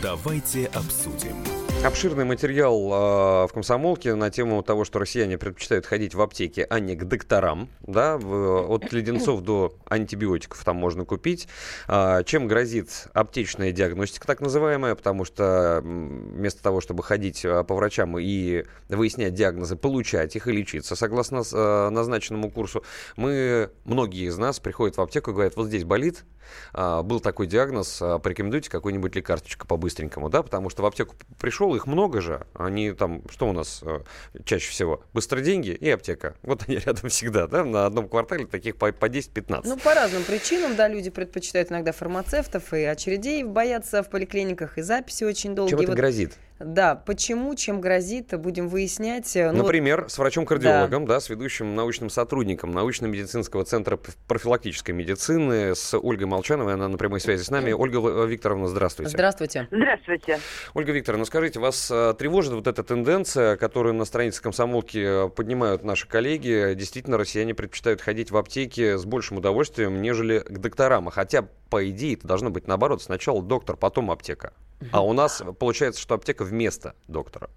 Давайте 0.00 0.66
обсудим. 0.66 1.57
Обширный 1.84 2.24
материал 2.24 2.74
э, 2.74 3.46
в 3.46 3.50
комсомолке 3.54 4.14
на 4.16 4.30
тему 4.30 4.62
того, 4.64 4.84
что 4.84 4.98
россияне 4.98 5.38
предпочитают 5.38 5.86
ходить 5.86 6.12
в 6.12 6.20
аптеке, 6.20 6.66
а 6.68 6.80
не 6.80 6.96
к 6.96 7.04
докторам. 7.04 7.68
Да? 7.82 8.18
В, 8.18 8.68
от 8.68 8.92
леденцов 8.92 9.42
до 9.42 9.76
антибиотиков 9.88 10.62
там 10.64 10.76
можно 10.76 11.04
купить. 11.04 11.46
Э, 11.86 12.24
чем 12.26 12.48
грозит 12.48 13.06
аптечная 13.14 13.70
диагностика, 13.70 14.26
так 14.26 14.40
называемая, 14.40 14.96
потому 14.96 15.24
что 15.24 15.80
вместо 15.84 16.62
того, 16.64 16.80
чтобы 16.80 17.04
ходить 17.04 17.42
по 17.42 17.74
врачам 17.74 18.18
и 18.18 18.64
выяснять 18.88 19.34
диагнозы, 19.34 19.76
получать 19.76 20.34
их 20.34 20.48
и 20.48 20.52
лечиться 20.52 20.96
согласно 20.96 21.42
э, 21.50 21.88
назначенному 21.90 22.50
курсу, 22.50 22.82
мы, 23.16 23.70
многие 23.84 24.26
из 24.26 24.36
нас 24.36 24.58
приходят 24.58 24.96
в 24.96 25.00
аптеку 25.00 25.30
и 25.30 25.34
говорят, 25.34 25.54
вот 25.54 25.68
здесь 25.68 25.84
болит, 25.84 26.24
а, 26.72 27.02
был 27.02 27.20
такой 27.20 27.46
диагноз, 27.46 27.98
а, 28.00 28.18
порекомендуйте 28.18 28.70
какую-нибудь 28.70 29.14
лекарствочку 29.14 29.66
по-быстренькому, 29.66 30.28
да, 30.28 30.42
потому 30.42 30.70
что 30.70 30.82
в 30.82 30.86
аптеку 30.86 31.14
пришел, 31.40 31.67
их 31.76 31.86
много 31.86 32.20
же, 32.20 32.46
они 32.54 32.92
там, 32.92 33.22
что 33.30 33.48
у 33.48 33.52
нас 33.52 33.80
а, 33.82 34.02
чаще 34.44 34.70
всего? 34.70 35.02
Быстро 35.12 35.40
деньги 35.40 35.70
и 35.70 35.90
аптека. 35.90 36.34
Вот 36.42 36.64
они 36.66 36.78
рядом 36.86 37.10
всегда, 37.10 37.46
да, 37.46 37.64
на 37.64 37.86
одном 37.86 38.08
квартале 38.08 38.46
таких 38.46 38.76
по, 38.76 38.92
по 38.92 39.06
10-15. 39.06 39.62
Ну, 39.64 39.76
по 39.76 39.94
разным 39.94 40.24
причинам, 40.24 40.76
да, 40.76 40.88
люди 40.88 41.10
предпочитают 41.10 41.70
иногда 41.70 41.92
фармацевтов 41.92 42.72
и 42.72 42.84
очередей 42.84 43.42
боятся 43.44 44.02
в 44.02 44.10
поликлиниках, 44.10 44.78
и 44.78 44.82
записи 44.82 45.24
очень 45.24 45.54
долгие. 45.54 45.70
Чем 45.70 45.80
это 45.80 45.88
вот 45.88 45.96
грозит? 45.96 46.34
Да, 46.58 46.96
почему, 46.96 47.54
чем 47.54 47.80
грозит, 47.80 48.38
будем 48.38 48.68
выяснять. 48.68 49.32
Ну, 49.34 49.52
Например, 49.52 50.06
с 50.08 50.18
врачом-кардиологом, 50.18 51.06
да. 51.06 51.14
да, 51.14 51.20
с 51.20 51.28
ведущим 51.28 51.74
научным 51.74 52.10
сотрудником 52.10 52.72
научно-медицинского 52.72 53.64
центра 53.64 53.98
профилактической 54.26 54.90
медицины, 54.90 55.74
с 55.74 55.96
Ольгой 55.96 56.26
Молчановой, 56.26 56.74
она 56.74 56.88
на 56.88 56.98
прямой 56.98 57.20
связи 57.20 57.42
с 57.42 57.50
нами. 57.50 57.72
Ольга 57.72 57.98
Викторовна, 58.24 58.66
здравствуйте. 58.66 59.10
Здравствуйте. 59.10 59.68
Здравствуйте. 59.70 60.40
Ольга 60.74 60.92
Викторовна, 60.92 61.24
скажите, 61.24 61.60
вас 61.60 61.90
э, 61.90 62.14
тревожит 62.18 62.52
вот 62.52 62.66
эта 62.66 62.82
тенденция, 62.82 63.56
которую 63.56 63.94
на 63.94 64.04
странице 64.04 64.42
комсомолки 64.42 65.26
э, 65.26 65.28
поднимают 65.28 65.84
наши 65.84 66.08
коллеги? 66.08 66.74
Действительно, 66.74 67.18
россияне 67.18 67.54
предпочитают 67.54 68.00
ходить 68.00 68.30
в 68.30 68.36
аптеки 68.36 68.96
с 68.96 69.04
большим 69.04 69.38
удовольствием, 69.38 70.02
нежели 70.02 70.40
к 70.40 70.58
докторам. 70.58 71.06
Хотя, 71.10 71.46
по 71.70 71.88
идее, 71.88 72.14
это 72.14 72.26
должно 72.26 72.50
быть 72.50 72.66
наоборот. 72.66 73.02
Сначала 73.02 73.42
доктор, 73.42 73.76
потом 73.76 74.10
аптека. 74.10 74.52
А 74.92 75.04
у 75.04 75.12
нас 75.12 75.42
получается, 75.58 76.00
что 76.00 76.14
аптека 76.14 76.44
вместо 76.48 76.94
доктора. 77.06 77.48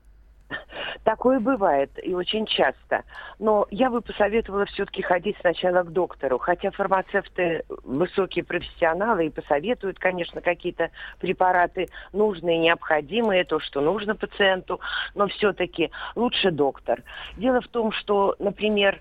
Такое 1.04 1.40
бывает 1.40 1.90
и 2.04 2.14
очень 2.14 2.46
часто. 2.46 3.04
Но 3.40 3.66
я 3.72 3.90
бы 3.90 4.02
посоветовала 4.02 4.66
все-таки 4.66 5.02
ходить 5.02 5.36
сначала 5.42 5.82
к 5.82 5.92
доктору. 5.92 6.38
Хотя 6.38 6.70
фармацевты 6.70 7.64
высокие 7.84 8.46
профессионалы 8.46 9.26
и 9.26 9.30
посоветуют, 9.32 9.98
конечно, 9.98 10.42
какие-то 10.42 10.92
препараты 11.20 11.88
нужные, 12.14 12.60
необходимые, 12.60 13.46
то, 13.46 13.60
что 13.60 13.82
нужно 13.82 14.16
пациенту. 14.16 14.80
Но 15.16 15.28
все-таки 15.28 15.92
лучше 16.16 16.52
доктор. 16.52 17.02
Дело 17.38 17.62
в 17.62 17.68
том, 17.68 17.92
что, 17.92 18.36
например, 18.38 19.00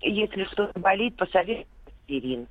если 0.00 0.44
что-то 0.44 0.78
болит, 0.80 1.16
посоветуют 1.16 1.68
аспирин 2.12 2.46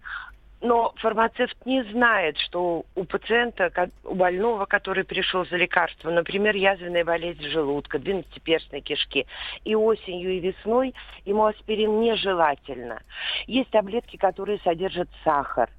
но 0.61 0.93
фармацевт 0.97 1.57
не 1.65 1.83
знает, 1.85 2.37
что 2.37 2.85
у 2.95 3.03
пациента, 3.03 3.89
у 4.03 4.15
больного, 4.15 4.65
который 4.65 5.03
пришел 5.03 5.45
за 5.45 5.57
лекарством, 5.57 6.15
например, 6.15 6.55
язвенная 6.55 7.03
болезнь 7.03 7.43
желудка, 7.43 7.99
двенадцатиперстной 7.99 8.81
кишки, 8.81 9.25
и 9.65 9.75
осенью, 9.75 10.31
и 10.31 10.39
весной 10.39 10.93
ему 11.25 11.45
аспирин 11.45 11.99
нежелательно. 11.99 13.01
Есть 13.47 13.71
таблетки, 13.71 14.17
которые 14.17 14.59
содержат 14.59 15.09
сахар. 15.23 15.69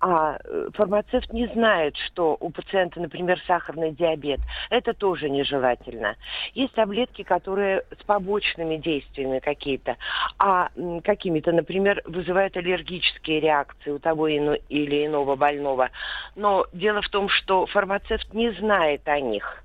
А 0.00 0.38
э, 0.44 0.68
фармацевт 0.74 1.32
не 1.32 1.46
знает, 1.48 1.96
что 1.96 2.36
у 2.40 2.50
пациента, 2.50 3.00
например, 3.00 3.40
сахарный 3.46 3.92
диабет. 3.92 4.40
Это 4.70 4.94
тоже 4.94 5.28
нежелательно. 5.28 6.16
Есть 6.54 6.74
таблетки, 6.74 7.22
которые 7.22 7.84
с 7.98 8.04
побочными 8.04 8.76
действиями 8.76 9.38
какие-то, 9.40 9.96
а 10.38 10.70
какими-то, 11.04 11.52
например, 11.52 12.02
вызывают 12.04 12.56
аллергические 12.56 13.40
реакции 13.40 13.90
у 13.90 13.98
того 13.98 14.28
или 14.28 15.06
иного 15.06 15.36
больного. 15.36 15.90
Но 16.36 16.66
дело 16.72 17.02
в 17.02 17.08
том, 17.08 17.28
что 17.28 17.66
фармацевт 17.66 18.32
не 18.34 18.50
знает 18.52 19.06
о 19.08 19.20
них. 19.20 19.64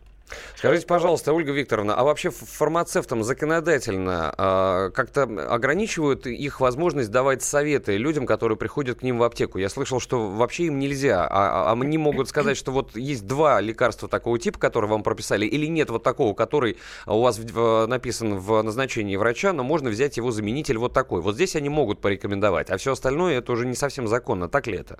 Скажите, 0.55 0.87
пожалуйста, 0.87 1.33
Ольга 1.33 1.51
Викторовна, 1.51 1.95
а 1.95 2.03
вообще 2.03 2.29
фармацевтам 2.29 3.23
законодательно 3.23 4.33
э, 4.37 4.91
как-то 4.93 5.23
ограничивают 5.23 6.25
их 6.25 6.59
возможность 6.59 7.11
давать 7.11 7.43
советы 7.43 7.97
людям, 7.97 8.25
которые 8.25 8.57
приходят 8.57 8.99
к 8.99 9.03
ним 9.03 9.17
в 9.17 9.23
аптеку? 9.23 9.57
Я 9.57 9.69
слышал, 9.69 9.99
что 9.99 10.29
вообще 10.29 10.65
им 10.65 10.79
нельзя, 10.79 11.27
а, 11.29 11.71
а 11.71 11.73
они 11.73 11.97
могут 11.97 12.29
сказать, 12.29 12.57
что 12.57 12.71
вот 12.71 12.95
есть 12.95 13.27
два 13.27 13.59
лекарства 13.61 14.07
такого 14.07 14.39
типа, 14.39 14.59
которые 14.59 14.89
вам 14.89 15.03
прописали, 15.03 15.45
или 15.45 15.65
нет 15.65 15.89
вот 15.89 16.03
такого, 16.03 16.33
который 16.33 16.77
у 17.05 17.21
вас 17.21 17.37
в, 17.37 17.51
в, 17.51 17.85
написан 17.87 18.37
в 18.39 18.61
назначении 18.61 19.15
врача, 19.15 19.53
но 19.53 19.63
можно 19.63 19.89
взять 19.89 20.17
его 20.17 20.31
заменитель 20.31 20.77
вот 20.77 20.93
такой. 20.93 21.21
Вот 21.21 21.35
здесь 21.35 21.55
они 21.55 21.69
могут 21.69 21.99
порекомендовать, 21.99 22.69
а 22.69 22.77
все 22.77 22.93
остальное 22.93 23.39
это 23.39 23.51
уже 23.51 23.65
не 23.65 23.75
совсем 23.75 24.07
законно, 24.07 24.47
так 24.47 24.67
ли 24.67 24.77
это? 24.77 24.99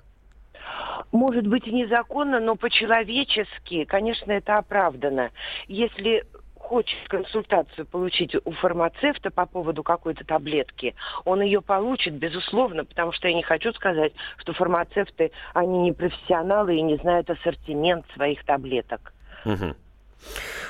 Может 1.14 1.46
быть, 1.46 1.66
незаконно, 1.66 2.40
но 2.40 2.56
по-человечески, 2.56 3.84
конечно, 3.84 4.32
это 4.32 4.58
оправдано. 4.58 5.30
Если 5.68 6.24
хочет 6.56 6.98
консультацию 7.08 7.86
получить 7.86 8.34
у 8.44 8.50
фармацевта 8.50 9.30
по 9.30 9.46
поводу 9.46 9.84
какой-то 9.84 10.24
таблетки, 10.24 10.94
он 11.24 11.40
ее 11.40 11.60
получит, 11.60 12.14
безусловно, 12.14 12.84
потому 12.84 13.12
что 13.12 13.28
я 13.28 13.34
не 13.34 13.42
хочу 13.42 13.72
сказать, 13.74 14.12
что 14.38 14.54
фармацевты, 14.54 15.30
они 15.52 15.82
не 15.82 15.92
профессионалы 15.92 16.76
и 16.76 16.82
не 16.82 16.96
знают 16.96 17.30
ассортимент 17.30 18.06
своих 18.14 18.44
таблеток. 18.44 19.12
Угу. 19.44 19.74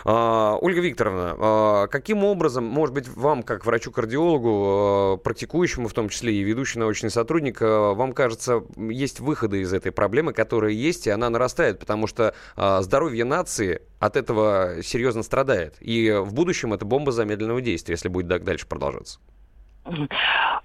А, 0.05 0.59
Ольга 0.61 0.81
Викторовна, 0.81 1.35
а, 1.39 1.87
каким 1.87 2.25
образом, 2.25 2.65
может 2.65 2.95
быть, 2.95 3.09
вам, 3.09 3.43
как 3.43 3.65
врачу-кардиологу, 3.65 4.51
а, 4.51 5.17
практикующему 5.17 5.89
в 5.89 5.95
том 5.95 6.09
числе 6.11 6.35
и 6.35 6.43
ведущий 6.43 6.79
научный 6.79 7.11
сотрудник, 7.11 7.61
вам 7.61 8.13
кажется, 8.13 8.63
есть 8.77 9.21
выходы 9.21 9.61
из 9.61 9.73
этой 9.73 9.93
проблемы, 9.93 10.33
которая 10.33 10.73
есть, 10.73 11.07
и 11.07 11.11
она 11.11 11.31
нарастает, 11.31 11.79
потому 11.79 12.07
что 12.07 12.35
здоровье 12.57 13.25
нации 13.25 13.83
от 13.99 14.17
этого 14.17 14.83
серьезно 14.83 15.23
страдает. 15.23 15.77
И 15.81 16.11
в 16.11 16.35
будущем 16.35 16.75
это 16.75 16.85
бомба 16.85 17.13
замедленного 17.13 17.61
действия, 17.61 17.95
если 17.95 18.09
будет 18.09 18.29
так 18.29 18.45
дальше 18.45 18.67
продолжаться. 18.67 19.19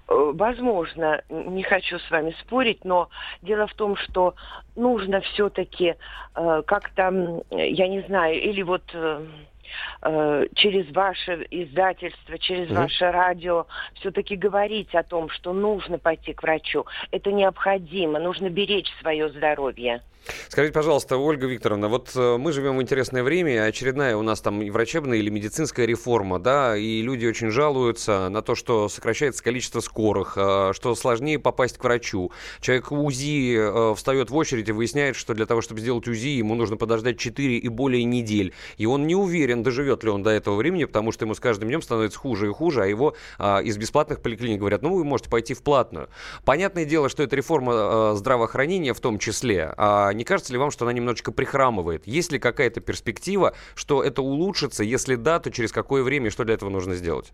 Возможно, 0.08 1.22
не 1.28 1.62
хочу 1.62 1.98
с 1.98 2.10
вами 2.10 2.34
спорить, 2.40 2.84
но 2.84 3.10
дело 3.42 3.66
в 3.66 3.74
том, 3.74 3.96
что 3.96 4.34
нужно 4.76 5.20
все-таки 5.20 5.94
э, 6.34 6.62
как-то, 6.66 7.42
я 7.50 7.88
не 7.88 8.00
знаю, 8.08 8.40
или 8.40 8.62
вот 8.62 8.82
э, 8.94 9.26
э, 10.02 10.46
через 10.54 10.90
ваше 10.94 11.46
издательство, 11.50 12.38
через 12.38 12.68
mm-hmm. 12.68 12.74
ваше 12.74 13.10
радио 13.10 13.66
все-таки 13.94 14.36
говорить 14.36 14.94
о 14.94 15.02
том, 15.02 15.28
что 15.30 15.52
нужно 15.52 15.98
пойти 15.98 16.32
к 16.32 16.42
врачу. 16.42 16.86
Это 17.10 17.32
необходимо, 17.32 18.18
нужно 18.18 18.50
беречь 18.50 18.90
свое 19.00 19.28
здоровье. 19.28 20.02
Скажите, 20.48 20.72
пожалуйста, 20.72 21.16
Ольга 21.16 21.46
Викторовна, 21.46 21.88
вот 21.88 22.10
э, 22.14 22.36
мы 22.36 22.52
живем 22.52 22.76
в 22.76 22.82
интересное 22.82 23.22
время, 23.22 23.64
очередная 23.64 24.16
у 24.16 24.22
нас 24.22 24.40
там 24.40 24.62
и 24.62 24.70
врачебная 24.70 25.18
или 25.18 25.30
медицинская 25.30 25.86
реформа, 25.86 26.38
да, 26.38 26.76
и 26.76 27.02
люди 27.02 27.26
очень 27.26 27.50
жалуются 27.50 28.28
на 28.28 28.42
то, 28.42 28.54
что 28.54 28.88
сокращается 28.88 29.42
количество 29.42 29.80
скорых, 29.80 30.34
э, 30.36 30.72
что 30.74 30.94
сложнее 30.94 31.38
попасть 31.38 31.78
к 31.78 31.84
врачу. 31.84 32.32
Человек 32.60 32.92
УЗИ 32.92 33.94
встает 33.94 34.30
в 34.30 34.36
очередь 34.36 34.68
и 34.68 34.72
выясняет, 34.72 35.16
что 35.16 35.34
для 35.34 35.46
того, 35.46 35.62
чтобы 35.62 35.80
сделать 35.80 36.06
УЗИ, 36.06 36.38
ему 36.38 36.54
нужно 36.54 36.76
подождать 36.76 37.18
4 37.18 37.56
и 37.56 37.68
более 37.68 38.04
недель. 38.04 38.52
И 38.76 38.86
он 38.86 39.06
не 39.06 39.14
уверен, 39.14 39.59
доживет 39.62 40.04
ли 40.04 40.10
он 40.10 40.22
до 40.22 40.30
этого 40.30 40.56
времени, 40.56 40.84
потому 40.84 41.12
что 41.12 41.24
ему 41.24 41.34
с 41.34 41.40
каждым 41.40 41.68
днем 41.68 41.82
становится 41.82 42.18
хуже 42.18 42.48
и 42.48 42.52
хуже, 42.52 42.82
а 42.82 42.86
его 42.86 43.14
из 43.38 43.76
бесплатных 43.76 44.20
поликлиник 44.20 44.60
говорят, 44.60 44.82
ну, 44.82 44.94
вы 44.94 45.04
можете 45.04 45.30
пойти 45.30 45.54
в 45.54 45.62
платную. 45.62 46.08
Понятное 46.44 46.84
дело, 46.84 47.08
что 47.08 47.22
это 47.22 47.36
реформа 47.36 48.14
здравоохранения 48.14 48.94
в 48.94 49.00
том 49.00 49.18
числе, 49.18 49.72
а 49.76 50.12
не 50.12 50.24
кажется 50.24 50.52
ли 50.52 50.58
вам, 50.58 50.70
что 50.70 50.84
она 50.84 50.92
немножечко 50.92 51.32
прихрамывает? 51.32 52.06
Есть 52.06 52.32
ли 52.32 52.38
какая-то 52.38 52.80
перспектива, 52.80 53.54
что 53.74 54.02
это 54.02 54.22
улучшится? 54.22 54.84
Если 54.84 55.16
да, 55.16 55.38
то 55.40 55.50
через 55.50 55.72
какое 55.72 56.02
время 56.02 56.28
и 56.28 56.30
что 56.30 56.44
для 56.44 56.54
этого 56.54 56.70
нужно 56.70 56.94
сделать? 56.94 57.32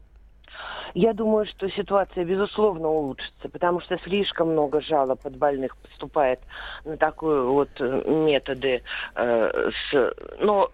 Я 0.95 1.13
думаю, 1.13 1.45
что 1.45 1.69
ситуация, 1.69 2.25
безусловно, 2.25 2.89
улучшится, 2.89 3.51
потому 3.51 3.81
что 3.81 3.99
слишком 3.99 4.53
много 4.53 4.81
жалоб 4.81 5.21
от 5.27 5.37
больных 5.37 5.77
поступает 5.77 6.41
на 6.87 6.97
такие 6.97 7.43
вот 7.43 7.69
э, 7.81 8.03
методы. 8.07 8.83
Э, 9.15 9.71
с, 9.91 10.15
но 10.41 10.71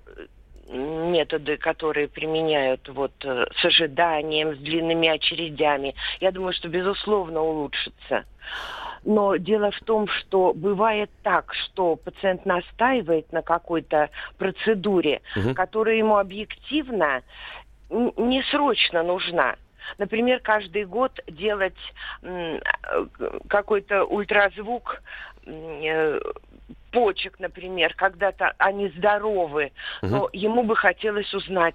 методы, 0.68 1.56
которые 1.56 2.08
применяют 2.08 2.88
вот 2.88 3.12
э, 3.24 3.46
с 3.60 3.64
ожиданием, 3.64 4.54
с 4.54 4.58
длинными 4.58 5.08
очередями, 5.08 5.94
я 6.20 6.30
думаю, 6.30 6.52
что 6.52 6.68
безусловно 6.68 7.40
улучшится. 7.42 8.24
Но 9.04 9.36
дело 9.36 9.70
в 9.72 9.80
том, 9.80 10.06
что 10.06 10.52
бывает 10.54 11.10
так, 11.22 11.52
что 11.54 11.96
пациент 11.96 12.46
настаивает 12.46 13.32
на 13.32 13.42
какой-то 13.42 14.10
процедуре, 14.38 15.22
угу. 15.36 15.54
которая 15.54 15.96
ему 15.96 16.18
объективно 16.18 17.22
не 17.90 18.42
срочно 18.44 19.02
нужна. 19.02 19.56
Например, 19.98 20.40
каждый 20.40 20.84
год 20.84 21.20
делать 21.26 21.76
э, 22.22 22.60
какой-то 23.48 24.04
ультразвук 24.04 25.02
э, 25.46 26.20
почек, 26.92 27.40
например, 27.40 27.94
когда-то 27.94 28.54
они 28.58 28.88
здоровы, 28.90 29.72
угу. 30.02 30.10
но 30.10 30.28
ему 30.32 30.62
бы 30.62 30.76
хотелось 30.76 31.32
узнать, 31.34 31.74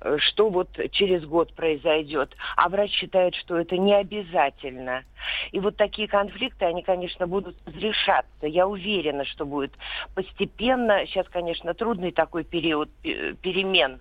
э, 0.00 0.18
что 0.18 0.50
вот 0.50 0.68
через 0.92 1.24
год 1.24 1.52
произойдет. 1.54 2.36
А 2.56 2.68
врач 2.68 2.92
считает, 2.92 3.34
что 3.34 3.58
это 3.58 3.76
не 3.76 3.94
обязательно. 3.94 5.02
И 5.50 5.58
вот 5.58 5.76
такие 5.76 6.06
конфликты, 6.06 6.66
они, 6.66 6.82
конечно, 6.82 7.26
будут 7.26 7.56
разрешаться. 7.66 8.46
Я 8.46 8.68
уверена, 8.68 9.24
что 9.24 9.44
будет 9.44 9.72
постепенно. 10.14 11.04
Сейчас, 11.06 11.26
конечно, 11.28 11.74
трудный 11.74 12.12
такой 12.12 12.44
период 12.44 12.90
э, 13.02 13.34
перемен, 13.34 14.00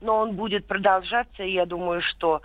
но 0.00 0.18
он 0.18 0.34
будет 0.34 0.66
продолжаться, 0.66 1.42
и 1.42 1.52
я 1.52 1.64
думаю, 1.64 2.02
что 2.02 2.42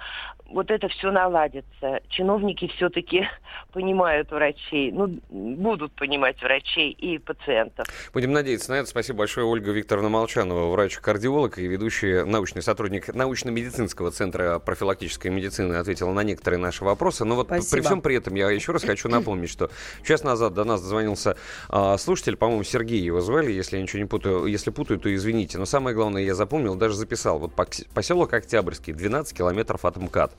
вот 0.54 0.72
это 0.72 0.88
все 0.88 1.12
наладится. 1.12 2.00
Чиновники 2.10 2.68
все-таки 2.76 3.28
понимают 3.74 4.32
врачей, 4.32 4.92
ну, 4.92 5.20
будут 5.30 5.92
понимать 5.94 6.42
врачей 6.42 6.92
и 6.92 7.18
пациентов. 7.18 7.88
Будем 8.14 8.32
надеяться 8.32 8.72
на 8.72 8.76
это. 8.76 8.90
Спасибо 8.90 9.20
большое, 9.20 9.46
Ольга 9.46 9.72
Викторовна 9.72 10.10
Молчанова, 10.10 10.72
врач-кардиолог 10.72 11.58
и 11.58 11.68
ведущий 11.68 12.24
научный 12.24 12.62
сотрудник 12.62 13.14
научно-медицинского 13.14 14.12
центра 14.12 14.60
профилактической 14.60 15.30
медицины, 15.30 15.76
ответила 15.76 16.12
на 16.14 16.22
некоторые 16.24 16.60
наши 16.60 16.84
вопросы. 16.86 17.26
Но 17.26 17.36
вот 17.36 17.48
Спасибо. 17.48 17.72
при 17.72 17.82
всем 17.82 18.02
при 18.02 18.16
этом 18.16 18.36
я 18.36 18.50
еще 18.52 18.72
раз 18.72 18.84
хочу 18.84 19.10
напомнить, 19.10 19.50
что 19.50 19.70
час 20.06 20.24
назад 20.24 20.54
до 20.54 20.64
нас 20.64 20.82
дозвонился 20.82 21.36
а, 21.70 21.98
слушатель, 21.98 22.38
по-моему, 22.38 22.64
Сергей 22.64 23.02
его 23.02 23.22
звали, 23.22 23.52
если 23.52 23.78
я 23.78 23.84
ничего 23.84 24.00
не 24.00 24.08
путаю, 24.08 24.46
если 24.46 24.70
путаю, 24.70 25.00
то 25.00 25.14
извините. 25.14 25.58
Но 25.58 25.66
самое 25.66 25.96
главное, 25.96 26.22
я 26.22 26.36
запомнил, 26.36 26.76
даже 26.76 26.96
записал. 26.96 27.40
Вот 27.40 27.54
поселок 27.94 28.34
Октябрьский, 28.34 28.94
12 28.94 29.36
километров 29.36 29.86
от 29.86 29.98
МКАД. 29.98 30.32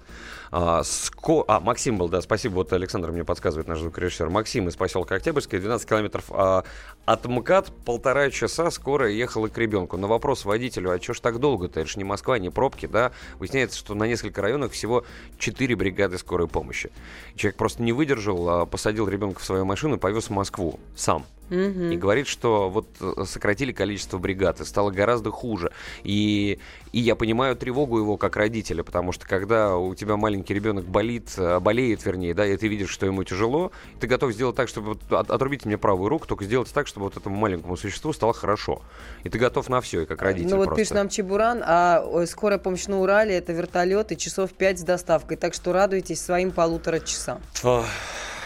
А, 0.56 0.84
ско... 0.84 1.44
а, 1.48 1.58
Максим 1.58 1.98
был, 1.98 2.08
да, 2.08 2.20
спасибо, 2.20 2.54
вот 2.54 2.72
Александр 2.72 3.10
мне 3.10 3.24
подсказывает, 3.24 3.66
наш 3.66 3.80
звукорежиссер. 3.80 4.30
Максим 4.30 4.68
из 4.68 4.76
поселка 4.76 5.16
Октябрьская, 5.16 5.60
12 5.60 5.88
километров 5.88 6.24
а, 6.30 6.62
от 7.06 7.24
МКАД, 7.26 7.72
полтора 7.84 8.30
часа 8.30 8.70
скоро 8.70 9.10
ехала 9.10 9.48
к 9.48 9.58
ребенку. 9.58 9.96
На 9.96 10.06
вопрос 10.06 10.44
водителю, 10.44 10.92
а 10.92 11.00
что 11.00 11.14
ж 11.14 11.20
так 11.20 11.40
долго-то, 11.40 11.80
это 11.80 11.90
же 11.90 11.98
не 11.98 12.04
Москва, 12.04 12.38
не 12.38 12.50
пробки, 12.50 12.86
да, 12.86 13.10
выясняется, 13.38 13.78
что 13.78 13.94
на 13.94 14.04
несколько 14.04 14.42
районах 14.42 14.72
всего 14.72 15.04
4 15.38 15.74
бригады 15.74 16.18
скорой 16.18 16.46
помощи. 16.46 16.92
Человек 17.34 17.56
просто 17.56 17.82
не 17.82 17.92
выдержал, 17.92 18.48
а, 18.48 18.66
посадил 18.66 19.08
ребенка 19.08 19.40
в 19.40 19.44
свою 19.44 19.64
машину 19.64 19.96
и 19.96 19.98
повез 19.98 20.26
в 20.26 20.30
Москву 20.30 20.78
сам. 20.94 21.26
Угу. 21.50 21.56
И 21.92 21.96
говорит, 21.96 22.26
что 22.26 22.70
вот 22.70 22.86
э, 23.00 23.24
сократили 23.26 23.72
количество 23.72 24.18
бригад, 24.18 24.60
и 24.60 24.64
стало 24.64 24.90
гораздо 24.90 25.30
хуже. 25.30 25.72
И, 26.02 26.58
и 26.92 27.00
я 27.00 27.16
понимаю 27.16 27.56
тревогу 27.56 27.98
его 27.98 28.16
как 28.16 28.36
родителя, 28.36 28.82
потому 28.82 29.12
что 29.12 29.26
когда 29.26 29.76
у 29.76 29.94
тебя 29.94 30.16
маленький 30.16 30.54
ребенок 30.54 30.84
болит, 30.86 31.32
э, 31.36 31.60
болеет, 31.60 32.04
вернее, 32.04 32.34
да, 32.34 32.46
и 32.46 32.56
ты 32.56 32.68
видишь, 32.68 32.90
что 32.90 33.06
ему 33.06 33.24
тяжело, 33.24 33.72
ты 34.00 34.06
готов 34.06 34.32
сделать 34.32 34.56
так, 34.56 34.68
чтобы 34.68 34.94
вот, 34.94 35.30
отрубить 35.30 35.66
мне 35.66 35.76
правую 35.76 36.08
руку, 36.08 36.26
только 36.26 36.44
сделать 36.44 36.72
так, 36.72 36.86
чтобы 36.86 37.04
вот 37.04 37.16
этому 37.16 37.36
маленькому 37.36 37.76
существу 37.76 38.12
стало 38.12 38.32
хорошо. 38.32 38.82
И 39.24 39.28
ты 39.28 39.38
готов 39.38 39.68
на 39.68 39.80
все, 39.80 40.02
и 40.02 40.06
как 40.06 40.22
родитель 40.22 40.50
Ну 40.50 40.56
вот 40.56 40.66
просто. 40.66 40.80
пишет 40.80 40.94
нам 40.94 41.08
Чебуран, 41.08 41.62
а 41.64 42.24
скорая 42.26 42.58
помощь 42.58 42.86
на 42.86 43.00
Урале 43.00 43.36
это 43.36 43.52
вертолет 43.52 44.12
и 44.12 44.16
часов 44.16 44.52
5 44.52 44.80
с 44.80 44.82
доставкой, 44.82 45.36
так 45.36 45.54
что 45.54 45.72
радуйтесь 45.72 46.20
своим 46.20 46.52
полутора 46.52 47.00
часам. 47.00 47.40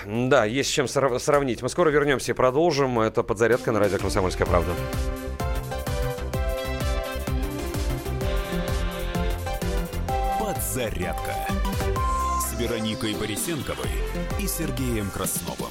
Да, 0.07 0.45
есть 0.45 0.71
с 0.71 0.73
чем 0.73 0.89
сравнить. 0.89 1.63
Мы 1.63 1.69
скоро 1.69 1.91
вернемся 1.91 2.33
и 2.33 2.35
продолжим. 2.35 3.01
Это 3.01 3.23
подзарядка 3.23 3.73
на 3.73 3.79
радио 3.79 3.99
«Комсомольская 3.99 4.47
правда». 4.47 4.73
Подзарядка 10.41 11.35
с 12.41 12.59
Вероникой 12.59 13.15
Борисенковой 13.15 13.91
и 14.41 14.47
Сергеем 14.47 15.11
Красновым. 15.11 15.71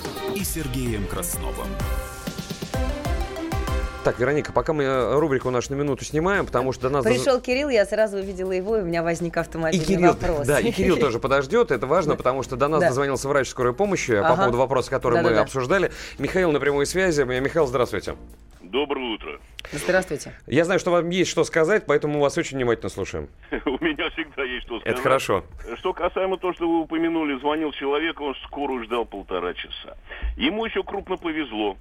и 0.35 0.43
Сергеем 0.43 1.05
Красновым. 1.07 1.67
Так, 4.03 4.17
Вероника, 4.17 4.51
пока 4.51 4.73
мы 4.73 4.83
э, 4.83 5.19
рубрику 5.19 5.51
нашу 5.51 5.73
на 5.73 5.75
минуту 5.75 6.03
снимаем, 6.03 6.47
потому 6.47 6.71
что 6.73 6.83
до 6.83 6.89
нас... 6.89 7.03
Пришел 7.05 7.39
Кирилл, 7.39 7.69
я 7.69 7.85
сразу 7.85 8.17
увидела 8.17 8.51
его, 8.51 8.77
и 8.77 8.81
у 8.81 8.83
меня 8.83 9.03
возник 9.03 9.37
автоматический 9.37 9.93
и 9.93 9.97
Кирилл, 9.97 10.13
вопрос. 10.13 10.47
Да, 10.47 10.59
и 10.59 10.71
Кирилл 10.71 10.97
тоже 10.97 11.19
подождет, 11.19 11.69
это 11.69 11.85
важно, 11.85 12.15
потому 12.17 12.41
что 12.41 12.55
до 12.55 12.67
нас 12.67 12.79
Да. 12.81 12.87
дозвонился 12.87 13.27
врач 13.27 13.47
скорой 13.47 13.73
помощи 13.73 14.13
по 14.19 14.29
Ага. 14.29 14.35
поводу 14.37 14.57
вопроса, 14.57 14.89
который 14.89 15.21
мы 15.21 15.35
обсуждали. 15.37 15.91
Михаил 16.17 16.51
на 16.51 16.59
прямой 16.59 16.87
связи. 16.87 17.21
Михаил, 17.21 17.67
здравствуйте. 17.67 18.15
Доброе 18.71 19.15
утро. 19.15 19.37
Здравствуйте. 19.73 20.33
Я 20.47 20.63
знаю, 20.63 20.79
что 20.79 20.91
вам 20.91 21.09
есть 21.09 21.29
что 21.29 21.43
сказать, 21.43 21.83
поэтому 21.85 22.21
вас 22.21 22.37
очень 22.37 22.55
внимательно 22.55 22.87
слушаем. 22.87 23.27
У 23.65 23.83
меня 23.83 24.09
всегда 24.11 24.45
есть 24.45 24.65
что 24.65 24.79
сказать. 24.79 24.93
Это 24.93 25.03
хорошо. 25.03 25.43
Что 25.77 25.91
касаемо 25.91 26.37
того, 26.37 26.53
что 26.53 26.69
вы 26.69 26.79
упомянули, 26.79 27.37
звонил 27.37 27.73
человек, 27.73 28.21
он 28.21 28.33
скорую 28.45 28.85
ждал 28.85 29.03
полтора 29.03 29.53
часа. 29.55 29.97
Ему 30.37 30.63
еще 30.65 30.83
крупно 30.83 31.17
повезло, 31.17 31.75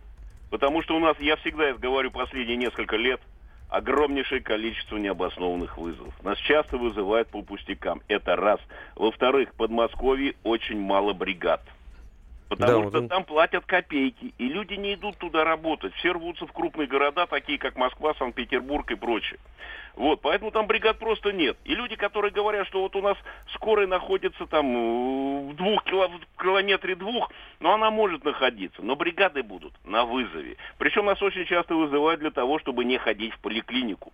потому 0.51 0.83
что 0.83 0.97
у 0.97 0.99
нас, 0.99 1.17
я 1.21 1.37
всегда 1.37 1.69
это 1.69 1.79
говорю 1.79 2.11
последние 2.11 2.57
несколько 2.57 2.97
лет, 2.97 3.21
огромнейшее 3.69 4.41
количество 4.41 4.97
необоснованных 4.97 5.79
вызовов. 5.79 6.13
Нас 6.25 6.39
часто 6.39 6.77
вызывают 6.77 7.29
по 7.29 7.43
пустякам. 7.43 8.03
Это 8.09 8.35
раз. 8.35 8.59
Во-вторых, 8.97 9.51
в 9.51 9.57
Подмосковье 9.57 10.35
очень 10.43 10.81
мало 10.81 11.13
бригад. 11.13 11.63
Потому 12.51 12.83
Да, 12.83 12.89
что 12.89 12.99
он- 12.99 13.09
там 13.09 13.25
платят 13.25 13.65
копейки, 13.65 14.35
и 14.37 14.49
люди 14.49 14.75
не 14.75 14.95
идут 14.95 15.17
туда 15.19 15.45
работать. 15.45 15.95
Все 15.95 16.13
рвутся 16.13 16.49
в 16.49 16.53
крупные 16.53 16.89
города, 16.89 17.27
такие 17.27 17.59
как 17.59 17.77
Москва, 17.77 18.13
Санкт-Петербург 18.19 18.91
и 18.91 18.97
прочее. 18.97 19.39
Вот, 19.95 20.21
поэтому 20.21 20.51
там 20.51 20.67
бригад 20.67 20.99
просто 20.99 21.33
нет. 21.33 21.57
И 21.65 21.77
люди, 21.77 21.95
которые 21.95 22.33
говорят, 22.33 22.67
что 22.67 22.81
вот 22.81 22.97
у 22.97 23.03
нас 23.03 23.17
скорая 23.55 23.87
находится 23.87 24.47
там 24.47 24.67
э, 24.67 25.51
в 25.53 25.55
двух 25.55 25.85
кило- 25.87 26.09
в 26.09 26.43
километре 26.43 26.97
двух, 26.97 27.31
но 27.61 27.73
она 27.73 27.93
может 27.93 28.25
находиться. 28.25 28.83
Но 28.83 28.97
бригады 28.97 29.45
будут 29.45 29.73
на 29.85 30.05
вызове. 30.05 30.57
Причем 30.77 31.05
нас 31.07 31.23
очень 31.23 31.45
часто 31.45 31.77
вызывают 31.77 32.19
для 32.19 32.33
того, 32.33 32.59
чтобы 32.59 32.85
не 32.85 32.99
ходить 32.99 33.33
в 33.33 33.39
поликлинику. 33.39 34.13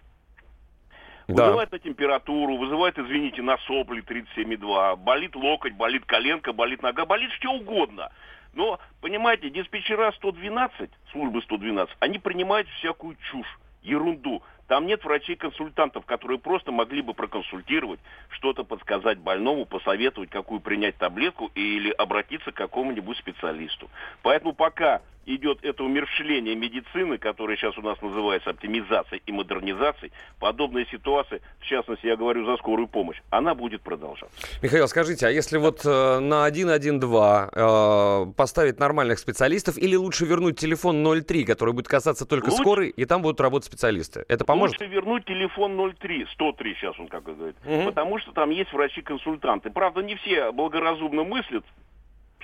Да. 1.28 1.46
Вызывает 1.46 1.72
на 1.72 1.78
температуру, 1.80 2.56
вызывает, 2.56 2.98
извините, 2.98 3.42
на 3.42 3.58
сопли 3.58 4.02
37,2, 4.02 4.96
болит 4.96 5.34
локоть, 5.34 5.74
болит 5.74 6.04
коленка, 6.04 6.52
болит 6.52 6.82
нога, 6.82 7.04
болит 7.04 7.32
что 7.32 7.52
угодно. 7.52 8.12
Но, 8.54 8.78
понимаете, 9.00 9.50
диспетчера 9.50 10.12
112, 10.12 10.88
службы 11.10 11.42
112, 11.42 11.96
они 11.98 12.18
принимают 12.18 12.68
всякую 12.68 13.16
чушь, 13.30 13.58
ерунду. 13.82 14.42
Там 14.68 14.86
нет 14.86 15.04
врачей-консультантов, 15.04 16.04
которые 16.06 16.38
просто 16.38 16.72
могли 16.72 17.02
бы 17.02 17.14
проконсультировать, 17.14 18.00
что-то 18.30 18.64
подсказать 18.64 19.18
больному, 19.18 19.64
посоветовать, 19.64 20.30
какую 20.30 20.60
принять 20.60 20.96
таблетку 20.96 21.50
или 21.54 21.90
обратиться 21.90 22.50
к 22.50 22.56
какому-нибудь 22.56 23.18
специалисту. 23.18 23.88
Поэтому 24.22 24.54
пока 24.54 25.02
идет 25.26 25.58
это 25.62 25.82
умерщвление 25.84 26.54
медицины, 26.54 27.18
которое 27.18 27.56
сейчас 27.56 27.76
у 27.76 27.82
нас 27.82 28.00
называется 28.00 28.50
оптимизацией 28.50 29.22
и 29.26 29.32
модернизацией, 29.32 30.12
подобная 30.38 30.86
ситуация, 30.90 31.40
в 31.60 31.64
частности, 31.64 32.06
я 32.06 32.16
говорю 32.16 32.46
за 32.46 32.56
скорую 32.56 32.88
помощь, 32.88 33.20
она 33.30 33.54
будет 33.54 33.82
продолжаться. 33.82 34.36
Михаил, 34.62 34.88
скажите, 34.88 35.26
а 35.26 35.30
если 35.30 35.58
вот 35.58 35.84
э, 35.84 36.18
на 36.20 36.48
112 36.48 37.52
э, 37.52 38.32
поставить 38.36 38.78
нормальных 38.78 39.18
специалистов 39.18 39.76
или 39.76 39.96
лучше 39.96 40.24
вернуть 40.24 40.58
телефон 40.58 41.04
03, 41.24 41.44
который 41.44 41.74
будет 41.74 41.88
касаться 41.88 42.24
только 42.26 42.46
Лучше- 42.50 42.62
скорой, 42.62 42.88
и 42.88 43.04
там 43.04 43.22
будут 43.22 43.40
работать 43.40 43.66
специалисты? 43.66 44.24
Это 44.28 44.44
поможет? 44.44 44.80
Лучше 44.80 44.92
вернуть 44.92 45.24
телефон 45.24 45.94
03, 45.98 46.26
103 46.32 46.74
сейчас 46.74 46.98
он 46.98 47.08
как 47.08 47.24
говорит, 47.24 47.56
потому 47.84 48.18
что 48.18 48.32
там 48.32 48.50
есть 48.50 48.72
врачи-консультанты. 48.72 49.70
Правда, 49.70 50.02
не 50.02 50.14
все 50.16 50.52
благоразумно 50.52 51.24
мыслят, 51.24 51.64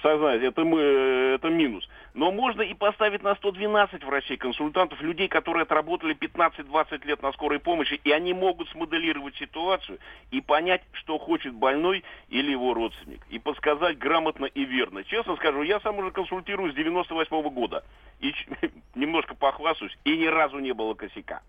сознание, 0.03 0.49
это, 0.49 0.65
мы, 0.65 0.81
это 0.81 1.49
минус. 1.49 1.89
Но 2.15 2.31
можно 2.31 2.63
и 2.63 2.75
поставить 2.75 3.23
на 3.23 3.35
112 3.35 4.05
врачей-консультантов, 4.05 5.01
людей, 5.01 5.29
которые 5.29 5.63
отработали 5.63 6.15
15-20 6.15 7.07
лет 7.07 7.23
на 7.23 7.33
скорой 7.33 7.59
помощи, 7.59 8.01
и 8.05 8.11
они 8.11 8.35
могут 8.35 8.69
смоделировать 8.71 9.37
ситуацию 9.37 9.99
и 10.31 10.41
понять, 10.41 10.83
что 10.93 11.19
хочет 11.19 11.55
больной 11.55 12.05
или 12.29 12.51
его 12.51 12.75
родственник, 12.75 13.21
и 13.31 13.39
подсказать 13.39 13.99
грамотно 13.99 14.47
и 14.47 14.65
верно. 14.65 15.05
Честно 15.05 15.37
скажу, 15.37 15.63
я 15.63 15.81
сам 15.81 15.99
уже 15.99 16.11
консультирую 16.11 16.73
с 16.73 16.75
98 16.75 17.49
года, 17.51 17.85
и 18.21 18.35
немножко 18.95 19.35
похвастаюсь, 19.35 19.97
и 20.05 20.17
ни 20.17 20.27
разу 20.27 20.59
не 20.59 20.73
было 20.73 20.95
косяка. 20.95 21.41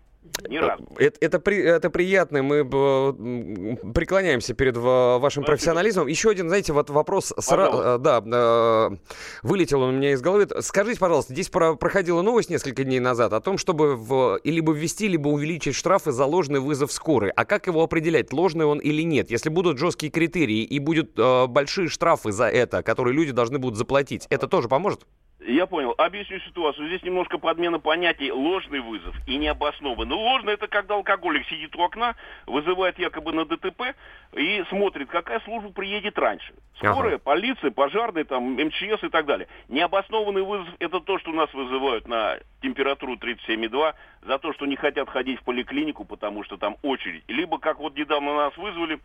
Ни 0.48 0.56
разу. 0.56 0.84
Это, 0.98 1.18
это, 1.20 1.38
при- 1.38 1.62
это 1.62 1.90
приятно, 1.90 2.42
мы 2.42 2.56
э, 2.56 3.76
преклоняемся 3.94 4.54
перед 4.54 4.76
ва- 4.76 5.18
вашим 5.18 5.44
профессионализмом. 5.44 6.06
Еще 6.06 6.30
один, 6.30 6.48
знаете, 6.48 6.72
вот 6.72 6.90
вопрос, 6.90 7.32
сра- 7.38 7.96
э, 7.96 7.98
да, 7.98 8.22
э, 8.24 8.96
вылетел 9.42 9.82
он 9.82 9.94
у 9.94 9.98
меня 9.98 10.12
из 10.12 10.20
головы. 10.22 10.48
Скажите, 10.60 10.98
пожалуйста, 10.98 11.32
здесь 11.32 11.48
про- 11.48 11.76
проходила 11.76 12.22
новость 12.22 12.50
несколько 12.50 12.84
дней 12.84 13.00
назад 13.00 13.32
о 13.32 13.40
том, 13.40 13.58
чтобы 13.58 13.96
в, 13.96 14.40
либо 14.44 14.72
ввести, 14.72 15.08
либо 15.08 15.28
увеличить 15.28 15.74
штрафы 15.74 16.10
за 16.12 16.24
ложный 16.24 16.60
вызов 16.60 16.92
скорой. 16.92 17.30
А 17.30 17.44
как 17.44 17.66
его 17.66 17.82
определять, 17.82 18.32
ложный 18.32 18.64
он 18.66 18.78
или 18.78 19.02
нет? 19.02 19.30
Если 19.30 19.50
будут 19.50 19.78
жесткие 19.78 20.10
критерии 20.10 20.62
и 20.62 20.78
будут 20.78 21.18
э, 21.18 21.46
большие 21.46 21.88
штрафы 21.88 22.32
за 22.32 22.46
это, 22.48 22.82
которые 22.82 23.14
люди 23.14 23.32
должны 23.32 23.58
будут 23.58 23.78
заплатить, 23.78 24.26
это 24.30 24.48
тоже 24.48 24.68
поможет? 24.68 25.06
Я 25.46 25.66
понял. 25.66 25.94
Объясню 25.98 26.40
ситуацию. 26.40 26.88
Здесь 26.88 27.02
немножко 27.02 27.36
подмена 27.38 27.78
понятий 27.78 28.32
ложный 28.32 28.80
вызов 28.80 29.14
и 29.26 29.36
необоснованный. 29.36 30.14
Ложный 30.14 30.54
это 30.54 30.68
когда 30.68 30.94
алкоголик 30.94 31.46
сидит 31.48 31.76
у 31.76 31.82
окна, 31.82 32.14
вызывает 32.46 32.98
якобы 32.98 33.32
на 33.32 33.44
ДТП 33.44 33.94
и 34.32 34.64
смотрит, 34.70 35.10
какая 35.10 35.40
служба 35.40 35.70
приедет 35.70 36.18
раньше. 36.18 36.54
Скорая, 36.76 37.18
полиция, 37.18 37.70
пожарные, 37.70 38.24
там, 38.24 38.54
МЧС 38.54 39.04
и 39.04 39.08
так 39.10 39.26
далее. 39.26 39.46
Необоснованный 39.68 40.42
вызов 40.42 40.68
это 40.78 41.00
то, 41.00 41.18
что 41.18 41.30
нас 41.32 41.52
вызывают 41.52 42.08
на 42.08 42.38
температуру 42.62 43.16
37,2 43.16 43.94
за 44.22 44.38
то, 44.38 44.52
что 44.54 44.64
не 44.64 44.76
хотят 44.76 45.10
ходить 45.10 45.40
в 45.40 45.44
поликлинику, 45.44 46.04
потому 46.04 46.42
что 46.44 46.56
там 46.56 46.76
очередь. 46.82 47.24
Либо, 47.28 47.58
как 47.58 47.80
вот 47.80 47.96
недавно 47.96 48.34
нас 48.34 48.56
вызвали, 48.56 48.98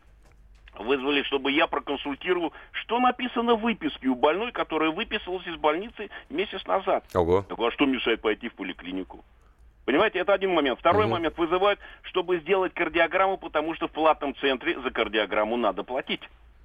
вызвали, 0.78 1.24
чтобы 1.24 1.52
я 1.52 1.68
проконсультировал, 1.68 2.54
что 2.72 3.00
написано 3.00 3.56
в 3.56 3.62
выписке 3.62 4.08
у 4.08 4.16
больной, 4.16 4.52
которая 4.52 4.91
выписалась 4.91 5.46
из 5.48 5.56
больницы 5.56 6.10
месяц 6.30 6.66
назад. 6.66 7.06
Ого. 7.14 7.44
Так 7.48 7.60
а 7.60 7.72
что 7.72 7.86
мешает 7.86 8.22
пойти 8.22 8.50
в 8.50 8.54
поликлинику? 8.54 9.24
Понимаете, 9.86 10.20
это 10.20 10.34
один 10.34 10.54
момент. 10.54 10.80
Второй 10.80 11.06
Мгм. 11.06 11.14
момент 11.14 11.38
вызывают, 11.38 11.80
чтобы 12.04 12.38
сделать 12.40 12.74
кардиограмму, 12.74 13.38
потому 13.38 13.74
что 13.74 13.88
в 13.88 13.91
платном 13.91 14.36
центре 14.36 14.80
за 14.80 14.91
кардиограмму 14.91 15.58
надо 15.58 15.84
платить. 15.84 16.22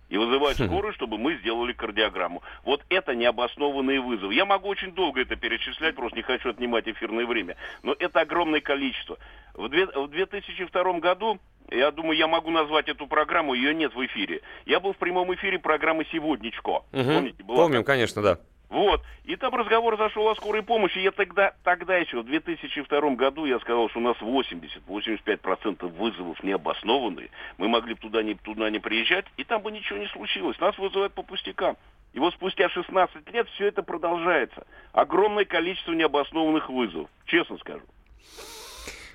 И 0.09 0.17
вызывают 0.19 0.59
Хм. 0.59 0.67
скорую, 0.67 0.93
чтобы 0.93 1.19
мы 1.19 1.37
сделали 1.39 1.73
кардиограмму. 1.73 2.43
Вот 2.65 2.83
это 2.89 3.15
необоснованные 3.15 4.01
вызовы. 4.01 4.35
Я 4.35 4.45
могу 4.45 4.69
очень 4.69 4.93
долго 4.93 5.21
это 5.23 5.35
перечислять, 5.37 5.97
просто 5.97 6.17
не 6.17 6.23
хочу 6.23 6.51
отнимать 6.51 6.87
эфирное 6.87 7.27
время. 7.27 7.57
Но 7.83 7.95
это 7.99 8.21
огромное 8.21 8.61
количество. 8.61 9.19
В, 9.55 9.69
две- 9.69 9.87
в 9.87 10.09
2002 10.09 10.99
году, 11.01 11.39
я 11.71 11.91
думаю, 11.91 12.19
я 12.19 12.27
могу 12.27 12.51
назвать 12.51 12.89
эту 12.89 13.07
программу, 13.07 13.55
ее 13.55 13.75
нет 13.75 13.95
в 13.95 14.05
эфире. 14.07 14.43
Я 14.67 14.79
был 14.81 14.93
в 14.93 14.99
прямом 14.99 15.33
эфире 15.35 15.59
программы 15.59 16.05
«Сегоднячко». 16.13 16.83
Мгм. 16.93 17.15
Помните, 17.15 17.43
была 17.43 17.57
Помним, 17.59 17.85
конечно, 17.85 18.23
да. 18.23 18.39
Вот. 18.75 19.03
И 19.23 19.37
там 19.37 19.55
разговор 19.55 19.97
зашел 19.97 20.29
о 20.29 20.35
скорой 20.35 20.65
помощи. 20.65 20.99
Я 20.99 21.13
тогда, 21.13 21.55
тогда 21.63 21.97
еще, 21.97 22.23
в 22.23 22.27
2002 22.27 23.11
году, 23.11 23.45
я 23.45 23.61
сказал, 23.61 23.89
что 23.89 24.01
у 24.01 24.03
нас 24.03 24.17
80-85% 24.17 25.87
вызовов 25.97 26.43
необоснованные. 26.43 27.31
Мы 27.57 27.69
могли 27.69 27.95
бы 27.95 28.01
туда 28.01 28.25
не, 28.25 28.35
туда 28.35 28.71
не 28.71 28.81
приезжать, 28.81 29.27
и 29.37 29.45
там 29.45 29.63
бы 29.63 29.71
ничего 29.71 30.01
не 30.01 30.09
случилось. 30.09 30.59
Нас 30.59 30.77
вызывают 30.77 31.15
по 31.15 31.23
пустякам. 31.23 31.77
И 32.15 32.19
вот 32.19 32.35
спустя 32.35 32.69
16 32.69 33.33
лет 33.33 33.49
все 33.51 33.69
это 33.69 33.85
продолжается. 33.85 34.67
Огромное 34.93 35.45
количество 35.45 35.93
необоснованных 35.93 36.69
вызовов, 36.69 37.09
честно 37.27 37.57
скажу. 37.59 37.85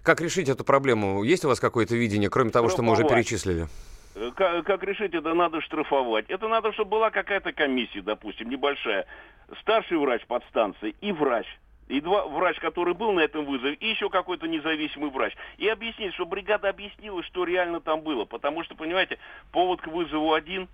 Как 0.03 0.21
решить 0.21 0.47
эту 0.47 0.63
проблему? 0.63 1.21
Есть 1.23 1.43
у 1.43 1.49
вас 1.49 1.59
какое-то 1.59 1.97
видение, 1.97 2.29
кроме 2.29 2.51
того, 2.51 2.69
что 2.69 2.81
мы 2.81 2.93
уже 2.93 3.03
перечислили? 3.03 3.67
Э, 4.19 4.31
Как, 4.35 4.65
как 4.65 4.83
решить 4.83 5.13
это? 5.13 5.33
Надо 5.33 5.61
штрафовать. 5.61 6.25
Это 6.29 6.47
надо, 6.47 6.73
чтобы 6.73 6.91
была 6.91 7.09
какая-то 7.09 7.53
комиссия, 7.53 8.01
допустим, 8.01 8.49
небольшая. 8.49 9.05
Старший 9.61 9.97
врач 9.97 10.25
подстанции 10.25 10.93
и 11.01 11.11
врач. 11.11 11.47
И 11.87 12.01
два, 12.01 12.27
врач, 12.27 12.59
который 12.59 12.93
был 12.93 13.13
на 13.13 13.21
этом 13.21 13.45
вызове, 13.45 13.73
и 13.73 13.87
еще 13.87 14.09
какой-то 14.09 14.47
независимый 14.47 15.09
врач. 15.09 15.33
И 15.57 15.67
объяснить, 15.67 16.13
что 16.13 16.25
бригада 16.25 16.69
объяснила, 16.69 17.23
что 17.23 17.45
реально 17.45 17.79
там 17.79 18.01
было. 18.01 18.25
Потому 18.25 18.63
что, 18.63 18.75
понимаете, 18.75 19.17
повод 19.51 19.81
к 19.81 19.87
вызову 19.87 20.33
один, 20.33 20.67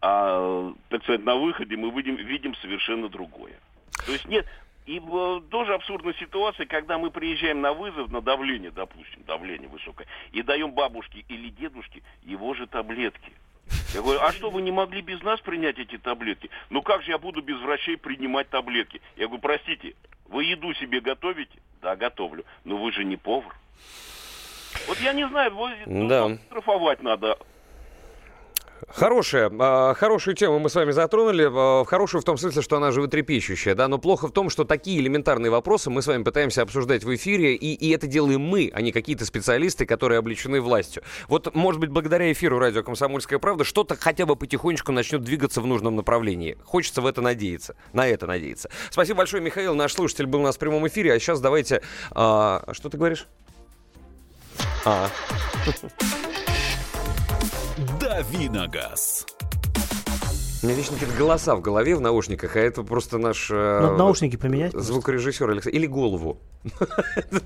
а, 0.00 0.72
так 0.88 1.02
сказать, 1.04 1.24
на 1.24 1.36
выходе 1.36 1.76
мы 1.76 1.90
видим, 1.90 2.16
видим 2.16 2.54
совершенно 2.56 3.08
другое. 3.08 3.52
То 4.06 4.12
есть 4.12 4.26
нет, 4.26 4.46
И 4.86 5.00
э, 5.00 5.40
тоже 5.50 5.74
абсурдная 5.74 6.14
ситуация, 6.14 6.64
когда 6.64 6.96
мы 6.96 7.10
приезжаем 7.10 7.60
на 7.60 7.72
вызов, 7.72 8.10
на 8.10 8.20
давление, 8.20 8.70
допустим, 8.70 9.24
давление 9.26 9.68
высокое, 9.68 10.06
и 10.32 10.42
даем 10.42 10.72
бабушке 10.72 11.24
или 11.28 11.48
дедушке 11.50 12.02
его 12.22 12.54
же 12.54 12.68
таблетки. 12.68 13.32
Я 13.94 14.00
говорю, 14.00 14.20
а 14.20 14.30
что, 14.32 14.50
вы 14.50 14.62
не 14.62 14.70
могли 14.70 15.00
без 15.00 15.20
нас 15.22 15.40
принять 15.40 15.78
эти 15.78 15.98
таблетки? 15.98 16.50
Ну 16.70 16.82
как 16.82 17.02
же 17.02 17.10
я 17.10 17.18
буду 17.18 17.42
без 17.42 17.58
врачей 17.60 17.96
принимать 17.96 18.48
таблетки? 18.48 19.00
Я 19.16 19.26
говорю, 19.26 19.42
простите, 19.42 19.94
вы 20.26 20.44
еду 20.44 20.72
себе 20.74 21.00
готовите? 21.00 21.58
Да, 21.82 21.96
готовлю. 21.96 22.44
Но 22.64 22.76
вы 22.76 22.92
же 22.92 23.04
не 23.04 23.16
повар. 23.16 23.54
Вот 24.86 24.98
я 25.00 25.12
не 25.12 25.26
знаю, 25.28 25.52
да. 25.86 26.28
ну, 26.28 26.38
штрафовать 26.46 27.02
надо. 27.02 27.38
Хорошая, 28.88 29.50
э, 29.50 29.94
хорошую 29.94 30.34
тему 30.36 30.58
мы 30.58 30.68
с 30.68 30.74
вами 30.74 30.90
затронули. 30.90 31.82
Э, 31.82 31.84
хорошую 31.84 32.20
в 32.20 32.24
том 32.24 32.36
смысле, 32.36 32.62
что 32.62 32.76
она 32.76 32.92
животрепещущая, 32.92 33.74
да, 33.74 33.88
но 33.88 33.98
плохо 33.98 34.28
в 34.28 34.32
том, 34.32 34.50
что 34.50 34.64
такие 34.64 35.00
элементарные 35.00 35.50
вопросы 35.50 35.90
мы 35.90 36.02
с 36.02 36.06
вами 36.06 36.22
пытаемся 36.22 36.62
обсуждать 36.62 37.04
в 37.04 37.14
эфире, 37.14 37.54
и, 37.54 37.74
и 37.74 37.90
это 37.90 38.06
делаем 38.06 38.40
мы, 38.40 38.70
а 38.74 38.80
не 38.80 38.92
какие-то 38.92 39.24
специалисты, 39.24 39.86
которые 39.86 40.18
облечены 40.18 40.60
властью. 40.60 41.02
Вот, 41.28 41.54
может 41.54 41.80
быть, 41.80 41.90
благодаря 41.90 42.30
эфиру 42.30 42.58
радио 42.58 42.82
«Комсомольская 42.82 43.38
правда» 43.38 43.64
что-то 43.64 43.96
хотя 43.96 44.26
бы 44.26 44.36
потихонечку 44.36 44.92
начнет 44.92 45.22
двигаться 45.22 45.60
в 45.60 45.66
нужном 45.66 45.96
направлении. 45.96 46.56
Хочется 46.64 47.00
в 47.00 47.06
это 47.06 47.20
надеяться, 47.20 47.76
на 47.92 48.06
это 48.06 48.26
надеяться. 48.26 48.70
Спасибо 48.90 49.18
большое, 49.18 49.42
Михаил, 49.42 49.74
наш 49.74 49.94
слушатель 49.94 50.26
был 50.26 50.40
у 50.40 50.44
нас 50.44 50.56
в 50.56 50.58
прямом 50.58 50.86
эфире, 50.88 51.12
а 51.12 51.18
сейчас 51.18 51.40
давайте... 51.40 51.82
А, 52.12 52.62
что 52.72 52.88
ты 52.88 52.96
говоришь? 52.98 53.26
А. 54.84 55.08
Давиногаз. 58.16 59.26
У 60.66 60.68
меня 60.68 60.78
вечно 60.78 60.94
какие-то 60.94 61.16
голоса 61.16 61.54
в 61.54 61.60
голове 61.60 61.94
в 61.94 62.00
наушниках, 62.00 62.56
а 62.56 62.58
это 62.58 62.82
просто 62.82 63.18
наш... 63.18 63.52
Э, 63.52 63.82
Надо 63.82 63.98
наушники 63.98 64.34
поменять. 64.34 64.72
Звукорежиссер 64.72 65.48
Александр. 65.48 65.78
Или 65.78 65.86
голову. 65.86 66.40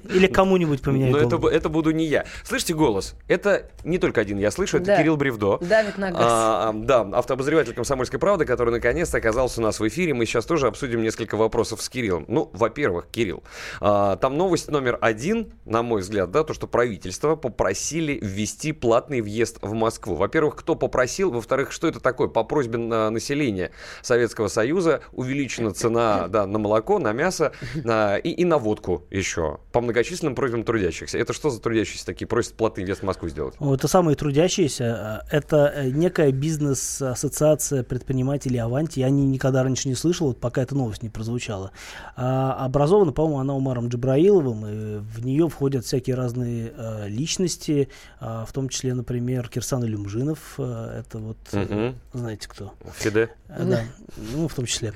Или 0.08 0.26
кому-нибудь 0.26 0.80
поменять 0.80 1.12
Но 1.12 1.18
это, 1.18 1.48
это 1.48 1.68
буду 1.68 1.90
не 1.90 2.06
я. 2.06 2.24
Слышите 2.44 2.72
голос? 2.72 3.14
Это 3.28 3.70
не 3.84 3.98
только 3.98 4.22
один 4.22 4.38
я 4.38 4.50
слышу, 4.50 4.78
это 4.78 4.86
Да. 4.86 4.96
Кирилл 4.96 5.18
Бревдо. 5.18 5.58
Давит 5.58 5.98
на 5.98 6.10
газ. 6.10 6.20
А, 6.22 6.72
да, 6.74 7.00
автообозреватель 7.12 7.74
«Комсомольской 7.74 8.18
правды», 8.18 8.46
который 8.46 8.70
наконец-то 8.70 9.18
оказался 9.18 9.60
у 9.60 9.64
нас 9.64 9.78
в 9.80 9.86
эфире. 9.86 10.14
Мы 10.14 10.24
сейчас 10.24 10.46
тоже 10.46 10.66
обсудим 10.66 11.02
несколько 11.02 11.36
вопросов 11.36 11.82
с 11.82 11.90
Кириллом. 11.90 12.24
Ну, 12.28 12.48
во-первых, 12.54 13.08
Кирилл, 13.10 13.42
а, 13.80 14.16
там 14.16 14.38
новость 14.38 14.70
номер 14.70 14.96
один, 15.00 15.52
на 15.66 15.82
мой 15.82 16.00
взгляд, 16.00 16.30
да, 16.30 16.42
то, 16.42 16.54
что 16.54 16.66
правительство 16.66 17.36
попросили 17.36 18.18
ввести 18.22 18.72
платный 18.72 19.20
въезд 19.20 19.58
в 19.60 19.74
Москву. 19.74 20.14
Во-первых, 20.14 20.56
кто 20.56 20.74
попросил? 20.74 21.30
Во-вторых, 21.30 21.72
что 21.72 21.86
это 21.86 22.00
такое? 22.00 22.28
По 22.28 22.44
просьбе 22.44 22.78
на 22.78 23.09
населения 23.10 23.70
Советского 24.02 24.48
Союза 24.48 25.00
увеличена 25.12 25.72
цена 25.72 26.28
да, 26.28 26.46
на 26.46 26.58
молоко, 26.58 26.98
на 26.98 27.12
мясо 27.12 27.52
на, 27.84 28.16
и, 28.16 28.30
и 28.30 28.44
на 28.44 28.58
водку 28.58 29.04
еще. 29.10 29.58
По 29.72 29.80
многочисленным 29.80 30.34
просьбам 30.34 30.64
трудящихся. 30.64 31.18
Это 31.18 31.32
что 31.32 31.50
за 31.50 31.60
трудящиеся 31.60 32.06
такие? 32.06 32.26
Просят 32.26 32.54
платный 32.54 32.84
въезд 32.84 33.00
в 33.00 33.04
Москву 33.06 33.28
сделать? 33.28 33.54
Это 33.60 33.88
самые 33.88 34.16
трудящиеся. 34.16 35.22
э, 35.30 35.36
Это 35.36 35.72
э, 35.74 35.90
некая 35.90 36.32
бизнес-ассоциация 36.32 37.82
предпринимателей 37.82 38.58
Аванти. 38.58 39.00
Я 39.00 39.10
ни- 39.10 39.22
никогда 39.22 39.62
раньше 39.62 39.88
не 39.88 39.94
слышал, 39.94 40.28
вот 40.28 40.38
пока 40.40 40.62
эта 40.62 40.74
новость 40.74 41.02
не 41.02 41.08
прозвучала. 41.08 41.70
А, 42.16 42.64
образована, 42.64 43.12
по-моему, 43.12 43.38
она 43.40 43.54
Умаром 43.54 43.88
Джабраиловым. 43.88 44.66
И 44.66 44.96
в 44.98 45.24
нее 45.24 45.48
входят 45.48 45.84
всякие 45.84 46.16
разные 46.16 46.72
э, 46.76 47.08
личности, 47.08 47.88
а, 48.20 48.44
в 48.44 48.52
том 48.52 48.68
числе, 48.68 48.94
например, 48.94 49.48
Кирсан 49.48 49.84
Илюмжинов. 49.84 50.54
э, 50.58 51.00
Это 51.00 51.18
вот, 51.18 51.36
э, 51.52 51.60
Мгм. 51.60 51.94
знаете 52.12 52.48
кто. 52.48 52.72
Фиде? 53.00 53.30
Э, 53.48 53.64
Да, 53.64 53.84
ну, 54.16 54.46
в 54.48 54.54
том 54.54 54.66
числе. 54.66 54.92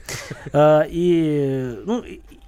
А, 0.53 0.83
И, 0.89 1.79
ну, 1.87 2.05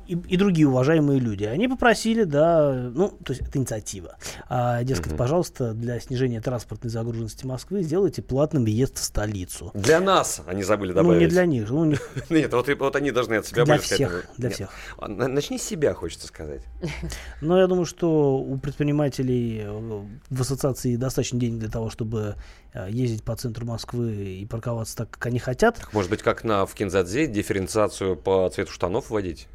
и, 0.06 0.14
и- 0.14 0.36
другие 0.36 0.68
уважаемые 0.68 1.18
люди. 1.20 1.44
Они 1.44 1.68
попросили, 1.68 2.24
да, 2.24 2.90
ну, 2.94 3.08
то 3.24 3.32
есть 3.32 3.42
это 3.46 3.58
инициатива. 3.58 4.16
А, 4.48 4.82
дескать, 4.84 5.08
Мгм. 5.12 5.16
пожалуйста, 5.18 5.72
для 5.74 5.98
снижения 6.00 6.40
транспортной 6.40 6.90
загруженности 6.90 7.44
Москвы 7.46 7.82
сделайте 7.82 8.22
платным 8.22 8.64
въезд 8.64 8.98
в 8.98 9.02
столицу. 9.04 9.70
Для 9.74 10.00
нас 10.00 10.42
они 10.46 10.62
забыли 10.62 10.90
Ну, 10.90 10.96
добавить. 11.02 11.20
не 11.20 11.26
для 11.26 11.46
них. 11.46 11.68
Ну, 11.70 11.84
не- 11.84 11.96
Нет, 12.30 12.52
вот, 12.52 12.68
вот 12.78 12.96
они 12.96 13.10
должны 13.10 13.34
от 13.34 13.46
себя 13.46 13.64
Для 13.64 13.78
всех, 13.78 14.12
ну, 14.28 14.34
для 14.38 14.48
нет. 14.48 14.54
всех. 14.54 14.70
А, 14.98 15.08
на- 15.08 15.28
Начни 15.28 15.58
с 15.58 15.62
себя, 15.62 15.92
хочется 15.94 16.26
сказать. 16.26 16.62
Но 17.40 17.58
я 17.58 17.66
думаю, 17.66 17.84
что 17.86 18.36
у 18.38 18.56
предпринимателей 18.58 19.62
э, 19.64 20.02
в 20.30 20.40
ассоциации 20.40 20.96
достаточно 20.96 21.38
денег 21.38 21.58
для 21.58 21.68
того, 21.68 21.90
чтобы 21.90 22.36
э, 22.72 22.86
ездить 22.90 23.24
по 23.24 23.34
центру 23.36 23.66
Москвы 23.66 24.12
и 24.40 24.46
парковаться 24.46 24.96
так, 24.96 25.10
как 25.10 25.26
они 25.26 25.38
хотят. 25.38 25.80
Может 25.92 26.10
быть, 26.10 26.22
как 26.22 26.44
на 26.44 26.64
в 26.66 26.74
Кинзадзе 26.74 27.26
дифференциацию 27.26 28.16
по 28.16 28.48
цвету 28.48 28.72
штанов 28.72 29.10
вводить? 29.10 29.48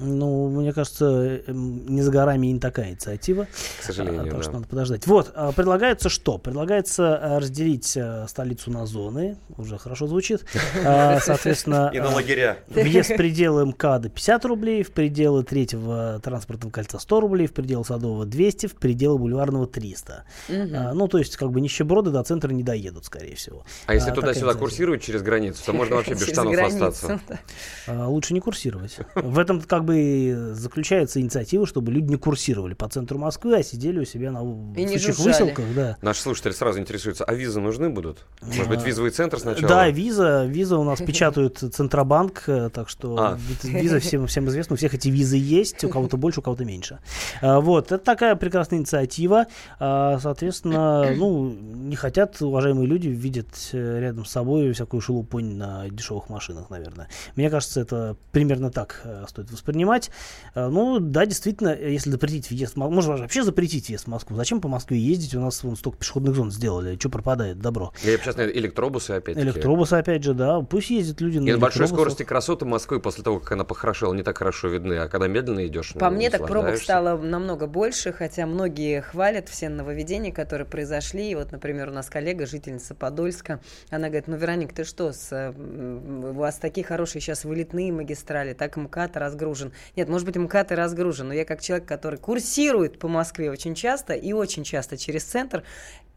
Ну, 0.00 0.48
мне 0.50 0.72
кажется, 0.72 1.40
эм, 1.46 1.86
не 1.86 2.02
за 2.02 2.10
горами 2.10 2.46
и 2.48 2.52
не 2.52 2.60
такая 2.60 2.90
инициатива. 2.90 3.46
К 3.80 3.82
сожалению, 3.82 4.20
А, 4.20 4.24
потому 4.24 4.38
да. 4.38 4.42
что 4.44 4.52
надо 4.52 4.66
подождать. 4.68 5.06
Вот, 5.06 5.32
а, 5.34 5.52
предлагается 5.52 6.08
что? 6.08 6.38
Предлагается 6.38 7.16
а, 7.16 7.40
разделить 7.40 7.96
а, 7.96 8.26
столицу 8.28 8.70
на 8.70 8.86
зоны. 8.86 9.36
Уже 9.56 9.78
хорошо 9.78 10.06
звучит. 10.06 10.44
А, 10.84 11.18
Соответственно, 11.22 11.90
И 11.92 11.98
на 12.00 12.10
а, 12.10 12.14
лагеря. 12.14 12.58
Въезд 12.68 13.10
в 13.10 13.16
пределы 13.16 13.66
МКАДа 13.66 14.08
50 14.08 14.44
рублей, 14.44 14.82
в 14.82 14.92
пределы 14.92 15.42
третьего 15.42 16.20
транспортного 16.22 16.70
кольца 16.72 16.98
100 16.98 17.20
рублей, 17.20 17.46
в 17.46 17.52
пределы 17.52 17.84
Садового 17.84 18.24
200, 18.26 18.66
в 18.68 18.74
пределы 18.76 19.18
Бульварного 19.18 19.66
300. 19.66 20.24
Мгм. 20.48 20.70
А, 20.74 20.92
Ну, 20.94 21.08
то 21.08 21.18
есть, 21.18 21.36
как 21.36 21.50
бы 21.50 21.60
нищеброды 21.60 22.10
до 22.10 22.22
центра 22.22 22.52
не 22.52 22.62
доедут, 22.62 23.04
скорее 23.04 23.34
всего. 23.34 23.64
А 23.86 23.94
если 23.94 24.10
А, 24.10 24.14
туда-сюда 24.14 24.54
курсируют 24.54 25.02
через 25.02 25.22
границу, 25.22 25.62
то 25.64 25.72
можно 25.72 25.96
вообще 25.96 26.12
без 26.12 26.28
штанов 26.28 26.52
границу, 26.52 26.86
остаться. 26.86 27.20
да. 27.28 27.38
А, 27.86 28.08
Лучше 28.08 28.34
не 28.34 28.40
курсировать. 28.40 28.96
В 29.14 29.38
этом 29.38 29.60
как 29.60 29.84
бы 29.88 30.50
заключается 30.54 31.20
инициатива, 31.20 31.66
чтобы 31.66 31.90
люди 31.92 32.10
не 32.10 32.16
курсировали 32.16 32.74
по 32.74 32.88
центру 32.88 33.18
Москвы, 33.18 33.56
а 33.56 33.62
сидели 33.62 33.98
у 34.00 34.04
себя 34.04 34.30
на 34.30 34.40
И 34.76 34.84
не 34.84 34.96
выселках. 34.96 35.64
Да. 35.74 35.96
Наши 36.02 36.20
слушатели 36.22 36.52
сразу 36.52 36.78
интересуются, 36.78 37.24
а 37.24 37.34
визы 37.34 37.60
нужны 37.60 37.88
будут? 37.88 38.26
Может 38.42 38.68
быть, 38.68 38.80
А, 38.82 38.84
визовый 38.84 39.10
центр 39.10 39.38
сначала? 39.40 39.68
Да, 39.68 39.88
виза, 39.88 40.44
виза 40.46 40.76
у 40.78 40.84
нас 40.84 41.00
печатают 41.00 41.58
Центробанк, 41.58 42.44
э, 42.48 42.70
так 42.72 42.88
что 42.88 43.16
А. 43.18 43.38
ви- 43.62 43.80
виза 43.80 43.98
всем, 44.00 44.26
всем 44.26 44.46
известна, 44.48 44.74
у 44.74 44.76
всех 44.76 44.94
эти 44.94 45.08
визы 45.08 45.36
есть, 45.36 45.82
у 45.84 45.88
кого-то 45.88 46.16
больше, 46.16 46.40
у 46.40 46.42
кого-то 46.42 46.64
меньше. 46.64 46.98
А, 47.40 47.60
Вот, 47.60 47.86
это 47.92 47.98
такая 48.04 48.36
прекрасная 48.36 48.78
инициатива. 48.78 49.46
Соответственно, 50.20 51.14
ну, 51.16 51.50
не 51.50 51.96
хотят 51.96 52.40
уважаемые 52.42 52.86
люди 52.86 53.08
видеть 53.08 53.70
э, 53.72 54.00
рядом 54.00 54.24
с 54.24 54.30
собой 54.30 54.72
всякую 54.72 55.00
шелупонь 55.00 55.56
на 55.56 55.88
дешевых 55.88 56.28
машинах, 56.28 56.70
наверное. 56.70 57.08
Мне 57.36 57.50
кажется, 57.50 57.80
это 57.80 58.16
примерно 58.32 58.70
так 58.70 59.00
э, 59.04 59.24
стоит 59.28 59.50
воспринимать. 59.50 59.77
А, 60.54 60.68
Ну, 60.68 60.98
да, 61.00 61.26
действительно, 61.26 61.68
э, 61.68 61.92
если 61.92 62.10
запретить 62.10 62.50
въезд, 62.50 62.76
можно 62.76 63.16
вообще 63.16 63.42
запретить 63.42 63.88
въезд 63.88 64.04
в 64.04 64.08
Москву. 64.08 64.36
Зачем 64.36 64.60
по 64.60 64.68
Москве 64.68 64.98
ездить? 64.98 65.34
У 65.34 65.40
нас 65.40 65.62
вон 65.62 65.76
столько 65.76 65.98
пешеходных 65.98 66.34
зон 66.34 66.50
сделали. 66.50 66.96
Что 66.98 67.08
пропадает 67.08 67.60
добро? 67.60 67.92
Я 68.02 68.16
сейчас 68.18 68.36
на 68.36 68.42
электробусы 68.42 69.12
опять-таки. 69.12 69.46
Электробусы, 69.46 69.94
опять 69.94 70.24
же, 70.24 70.34
да. 70.34 70.60
Пусть 70.60 70.90
ездят 70.90 71.20
люди 71.20 71.38
на 71.38 71.48
И 71.48 71.52
на 71.52 71.58
большой 71.58 71.88
скорости 71.88 72.22
красоты 72.22 72.64
Москвы 72.64 73.00
после 73.00 73.22
того, 73.24 73.40
как 73.40 73.52
она 73.52 73.64
похорошела, 73.64 74.14
не 74.14 74.22
так 74.22 74.38
хорошо 74.38 74.68
видны. 74.68 74.94
А 74.94 75.08
когда 75.08 75.28
медленно 75.28 75.66
идешь, 75.66 75.94
По 75.94 76.10
ну, 76.10 76.16
мне 76.16 76.30
так 76.30 76.46
пробок 76.46 76.76
стало 76.76 77.16
намного 77.20 77.66
больше, 77.66 78.12
хотя 78.12 78.46
многие 78.46 79.00
хвалят 79.00 79.48
все 79.48 79.68
нововведения, 79.68 80.32
которые 80.32 80.66
произошли. 80.66 81.30
И 81.30 81.34
вот, 81.34 81.52
например, 81.52 81.88
у 81.88 81.92
нас 81.92 82.08
коллега, 82.08 82.46
жительница 82.46 82.94
Подольска, 82.94 83.60
она 83.90 84.08
говорит, 84.08 84.28
ну, 84.28 84.36
Вероник, 84.36 84.72
ты 84.72 84.84
что, 84.84 85.12
с, 85.12 85.28
э, 85.32 85.52
у 85.52 86.32
вас 86.32 86.56
такие 86.56 86.84
хорошие 86.84 87.20
сейчас 87.20 87.44
вылетные 87.44 87.92
магистрали, 87.92 88.54
так 88.54 88.76
МКАД 88.76 89.16
разгружен. 89.16 89.67
Нет, 89.96 90.08
может 90.08 90.26
быть, 90.26 90.36
МКАД 90.36 90.72
и 90.72 90.74
разгружен, 90.74 91.28
но 91.28 91.34
я 91.34 91.44
как 91.44 91.60
человек, 91.60 91.86
который 91.86 92.18
курсирует 92.18 92.98
по 92.98 93.08
Москве 93.08 93.50
очень 93.50 93.74
часто 93.74 94.14
и 94.14 94.32
очень 94.32 94.64
часто 94.64 94.96
через 94.96 95.24
центр, 95.24 95.64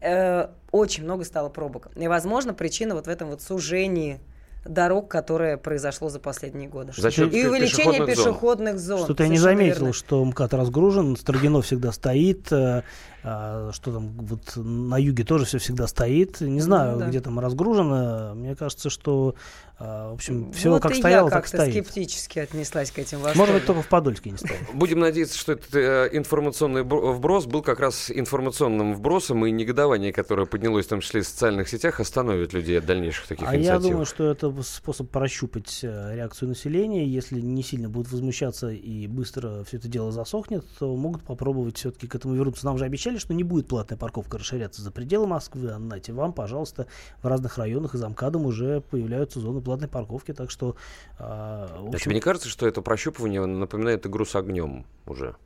э, 0.00 0.48
очень 0.70 1.04
много 1.04 1.24
стало 1.24 1.48
пробок. 1.48 1.88
И, 1.96 2.08
возможно, 2.08 2.54
причина 2.54 2.94
вот 2.94 3.06
в 3.06 3.10
этом 3.10 3.28
вот 3.28 3.42
сужении 3.42 4.20
дорог, 4.64 5.08
которое 5.08 5.56
произошло 5.56 6.08
за 6.08 6.20
последние 6.20 6.68
годы. 6.68 6.92
За 6.96 7.10
счет 7.10 7.32
и 7.34 7.46
увеличение 7.46 8.04
пешеходных 8.06 8.16
зон. 8.16 8.24
пешеходных 8.24 8.78
зон. 8.78 9.04
Что-то 9.04 9.22
я 9.24 9.28
не 9.28 9.38
заметил, 9.38 9.86
верно. 9.86 9.92
что 9.92 10.24
МКАД 10.24 10.54
разгружен, 10.54 11.16
Строгино 11.16 11.62
всегда 11.62 11.92
стоит, 11.92 12.52
э, 12.52 12.82
а, 13.24 13.70
что 13.72 13.92
там 13.92 14.08
вот 14.18 14.56
на 14.56 14.98
юге 14.98 15.24
тоже 15.24 15.44
все 15.44 15.58
всегда 15.58 15.86
стоит. 15.86 16.40
Не 16.40 16.60
знаю, 16.60 16.94
Ну 16.94 16.98
да. 17.00 17.08
где 17.08 17.20
там 17.20 17.38
разгружено. 17.38 18.34
Мне 18.34 18.56
кажется, 18.56 18.90
что, 18.90 19.34
а, 19.78 20.10
в 20.10 20.14
общем, 20.14 20.52
все 20.52 20.70
вот 20.70 20.82
как 20.82 20.92
и 20.92 20.94
стояло, 20.96 21.26
я 21.26 21.30
так 21.30 21.42
как-то 21.44 21.58
стоит. 21.58 21.72
скептически 21.72 22.38
отнеслась 22.40 22.90
к 22.90 22.98
этим 22.98 23.18
вопросам. 23.18 23.38
Может 23.38 23.54
быть, 23.54 23.66
только 23.66 23.82
в 23.82 23.88
Подольске 23.88 24.30
не 24.30 24.38
стоит. 24.38 24.56
Будем 24.74 25.00
надеяться, 25.00 25.38
что 25.38 25.52
этот 25.52 25.74
э, 25.74 26.08
информационный 26.12 26.82
бро- 26.84 27.12
вброс 27.12 27.46
был 27.46 27.62
как 27.62 27.80
раз 27.80 28.10
информационным 28.10 28.94
вбросом, 28.94 29.46
и 29.46 29.50
негодование, 29.50 30.12
которое 30.12 30.46
поднялось 30.46 30.86
в 30.86 30.88
том 30.88 31.00
числе 31.00 31.20
в 31.22 31.26
социальных 31.26 31.68
сетях, 31.68 32.00
остановит 32.00 32.52
людей 32.52 32.78
от 32.78 32.86
дальнейших 32.86 33.26
таких 33.28 33.48
А 33.48 33.52
я 33.54 33.58
инициатив. 33.60 33.82
думаю, 33.90 34.06
что 34.06 34.30
это 34.30 34.52
способ 34.62 35.10
прощупать 35.10 35.80
э, 35.82 36.14
реакцию 36.16 36.48
населения. 36.48 37.06
Если 37.06 37.40
не 37.40 37.62
сильно 37.62 37.88
будут 37.88 38.10
возмущаться 38.12 38.70
и 38.70 39.06
быстро 39.06 39.64
все 39.64 39.76
это 39.76 39.88
дело 39.88 40.10
засохнет, 40.12 40.64
то 40.78 40.94
могут 40.96 41.22
попробовать 41.22 41.76
все-таки 41.78 42.06
к 42.08 42.14
этому 42.14 42.34
вернуться. 42.34 42.64
Нам 42.66 42.78
же 42.78 42.84
обещали 42.84 43.11
пообещали, 43.12 43.18
что 43.18 43.34
не 43.34 43.42
будет 43.42 43.68
платная 43.68 43.98
парковка 43.98 44.38
расширяться 44.38 44.82
за 44.82 44.90
пределы 44.90 45.26
Москвы. 45.26 45.70
А 45.70 45.78
знаете, 45.78 46.12
вам, 46.12 46.32
пожалуйста, 46.32 46.86
в 47.22 47.26
разных 47.26 47.58
районах 47.58 47.94
и 47.94 47.98
за 47.98 48.08
МКАДом 48.08 48.46
уже 48.46 48.80
появляются 48.80 49.40
зоны 49.40 49.60
платной 49.60 49.88
парковки, 49.88 50.32
так 50.32 50.50
что... 50.50 50.76
Э, 51.18 51.68
общем... 51.70 51.94
А 51.94 51.98
тебе 51.98 52.14
не 52.14 52.20
кажется, 52.20 52.48
что 52.48 52.66
это 52.66 52.82
прощупывание 52.82 53.44
напоминает 53.44 54.06
игру 54.06 54.24
с 54.24 54.34
огнем 54.34 54.84
уже? 55.06 55.36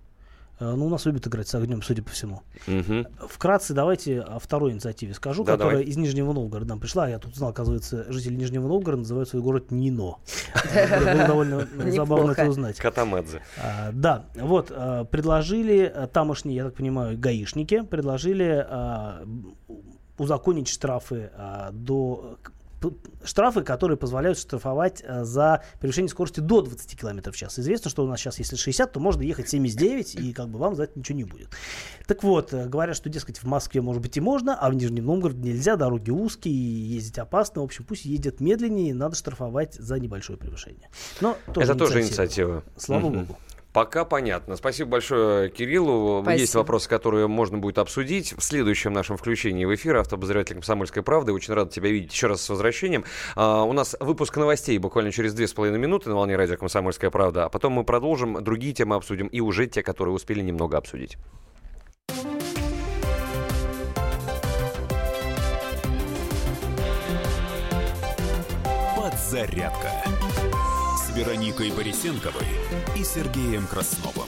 Э, 0.59 0.75
ну, 0.75 0.87
у 0.87 0.89
нас 0.89 1.05
любят 1.05 1.27
играть 1.27 1.49
с 1.49 1.55
огнем, 1.55 1.83
судя 1.83 2.03
по 2.03 2.11
всему. 2.11 2.43
Угу. 2.67 3.29
Вкратце 3.29 3.75
давайте 3.75 4.21
о 4.21 4.39
второй 4.39 4.73
инициативе 4.73 5.15
скажу, 5.15 5.45
да, 5.45 5.53
которая 5.53 5.79
давай. 5.79 5.87
из 5.87 5.97
Нижнего 5.97 6.33
Новгорода 6.33 6.71
нам 6.71 6.81
пришла. 6.81 7.09
Я 7.09 7.19
тут 7.19 7.35
узнал, 7.35 7.51
оказывается, 7.51 8.11
жители 8.11 8.35
Нижнего 8.35 8.67
Новгорода 8.67 9.03
называют 9.03 9.29
свой 9.29 9.43
город 9.43 9.71
Нино. 9.71 10.17
Было 11.01 11.27
довольно 11.27 11.69
забавно 11.91 12.33
это 12.33 12.49
узнать. 12.49 12.79
Катамадзе. 12.79 13.43
А, 13.63 13.91
да, 13.93 14.27
вот, 14.35 14.71
э, 14.71 15.05
предложили 15.11 15.93
э, 15.95 16.07
тамошние, 16.07 16.57
я 16.57 16.65
так 16.65 16.75
понимаю, 16.75 17.19
гаишники, 17.19 17.83
предложили 17.83 18.67
узаконить 20.19 20.69
штрафы 20.69 21.31
до 21.73 22.39
штрафы, 23.25 23.63
которые 23.63 23.97
позволяют 23.97 24.39
штрафовать 24.39 25.03
э, 25.05 25.25
за 25.25 25.63
превышение 25.81 26.09
скорости 26.09 26.41
до 26.41 26.63
20 26.63 26.99
км 26.99 27.33
в 27.33 27.37
час. 27.37 27.59
Известно, 27.59 27.91
что 27.91 28.05
у 28.05 28.09
нас 28.09 28.21
сейчас, 28.21 28.39
если 28.39 28.57
60, 28.57 28.93
то 28.93 29.01
можно 29.01 29.23
ехать 29.23 29.49
79, 29.49 30.15
и 30.17 30.33
как 30.33 30.49
бы 30.49 30.59
вам 30.59 30.75
за 30.75 30.85
это 30.85 30.99
ничего 30.99 31.17
не 31.17 31.25
будет. 31.25 31.49
Так 32.07 32.23
вот, 32.23 32.53
э, 32.53 32.67
говорят, 32.67 32.97
что, 32.97 33.09
дескать, 33.09 33.39
в 33.39 33.45
Москве, 33.45 33.81
может 33.81 34.03
быть, 34.03 34.17
и 34.17 34.21
можно, 34.21 34.57
а 34.59 34.71
в 34.71 34.75
Нижнем 34.75 35.07
Новгороде 35.07 35.41
нельзя, 35.41 35.77
дороги 35.77 36.11
узкие, 36.11 36.95
ездить 36.95 37.19
опасно. 37.19 37.63
В 37.63 37.65
общем, 37.65 37.85
пусть 37.85 38.05
едет 38.05 38.41
медленнее, 38.41 38.95
надо 38.95 39.17
штрафовать 39.17 39.75
за 39.75 39.99
небольшое 39.99 40.39
превышение. 40.39 40.91
Но 41.21 41.37
тоже 41.53 41.73
это 41.73 41.79
тоже 41.79 42.03
инициатива. 42.03 42.63
Слава 42.77 43.07
угу. 43.07 43.19
богу. 43.19 43.39
Пока 43.77 44.07
понятно. 44.07 44.57
Спасибо 44.57 44.93
большое 44.93 45.51
Кириллу. 45.51 46.23
Спасибо. 46.23 46.41
Есть 46.41 46.55
вопросы, 46.55 46.89
которые 46.89 47.27
можно 47.27 47.59
будет 47.59 47.77
обсудить 47.77 48.33
в 48.33 48.41
следующем 48.41 48.95
нашем 48.95 49.19
включении 49.19 49.67
в 49.67 49.75
эфир. 49.75 49.99
Автообозреватель 49.99 50.55
«Комсомольской 50.55 51.03
правды». 51.03 51.35
Очень 51.35 51.53
рад 51.53 51.73
тебя 51.73 51.91
видеть 51.91 52.11
еще 52.11 52.29
раз 52.29 52.41
с 52.41 52.49
возвращением. 52.49 53.05
А, 53.35 53.65
у 53.65 53.75
нас 53.75 53.95
выпуск 54.01 54.35
новостей 54.39 54.79
буквально 54.79 55.13
через 55.13 55.35
две 55.35 55.47
с 55.47 55.53
половиной 55.53 55.79
минуты 55.79 56.09
на 56.09 56.15
волне 56.15 56.37
радио 56.37 56.57
«Комсомольская 56.57 57.11
правда». 57.11 57.45
А 57.45 57.49
потом 57.51 57.75
мы 57.75 57.85
продолжим, 57.85 58.43
другие 58.43 58.73
темы 58.73 58.97
обсудим 58.97 59.27
и 59.27 59.41
уже 59.41 59.67
те, 59.67 59.83
которые 59.83 60.15
успели 60.15 60.41
немного 60.41 60.79
обсудить. 60.79 61.19
Подзарядка 68.97 69.93
Вероникой 71.17 71.71
Борисенковой 71.71 72.45
и 72.95 73.03
Сергеем 73.03 73.67
Красновым. 73.67 74.27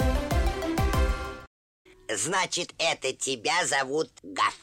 Значит, 2.09 2.73
это 2.78 3.12
тебя 3.12 3.66
зовут 3.66 4.09
Гав. 4.23 4.56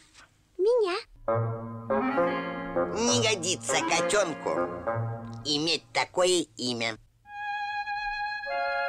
Меня. 0.57 0.95
Не 2.95 3.21
годится 3.21 3.75
котенку 3.87 4.49
иметь 5.45 5.83
такое 5.93 6.47
имя. 6.57 6.97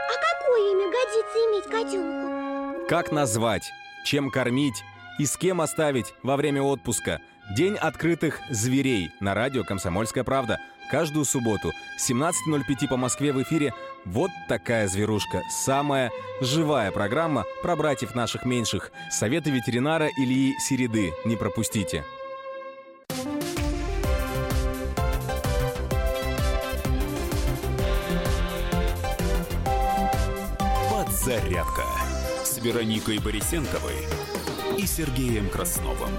А 0.08 0.14
какое 0.32 0.72
имя 0.72 0.90
годится 0.90 1.38
иметь 1.50 1.64
котенку? 1.64 2.88
Как 2.88 3.12
назвать, 3.12 3.70
чем 4.06 4.30
кормить 4.30 4.82
и 5.18 5.26
с 5.26 5.36
кем 5.36 5.60
оставить 5.60 6.14
во 6.22 6.36
время 6.36 6.62
отпуска? 6.62 7.20
День 7.54 7.76
открытых 7.76 8.40
зверей 8.48 9.10
на 9.20 9.34
радио 9.34 9.62
«Комсомольская 9.62 10.24
правда» 10.24 10.58
каждую 10.90 11.24
субботу 11.24 11.72
17.05 11.98 12.88
по 12.88 12.96
Москве 12.96 13.32
в 13.32 13.42
эфире 13.42 13.72
«Вот 14.04 14.30
такая 14.48 14.88
зверушка». 14.88 15.42
Самая 15.50 16.10
живая 16.40 16.90
программа 16.90 17.44
про 17.62 17.76
братьев 17.76 18.14
наших 18.14 18.44
меньших. 18.44 18.92
Советы 19.10 19.50
ветеринара 19.50 20.08
Ильи 20.18 20.54
Середы. 20.58 21.12
Не 21.24 21.36
пропустите. 21.36 22.04
Подзарядка 30.90 31.84
с 32.44 32.58
Вероникой 32.58 33.18
Борисенковой 33.18 34.06
и 34.78 34.86
Сергеем 34.86 35.48
Красновым. 35.48 36.10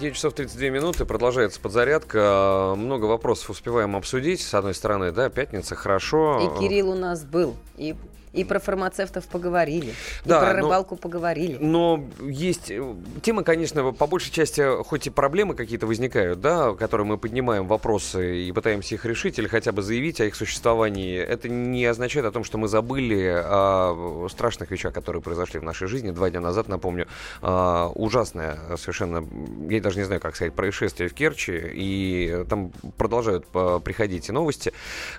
9 0.00 0.14
часов 0.16 0.32
32 0.32 0.70
минуты, 0.70 1.04
продолжается 1.04 1.60
подзарядка. 1.60 2.74
Много 2.74 3.04
вопросов 3.04 3.50
успеваем 3.50 3.94
обсудить. 3.96 4.40
С 4.40 4.54
одной 4.54 4.72
стороны, 4.72 5.12
да, 5.12 5.28
пятница, 5.28 5.74
хорошо. 5.74 6.40
И 6.40 6.58
Кирилл 6.58 6.90
у 6.90 6.94
нас 6.94 7.22
был, 7.22 7.54
и 7.76 7.94
и 8.32 8.44
про 8.44 8.60
фармацевтов 8.60 9.26
поговорили, 9.26 9.94
да, 10.24 10.38
и 10.38 10.40
про 10.40 10.52
рыбалку 10.54 10.94
но, 10.94 11.00
поговорили. 11.00 11.56
Но 11.60 12.04
есть 12.20 12.70
э, 12.70 12.94
темы, 13.22 13.42
конечно, 13.42 13.92
по 13.92 14.06
большей 14.06 14.32
части, 14.32 14.82
хоть 14.84 15.06
и 15.06 15.10
проблемы 15.10 15.54
какие-то 15.54 15.86
возникают, 15.86 16.40
да, 16.40 16.74
которые 16.74 17.06
мы 17.06 17.18
поднимаем, 17.18 17.66
вопросы 17.66 18.44
и 18.44 18.52
пытаемся 18.52 18.94
их 18.94 19.04
решить 19.04 19.38
или 19.38 19.48
хотя 19.48 19.72
бы 19.72 19.82
заявить 19.82 20.20
о 20.20 20.26
их 20.26 20.36
существовании, 20.36 21.18
это 21.18 21.48
не 21.48 21.84
означает 21.84 22.26
о 22.26 22.30
том, 22.30 22.44
что 22.44 22.58
мы 22.58 22.68
забыли 22.68 23.42
о 23.44 24.28
страшных 24.30 24.70
вещах, 24.70 24.94
которые 24.94 25.22
произошли 25.22 25.58
в 25.58 25.64
нашей 25.64 25.88
жизни. 25.88 26.10
Два 26.10 26.30
дня 26.30 26.40
назад, 26.40 26.68
напомню, 26.68 27.08
а, 27.42 27.88
ужасное 27.94 28.58
совершенно, 28.76 29.26
я 29.68 29.80
даже 29.80 29.98
не 29.98 30.04
знаю, 30.04 30.20
как 30.20 30.36
сказать, 30.36 30.54
происшествие 30.54 31.08
в 31.08 31.14
Керчи, 31.14 31.60
и 31.72 32.44
там 32.48 32.70
продолжают 32.96 33.46
а, 33.54 33.80
приходить 33.80 34.28
и 34.28 34.32
новости, 34.32 34.72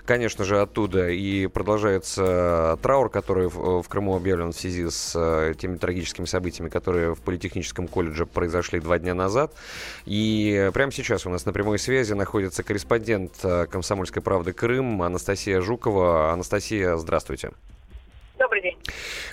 конечно 0.06 0.44
же, 0.44 0.60
оттуда, 0.60 1.10
и 1.10 1.46
продолжается 1.46 2.78
траур 2.82 3.01
траур, 3.02 3.10
который 3.10 3.48
в, 3.48 3.82
в 3.82 3.88
Крыму 3.88 4.16
объявлен 4.16 4.52
в 4.52 4.56
связи 4.56 4.88
с 4.88 5.12
э, 5.14 5.54
теми 5.58 5.76
трагическими 5.76 6.26
событиями, 6.26 6.68
которые 6.68 7.14
в 7.14 7.20
Политехническом 7.20 7.88
колледже 7.88 8.26
произошли 8.26 8.80
два 8.80 8.98
дня 8.98 9.14
назад. 9.14 9.52
И 10.06 10.70
прямо 10.72 10.92
сейчас 10.92 11.26
у 11.26 11.30
нас 11.30 11.46
на 11.46 11.52
прямой 11.52 11.78
связи 11.78 12.12
находится 12.12 12.62
корреспондент 12.62 13.32
э, 13.42 13.66
«Комсомольской 13.66 14.22
правды 14.22 14.52
Крым» 14.52 15.02
Анастасия 15.02 15.60
Жукова. 15.60 16.32
Анастасия, 16.32 16.96
здравствуйте. 16.96 17.50
Добрый 18.38 18.62
день. 18.62 18.76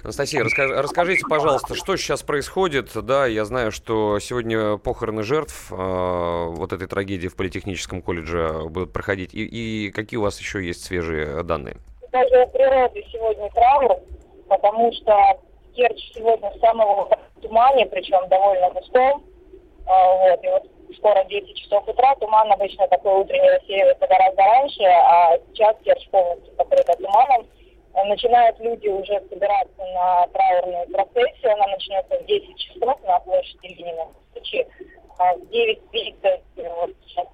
Анастасия, 0.03 0.43
расскаж, 0.43 0.69
расскажите, 0.71 1.23
пожалуйста, 1.27 1.73
что 1.73 1.97
сейчас 1.97 2.21
происходит? 2.21 2.91
Да, 2.93 3.25
я 3.25 3.43
знаю, 3.43 3.71
что 3.71 4.19
сегодня 4.19 4.77
похороны 4.77 5.23
жертв 5.23 5.71
э, 5.71 5.75
вот 5.75 6.73
этой 6.73 6.87
трагедии 6.87 7.27
в 7.27 7.35
Политехническом 7.35 8.01
колледже 8.01 8.65
будут 8.69 8.93
проходить. 8.93 9.33
И, 9.33 9.45
и 9.45 9.91
какие 9.91 10.19
у 10.19 10.21
вас 10.21 10.39
еще 10.39 10.63
есть 10.63 10.83
свежие 10.83 11.41
данные? 11.43 11.77
Даже 12.11 12.43
у 12.43 12.47
природы 12.47 13.05
сегодня 13.11 13.49
траур, 13.51 13.99
потому 14.47 14.91
что 14.93 15.15
Керчь 15.75 16.13
сегодня 16.13 16.49
в 16.51 16.59
самом 16.59 17.09
тумане, 17.41 17.85
причем 17.85 18.27
довольно 18.27 18.69
густом. 18.71 19.23
А, 19.85 20.13
вот, 20.13 20.43
и 20.43 20.47
вот 20.49 20.67
скоро 20.97 21.23
10 21.23 21.57
часов 21.57 21.87
утра, 21.87 22.15
туман 22.15 22.51
обычно 22.51 22.87
такой 22.87 23.21
утренний 23.21 23.49
рассеивается 23.49 24.07
гораздо 24.07 24.43
раньше, 24.43 24.83
а 24.83 25.37
сейчас 25.51 25.75
Керчь 25.83 26.09
полностью 26.09 26.53
покрыта 26.55 26.95
туманом. 26.97 27.47
Начинают 28.05 28.59
люди 28.59 28.87
уже 28.87 29.19
собираться 29.29 29.85
на 29.93 30.27
траурную 30.27 30.87
процессию, 30.89 31.53
она 31.53 31.67
начнется 31.67 32.17
в 32.19 32.25
10 32.25 32.57
часов 32.57 33.03
на 33.03 33.19
площади 33.19 33.67
Ленина. 33.67 34.07
А 35.17 35.33
в 35.33 35.39
9.30 35.51 36.41
вот 36.75 36.91
сейчас 37.05 37.27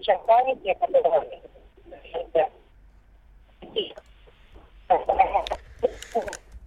встреча 0.00 0.18
памяти, 0.26 0.76
которая 0.80 1.26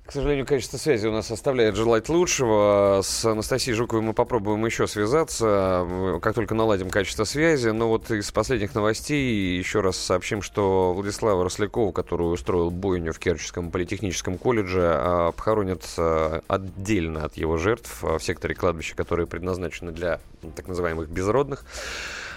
к 0.05 0.11
сожалению, 0.11 0.45
качество 0.45 0.77
связи 0.77 1.07
у 1.07 1.11
нас 1.11 1.31
оставляет 1.31 1.75
желать 1.75 2.07
лучшего. 2.07 3.01
С 3.03 3.25
Анастасией 3.25 3.75
Жуковой 3.75 4.03
мы 4.03 4.13
попробуем 4.13 4.63
еще 4.63 4.85
связаться, 4.85 6.19
как 6.21 6.35
только 6.35 6.53
наладим 6.53 6.91
качество 6.91 7.23
связи. 7.23 7.69
Но 7.69 7.87
вот 7.87 8.11
из 8.11 8.31
последних 8.31 8.75
новостей 8.75 9.57
еще 9.57 9.81
раз 9.81 9.97
сообщим, 9.97 10.43
что 10.43 10.93
Владислава 10.93 11.43
Рослякова, 11.43 11.91
который 11.91 12.31
устроил 12.31 12.69
бойню 12.69 13.11
в 13.11 13.17
Керченском 13.17 13.71
политехническом 13.71 14.37
колледже, 14.37 14.81
а, 14.83 15.31
похоронят 15.31 15.83
а, 15.97 16.41
отдельно 16.47 17.25
от 17.25 17.35
его 17.35 17.57
жертв 17.57 18.03
в 18.03 18.19
секторе 18.19 18.53
кладбища, 18.53 18.95
которые 18.95 19.25
предназначены 19.25 19.91
для 19.91 20.19
так 20.55 20.67
называемых 20.67 21.09
безродных. 21.09 21.65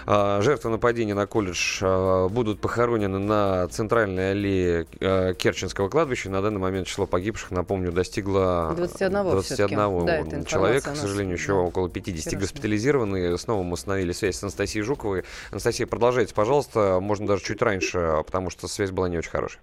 А, 0.09 0.39
жертвы 0.41 0.69
нападения 0.69 1.13
на 1.13 1.27
колледж 1.27 1.79
а, 1.81 2.29
будут 2.29 2.61
похоронены 2.61 3.19
на 3.19 3.67
центральной 3.67 4.31
аллее 4.31 4.87
а, 5.01 5.33
Керченского 5.33 5.89
кладбища. 5.89 6.29
На 6.29 6.41
данный 6.41 6.59
момент 6.59 6.87
число 6.87 7.05
погибших, 7.05 7.51
напомню, 7.51 7.91
достигло 7.91 8.73
21, 8.77 9.31
21 9.31 10.05
да, 10.05 10.43
человека. 10.45 10.93
К 10.93 10.95
сожалению, 10.95 11.33
еще 11.35 11.55
да. 11.55 11.59
около 11.59 11.89
50 11.89 12.21
Вчерашний. 12.21 12.39
госпитализированы. 12.39 13.37
Снова 13.37 13.63
мы 13.63 13.73
установили 13.73 14.13
связь 14.13 14.37
с 14.37 14.43
Анастасией 14.43 14.85
Жуковой. 14.85 15.25
Анастасия, 15.51 15.85
продолжайте, 15.85 16.33
пожалуйста. 16.33 16.99
Можно 17.01 17.27
даже 17.27 17.43
чуть 17.43 17.61
раньше, 17.61 18.23
потому 18.25 18.49
что 18.49 18.69
связь 18.69 18.91
была 18.91 19.09
не 19.09 19.17
очень 19.17 19.31
хорошая. 19.31 19.61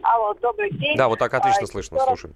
Алло, 0.00 0.32
добрый 0.40 0.70
день. 0.70 0.96
Да, 0.96 1.08
вот 1.08 1.18
так 1.18 1.34
отлично 1.34 1.64
а, 1.64 1.66
слышно, 1.66 1.98
слушаем. 1.98 2.34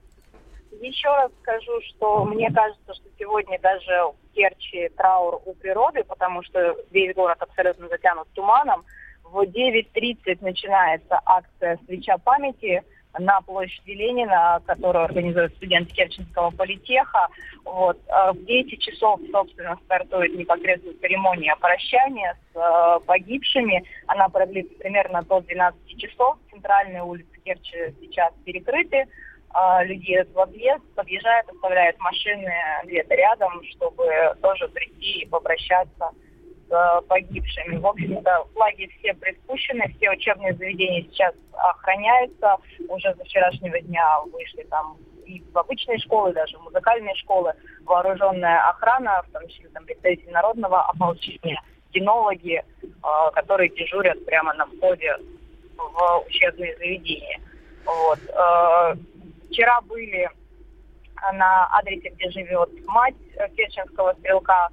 Еще 0.81 1.09
раз 1.09 1.31
скажу, 1.43 1.81
что 1.89 2.25
мне 2.25 2.51
кажется, 2.51 2.95
что 2.95 3.09
сегодня 3.19 3.59
даже 3.61 3.93
в 4.13 4.35
Керчи 4.35 4.89
траур 4.97 5.41
у 5.45 5.55
природы, 5.55 6.05
потому 6.05 6.43
что 6.43 6.77
весь 6.91 7.15
город 7.15 7.39
абсолютно 7.41 7.89
затянут 7.89 8.29
туманом. 8.35 8.85
В 9.25 9.43
9.30 9.43 10.39
начинается 10.41 11.21
акция 11.25 11.79
«Свеча 11.87 12.19
памяти». 12.19 12.83
на 13.19 13.41
площади 13.41 13.91
Ленина, 13.91 14.63
которую 14.67 15.05
организуют 15.05 15.55
студенты 15.57 15.93
Керченского 15.93 16.51
политеха. 16.51 17.29
Вот. 17.65 17.99
А 18.09 18.33
в 18.33 18.45
10 18.45 18.81
часов, 18.81 19.21
собственно, 19.33 19.77
стартует 19.85 20.37
непосредственно 20.37 20.95
церемония 21.01 21.57
прощания 21.57 22.37
с 22.53 22.57
э, 22.57 23.01
погибшими. 23.07 23.83
Она 24.07 24.29
продлится 24.29 24.75
примерно 24.79 25.23
до 25.23 25.41
12 25.41 25.99
часов. 25.99 26.37
Центральные 26.51 27.03
улицы 27.03 27.41
Керчи 27.45 27.95
сейчас 28.01 28.33
перекрыты. 28.45 29.07
Э, 29.55 29.85
людей 29.85 30.23
в 30.25 30.39
объезд, 30.39 30.85
подъезжают, 30.95 31.49
оставляют 31.49 31.99
машины 32.01 32.53
где-то 32.85 33.15
рядом, 33.15 33.62
чтобы 33.70 34.05
тоже 34.43 34.69
прийти 34.69 35.20
и 35.20 35.27
попрощаться 35.27 36.11
с 36.69 37.01
погибшими. 37.09 37.79
В 37.79 37.87
общем-то, 37.87 38.45
флаги 38.53 38.91
все 38.99 39.15
приспущены, 39.15 39.93
все 39.97 40.11
учебные 40.11 40.53
заведения 40.55 41.03
сейчас 41.05 41.35
охраняются. 41.53 42.57
Уже 42.89 43.15
за 43.15 43.25
вчерашнего 43.25 43.81
дня 43.81 44.20
вышли 44.31 44.65
там 44.65 44.99
и 45.25 45.43
в 45.53 45.59
обычные 45.59 45.99
школы, 45.99 46.33
даже 46.33 46.59
в 46.59 46.62
музыкальные 46.65 47.15
школы, 47.16 47.53
вооруженная 47.85 48.69
охрана, 48.69 49.23
в 49.29 49.33
том 49.33 49.47
числе 49.49 49.69
там 49.70 49.85
представители 49.85 50.31
народного 50.31 50.83
ополчения, 50.83 51.61
кинологи, 51.93 52.62
э, 52.83 52.87
которые 53.35 53.70
дежурят 53.70 54.23
прямо 54.27 54.53
на 54.55 54.66
входе 54.66 55.16
в 55.77 56.25
учебные 56.27 56.77
заведения. 56.77 57.41
Вот. 57.87 58.19
Э, 58.29 58.95
вчера 59.49 59.81
были 59.83 60.29
на 61.33 61.66
адресе, 61.77 62.11
где 62.11 62.31
живет 62.31 62.70
мать 62.87 63.16
Керченского 63.57 64.15
стрелка, 64.15 64.70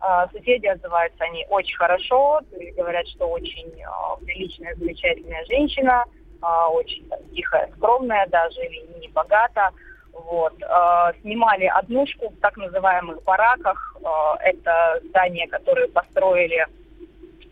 а, 0.00 0.28
соседи 0.28 0.66
отзываются 0.66 1.24
они 1.24 1.46
очень 1.50 1.76
хорошо, 1.76 2.40
говорят, 2.76 3.06
что 3.08 3.26
очень 3.26 3.68
э, 3.68 4.24
приличная, 4.24 4.74
замечательная 4.76 5.44
женщина, 5.44 6.04
э, 6.42 6.46
очень 6.70 7.06
тихая, 7.34 7.70
скромная 7.76 8.26
даже, 8.28 8.64
или 8.64 8.98
не 8.98 9.08
богата. 9.08 9.70
Вот. 10.12 10.54
Э, 10.62 11.12
снимали 11.20 11.66
однушку 11.66 12.30
в 12.30 12.40
так 12.40 12.56
называемых 12.56 13.22
бараках. 13.24 13.96
Э, 14.02 14.42
это 14.42 15.00
здания, 15.04 15.46
которые 15.48 15.88
построили 15.88 16.66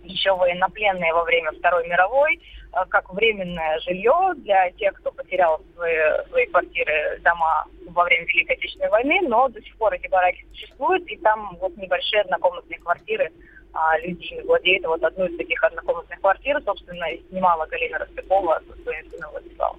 еще 0.03 0.35
военнопленные 0.35 1.12
во 1.12 1.24
время 1.24 1.53
Второй 1.53 1.86
мировой. 1.86 2.40
Э, 2.79 2.85
как 2.89 3.13
временное 3.13 3.79
жилье 3.81 4.35
для 4.37 4.71
тех, 4.73 4.95
кто 4.95 5.11
потерял 5.13 5.61
свои, 5.75 5.97
свои 6.29 6.47
квартиры, 6.47 7.21
дома 7.23 7.67
во 7.89 8.05
время 8.05 8.27
Великой 8.27 8.57
Отечественной 8.57 8.91
войны, 8.91 9.21
но 9.29 9.49
до 9.49 9.61
сих 9.63 9.77
пор 9.77 9.95
эти 9.95 10.09
бараки 10.09 10.47
существуют, 10.51 11.07
и 11.09 11.17
там 11.17 11.57
вот 11.61 11.77
небольшие 11.77 12.23
однокомнатные 12.23 12.79
квартиры 12.79 13.33
а, 13.73 13.99
люди 14.01 14.40
владеют. 14.45 14.85
Вот 14.86 15.03
одну 15.03 15.27
из 15.27 15.36
таких 15.36 15.62
однокомнатных 15.62 16.20
квартир, 16.20 16.61
собственно, 16.65 17.07
снимала 17.28 17.66
Галина 17.66 17.99
Ростыкова 17.99 18.61
со 18.69 18.82
своим 18.82 19.11
сыном 19.11 19.31
Владиславом. 19.31 19.78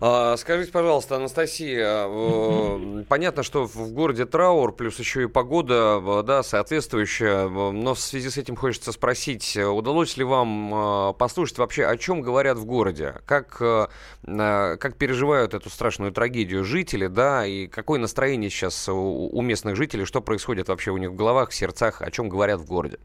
А, 0.00 0.36
скажите, 0.36 0.72
пожалуйста, 0.72 1.16
Анастасия, 1.16 2.06
э, 2.08 3.04
понятно, 3.08 3.42
что 3.42 3.66
в 3.66 3.92
городе 3.92 4.26
траур, 4.26 4.74
плюс 4.74 4.98
еще 4.98 5.24
и 5.24 5.26
погода, 5.26 6.22
да, 6.22 6.42
соответствующая, 6.42 7.48
но 7.48 7.94
в 7.94 8.00
связи 8.00 8.28
с 8.28 8.36
этим 8.36 8.56
хочется 8.56 8.92
спросить, 8.92 9.56
удалось 9.56 10.16
ли 10.16 10.24
вам 10.24 10.74
э, 10.74 11.12
послушать 11.14 11.58
вообще, 11.58 11.84
о 11.84 11.96
чем 11.96 12.20
говорят 12.20 12.58
в 12.58 12.64
городе? 12.64 13.14
Как, 13.26 13.56
как 13.56 14.96
переживают 14.98 15.54
эту 15.54 15.70
страшную 15.70 16.12
трагедию 16.12 16.64
жители, 16.64 17.06
да, 17.06 17.46
и 17.46 17.66
какое 17.66 17.98
настроение 17.98 18.50
сейчас 18.50 18.88
у, 18.88 19.28
у 19.32 19.42
местных 19.42 19.76
жителей, 19.76 20.04
что 20.04 20.20
происходит 20.20 20.68
вообще 20.68 20.90
у 20.90 20.96
них 20.96 21.10
в 21.10 21.16
головах, 21.16 21.50
в 21.50 21.54
сердцах, 21.54 22.02
о 22.02 22.10
чем 22.10 22.28
говорят 22.28 22.60
в 22.60 22.66
городе? 22.66 22.98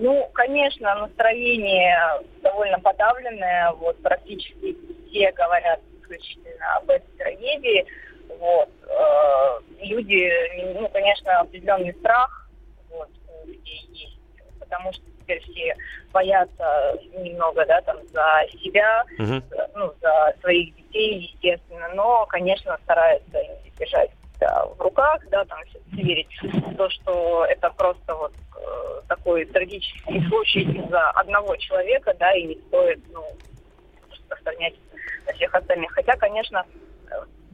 Ну, 0.00 0.30
конечно, 0.32 0.94
настроение 0.94 1.96
довольно 2.42 2.78
подавленное. 2.80 3.72
Вот 3.72 4.00
практически 4.02 4.76
все 5.08 5.32
говорят 5.32 5.80
исключительно 6.00 6.76
об 6.76 6.90
этой 6.90 7.10
трагедии. 7.18 7.86
Вот. 8.38 8.68
Э, 8.88 9.60
люди, 9.80 10.30
ну, 10.78 10.88
конечно, 10.88 11.40
определенный 11.40 11.94
страх 11.94 12.48
вот, 12.90 13.08
у 13.42 13.46
людей 13.46 13.88
есть, 13.92 14.18
потому 14.58 14.92
что 14.92 15.02
теперь 15.20 15.40
все 15.42 15.74
боятся 16.12 16.98
немного, 17.16 17.64
да, 17.66 17.80
там, 17.82 17.98
за 18.08 18.46
себя, 18.52 19.04
uh-huh. 19.18 19.42
ну, 19.74 19.92
за 20.00 20.34
своих 20.40 20.74
детей, 20.76 21.30
естественно, 21.32 21.88
но, 21.94 22.26
конечно, 22.26 22.78
стараются 22.84 23.40
держать 23.78 24.10
себя 24.10 24.17
в 24.40 24.80
руках, 24.80 25.22
да, 25.30 25.44
там, 25.44 25.58
верить 25.92 26.28
в 26.42 26.76
то, 26.76 26.88
что 26.90 27.44
это 27.46 27.70
просто 27.70 28.14
вот 28.14 28.32
э, 28.56 29.00
такой 29.08 29.44
трагический 29.46 30.26
случай 30.28 30.62
из-за 30.62 31.10
одного 31.10 31.56
человека, 31.56 32.14
да, 32.18 32.32
и 32.34 32.44
не 32.44 32.54
стоит, 32.68 33.00
ну, 33.12 33.24
распространять 34.10 34.74
на 35.26 35.32
всех 35.32 35.54
остальных. 35.54 35.92
Хотя, 35.92 36.16
конечно, 36.16 36.64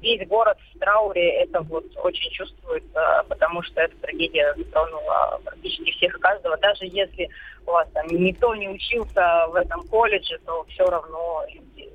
весь 0.01 0.28
город 0.28 0.59
в 0.74 0.78
трауре 0.78 1.43
это 1.43 1.62
вот 1.62 1.85
очень 1.97 2.31
чувствуется, 2.31 3.24
потому 3.28 3.62
что 3.62 3.81
эта 3.81 3.97
трагедия 3.97 4.55
затронула 4.56 5.40
практически 5.44 5.90
всех 5.93 6.16
и 6.16 6.20
каждого. 6.20 6.56
Даже 6.59 6.85
если 6.85 7.31
у 7.66 7.70
вас 7.70 7.89
там 7.94 8.06
никто 8.09 8.55
не 8.55 8.69
учился 8.69 9.47
в 9.48 9.55
этом 9.55 9.82
колледже, 9.89 10.39
то 10.44 10.65
все 10.69 10.85
равно 10.85 11.44
люди 11.51 11.90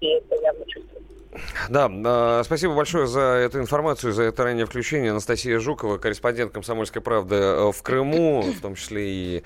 очень 0.00 0.18
это 0.18 0.34
явно 0.36 0.64
чувствуют. 0.66 1.09
Да, 1.68 1.88
э, 1.88 2.42
спасибо 2.44 2.74
большое 2.74 3.06
за 3.06 3.20
эту 3.20 3.60
информацию, 3.60 4.12
за 4.12 4.24
это 4.24 4.42
раннее 4.42 4.66
включение. 4.66 5.12
Анастасия 5.12 5.60
Жукова, 5.60 5.96
корреспондент 5.96 6.52
«Комсомольской 6.52 7.00
правды» 7.00 7.36
э, 7.36 7.72
в 7.72 7.82
Крыму, 7.82 8.42
в 8.42 8.60
том 8.60 8.74
числе 8.74 9.08
и 9.08 9.44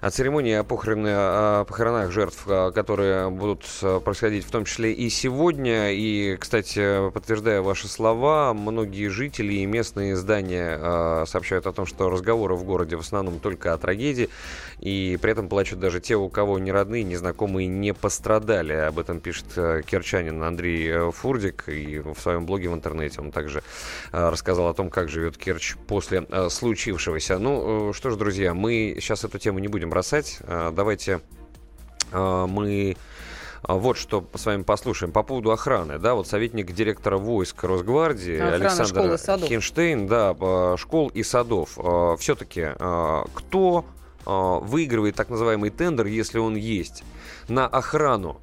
о 0.00 0.10
церемонии 0.10 0.54
о, 0.54 0.62
похороны, 0.62 1.08
о 1.10 1.64
похоронах 1.64 2.12
жертв, 2.12 2.44
э, 2.46 2.70
которые 2.72 3.28
будут 3.30 3.64
э, 3.82 4.00
происходить 4.04 4.44
в 4.44 4.50
том 4.52 4.64
числе 4.64 4.92
и 4.92 5.10
сегодня. 5.10 5.92
И, 5.92 6.36
кстати, 6.36 7.10
подтверждая 7.10 7.60
ваши 7.60 7.88
слова, 7.88 8.54
многие 8.54 9.08
жители 9.08 9.54
и 9.54 9.66
местные 9.66 10.12
издания 10.12 11.26
сообщают 11.26 11.66
о 11.66 11.72
том, 11.72 11.86
что 11.86 12.08
разговоры 12.08 12.54
в 12.54 12.62
городе 12.62 12.96
в 12.96 13.00
основном 13.00 13.40
только 13.40 13.72
о 13.72 13.78
трагедии, 13.78 14.28
и 14.78 15.18
при 15.20 15.32
этом 15.32 15.48
плачут 15.48 15.80
даже 15.80 16.00
те, 16.00 16.14
у 16.14 16.28
кого 16.28 16.58
ни 16.58 16.70
родные, 16.70 17.02
ни 17.02 17.16
знакомые 17.16 17.66
не 17.66 17.92
пострадали. 17.92 18.74
Об 18.74 18.98
этом 18.98 19.20
пишет 19.20 19.46
керчанин 19.86 20.42
Андрей 20.42 21.10
Фурдик, 21.16 21.68
и 21.68 21.98
в 21.98 22.18
своем 22.20 22.46
блоге 22.46 22.68
в 22.68 22.74
интернете 22.74 23.20
он 23.20 23.32
также 23.32 23.62
э, 24.12 24.28
рассказал 24.28 24.68
о 24.68 24.74
том, 24.74 24.90
как 24.90 25.08
живет 25.08 25.36
Керчь 25.36 25.76
после 25.88 26.26
э, 26.28 26.48
случившегося. 26.48 27.38
Ну, 27.38 27.90
э, 27.90 27.92
что 27.92 28.10
ж, 28.10 28.16
друзья, 28.16 28.54
мы 28.54 28.98
сейчас 29.00 29.24
эту 29.24 29.38
тему 29.38 29.58
не 29.58 29.68
будем 29.68 29.90
бросать. 29.90 30.38
Давайте 30.72 31.20
мы 32.12 32.96
вот 33.62 33.96
что 33.96 34.28
с 34.34 34.46
вами 34.46 34.62
послушаем 34.62 35.12
по 35.12 35.22
поводу 35.22 35.50
охраны. 35.50 35.98
Да, 35.98 36.14
вот 36.14 36.28
советник 36.28 36.72
директора 36.72 37.16
войск 37.16 37.64
Росгвардии 37.64 38.36
Охрана 38.36 38.54
Александр 38.54 39.46
Хинштейн, 39.46 40.06
да, 40.06 40.76
школ 40.76 41.08
и 41.08 41.22
садов. 41.22 41.78
Все-таки 42.20 42.68
кто 43.34 43.84
выигрывает 44.24 45.16
так 45.16 45.30
называемый 45.30 45.70
тендер, 45.70 46.06
если 46.06 46.38
он 46.38 46.54
есть, 46.54 47.02
на 47.48 47.66
охрану 47.66 48.38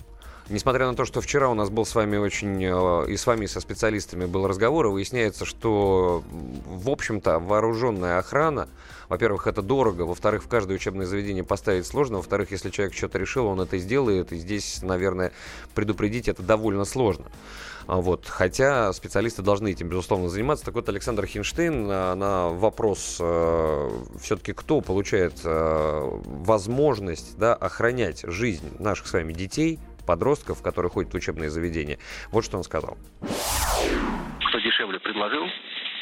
Несмотря 0.49 0.87
на 0.87 0.95
то, 0.95 1.05
что 1.05 1.21
вчера 1.21 1.47
у 1.49 1.53
нас 1.53 1.69
был 1.69 1.85
с 1.85 1.95
вами 1.95 2.17
очень, 2.17 2.61
э, 2.63 3.09
и 3.09 3.15
с 3.15 3.25
вами, 3.25 3.45
и 3.45 3.47
со 3.47 3.61
специалистами 3.61 4.25
был 4.25 4.45
разговор, 4.45 4.87
и 4.87 4.89
выясняется, 4.89 5.45
что, 5.45 6.21
в 6.67 6.89
общем-то, 6.89 7.39
вооруженная 7.39 8.19
охрана, 8.19 8.67
во-первых, 9.07 9.47
это 9.47 9.61
дорого, 9.61 10.01
во-вторых, 10.01 10.43
в 10.43 10.47
каждое 10.47 10.75
учебное 10.75 11.05
заведение 11.05 11.45
поставить 11.45 11.85
сложно, 11.85 12.17
во-вторых, 12.17 12.51
если 12.51 12.71
человек 12.71 12.93
что-то 12.93 13.19
решил, 13.19 13.45
он 13.45 13.61
это 13.61 13.77
сделает, 13.77 14.33
и 14.33 14.37
здесь, 14.37 14.81
наверное, 14.81 15.31
предупредить 15.75 16.27
это 16.27 16.43
довольно 16.43 16.83
сложно. 16.83 17.25
А 17.85 17.97
вот. 17.97 18.25
Хотя 18.27 18.91
специалисты 18.93 19.41
должны 19.41 19.71
этим, 19.71 19.89
безусловно, 19.89 20.29
заниматься. 20.29 20.65
Так 20.65 20.75
вот, 20.75 20.87
Александр 20.87 21.25
Хинштейн 21.25 21.85
на, 21.87 22.15
на 22.15 22.49
вопрос 22.49 23.17
э, 23.19 23.89
все-таки, 24.21 24.53
кто 24.53 24.81
получает 24.81 25.33
э, 25.43 26.19
возможность 26.23 27.37
да, 27.37 27.53
охранять 27.53 28.23
жизнь 28.23 28.69
наших 28.79 29.07
с 29.07 29.13
вами 29.13 29.33
детей, 29.33 29.79
подростков, 30.05 30.61
которые 30.61 30.91
ходят 30.91 31.11
в 31.11 31.15
учебные 31.15 31.49
заведения. 31.49 31.99
Вот 32.31 32.45
что 32.45 32.57
он 32.57 32.63
сказал. 32.63 32.97
Кто 34.47 34.59
дешевле 34.59 34.99
предложил, 34.99 35.47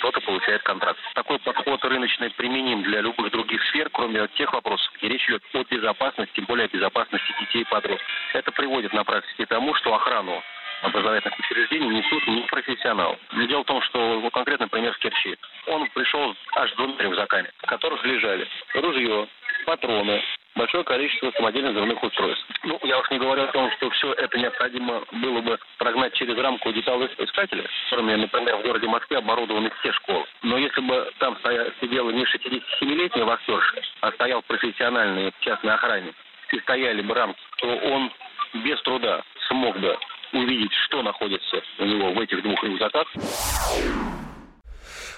тот 0.01 0.17
и 0.17 0.21
получает 0.21 0.63
контракт. 0.63 0.99
Такой 1.13 1.39
подход 1.39 1.83
рыночный 1.85 2.31
применим 2.31 2.83
для 2.83 3.01
любых 3.01 3.31
других 3.31 3.61
сфер, 3.69 3.89
кроме 3.91 4.27
тех 4.29 4.51
вопросов, 4.51 4.91
где 4.97 5.09
речь 5.09 5.27
идет 5.29 5.43
о 5.53 5.63
безопасности, 5.63 6.33
тем 6.35 6.45
более 6.45 6.65
о 6.65 6.69
безопасности 6.69 7.33
детей 7.39 7.61
и 7.61 7.65
подростков. 7.65 8.07
Это 8.33 8.51
приводит 8.51 8.93
на 8.93 9.03
практике 9.03 9.45
к 9.45 9.49
тому, 9.49 9.73
что 9.75 9.93
охрану 9.93 10.41
образовательных 10.81 11.37
учреждений 11.39 11.89
несут 11.89 12.27
не 12.27 12.41
профессионал. 12.47 13.17
Дело 13.47 13.61
в 13.61 13.65
том, 13.65 13.81
что 13.83 14.19
ну, 14.19 14.29
конкретно 14.31 14.67
пример 14.67 14.93
в 14.93 14.99
Керчи. 14.99 15.37
Он 15.67 15.87
пришел 15.91 16.35
аж 16.55 16.71
с 16.71 16.75
двумя 16.75 16.97
рюкзаками, 16.97 17.51
в 17.59 17.67
которых 17.67 18.03
лежали 18.03 18.47
ружье, 18.73 19.27
патроны, 19.65 20.23
большое 20.55 20.83
количество 20.83 21.31
самодельных 21.31 21.71
взрывных 21.71 22.03
устройств. 22.03 22.45
Ну, 22.63 22.79
я 22.83 22.99
уж 22.99 23.09
не 23.09 23.19
говорю 23.19 23.43
о 23.43 23.47
том, 23.47 23.71
что 23.71 23.89
все 23.91 24.13
это 24.13 24.37
необходимо 24.37 25.03
было 25.11 25.41
бы 25.41 25.59
прогнать 25.77 26.13
через 26.13 26.37
рамку 26.37 26.71
деталых 26.71 27.11
искателя, 27.19 27.65
которыми, 27.89 28.15
например, 28.15 28.57
в 28.57 28.63
городе 28.63 28.87
Москве 28.87 29.17
оборудованы 29.17 29.71
все 29.79 29.91
школы. 29.93 30.25
Но 30.43 30.57
если 30.57 30.81
бы 30.81 31.11
там 31.19 31.37
стоя, 31.37 31.71
сидела 31.79 32.09
не 32.11 32.23
67-летняя 32.23 33.25
вахтерша, 33.25 33.81
а 34.01 34.11
стоял 34.11 34.41
профессиональный 34.43 35.33
частный 35.39 35.73
охранник, 35.73 36.15
и 36.51 36.59
стояли 36.59 37.01
бы 37.01 37.13
рамки, 37.13 37.39
то 37.57 37.67
он 37.67 38.11
без 38.53 38.81
труда 38.81 39.21
смог 39.47 39.77
бы 39.79 39.97
увидеть, 40.33 40.73
что 40.85 41.01
находится 41.01 41.61
у 41.79 41.85
него 41.85 42.11
в 42.11 42.19
этих 42.19 42.41
двух 42.43 42.63
рюкзаках. 42.63 43.07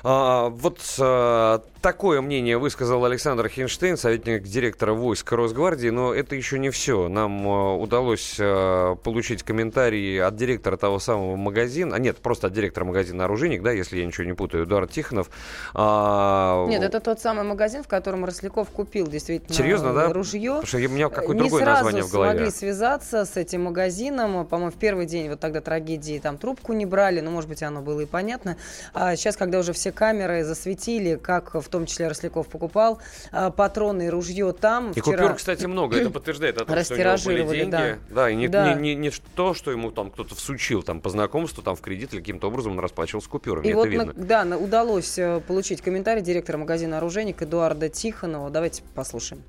А, 0.05 0.49
вот 0.49 0.79
а, 0.99 1.63
такое 1.81 2.19
мнение 2.19 2.57
высказал 2.57 3.05
Александр 3.05 3.47
Хинштейн, 3.47 3.95
советник 3.95 4.43
директора 4.43 4.91
войск 4.91 5.31
Росгвардии, 5.31 5.87
но 5.87 6.13
это 6.13 6.35
еще 6.35 6.59
не 6.59 6.71
все. 6.71 7.07
Нам 7.07 7.47
а, 7.47 7.75
удалось 7.77 8.35
а, 8.37 8.95
получить 8.95 9.43
комментарии 9.43 10.17
от 10.17 10.35
директора 10.35 10.75
того 10.75 10.99
самого 10.99 11.37
магазина, 11.37 11.95
а 11.95 11.99
нет, 11.99 12.17
просто 12.17 12.47
от 12.47 12.53
директора 12.53 12.83
магазина 12.83 13.23
«Оружейник», 13.23 13.63
да, 13.63 13.71
если 13.71 13.97
я 13.97 14.05
ничего 14.05 14.25
не 14.25 14.33
путаю, 14.33 14.65
Эдуард 14.65 14.91
Тихонов. 14.91 15.29
А... 15.73 16.65
Нет, 16.67 16.83
это 16.83 16.99
тот 16.99 17.21
самый 17.21 17.45
магазин, 17.45 17.81
в 17.83 17.87
котором 17.87 18.25
Росляков 18.25 18.69
купил 18.71 19.07
действительно 19.07 19.55
Серьезно, 19.55 19.93
да? 19.93 20.11
ружье. 20.11 20.59
Потому 20.61 20.67
что 20.67 20.77
у 20.77 20.81
меня 20.81 21.07
какое-то 21.07 21.43
другое 21.43 21.63
название 21.63 22.03
в 22.03 22.11
голове. 22.11 22.31
Не 22.31 22.37
смогли 22.39 22.51
связаться 22.51 23.23
с 23.23 23.37
этим 23.37 23.63
магазином. 23.63 24.45
По-моему, 24.47 24.71
в 24.71 24.75
первый 24.75 25.05
день 25.05 25.29
вот 25.29 25.39
тогда 25.39 25.61
трагедии 25.61 26.19
там 26.19 26.37
трубку 26.37 26.73
не 26.73 26.85
брали, 26.85 27.21
но, 27.21 27.31
может 27.31 27.49
быть, 27.49 27.63
оно 27.63 27.81
было 27.81 28.01
и 28.01 28.05
понятно. 28.05 28.57
А 28.93 29.15
сейчас, 29.15 29.37
когда 29.37 29.59
уже 29.59 29.71
все 29.71 29.92
камеры 29.93 30.43
засветили, 30.43 31.15
как 31.15 31.53
в 31.53 31.67
том 31.69 31.85
числе 31.85 32.07
Росляков 32.07 32.47
покупал 32.47 32.99
а, 33.31 33.51
патроны 33.51 34.07
и 34.07 34.09
ружье 34.09 34.51
там. 34.53 34.91
И 34.91 35.01
вчера... 35.01 35.17
купюр, 35.17 35.35
кстати, 35.35 35.65
много. 35.65 35.97
Это 35.97 36.09
подтверждает 36.09 36.57
о 36.57 36.65
том, 36.65 36.83
что 36.83 36.95
у 36.95 36.97
него 37.31 37.47
были 37.47 37.59
деньги. 37.59 37.71
Да, 37.71 37.97
да 38.09 38.29
и 38.29 38.35
не, 38.35 38.47
да. 38.47 38.73
Не, 38.73 38.81
не, 38.81 38.95
не 38.95 39.11
то, 39.35 39.53
что 39.53 39.71
ему 39.71 39.91
там 39.91 40.11
кто-то 40.11 40.35
всучил 40.35 40.83
там 40.83 40.99
по 40.99 41.09
знакомству, 41.09 41.63
там 41.63 41.75
в 41.75 41.81
кредит 41.81 42.13
или 42.13 42.19
каким-то 42.19 42.47
образом 42.47 42.73
он 42.73 42.79
расплачивался 42.79 43.29
купюрами. 43.29 43.65
И 43.65 43.69
это 43.69 43.77
вот 43.77 43.87
видно. 43.87 44.13
На, 44.15 44.45
да, 44.45 44.57
удалось 44.57 45.17
э, 45.17 45.41
получить 45.47 45.81
комментарий 45.81 46.21
директора 46.21 46.57
магазина 46.57 46.97
«Оружейник» 46.97 47.41
Эдуарда 47.41 47.89
Тихонова. 47.89 48.49
Давайте 48.49 48.83
послушаем. 48.95 49.43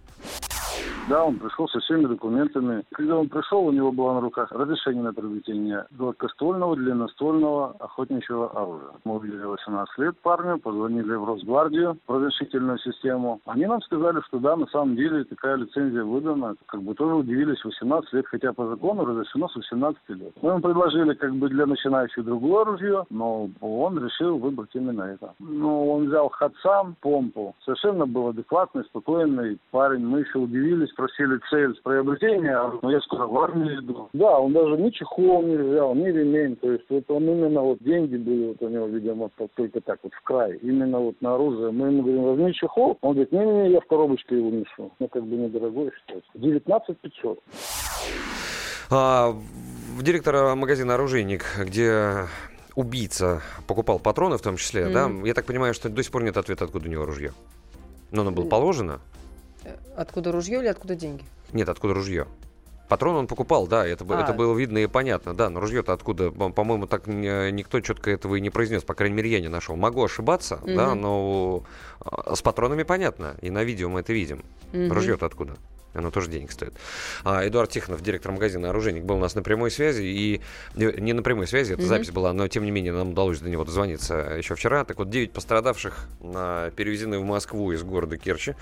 Да, 1.06 1.22
он 1.22 1.38
пришел 1.38 1.68
со 1.68 1.80
всеми 1.80 2.06
документами. 2.06 2.82
Когда 2.92 3.16
он 3.16 3.28
пришел, 3.28 3.66
у 3.66 3.72
него 3.72 3.92
было 3.92 4.14
на 4.14 4.20
руках 4.20 4.50
разрешение 4.50 5.02
на 5.02 5.12
приобретение 5.12 5.84
гладкоствольного, 5.90 6.76
длинноствольного 6.76 7.76
охотничьего 7.78 8.50
оружия. 8.50 8.92
Мы 9.04 9.16
увидели 9.16 9.44
18 9.44 9.98
лет 9.98 10.18
парню, 10.22 10.58
позвонили 10.58 11.14
в 11.14 11.24
Росгвардию, 11.24 11.98
в 12.08 12.14
разрешительную 12.14 12.78
систему. 12.78 13.40
Они 13.44 13.66
нам 13.66 13.82
сказали, 13.82 14.20
что 14.28 14.38
да, 14.38 14.56
на 14.56 14.66
самом 14.68 14.96
деле 14.96 15.24
такая 15.24 15.56
лицензия 15.56 16.04
выдана. 16.04 16.54
Как 16.66 16.80
бы 16.80 16.94
тоже 16.94 17.16
удивились, 17.16 17.62
18 17.62 18.12
лет, 18.14 18.26
хотя 18.26 18.54
по 18.54 18.66
закону 18.66 19.04
разрешено 19.04 19.48
с 19.48 19.56
18 19.56 20.00
лет. 20.08 20.32
Мы 20.40 20.52
ему 20.52 20.60
предложили 20.62 21.12
как 21.12 21.34
бы 21.34 21.50
для 21.50 21.66
начинающих 21.66 22.24
другое 22.24 22.62
оружие, 22.62 23.04
но 23.10 23.50
он 23.60 24.02
решил 24.02 24.38
выбрать 24.38 24.70
именно 24.72 25.02
это. 25.02 25.34
Ну, 25.38 25.90
он 25.92 26.06
взял 26.06 26.30
хатсам, 26.30 26.96
помпу. 27.02 27.54
Совершенно 27.62 28.06
был 28.06 28.28
адекватный, 28.28 28.84
спокойный 28.84 29.58
парень. 29.70 30.06
Мы 30.06 30.20
еще 30.20 30.38
удивились, 30.38 30.93
спросили 30.94 31.38
цель 31.50 31.74
с 31.76 31.80
приобретения, 31.80 32.58
но 32.80 32.90
я 32.90 33.00
сказал, 33.00 33.28
в 33.28 33.38
армию 33.38 33.80
иду. 33.80 34.08
Да, 34.12 34.38
он 34.38 34.52
даже 34.52 34.76
ни 34.76 34.90
чехол 34.90 35.42
не 35.42 35.56
взял, 35.56 35.94
ни 35.94 36.06
ремень, 36.06 36.56
то 36.56 36.70
есть 36.70 36.84
вот 36.88 37.04
он 37.08 37.24
именно 37.24 37.60
вот 37.60 37.78
деньги 37.80 38.16
были 38.16 38.48
вот 38.48 38.62
у 38.62 38.68
него, 38.68 38.86
видимо, 38.86 39.30
только 39.54 39.80
так 39.80 39.98
вот 40.02 40.12
в 40.14 40.22
край, 40.22 40.58
именно 40.62 40.98
вот 40.98 41.20
на 41.20 41.34
оружие. 41.34 41.72
Мы 41.72 41.88
ему 41.88 42.02
говорим, 42.02 42.22
возьми 42.22 42.54
чехол, 42.54 42.96
он 43.00 43.12
говорит, 43.12 43.32
не-не-не, 43.32 43.72
я 43.72 43.80
в 43.80 43.86
коробочке 43.86 44.36
его 44.36 44.50
несу. 44.50 44.92
Ну, 44.98 45.08
как 45.08 45.24
бы 45.24 45.36
недорогой 45.36 45.92
считается. 45.98 46.30
19 46.34 46.98
500. 46.98 47.38
А, 48.90 49.30
в 49.30 50.02
директора 50.02 50.54
магазина 50.54 50.94
«Оружейник», 50.94 51.44
где 51.58 52.26
убийца 52.74 53.42
покупал 53.66 53.98
патроны 53.98 54.36
в 54.36 54.42
том 54.42 54.56
числе, 54.56 54.82
mm-hmm. 54.82 54.92
да? 55.22 55.26
Я 55.26 55.34
так 55.34 55.46
понимаю, 55.46 55.74
что 55.74 55.88
до 55.88 56.02
сих 56.02 56.12
пор 56.12 56.22
нет 56.22 56.36
ответа, 56.36 56.64
откуда 56.64 56.88
у 56.88 56.90
него 56.90 57.04
ружье. 57.04 57.32
Но 58.10 58.22
оно 58.22 58.30
было 58.30 58.48
положено. 58.48 59.00
Откуда 59.96 60.32
ружье 60.32 60.58
или 60.60 60.66
откуда 60.66 60.94
деньги? 60.94 61.24
Нет, 61.52 61.68
откуда 61.68 61.94
ружье. 61.94 62.26
Патрон 62.88 63.16
он 63.16 63.26
покупал, 63.26 63.66
да, 63.66 63.86
это, 63.86 64.04
а. 64.08 64.22
это 64.22 64.34
было 64.34 64.56
видно 64.56 64.78
и 64.78 64.86
понятно, 64.86 65.34
да, 65.34 65.48
но 65.48 65.58
ружье-то 65.58 65.92
откуда, 65.92 66.30
по-моему, 66.30 66.86
так 66.86 67.06
никто 67.06 67.80
четко 67.80 68.10
этого 68.10 68.34
и 68.34 68.40
не 68.40 68.50
произнес, 68.50 68.82
по 68.82 68.94
крайней 68.94 69.16
мере, 69.16 69.30
я 69.30 69.40
не 69.40 69.48
нашел. 69.48 69.74
Могу 69.74 70.04
ошибаться, 70.04 70.56
угу. 70.56 70.74
да, 70.74 70.94
но 70.94 71.64
а, 72.00 72.34
с 72.36 72.42
патронами 72.42 72.82
понятно, 72.82 73.36
и 73.40 73.50
на 73.50 73.64
видео 73.64 73.88
мы 73.88 74.00
это 74.00 74.12
видим. 74.12 74.44
Угу. 74.72 74.92
Ружье-то 74.92 75.24
откуда? 75.24 75.56
Оно 75.94 76.10
тоже 76.10 76.28
денег 76.28 76.52
стоит. 76.52 76.74
А, 77.24 77.46
Эдуард 77.46 77.70
Тихонов, 77.70 78.02
директор 78.02 78.32
магазина 78.32 78.70
«Оружейник», 78.70 79.04
был 79.04 79.16
у 79.16 79.20
нас 79.20 79.34
на 79.34 79.42
прямой 79.42 79.70
связи. 79.70 80.02
И 80.02 80.40
не 80.74 81.12
на 81.12 81.22
прямой 81.22 81.46
связи, 81.46 81.72
это 81.72 81.82
mm-hmm. 81.82 81.86
запись 81.86 82.10
была, 82.10 82.32
но 82.32 82.48
тем 82.48 82.64
не 82.64 82.70
менее 82.70 82.92
нам 82.92 83.10
удалось 83.10 83.38
до 83.38 83.48
него 83.48 83.64
дозвониться 83.64 84.34
еще 84.36 84.54
вчера. 84.54 84.84
Так 84.84 84.98
вот, 84.98 85.08
9 85.08 85.32
пострадавших 85.32 86.08
а, 86.22 86.70
перевезены 86.72 87.18
в 87.18 87.24
Москву 87.24 87.72
из 87.72 87.82
города 87.82 88.16
Керчи 88.16 88.54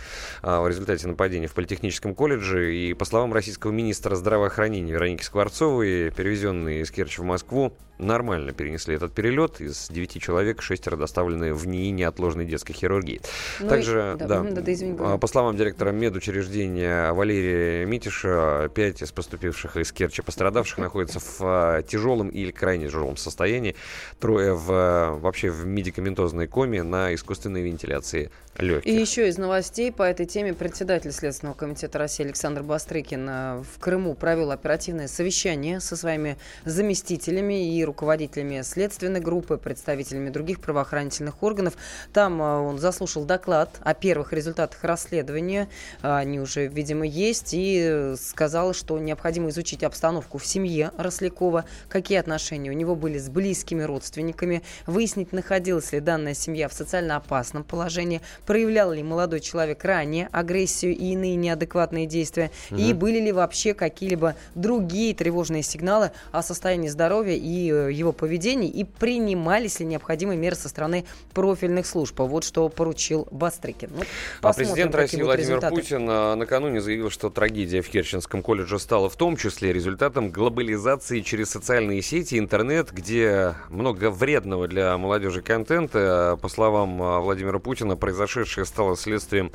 а, 0.42 0.60
в 0.62 0.68
результате 0.68 1.08
нападения 1.08 1.46
в 1.46 1.54
Политехническом 1.54 2.14
колледже. 2.14 2.74
И 2.74 2.94
по 2.94 3.04
словам 3.04 3.32
российского 3.32 3.72
министра 3.72 4.14
здравоохранения 4.14 4.92
Вероники 4.92 5.22
Скворцовой, 5.22 6.10
перевезенные 6.10 6.82
из 6.82 6.90
Керчи 6.90 7.20
в 7.20 7.24
Москву 7.24 7.72
нормально 8.02 8.52
перенесли 8.52 8.94
этот 8.94 9.12
перелет. 9.12 9.60
Из 9.60 9.88
9 9.88 10.22
человек 10.22 10.62
шестеро 10.62 10.96
доставлены 10.96 11.54
в 11.54 11.66
НИИ 11.66 11.90
неотложной 11.90 12.44
детской 12.44 12.72
хирургии. 12.72 13.20
Ну 13.60 13.68
Также, 13.68 14.14
и, 14.14 14.18
да, 14.18 14.26
да, 14.26 14.42
да, 14.42 14.60
да 14.60 14.72
извини, 14.72 14.96
по 14.96 15.26
словам 15.26 15.56
директора 15.56 15.90
медучреждения 15.90 17.12
Валерия 17.12 17.84
Митиша, 17.86 18.70
пять 18.74 19.02
из 19.02 19.12
поступивших 19.12 19.76
из 19.76 19.92
Керчи 19.92 20.22
пострадавших 20.22 20.78
находятся 20.78 21.20
в 21.20 21.40
а, 21.40 21.82
тяжелом 21.82 22.28
или 22.28 22.50
крайне 22.50 22.86
тяжелом 22.86 23.16
состоянии. 23.16 23.76
Трое 24.20 24.54
в, 24.54 24.66
а, 24.70 25.16
вообще 25.16 25.50
в 25.50 25.66
медикаментозной 25.66 26.46
коме 26.46 26.82
на 26.82 27.14
искусственной 27.14 27.62
вентиляции 27.62 28.30
легких. 28.58 28.90
И 28.90 28.94
еще 28.94 29.28
из 29.28 29.38
новостей 29.38 29.92
по 29.92 30.02
этой 30.02 30.26
теме 30.26 30.54
председатель 30.54 31.12
Следственного 31.12 31.54
комитета 31.54 31.98
России 31.98 32.24
Александр 32.24 32.62
Бастрыкин 32.62 33.26
а, 33.28 33.62
в 33.62 33.78
Крыму 33.78 34.14
провел 34.14 34.50
оперативное 34.50 35.08
совещание 35.08 35.80
со 35.80 35.96
своими 35.96 36.36
заместителями 36.64 37.74
и 37.74 37.84
руководителями 37.92 38.62
следственной 38.62 39.20
группы, 39.20 39.58
представителями 39.58 40.30
других 40.30 40.60
правоохранительных 40.60 41.42
органов. 41.42 41.74
Там 42.12 42.40
он 42.40 42.78
заслушал 42.78 43.24
доклад 43.24 43.68
о 43.80 43.92
первых 43.92 44.32
результатах 44.32 44.82
расследования. 44.82 45.68
Они 46.00 46.40
уже, 46.40 46.68
видимо, 46.68 47.06
есть, 47.06 47.50
и 47.52 48.14
сказал, 48.18 48.72
что 48.72 48.98
необходимо 48.98 49.50
изучить 49.50 49.82
обстановку 49.82 50.38
в 50.38 50.46
семье 50.46 50.90
Рослякова, 50.96 51.66
какие 51.88 52.18
отношения 52.18 52.70
у 52.70 52.74
него 52.74 52.96
были 52.96 53.18
с 53.18 53.28
близкими 53.28 53.82
родственниками, 53.82 54.62
выяснить, 54.86 55.32
находилась 55.32 55.92
ли 55.92 56.00
данная 56.00 56.34
семья 56.34 56.68
в 56.68 56.72
социально 56.72 57.16
опасном 57.16 57.62
положении, 57.62 58.22
проявлял 58.46 58.92
ли 58.92 59.02
молодой 59.02 59.40
человек 59.40 59.84
ранее 59.84 60.28
агрессию 60.32 60.96
и 60.96 61.12
иные 61.12 61.36
неадекватные 61.36 62.06
действия, 62.06 62.50
угу. 62.70 62.80
и 62.80 62.94
были 62.94 63.20
ли 63.20 63.32
вообще 63.32 63.74
какие-либо 63.74 64.34
другие 64.54 65.14
тревожные 65.14 65.62
сигналы 65.62 66.12
о 66.30 66.42
состоянии 66.42 66.88
здоровья 66.88 67.34
и 67.34 67.71
его 67.72 68.12
поведении, 68.12 68.68
и 68.70 68.84
принимались 68.84 69.80
ли 69.80 69.86
необходимые 69.86 70.38
меры 70.38 70.56
со 70.56 70.68
стороны 70.68 71.04
профильных 71.34 71.86
служб. 71.86 72.18
Вот 72.18 72.44
что 72.44 72.68
поручил 72.68 73.28
Бастрыкин. 73.30 73.90
Ну, 73.94 74.02
а 74.40 74.52
президент 74.52 74.94
России 74.94 75.22
Владимир 75.22 75.48
результаты. 75.48 75.74
Путин 75.74 76.08
э, 76.08 76.34
накануне 76.34 76.80
заявил, 76.80 77.10
что 77.10 77.30
трагедия 77.30 77.82
в 77.82 77.88
Керченском 77.88 78.42
колледже 78.42 78.78
стала 78.78 79.08
в 79.08 79.16
том 79.16 79.36
числе 79.36 79.72
результатом 79.72 80.30
глобализации 80.30 81.20
через 81.20 81.50
социальные 81.50 82.02
сети, 82.02 82.38
интернет, 82.38 82.92
где 82.92 83.54
много 83.68 84.10
вредного 84.10 84.68
для 84.68 84.96
молодежи 84.98 85.42
контента. 85.42 86.38
По 86.40 86.48
словам 86.48 87.02
а, 87.02 87.20
Владимира 87.20 87.58
Путина, 87.58 87.96
произошедшее 87.96 88.64
стало 88.64 88.96
следствием 88.96 89.52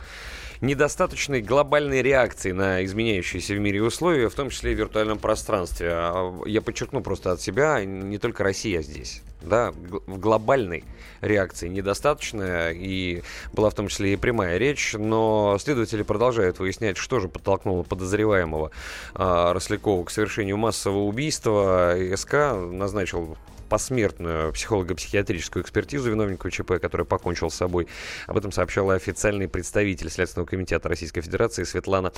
недостаточной 0.61 1.41
глобальной 1.41 2.01
реакции 2.01 2.51
на 2.51 2.83
изменяющиеся 2.83 3.53
в 3.53 3.59
мире 3.59 3.81
условия, 3.81 4.29
в 4.29 4.35
том 4.35 4.49
числе 4.49 4.71
и 4.71 4.75
в 4.75 4.79
виртуальном 4.79 5.19
пространстве. 5.19 5.89
А, 5.91 6.41
я 6.45 6.61
подчеркну 6.61 7.01
просто 7.01 7.31
от 7.31 7.41
себя, 7.41 7.83
не 7.83 8.17
только 8.17 8.43
Россия 8.43 8.81
здесь. 8.81 9.21
Да, 9.41 9.71
в 9.71 10.17
глобальной 10.17 10.83
реакции 11.21 11.67
недостаточно, 11.67 12.71
и 12.71 13.21
была 13.53 13.69
в 13.69 13.75
том 13.75 13.87
числе 13.87 14.13
и 14.13 14.15
прямая 14.15 14.57
речь, 14.57 14.95
но 14.97 15.57
следователи 15.59 16.01
продолжают 16.01 16.59
выяснять, 16.59 16.97
что 16.97 17.19
же 17.19 17.27
подтолкнуло 17.27 17.83
подозреваемого 17.83 18.71
э, 19.13 19.51
Рослякова 19.53 20.03
к 20.05 20.09
совершению 20.09 20.57
массового 20.57 21.03
убийства. 21.03 21.95
СК 22.15 22.33
назначил 22.71 23.37
посмертную 23.67 24.53
психолого-психиатрическую 24.53 25.63
экспертизу 25.63 26.11
виновника 26.11 26.49
ЧП, 26.49 26.79
который 26.81 27.05
покончил 27.05 27.49
с 27.49 27.55
собой. 27.55 27.87
Об 28.27 28.37
этом 28.37 28.51
сообщала 28.51 28.95
официальный 28.95 29.47
представитель 29.47 30.09
Следственного 30.09 30.47
комитета 30.47 30.89
Российской 30.89 31.21
Федерации 31.21 31.63
Светлана 31.63 32.11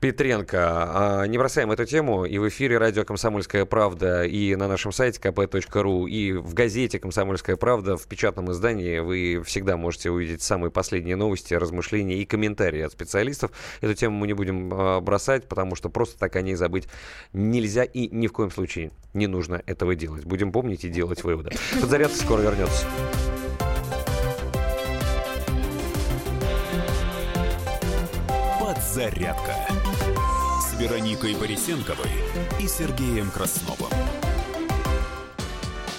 Петренко. 0.00 0.58
А, 0.60 1.24
не 1.26 1.38
бросаем 1.38 1.70
эту 1.70 1.84
тему 1.84 2.24
и 2.24 2.38
в 2.38 2.48
эфире 2.48 2.78
радио 2.78 3.04
«Комсомольская 3.04 3.64
правда», 3.64 4.24
и 4.24 4.54
на 4.56 4.68
нашем 4.68 4.92
сайте 4.92 5.20
kp.ru, 5.20 6.08
и 6.08 6.32
в 6.32 6.54
газете 6.54 6.98
«Комсомольская 6.98 7.56
правда» 7.56 7.96
в 7.96 8.06
печатном 8.06 8.52
издании 8.52 8.98
вы 9.00 9.42
всегда 9.44 9.76
можете 9.76 10.10
увидеть 10.10 10.42
самые 10.42 10.70
последние 10.70 11.16
новости, 11.16 11.54
размышления 11.54 12.16
и 12.16 12.24
комментарии 12.24 12.80
от 12.80 12.92
специалистов. 12.92 13.50
Эту 13.80 13.94
тему 13.94 14.16
мы 14.16 14.26
не 14.26 14.34
будем 14.34 14.72
а, 14.72 15.00
бросать, 15.00 15.48
потому 15.48 15.74
что 15.74 15.88
просто 15.88 16.18
так 16.18 16.36
о 16.36 16.42
ней 16.42 16.54
забыть 16.54 16.88
нельзя 17.32 17.84
и 17.84 18.08
ни 18.08 18.26
в 18.26 18.32
коем 18.32 18.50
случае 18.50 18.90
не 19.14 19.26
нужно 19.26 19.62
этого 19.66 19.94
делать. 19.94 20.24
Будем 20.24 20.52
помнить 20.52 20.84
и 20.84 20.88
делать 20.92 21.24
выводы. 21.24 21.50
Подзарядка 21.80 22.16
скоро 22.16 22.42
вернется. 22.42 22.86
Подзарядка 28.60 29.54
с 30.60 30.78
Вероникой 30.78 31.34
Борисенковой 31.34 32.10
и 32.60 32.68
Сергеем 32.68 33.30
Красновым. 33.30 33.90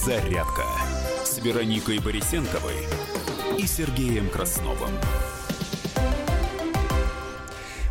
Подзарядка 0.00 0.64
с 1.24 1.38
Вероникой 1.40 1.98
Борисенковой 1.98 2.86
и 3.58 3.66
Сергеем 3.66 4.30
Красновым. 4.30 4.88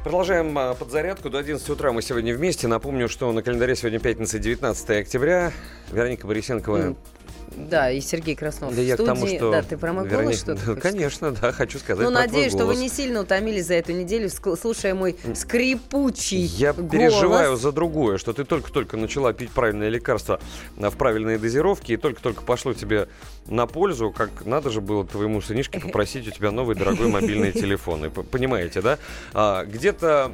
Продолжаем 0.04 0.58
а, 0.58 0.74
подзарядку. 0.74 1.30
До 1.30 1.38
11 1.38 1.70
утра 1.70 1.92
мы 1.92 2.02
сегодня 2.02 2.36
вместе. 2.36 2.68
Напомню, 2.68 3.10
что 3.10 3.32
на 3.32 3.44
календаре 3.44 3.76
сегодня 3.76 4.00
пятница, 4.00 4.40
19 4.40 4.90
октября. 4.90 5.52
Вероника 5.92 6.26
Борисенкова 6.26 6.96
да, 7.56 7.92
и 7.92 8.02
Сергей 8.02 8.36
Краснов 8.36 8.76
да 8.76 8.82
в 8.82 8.86
я 8.86 8.96
студии. 8.96 9.10
к 9.10 9.14
тому, 9.14 9.28
что... 9.28 9.52
Да, 9.52 9.62
ты 9.62 9.78
про 9.78 9.94
мой 9.94 10.08
голос 10.08 10.40
что-то 10.40 10.76
Конечно, 10.82 11.32
да, 11.32 11.52
хочу 11.52 11.80
сказать 11.80 12.06
Ну, 12.06 12.12
надеюсь, 12.12 12.54
что 12.54 12.66
вы 12.66 12.76
не 12.76 12.90
сильно 12.90 13.22
утомились 13.22 13.68
за 13.68 13.76
эту 13.76 13.92
неделю, 13.94 14.30
слушая 14.30 14.94
мой 14.94 15.16
скрипучий 15.36 16.40
Я 16.40 16.74
голос. 16.74 16.92
переживаю 16.92 17.56
за 17.58 17.72
другое, 17.72 18.18
что 18.18 18.34
ты 18.34 18.44
только-только 18.44 18.98
начала 18.98 19.34
пить 19.34 19.52
правильное 19.52 19.90
лекарство 19.90 20.40
в 20.76 20.96
правильные 20.96 21.38
дозировки, 21.38 21.94
и 21.94 21.98
только-только 21.98 22.44
пошло 22.44 22.74
тебе 22.74 23.08
на 23.48 23.66
пользу, 23.68 24.12
как 24.12 24.46
надо 24.46 24.70
же 24.70 24.82
было 24.82 25.06
твоему 25.06 25.42
сынишке 25.42 25.80
попросить 25.82 26.28
у 26.28 26.32
тебя 26.32 26.52
новый 26.52 26.76
дорогой 26.76 27.08
мобильный 27.08 27.52
телефон. 27.52 28.06
И, 28.06 28.10
понимаете, 28.10 28.82
да? 28.82 29.00
А, 29.34 29.66
где-то 29.66 30.32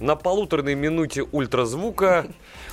на 0.00 0.16
полуторной 0.16 0.74
минуте 0.74 1.22
ультразвука 1.22 2.26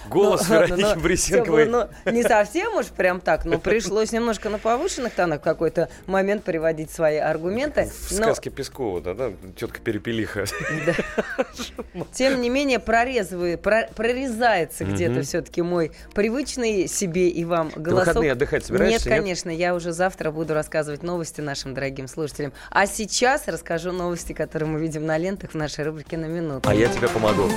голос 0.09 0.47
ну, 0.47 0.55
Вероники 0.55 0.83
ладно, 0.83 1.03
Борисенковой. 1.03 1.65
Было, 1.65 1.89
ну, 2.05 2.11
не 2.11 2.23
совсем 2.23 2.75
уж 2.75 2.87
прям 2.87 3.19
так, 3.19 3.45
но 3.45 3.59
пришлось 3.59 4.11
немножко 4.11 4.49
на 4.49 4.57
повышенных 4.59 5.13
тонах 5.13 5.41
в 5.41 5.43
какой-то 5.43 5.89
момент 6.05 6.43
приводить 6.43 6.91
свои 6.91 7.17
аргументы. 7.17 7.89
В 7.91 8.11
но... 8.11 8.25
сказке 8.25 8.49
Пескова, 8.49 9.01
да, 9.01 9.13
да, 9.13 9.31
тетка 9.55 9.79
Перепелиха. 9.79 10.45
Да. 10.85 12.05
Тем 12.13 12.41
не 12.41 12.49
менее, 12.49 12.79
прорезывает, 12.79 13.61
прорезается 13.61 14.83
mm-hmm. 14.83 14.93
где-то 14.93 15.21
все-таки 15.21 15.61
мой 15.61 15.91
привычный 16.13 16.87
себе 16.87 17.29
и 17.29 17.45
вам 17.45 17.71
голосок. 17.75 18.07
Выходные 18.07 18.31
отдыхать 18.31 18.65
собираешься? 18.65 19.09
Нет, 19.09 19.17
конечно, 19.17 19.49
нет? 19.49 19.59
я 19.59 19.75
уже 19.75 19.91
завтра 19.91 20.31
буду 20.31 20.53
рассказывать 20.53 21.03
новости 21.03 21.41
нашим 21.41 21.73
дорогим 21.73 22.07
слушателям. 22.07 22.53
А 22.71 22.85
сейчас 22.87 23.47
расскажу 23.47 23.91
новости, 23.91 24.33
которые 24.33 24.69
мы 24.69 24.79
видим 24.79 25.05
на 25.05 25.17
лентах 25.17 25.51
в 25.51 25.55
нашей 25.55 25.85
рубрике 25.85 26.17
«На 26.17 26.25
минуту». 26.25 26.67
А 26.69 26.73
я 26.73 26.87
тебе 26.87 27.07
помогу. 27.07 27.49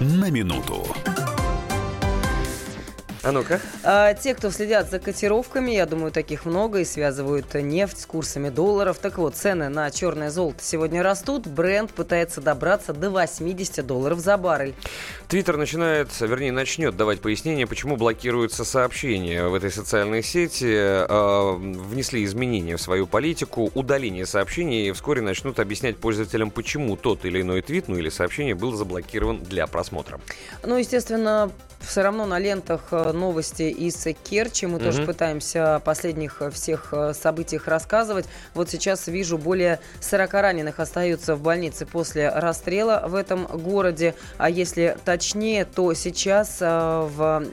На 0.00 0.30
минуту. 0.30 0.86
А 3.28 3.32
ну-ка. 3.32 3.60
А, 3.84 4.14
те, 4.14 4.34
кто 4.34 4.50
следят 4.50 4.88
за 4.88 4.98
котировками, 4.98 5.72
я 5.72 5.84
думаю, 5.84 6.10
таких 6.10 6.46
много 6.46 6.78
и 6.78 6.86
связывают 6.86 7.52
нефть 7.52 8.00
с 8.00 8.06
курсами 8.06 8.48
долларов. 8.48 8.96
Так 9.02 9.18
вот, 9.18 9.36
цены 9.36 9.68
на 9.68 9.90
черное 9.90 10.30
золото 10.30 10.60
сегодня 10.62 11.02
растут. 11.02 11.46
Бренд 11.46 11.90
пытается 11.90 12.40
добраться 12.40 12.94
до 12.94 13.10
80 13.10 13.86
долларов 13.86 14.20
за 14.20 14.38
баррель. 14.38 14.74
Твиттер 15.28 15.58
начинает, 15.58 16.08
вернее, 16.22 16.52
начнет 16.52 16.96
давать 16.96 17.20
пояснение, 17.20 17.66
почему 17.66 17.98
блокируются 17.98 18.64
сообщения 18.64 19.46
в 19.46 19.52
этой 19.52 19.70
социальной 19.70 20.22
сети. 20.22 20.64
Э, 20.66 21.54
внесли 21.58 22.24
изменения 22.24 22.78
в 22.78 22.80
свою 22.80 23.06
политику, 23.06 23.70
удаление 23.74 24.24
сообщений, 24.24 24.88
и 24.88 24.92
вскоре 24.92 25.20
начнут 25.20 25.60
объяснять 25.60 25.98
пользователям, 25.98 26.50
почему 26.50 26.96
тот 26.96 27.26
или 27.26 27.42
иной 27.42 27.60
твит, 27.60 27.88
ну 27.88 27.98
или 27.98 28.08
сообщение 28.08 28.54
был 28.54 28.72
заблокирован 28.72 29.40
для 29.40 29.66
просмотра. 29.66 30.18
Ну, 30.62 30.78
естественно, 30.78 31.50
все 31.80 32.02
равно 32.02 32.26
на 32.26 32.38
лентах 32.38 32.88
э, 32.90 33.12
новости 33.12 33.62
из 33.62 34.06
Керчи. 34.24 34.66
Мы 34.66 34.78
mm-hmm. 34.78 34.84
тоже 34.84 35.02
пытаемся 35.04 35.76
о 35.76 35.80
последних 35.80 36.42
э, 36.42 36.50
всех 36.50 36.88
э, 36.92 37.12
событиях 37.14 37.68
рассказывать. 37.68 38.26
Вот 38.54 38.70
сейчас 38.70 39.06
вижу, 39.06 39.38
более 39.38 39.80
40 40.00 40.32
раненых 40.34 40.80
остаются 40.80 41.34
в 41.34 41.42
больнице 41.42 41.86
после 41.86 42.28
расстрела 42.28 43.04
в 43.06 43.14
этом 43.14 43.46
городе. 43.46 44.14
А 44.36 44.50
если 44.50 44.96
точнее, 45.04 45.64
то 45.64 45.94
сейчас 45.94 46.60
в, 46.60 47.44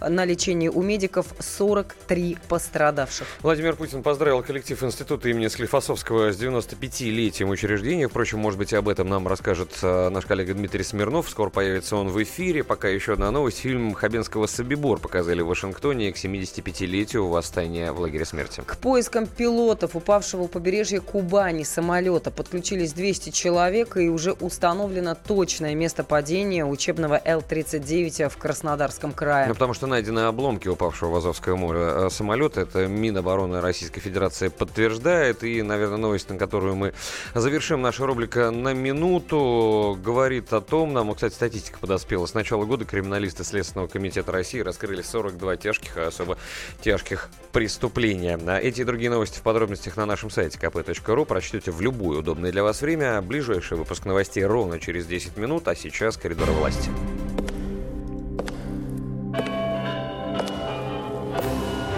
на 0.00 0.24
лечении 0.24 0.68
у 0.68 0.82
медиков 0.82 1.26
43 1.38 2.38
пострадавших. 2.48 3.26
Владимир 3.42 3.76
Путин 3.76 4.02
поздравил 4.02 4.42
коллектив 4.42 4.82
Института 4.82 5.28
имени 5.28 5.48
Склифосовского 5.48 6.32
с 6.32 6.40
95-летием 6.40 7.48
учреждения. 7.48 8.08
Впрочем, 8.08 8.38
может 8.38 8.58
быть, 8.58 8.72
об 8.72 8.88
этом 8.88 9.08
нам 9.08 9.26
расскажет 9.26 9.82
наш 9.82 10.24
коллега 10.26 10.54
Дмитрий 10.54 10.84
Смирнов. 10.84 11.28
Скоро 11.28 11.50
появится 11.50 11.96
он 11.96 12.08
в 12.08 12.22
эфире. 12.22 12.64
Пока 12.64 12.88
еще 12.88 13.14
одна 13.14 13.30
новость 13.30 13.55
фильм 13.56 13.94
Хабенского 13.94 14.46
«Собибор» 14.46 14.98
показали 14.98 15.42
в 15.42 15.46
Вашингтоне 15.46 16.12
к 16.12 16.16
75-летию 16.16 17.26
восстания 17.28 17.92
в 17.92 18.00
лагере 18.00 18.24
смерти. 18.24 18.62
К 18.66 18.76
поискам 18.76 19.26
пилотов, 19.26 19.96
упавшего 19.96 20.42
у 20.42 20.48
побережья 20.48 21.00
Кубани 21.00 21.64
самолета, 21.64 22.30
подключились 22.30 22.92
200 22.92 23.30
человек 23.30 23.96
и 23.96 24.08
уже 24.08 24.32
установлено 24.32 25.14
точное 25.14 25.74
место 25.74 26.04
падения 26.04 26.64
учебного 26.64 27.20
Л-39 27.24 28.28
в 28.28 28.36
Краснодарском 28.36 29.12
крае. 29.12 29.48
Ну, 29.48 29.54
потому 29.54 29.74
что 29.74 29.86
найдены 29.86 30.20
обломки 30.20 30.68
упавшего 30.68 31.10
в 31.10 31.16
Азовское 31.16 31.54
море 31.54 31.80
а 31.80 32.08
самолета. 32.10 32.60
Это 32.60 32.86
Минобороны 32.86 33.60
Российской 33.60 34.00
Федерации 34.00 34.48
подтверждает. 34.48 35.42
И, 35.44 35.62
наверное, 35.62 35.98
новость, 35.98 36.28
на 36.28 36.36
которую 36.36 36.76
мы 36.76 36.92
завершим 37.34 37.82
наша 37.82 38.06
рубрика 38.06 38.50
на 38.50 38.74
минуту, 38.74 39.98
говорит 40.02 40.52
о 40.52 40.60
том, 40.60 40.92
нам, 40.92 41.14
кстати, 41.14 41.34
статистика 41.34 41.78
подоспела. 41.78 42.26
С 42.26 42.34
начала 42.34 42.64
года 42.64 42.84
криминалисты 42.84 43.44
Следственного 43.46 43.88
комитета 43.88 44.32
России 44.32 44.60
раскрыли 44.60 45.02
42 45.02 45.56
тяжких 45.56 45.96
и 45.96 46.00
особо 46.00 46.36
тяжких 46.80 47.30
преступления. 47.52 48.38
А 48.46 48.58
эти 48.58 48.80
и 48.80 48.84
другие 48.84 49.10
новости 49.10 49.38
в 49.38 49.42
подробностях 49.42 49.96
на 49.96 50.06
нашем 50.06 50.30
сайте 50.30 50.58
kp.ru 50.58 51.24
прочтете 51.24 51.70
в 51.70 51.80
любое 51.80 52.18
удобное 52.18 52.52
для 52.52 52.62
вас 52.62 52.82
время. 52.82 53.20
Ближайший 53.22 53.76
выпуск 53.76 54.04
новостей 54.04 54.44
ровно 54.44 54.78
через 54.80 55.06
10 55.06 55.36
минут, 55.36 55.68
а 55.68 55.74
сейчас 55.74 56.16
коридор 56.16 56.50
власти. 56.50 56.90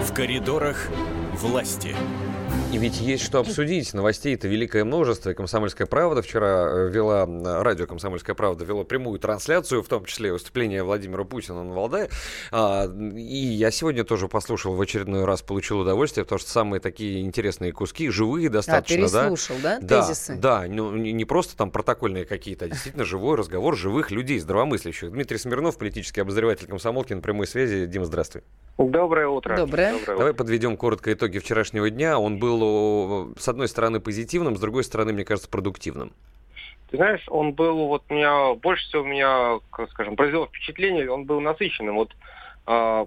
В 0.05 0.13
коридорах 0.13 0.87
власти. 1.33 1.95
И 2.71 2.77
ведь 2.77 3.01
есть 3.01 3.23
что 3.23 3.39
обсудить. 3.39 3.93
Новостей 3.93 4.35
это 4.35 4.47
великое 4.47 4.85
множество. 4.85 5.31
И 5.31 5.33
«Комсомольская 5.33 5.87
правда» 5.87 6.21
вчера 6.21 6.67
э, 6.69 6.89
вела, 6.89 7.25
радио 7.63 7.87
«Комсомольская 7.87 8.35
правда» 8.35 8.63
вело 8.63 8.83
прямую 8.83 9.19
трансляцию, 9.19 9.81
в 9.81 9.87
том 9.87 10.05
числе 10.05 10.31
выступление 10.31 10.83
Владимира 10.83 11.23
Путина 11.23 11.63
на 11.63 11.73
Валдае. 11.73 12.09
А, 12.51 12.87
и 12.87 13.35
я 13.35 13.71
сегодня 13.71 14.03
тоже 14.03 14.27
послушал 14.27 14.75
в 14.75 14.81
очередной 14.81 15.25
раз, 15.25 15.41
получил 15.41 15.79
удовольствие, 15.79 16.25
потому 16.25 16.39
что 16.39 16.51
самые 16.51 16.79
такие 16.79 17.21
интересные 17.21 17.71
куски, 17.71 18.09
живые 18.09 18.49
достаточно. 18.49 18.95
А, 18.95 19.09
переслушал, 19.09 19.55
да, 19.63 19.79
да? 19.81 20.01
Тезисы? 20.01 20.35
Да, 20.35 20.65
ну, 20.67 20.95
не 20.95 21.25
просто 21.25 21.57
там 21.57 21.71
протокольные 21.71 22.25
какие-то, 22.25 22.65
а 22.65 22.67
действительно 22.67 23.05
живой 23.05 23.35
разговор 23.35 23.75
живых 23.75 24.11
людей, 24.11 24.39
здравомыслящих. 24.39 25.11
Дмитрий 25.11 25.37
Смирнов, 25.37 25.77
политический 25.77 26.21
обозреватель 26.21 26.67
комсомолки 26.67 27.13
на 27.13 27.21
прямой 27.21 27.47
связи. 27.47 27.87
Дима, 27.87 28.05
здравствуй. 28.05 28.43
Доброе 28.79 29.27
утро. 29.27 29.57
Доброе. 29.57 29.99
Доброе 29.99 30.17
Давай 30.17 30.33
подведем 30.33 30.77
коротко 30.77 31.11
итоги 31.11 31.39
вчерашнего 31.39 31.89
дня. 31.89 32.17
Он 32.17 32.39
был, 32.39 32.48
с 33.37 33.47
одной 33.47 33.67
стороны, 33.67 33.99
позитивным, 33.99 34.55
с 34.55 34.59
другой 34.59 34.83
стороны, 34.83 35.13
мне 35.13 35.25
кажется, 35.25 35.49
продуктивным. 35.49 36.13
Ты 36.89 36.97
знаешь, 36.97 37.23
он 37.27 37.53
был, 37.53 37.87
вот 37.87 38.03
меня, 38.09 38.55
больше 38.55 38.87
всего 38.87 39.03
меня, 39.03 39.59
скажем, 39.91 40.15
произвело 40.15 40.47
впечатление, 40.47 41.11
он 41.11 41.25
был 41.25 41.39
насыщенным. 41.39 41.95
Вот 41.95 42.15
э, 42.65 43.05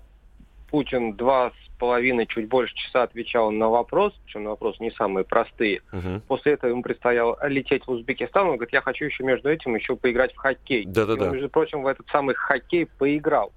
Путин 0.71 1.15
два 1.15 1.51
с 1.51 1.79
половиной, 1.79 2.27
чуть 2.27 2.49
больше 2.49 2.73
часа 2.77 3.03
отвечал 3.03 3.51
на 3.51 3.69
вопрос, 3.69 4.15
причем 4.25 4.45
на 4.45 4.51
вопросы 4.51 4.81
не 4.81 4.93
самые 4.93 5.25
простые. 5.25 5.83
Угу. 5.93 6.23
После 6.29 6.53
этого 6.53 6.71
ему 6.71 6.83
предстояло 6.83 7.37
лететь 7.49 7.85
в 7.85 7.91
Узбекистан. 7.91 8.47
Он 8.47 8.55
говорит, 8.55 8.73
я 8.73 8.83
хочу 8.83 9.05
еще 9.05 9.25
между 9.25 9.51
этим 9.51 9.75
еще 9.75 9.97
поиграть 9.97 10.33
в 10.33 10.37
хоккей. 10.37 10.85
Да-да-да. 10.87 11.27
И 11.27 11.31
между 11.31 11.49
прочим, 11.49 11.83
в 11.83 11.89
этот 11.89 12.07
самый 12.09 12.37
хоккей 12.37 12.87
поиграл. 12.87 13.53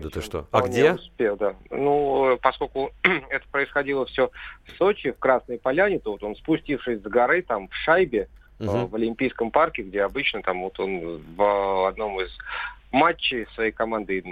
Да 0.00 0.10
ты 0.10 0.20
что? 0.20 0.46
А 0.50 0.62
где? 0.62 0.92
Успел, 0.92 1.36
да. 1.36 1.54
Ну, 1.70 2.38
поскольку 2.42 2.92
это 3.02 3.44
происходило 3.50 4.06
все 4.06 4.30
в 4.64 4.76
Сочи, 4.76 5.12
в 5.12 5.18
Красной 5.18 5.58
Поляне, 5.58 5.98
то 5.98 6.12
вот 6.12 6.22
он, 6.22 6.36
спустившись 6.36 7.00
с 7.00 7.02
горы, 7.02 7.42
там, 7.42 7.68
в 7.68 7.74
шайбе, 7.74 8.28
угу. 8.58 8.86
в 8.86 8.94
Олимпийском 8.94 9.50
парке, 9.50 9.82
где 9.82 10.02
обычно 10.02 10.42
там 10.42 10.62
вот 10.62 10.78
он 10.80 11.22
в 11.36 11.88
одном 11.88 12.20
из 12.20 12.30
матчей 12.92 13.46
своей 13.54 13.70
команды 13.70 14.22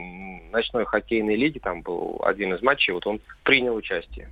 ночной 0.51 0.85
хоккейной 0.85 1.36
лиги, 1.36 1.59
там 1.59 1.82
был 1.82 2.20
один 2.24 2.55
из 2.55 2.62
матчей, 2.62 2.93
вот 2.93 3.07
он 3.07 3.20
принял 3.45 3.74
участие. 3.74 4.28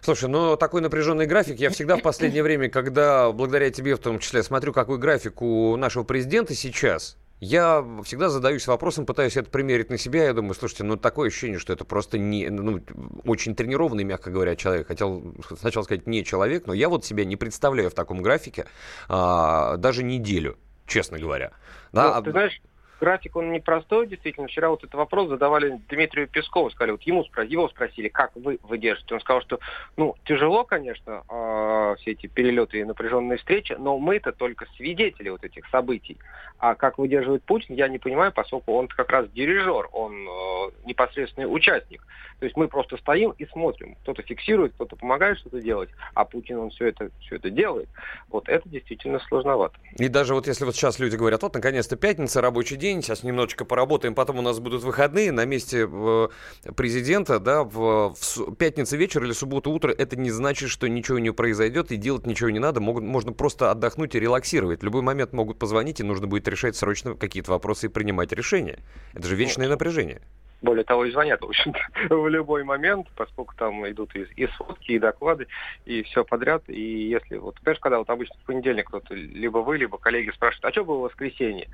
Слушай, 0.00 0.28
ну 0.28 0.56
такой 0.56 0.80
напряженный 0.80 1.26
график, 1.26 1.58
я 1.58 1.70
всегда 1.70 1.96
в 1.96 2.02
последнее 2.02 2.42
время, 2.42 2.68
когда 2.68 3.32
благодаря 3.32 3.70
тебе 3.70 3.96
в 3.96 3.98
том 3.98 4.18
числе 4.18 4.42
смотрю, 4.42 4.72
какой 4.72 4.98
график 4.98 5.42
у 5.42 5.76
нашего 5.76 6.04
президента 6.04 6.54
сейчас, 6.54 7.16
я 7.40 7.84
всегда 8.04 8.28
задаюсь 8.28 8.66
вопросом, 8.66 9.06
пытаюсь 9.06 9.36
это 9.36 9.50
примерить 9.50 9.90
на 9.90 9.98
себя. 9.98 10.24
Я 10.24 10.32
думаю, 10.32 10.54
слушайте, 10.54 10.84
ну 10.84 10.96
такое 10.96 11.28
ощущение, 11.28 11.58
что 11.58 11.72
это 11.72 11.84
просто 11.84 12.18
не, 12.18 12.48
ну, 12.48 12.80
очень 13.24 13.54
тренированный, 13.54 14.04
мягко 14.04 14.30
говоря, 14.30 14.56
человек. 14.56 14.86
Хотел 14.86 15.34
сначала 15.58 15.84
сказать 15.84 16.06
не 16.06 16.24
человек, 16.24 16.66
но 16.66 16.72
я 16.72 16.88
вот 16.88 17.04
себя 17.04 17.24
не 17.24 17.36
представляю 17.36 17.90
в 17.90 17.94
таком 17.94 18.22
графике 18.22 18.66
а, 19.08 19.76
даже 19.76 20.02
неделю, 20.02 20.56
честно 20.86 21.18
говоря. 21.18 21.52
Да? 21.92 22.16
Ну, 22.16 22.22
ты 22.22 22.30
знаешь, 22.30 22.62
график, 23.04 23.36
он 23.36 23.52
непростой, 23.52 24.06
действительно. 24.06 24.48
Вчера 24.48 24.70
вот 24.70 24.80
этот 24.80 24.94
вопрос 24.94 25.28
задавали 25.28 25.78
Дмитрию 25.90 26.26
Пескову, 26.26 26.70
сказали, 26.70 26.92
вот 26.92 27.02
ему 27.02 27.24
его 27.36 27.68
спросили, 27.68 28.08
как 28.08 28.30
вы 28.34 28.58
выдержите. 28.62 29.14
Он 29.14 29.20
сказал, 29.20 29.42
что, 29.42 29.58
ну, 29.98 30.14
тяжело, 30.24 30.64
конечно, 30.64 31.22
э, 31.28 31.96
все 32.00 32.12
эти 32.12 32.26
перелеты 32.26 32.80
и 32.80 32.84
напряженные 32.84 33.36
встречи, 33.36 33.76
но 33.78 33.98
мы-то 33.98 34.32
только 34.32 34.66
свидетели 34.76 35.28
вот 35.28 35.44
этих 35.44 35.68
событий. 35.68 36.16
А 36.58 36.74
как 36.74 36.96
выдерживает 36.96 37.42
Путин, 37.42 37.74
я 37.74 37.88
не 37.88 37.98
понимаю, 37.98 38.32
поскольку 38.32 38.72
он 38.72 38.88
как 38.88 39.10
раз 39.10 39.28
дирижер, 39.30 39.88
он 39.92 40.26
э, 40.26 40.70
непосредственный 40.86 41.46
участник. 41.46 42.06
То 42.38 42.46
есть 42.46 42.56
мы 42.56 42.68
просто 42.68 42.96
стоим 42.96 43.34
и 43.38 43.46
смотрим. 43.46 43.96
Кто-то 44.02 44.22
фиксирует, 44.22 44.72
кто-то 44.74 44.96
помогает 44.96 45.38
что-то 45.38 45.60
делать, 45.60 45.90
а 46.14 46.24
Путин, 46.24 46.58
он 46.58 46.70
все 46.70 46.88
это, 46.88 47.10
все 47.20 47.36
это 47.36 47.50
делает. 47.50 47.88
Вот 48.28 48.48
это 48.48 48.68
действительно 48.68 49.18
сложновато. 49.28 49.78
И 49.96 50.08
даже 50.08 50.34
вот 50.34 50.46
если 50.46 50.64
вот 50.64 50.74
сейчас 50.74 50.98
люди 50.98 51.16
говорят, 51.16 51.42
вот 51.42 51.54
наконец-то 51.54 51.96
пятница, 51.96 52.40
рабочий 52.40 52.76
день, 52.76 52.93
сейчас 53.02 53.22
немножечко 53.22 53.64
поработаем, 53.64 54.14
потом 54.14 54.38
у 54.38 54.42
нас 54.42 54.58
будут 54.58 54.82
выходные, 54.82 55.32
на 55.32 55.44
месте 55.44 55.88
э, 55.90 56.28
президента, 56.76 57.38
да, 57.38 57.64
в, 57.64 58.14
в 58.14 58.54
пятницу 58.54 58.96
вечер 58.96 59.24
или 59.24 59.32
субботу 59.32 59.70
утро, 59.70 59.92
это 59.92 60.16
не 60.16 60.30
значит, 60.30 60.70
что 60.70 60.88
ничего 60.88 61.18
не 61.18 61.32
произойдет 61.32 61.92
и 61.92 61.96
делать 61.96 62.26
ничего 62.26 62.50
не 62.50 62.58
надо. 62.58 62.80
Могут, 62.80 63.04
можно 63.04 63.32
просто 63.32 63.70
отдохнуть 63.70 64.14
и 64.14 64.20
релаксировать. 64.20 64.80
В 64.80 64.84
любой 64.84 65.02
момент 65.02 65.32
могут 65.32 65.58
позвонить, 65.58 66.00
и 66.00 66.02
нужно 66.02 66.26
будет 66.26 66.46
решать 66.48 66.76
срочно 66.76 67.14
какие-то 67.14 67.50
вопросы 67.50 67.86
и 67.86 67.88
принимать 67.88 68.32
решения. 68.32 68.78
Это 69.12 69.26
же 69.26 69.36
вечное 69.36 69.68
напряжение. 69.68 70.22
Более 70.62 70.84
того, 70.84 71.04
и 71.04 71.10
звонят, 71.10 71.40
в 71.42 71.46
общем 71.46 71.74
в 72.08 72.28
любой 72.28 72.64
момент, 72.64 73.08
поскольку 73.16 73.54
там 73.56 73.86
идут 73.88 74.14
и, 74.16 74.26
и 74.36 74.46
сводки, 74.56 74.92
и 74.92 74.98
доклады, 74.98 75.46
и 75.84 76.02
все 76.04 76.24
подряд. 76.24 76.62
И 76.68 77.08
если, 77.08 77.36
вот, 77.36 77.56
понимаешь, 77.60 77.80
когда 77.80 77.98
вот 77.98 78.08
обычно 78.08 78.36
в 78.36 78.46
понедельник 78.46 78.88
кто-то, 78.88 79.14
либо 79.14 79.58
вы, 79.58 79.78
либо 79.78 79.98
коллеги 79.98 80.30
спрашивают, 80.30 80.64
а 80.64 80.72
что 80.72 80.84
было 80.84 80.98
в 80.98 81.02
воскресенье? 81.02 81.68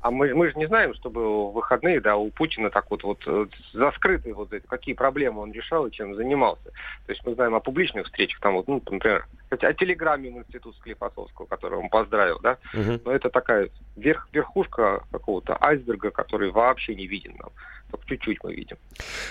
А 0.00 0.10
мы, 0.10 0.34
мы 0.34 0.50
же 0.50 0.56
не 0.56 0.66
знаем, 0.66 0.94
что 0.94 1.10
было 1.10 1.50
в 1.50 1.54
выходные, 1.54 2.00
да, 2.00 2.16
у 2.16 2.30
Путина 2.30 2.70
так 2.70 2.88
вот, 2.90 3.02
вот 3.02 3.22
э, 3.26 3.46
заскрыты 3.72 4.32
вот 4.34 4.52
эти, 4.52 4.64
какие 4.66 4.94
проблемы 4.94 5.42
он 5.42 5.52
решал 5.52 5.86
и 5.86 5.90
чем 5.90 6.14
занимался. 6.14 6.70
То 7.06 7.12
есть 7.12 7.26
мы 7.26 7.34
знаем 7.34 7.54
о 7.54 7.60
публичных 7.60 8.06
встречах, 8.06 8.40
там 8.40 8.54
вот, 8.54 8.68
ну, 8.68 8.80
например, 8.88 9.26
о 9.50 9.72
телеграмме 9.72 10.30
в 10.30 10.38
институт 10.38 10.76
Склифосовского, 10.76 11.46
который 11.46 11.78
он 11.78 11.88
поздравил, 11.88 12.38
да, 12.40 12.58
угу. 12.72 13.00
но 13.04 13.12
это 13.12 13.30
такая 13.30 13.70
верх, 13.96 14.28
верхушка 14.32 15.02
какого-то 15.10 15.56
айсберга, 15.60 16.10
который 16.10 16.50
вообще 16.50 16.94
не 16.94 17.06
виден 17.06 17.34
нам 17.38 17.50
только 17.96 18.08
чуть-чуть 18.08 18.44
мы 18.44 18.54
видим. 18.54 18.76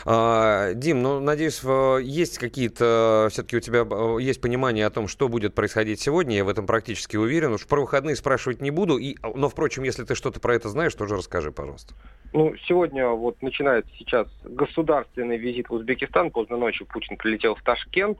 А, 0.06 0.74
Дим, 0.74 1.02
ну, 1.02 1.20
надеюсь, 1.20 1.62
есть 2.04 2.38
какие-то, 2.38 3.28
все-таки 3.32 3.58
у 3.58 3.60
тебя 3.60 3.86
есть 4.20 4.42
понимание 4.42 4.86
о 4.86 4.90
том, 4.90 5.08
что 5.08 5.28
будет 5.28 5.54
происходить 5.54 6.00
сегодня, 6.00 6.38
я 6.38 6.46
в 6.46 6.50
этом 6.50 6.66
практически 6.66 7.18
уверен. 7.18 7.54
Уж 7.54 7.68
про 7.68 7.82
выходные 7.82 8.16
спрашивать 8.16 8.62
не 8.62 8.72
буду, 8.72 8.98
и, 8.98 9.16
но, 9.36 9.50
впрочем, 9.50 9.84
если 9.84 10.04
ты 10.04 10.16
что-то 10.16 10.40
про 10.40 10.56
это 10.56 10.70
знаешь, 10.70 10.94
тоже 10.96 11.16
расскажи, 11.16 11.52
пожалуйста. 11.52 11.94
Ну, 12.34 12.54
сегодня 12.68 13.08
вот 13.10 13.42
начинается 13.42 13.92
сейчас 13.98 14.28
государственный 14.44 15.38
визит 15.38 15.70
в 15.70 15.74
Узбекистан. 15.74 16.32
Поздно 16.32 16.58
ночью 16.58 16.86
Путин 16.88 17.18
прилетел 17.18 17.56
в 17.56 17.62
Ташкент. 17.64 18.18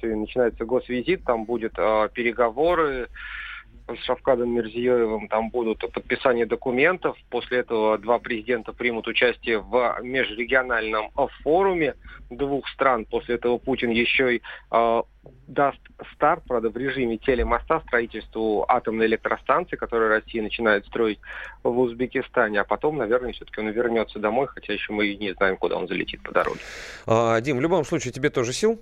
Сегодня 0.00 0.20
начинается 0.20 0.64
госвизит, 0.64 1.24
там 1.24 1.44
будут 1.44 1.74
э, 1.76 2.08
переговоры 2.14 3.08
с 3.96 4.04
Шавкадом 4.04 4.50
Мирзиёевым 4.50 5.28
там 5.28 5.50
будут 5.50 5.80
подписание 5.92 6.46
документов. 6.46 7.16
После 7.30 7.58
этого 7.58 7.98
два 7.98 8.18
президента 8.18 8.72
примут 8.72 9.06
участие 9.06 9.58
в 9.58 9.98
межрегиональном 10.02 11.10
форуме 11.42 11.94
двух 12.30 12.68
стран. 12.68 13.04
После 13.04 13.36
этого 13.36 13.58
Путин 13.58 13.90
еще 13.90 14.36
и 14.36 14.42
э, 14.70 15.02
даст 15.46 15.78
старт, 16.14 16.42
правда, 16.46 16.70
в 16.70 16.76
режиме 16.76 17.18
телемоста 17.18 17.82
строительству 17.86 18.64
атомной 18.68 19.06
электростанции, 19.06 19.76
которую 19.76 20.10
Россия 20.10 20.42
начинает 20.42 20.86
строить 20.86 21.20
в 21.62 21.78
Узбекистане. 21.78 22.60
А 22.60 22.64
потом, 22.64 22.96
наверное, 22.96 23.32
все-таки 23.32 23.60
он 23.60 23.68
вернется 23.68 24.18
домой, 24.18 24.46
хотя 24.48 24.72
еще 24.72 24.92
мы 24.92 25.14
не 25.14 25.34
знаем, 25.34 25.56
куда 25.56 25.76
он 25.76 25.88
залетит 25.88 26.22
по 26.22 26.32
дороге. 26.32 26.60
А, 27.06 27.40
Дим, 27.40 27.58
в 27.58 27.60
любом 27.60 27.84
случае, 27.84 28.12
тебе 28.12 28.30
тоже 28.30 28.52
сил 28.52 28.80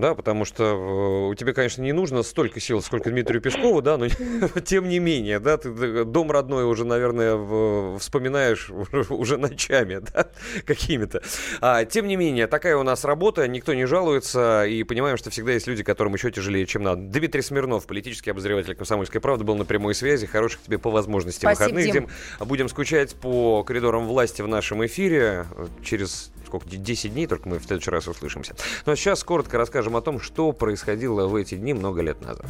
да, 0.00 0.14
потому 0.14 0.44
что 0.44 0.64
э, 0.64 1.30
у 1.30 1.34
тебя, 1.34 1.52
конечно, 1.52 1.82
не 1.82 1.92
нужно 1.92 2.22
столько 2.22 2.60
сил, 2.60 2.82
сколько 2.82 3.10
Дмитрию 3.10 3.40
Пескову, 3.40 3.82
да, 3.82 3.96
но 3.96 4.08
тем 4.64 4.88
не 4.88 4.98
менее, 4.98 5.38
да, 5.38 5.56
ты 5.56 6.04
дом 6.04 6.30
родной 6.30 6.64
уже, 6.64 6.84
наверное, 6.84 7.98
вспоминаешь 7.98 8.70
уже 9.10 9.36
ночами, 9.36 10.00
да, 10.12 10.28
какими-то. 10.64 11.22
А, 11.60 11.84
тем 11.84 12.06
не 12.06 12.16
менее, 12.16 12.46
такая 12.46 12.76
у 12.76 12.82
нас 12.82 13.04
работа, 13.04 13.46
никто 13.48 13.74
не 13.74 13.86
жалуется, 13.86 14.64
и 14.66 14.82
понимаем, 14.82 15.16
что 15.16 15.30
всегда 15.30 15.52
есть 15.52 15.66
люди, 15.66 15.82
которым 15.82 16.14
еще 16.14 16.30
тяжелее, 16.30 16.66
чем 16.66 16.82
надо. 16.82 17.02
Дмитрий 17.02 17.42
Смирнов, 17.42 17.86
политический 17.86 18.30
обозреватель 18.30 18.74
«Комсомольской 18.74 19.20
правды», 19.20 19.44
был 19.44 19.56
на 19.56 19.64
прямой 19.64 19.94
связи. 19.94 20.26
Хороших 20.26 20.62
тебе 20.62 20.78
по 20.78 20.90
возможности 20.90 21.40
Спасибо, 21.40 21.64
выходных, 21.64 21.84
Дим. 21.84 22.08
Дим. 22.38 22.46
Будем 22.46 22.68
скучать 22.68 23.14
по 23.14 23.62
коридорам 23.64 24.06
власти 24.06 24.42
в 24.42 24.48
нашем 24.48 24.84
эфире 24.86 25.46
через 25.82 26.30
сколько, 26.58 26.76
10 26.76 27.12
дней, 27.12 27.26
только 27.26 27.48
мы 27.48 27.58
в 27.58 27.64
следующий 27.64 27.90
раз 27.90 28.08
услышимся. 28.08 28.54
Но 28.84 28.94
сейчас 28.94 29.22
коротко 29.24 29.58
расскажем 29.58 29.96
о 29.96 30.00
том, 30.00 30.20
что 30.20 30.52
происходило 30.52 31.26
в 31.26 31.34
эти 31.34 31.54
дни 31.56 31.74
много 31.74 32.02
лет 32.02 32.20
назад. 32.20 32.46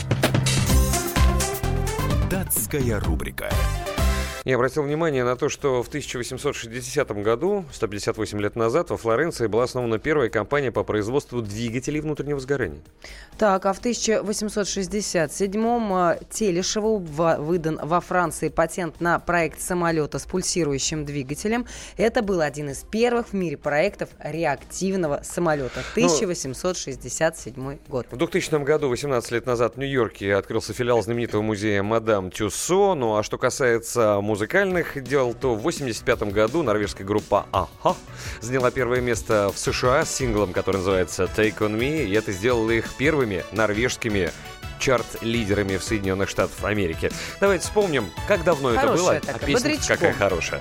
Датская 2.30 3.00
рубрика. 3.00 3.50
Я 4.46 4.54
обратил 4.54 4.84
внимание 4.84 5.24
на 5.24 5.34
то, 5.34 5.48
что 5.48 5.82
в 5.82 5.88
1860 5.88 7.10
году, 7.20 7.64
158 7.72 8.40
лет 8.40 8.54
назад, 8.54 8.90
во 8.90 8.96
Флоренции 8.96 9.48
была 9.48 9.64
основана 9.64 9.98
первая 9.98 10.28
компания 10.28 10.70
по 10.70 10.84
производству 10.84 11.42
двигателей 11.42 11.98
внутреннего 11.98 12.38
сгорания. 12.38 12.78
Так, 13.38 13.66
а 13.66 13.72
в 13.72 13.80
1867-м 13.80 15.92
э, 15.92 16.20
Телешеву 16.30 16.98
выдан 16.98 17.80
во 17.82 18.00
Франции 18.00 18.48
патент 18.48 19.00
на 19.00 19.18
проект 19.18 19.60
самолета 19.60 20.20
с 20.20 20.26
пульсирующим 20.26 21.04
двигателем. 21.04 21.66
Это 21.96 22.22
был 22.22 22.40
один 22.40 22.70
из 22.70 22.84
первых 22.84 23.30
в 23.30 23.32
мире 23.32 23.56
проектов 23.56 24.10
реактивного 24.20 25.22
самолета. 25.24 25.82
1867 25.90 27.52
ну, 27.56 27.76
год. 27.88 28.06
В 28.12 28.16
2000 28.16 28.62
году, 28.62 28.90
18 28.90 29.32
лет 29.32 29.46
назад, 29.46 29.74
в 29.74 29.78
Нью-Йорке 29.80 30.36
открылся 30.36 30.72
филиал 30.72 31.02
знаменитого 31.02 31.42
музея 31.42 31.82
«Мадам 31.82 32.30
Тюссо». 32.30 32.94
Ну 32.94 33.16
а 33.16 33.24
что 33.24 33.38
касается 33.38 34.20
музея 34.20 34.35
музыкальных 34.36 35.02
дел, 35.02 35.32
то 35.32 35.54
в 35.54 35.62
85 35.62 36.24
году 36.24 36.62
норвежская 36.62 37.06
группа 37.06 37.46
Аха 37.52 37.96
заняла 38.42 38.70
первое 38.70 39.00
место 39.00 39.50
в 39.50 39.58
США 39.58 40.04
с 40.04 40.14
синглом, 40.14 40.52
который 40.52 40.76
называется 40.76 41.24
Take 41.24 41.60
On 41.60 41.74
Me, 41.74 42.04
и 42.04 42.12
это 42.12 42.32
сделало 42.32 42.70
их 42.70 42.92
первыми 42.98 43.44
норвежскими 43.52 44.30
чарт-лидерами 44.78 45.78
в 45.78 45.82
Соединенных 45.82 46.28
Штатах 46.28 46.62
Америки. 46.64 47.10
Давайте 47.40 47.64
вспомним, 47.64 48.10
как 48.28 48.44
давно 48.44 48.74
хорошая 48.74 48.90
это 48.90 49.02
было, 49.02 49.12
а 49.12 49.20
такая, 49.20 49.36
а 49.36 49.46
песня 49.46 49.78
какая 49.88 50.12
хорошая. 50.12 50.60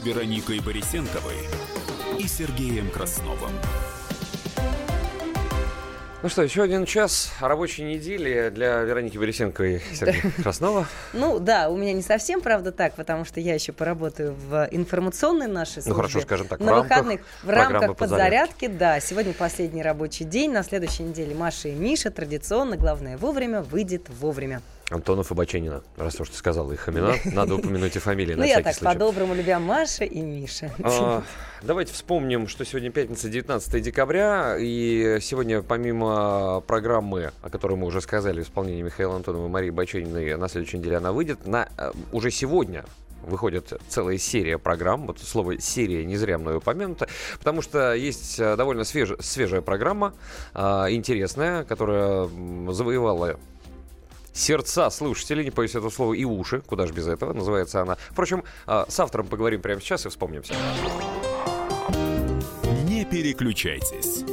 Вероникой 0.00 0.60
Борисенковой 0.60 1.36
и 2.18 2.26
Сергеем 2.26 2.90
Красновым. 2.90 3.52
Ну 6.22 6.28
что, 6.28 6.42
еще 6.42 6.62
один 6.62 6.84
час 6.86 7.32
рабочей 7.40 7.82
недели 7.82 8.50
для 8.50 8.82
Вероники 8.82 9.16
Борисенко 9.18 9.64
и 9.64 9.80
Сергея 9.94 10.32
Краснова. 10.42 10.86
Ну 11.12 11.40
да, 11.40 11.68
у 11.68 11.76
меня 11.76 11.92
не 11.92 12.02
совсем, 12.02 12.40
правда, 12.40 12.72
так, 12.72 12.94
потому 12.94 13.24
что 13.24 13.40
я 13.40 13.54
еще 13.54 13.72
поработаю 13.72 14.34
в 14.34 14.68
информационной 14.70 15.48
нашей 15.48 15.82
службе. 15.82 15.90
Ну 15.90 15.96
хорошо, 15.96 16.20
скажем 16.20 16.48
так, 16.48 16.60
на 16.60 16.74
в 16.74 16.82
выходных 16.82 17.20
в 17.42 17.50
рамках 17.50 17.96
подзарядки, 17.96 18.66
да. 18.68 19.00
Сегодня 19.00 19.32
последний 19.32 19.82
рабочий 19.82 20.24
день, 20.24 20.52
на 20.52 20.62
следующей 20.62 21.02
неделе 21.02 21.34
Маша 21.34 21.68
и 21.68 21.74
Миша 21.74 22.10
традиционно, 22.10 22.76
главное 22.76 23.16
вовремя, 23.16 23.62
выйдет 23.62 24.08
вовремя. 24.08 24.62
Антонов 24.90 25.30
и 25.30 25.34
Баченина. 25.34 25.82
Раз 25.96 26.20
уж 26.20 26.30
ты 26.30 26.36
сказала 26.36 26.72
их 26.72 26.88
имена, 26.88 27.14
надо 27.24 27.54
упомянуть 27.54 27.94
и 27.94 28.00
фамилии 28.00 28.34
Ну 28.34 28.40
на 28.40 28.44
я 28.44 28.54
всякий 28.54 28.64
так 28.64 28.74
случай. 28.74 28.92
по-доброму 28.92 29.34
любя 29.34 29.60
Маша 29.60 30.04
и 30.04 30.20
Миша. 30.20 30.72
Давайте 31.62 31.92
вспомним, 31.92 32.48
что 32.48 32.64
сегодня 32.64 32.90
пятница, 32.90 33.28
19 33.28 33.82
декабря, 33.82 34.56
и 34.58 35.18
сегодня 35.20 35.62
помимо 35.62 36.60
программы, 36.66 37.30
о 37.42 37.50
которой 37.50 37.76
мы 37.76 37.86
уже 37.86 38.00
сказали, 38.00 38.40
в 38.42 38.46
исполнении 38.46 38.82
Михаила 38.82 39.14
Антонова 39.14 39.46
и 39.46 39.48
Марии 39.48 39.70
Бачениной, 39.70 40.36
на 40.36 40.48
следующей 40.48 40.78
неделе 40.78 40.96
она 41.00 41.12
выйдет, 41.12 41.46
на, 41.46 41.68
э, 41.76 41.92
уже 42.12 42.30
сегодня 42.30 42.84
выходит 43.22 43.72
целая 43.88 44.18
серия 44.18 44.58
программ. 44.58 45.06
Вот 45.06 45.18
слово 45.18 45.60
«серия» 45.60 46.04
не 46.04 46.16
зря 46.16 46.38
мной 46.38 46.58
упомянуто, 46.58 47.08
потому 47.38 47.62
что 47.62 47.94
есть 47.94 48.38
э, 48.38 48.56
довольно 48.56 48.82
свеж- 48.82 49.20
свежая 49.22 49.60
программа, 49.60 50.14
а, 50.54 50.90
интересная, 50.90 51.64
которая 51.64 52.28
завоевала 52.70 53.38
сердца 54.32 54.88
слушателей, 54.90 55.44
не 55.44 55.50
боюсь 55.50 55.74
этого 55.74 55.90
слова, 55.90 56.14
и 56.14 56.24
уши, 56.24 56.60
куда 56.60 56.86
же 56.86 56.92
без 56.92 57.08
этого, 57.08 57.32
называется 57.32 57.82
она. 57.82 57.96
Впрочем, 58.10 58.44
с 58.66 59.00
автором 59.00 59.26
поговорим 59.26 59.60
прямо 59.60 59.80
сейчас 59.80 60.06
и 60.06 60.08
вспомним 60.08 60.42
все. 60.42 60.54
Не 62.84 63.04
переключайтесь. 63.04 64.24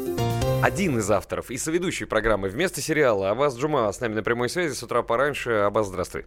Один 0.62 0.98
из 1.00 1.10
авторов 1.10 1.50
и 1.52 1.58
соведущий 1.58 2.06
программы 2.06 2.50
вместо 2.50 2.82
сериала 2.82 3.30
Абаз 3.30 3.58
Джума 3.58 3.92
с 3.92 4.00
нами 4.00 4.16
на 4.16 4.24
прямой 4.24 4.50
связи 4.50 4.74
с 4.74 4.84
утра 4.84 5.02
пораньше. 5.02 5.52
Абаз, 5.52 5.88
здравствуй. 5.88 6.26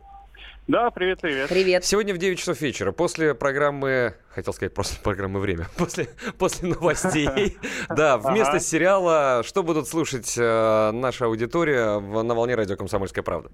Да, 0.68 0.90
привет, 0.90 1.20
привет. 1.20 1.48
Привет. 1.48 1.84
Сегодня 1.84 2.14
в 2.14 2.18
9 2.18 2.38
часов 2.38 2.60
вечера, 2.60 2.92
после 2.92 3.34
программы, 3.34 4.14
хотел 4.28 4.52
сказать, 4.52 4.72
после 4.72 4.98
программы 5.02 5.40
«Время», 5.40 5.66
после, 5.78 6.08
после 6.38 6.68
новостей, 6.68 7.56
да, 7.88 8.18
вместо 8.18 8.60
сериала, 8.60 9.42
что 9.44 9.62
будут 9.64 9.88
слушать 9.88 10.36
э, 10.38 10.90
наша 10.92 11.24
аудитория 11.26 11.98
в- 11.98 12.22
на 12.22 12.34
волне 12.34 12.54
радио 12.54 12.76
«Комсомольская 12.76 13.24
правда»? 13.24 13.50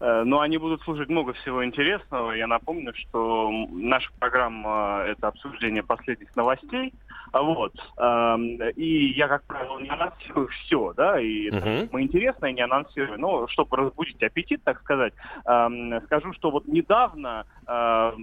Э, 0.00 0.24
Но 0.24 0.40
они 0.40 0.58
будут 0.58 0.82
слушать 0.82 1.08
много 1.08 1.32
всего 1.34 1.64
интересного. 1.64 2.32
Я 2.32 2.48
напомню, 2.48 2.92
что 2.96 3.48
наша 3.70 4.10
программа 4.18 5.04
это 5.06 5.28
обсуждение 5.28 5.84
последних 5.84 6.34
новостей. 6.34 6.92
А 7.32 7.42
Вот. 7.42 7.72
Эм, 7.98 8.60
И 8.76 9.12
я, 9.16 9.28
как 9.28 9.44
правило, 9.46 9.78
не 9.78 9.88
анонсирую 9.88 10.48
все, 10.48 10.92
да, 10.96 11.20
и 11.20 11.50
Мгм. 11.50 11.88
самое 11.88 12.06
интересное 12.06 12.52
не 12.52 12.62
анонсирую. 12.62 13.18
Но 13.20 13.46
чтобы 13.48 13.76
разбудить 13.76 14.22
аппетит, 14.22 14.62
так 14.64 14.80
сказать, 14.80 15.12
эм, 15.44 16.00
скажу, 16.06 16.32
что 16.34 16.50
вот 16.50 16.66
недавно 16.66 17.44
э, 17.66 17.72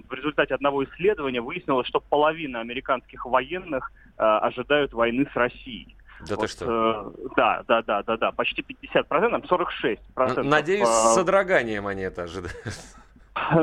в 0.08 0.12
результате 0.12 0.54
одного 0.54 0.84
исследования 0.84 1.40
выяснилось, 1.40 1.86
что 1.86 2.00
половина 2.00 2.60
американских 2.60 3.26
военных 3.26 3.92
э, 4.18 4.22
ожидают 4.22 4.92
войны 4.92 5.28
с 5.32 5.36
Россией. 5.36 5.96
Да 6.20 6.36
ты 6.36 6.42
Вот, 6.42 6.50
что? 6.50 6.64
э, 6.66 7.28
да, 7.36 7.62
да, 7.66 7.82
да, 7.82 8.02
да, 8.02 8.16
да, 8.16 8.32
почти 8.32 8.62
50%, 8.62 9.46
46%. 9.46 9.98
Н- 10.16 10.48
Надеюсь, 10.48 10.88
э, 10.88 10.92
с 10.92 11.14
содроганием 11.14 11.86
они 11.86 12.02
это 12.02 12.22
ожидают. 12.24 12.56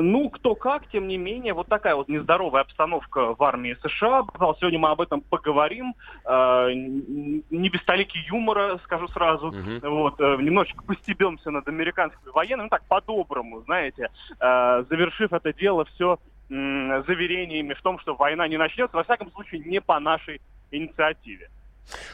Ну, 0.01 0.29
кто 0.29 0.55
как, 0.55 0.87
тем 0.89 1.07
не 1.07 1.17
менее, 1.17 1.53
вот 1.53 1.67
такая 1.67 1.95
вот 1.95 2.09
нездоровая 2.09 2.63
обстановка 2.63 3.33
в 3.33 3.43
армии 3.43 3.77
США. 3.81 4.23
Сегодня 4.59 4.79
мы 4.79 4.89
об 4.89 5.01
этом 5.01 5.21
поговорим. 5.21 5.95
Э, 6.25 6.69
Не 6.73 7.69
без 7.69 7.83
толики 7.83 8.17
юмора, 8.27 8.79
скажу 8.83 9.07
сразу. 9.09 9.51
Вот, 9.81 10.19
э, 10.19 10.37
немножечко 10.41 10.83
постебемся 10.83 11.51
над 11.51 11.67
американскими 11.67 12.31
военными, 12.31 12.65
ну 12.65 12.69
так, 12.69 12.83
по-доброму, 12.87 13.61
знаете, 13.61 14.09
э, 14.39 14.83
завершив 14.89 15.33
это 15.33 15.53
дело 15.53 15.85
все 15.85 16.17
заверениями 16.49 17.73
в 17.73 17.81
том, 17.81 17.97
что 17.99 18.13
война 18.13 18.45
не 18.49 18.57
начнется, 18.57 18.97
во 18.97 19.05
всяком 19.05 19.31
случае, 19.31 19.61
не 19.61 19.79
по 19.79 19.97
нашей 20.01 20.41
инициативе. 20.69 21.49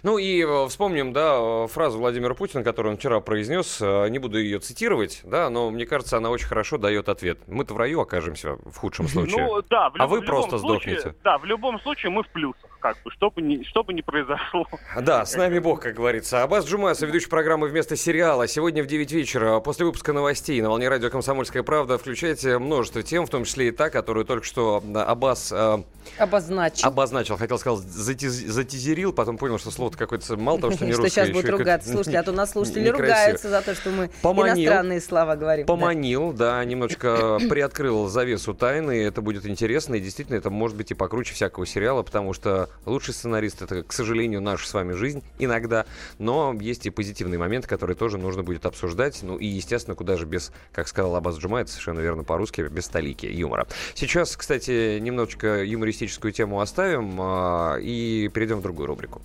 Ну 0.03 0.18
и 0.18 0.44
э, 0.44 0.68
вспомним, 0.68 1.14
да, 1.14 1.35
э, 1.38 1.68
фразу 1.68 1.99
Владимира 1.99 2.34
Путина, 2.34 2.64
которую 2.64 2.94
он 2.94 2.98
вчера 2.98 3.19
произнес. 3.19 3.80
Э, 3.81 4.07
Не 4.10 4.19
буду 4.19 4.39
ее 4.39 4.60
цитировать, 4.60 5.22
да, 5.23 5.49
но 5.49 5.69
мне 5.69 5.85
кажется, 5.85 6.18
она 6.18 6.30
очень 6.30 6.48
хорошо 6.48 6.77
дает 6.77 7.10
ответ. 7.10 7.39
Мы-то 7.48 7.73
в 7.73 7.77
раю 7.77 8.02
окажемся 8.02 8.57
в 8.65 8.76
худшем 8.77 9.07
случае. 9.07 9.45
Ну, 9.45 9.61
да, 9.69 9.89
в 9.89 9.94
а 9.99 10.07
вы 10.07 10.22
в 10.22 10.26
просто 10.26 10.57
случае- 10.57 10.95
сдохнете. 10.99 11.18
Да, 11.23 11.38
в 11.38 11.45
любом 11.45 11.80
случае 11.81 12.11
мы 12.11 12.23
в 12.23 12.27
плюсах, 12.30 12.76
как 12.79 12.97
бы, 13.03 13.11
что 13.11 13.29
бы 13.29 13.41
ни, 13.41 13.63
что 13.63 13.83
бы 13.83 13.93
ни 13.93 14.01
произошло. 14.01 14.65
Да, 15.01 15.25
с 15.25 15.35
нами 15.35 15.59
Бог, 15.59 15.81
как 15.81 15.95
говорится. 15.95 16.43
Абаз 16.43 16.65
Джума, 16.65 16.93
ведущий 16.99 17.29
программы 17.29 17.67
«Вместо 17.67 17.95
сериала». 17.95 18.47
Сегодня 18.47 18.83
в 18.83 18.87
9 18.87 19.11
вечера, 19.11 19.59
после 19.59 19.85
выпуска 19.85 20.13
новостей 20.13 20.61
на 20.61 20.69
волне 20.69 20.89
радио 20.89 21.09
«Комсомольская 21.09 21.63
правда», 21.63 21.97
включайте 21.97 22.57
множество 22.57 23.03
тем, 23.03 23.25
в 23.25 23.29
том 23.29 23.43
числе 23.45 23.69
и 23.69 23.71
та, 23.71 23.89
которую 23.89 24.25
только 24.25 24.45
что 24.45 24.83
э, 24.83 24.97
Абаз 24.99 25.51
э, 25.51 25.77
Обозначил. 26.17 26.87
обозначил. 26.87 27.37
Хотел 27.37 27.59
сказать, 27.59 27.85
затиз- 27.85 28.47
затизерил, 28.47 29.13
потом 29.13 29.37
понял, 29.37 29.59
что 29.59 29.71
слово-то 29.71 29.97
какое-то 29.97 30.37
мало 30.37 30.59
того, 30.59 30.73
что 30.73 30.85
не 30.85 30.91
Что 30.97 31.03
русское, 31.03 31.09
сейчас 31.25 31.27
еще 31.29 31.41
будут 31.41 31.59
ругаться. 31.59 31.91
Слушайте, 31.91 32.19
а 32.19 32.23
то 32.23 32.31
нас 32.31 32.51
слушатели 32.51 32.89
ругаются 32.89 33.49
за 33.49 33.61
то, 33.61 33.75
что 33.75 33.89
мы 33.89 34.05
иностранные 34.23 35.01
слова 35.01 35.35
говорим. 35.35 35.65
Поманил, 35.65 36.33
да, 36.33 36.63
немножечко 36.63 37.39
приоткрыл 37.49 38.07
завесу 38.07 38.53
тайны. 38.53 39.03
Это 39.03 39.21
будет 39.21 39.45
интересно. 39.45 39.95
И 39.95 39.99
действительно, 39.99 40.37
это 40.37 40.49
может 40.49 40.77
быть 40.77 40.91
и 40.91 40.93
покруче 40.93 41.33
всякого 41.33 41.65
сериала, 41.65 42.03
потому 42.03 42.33
что 42.33 42.69
лучший 42.85 43.13
сценарист 43.13 43.61
это, 43.61 43.83
к 43.83 43.93
сожалению, 43.93 44.41
наша 44.41 44.67
с 44.67 44.73
вами 44.73 44.93
жизнь 44.93 45.23
иногда. 45.39 45.85
Но 46.19 46.55
есть 46.59 46.85
и 46.85 46.89
позитивные 46.89 47.39
моменты, 47.39 47.67
которые 47.67 47.95
тоже 47.95 48.17
нужно 48.17 48.43
будет 48.43 48.65
обсуждать. 48.65 49.19
Ну 49.23 49.37
и, 49.37 49.45
естественно, 49.45 49.95
куда 49.95 50.17
же 50.17 50.25
без, 50.25 50.51
как 50.71 50.87
сказал 50.87 51.15
Абаз 51.15 51.37
Джума, 51.37 51.61
это 51.61 51.71
совершенно 51.71 51.99
верно 51.99 52.23
по-русски, 52.23 52.61
без 52.61 52.85
столики 52.85 53.25
юмора. 53.25 53.67
Сейчас, 53.93 54.35
кстати, 54.35 54.99
немножечко 54.99 55.63
юмористическую 55.63 56.31
тему 56.31 56.61
оставим 56.61 57.17
а, 57.19 57.77
и 57.77 58.29
перейдем 58.33 58.59
в 58.59 58.61
другую 58.61 58.87
рубрику. 58.87 59.21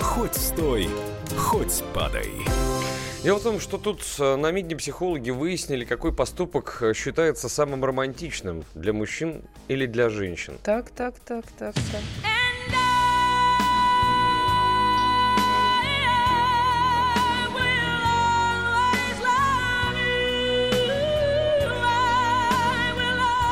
Хоть 0.00 0.34
стой, 0.34 0.88
хоть 1.36 1.82
падай. 1.94 2.32
Дело 3.24 3.40
в 3.40 3.42
том, 3.42 3.58
что 3.58 3.78
тут 3.78 4.00
э, 4.20 4.36
на 4.36 4.52
МИДе 4.52 4.76
психологи 4.76 5.30
выяснили, 5.30 5.84
какой 5.84 6.12
поступок 6.12 6.78
э, 6.82 6.94
считается 6.94 7.48
самым 7.48 7.84
романтичным 7.84 8.64
для 8.76 8.92
мужчин 8.92 9.42
или 9.66 9.86
для 9.86 10.08
женщин. 10.08 10.54
Так, 10.62 10.90
так, 10.90 11.18
так, 11.26 11.44
так, 11.58 11.74
так. 11.74 12.02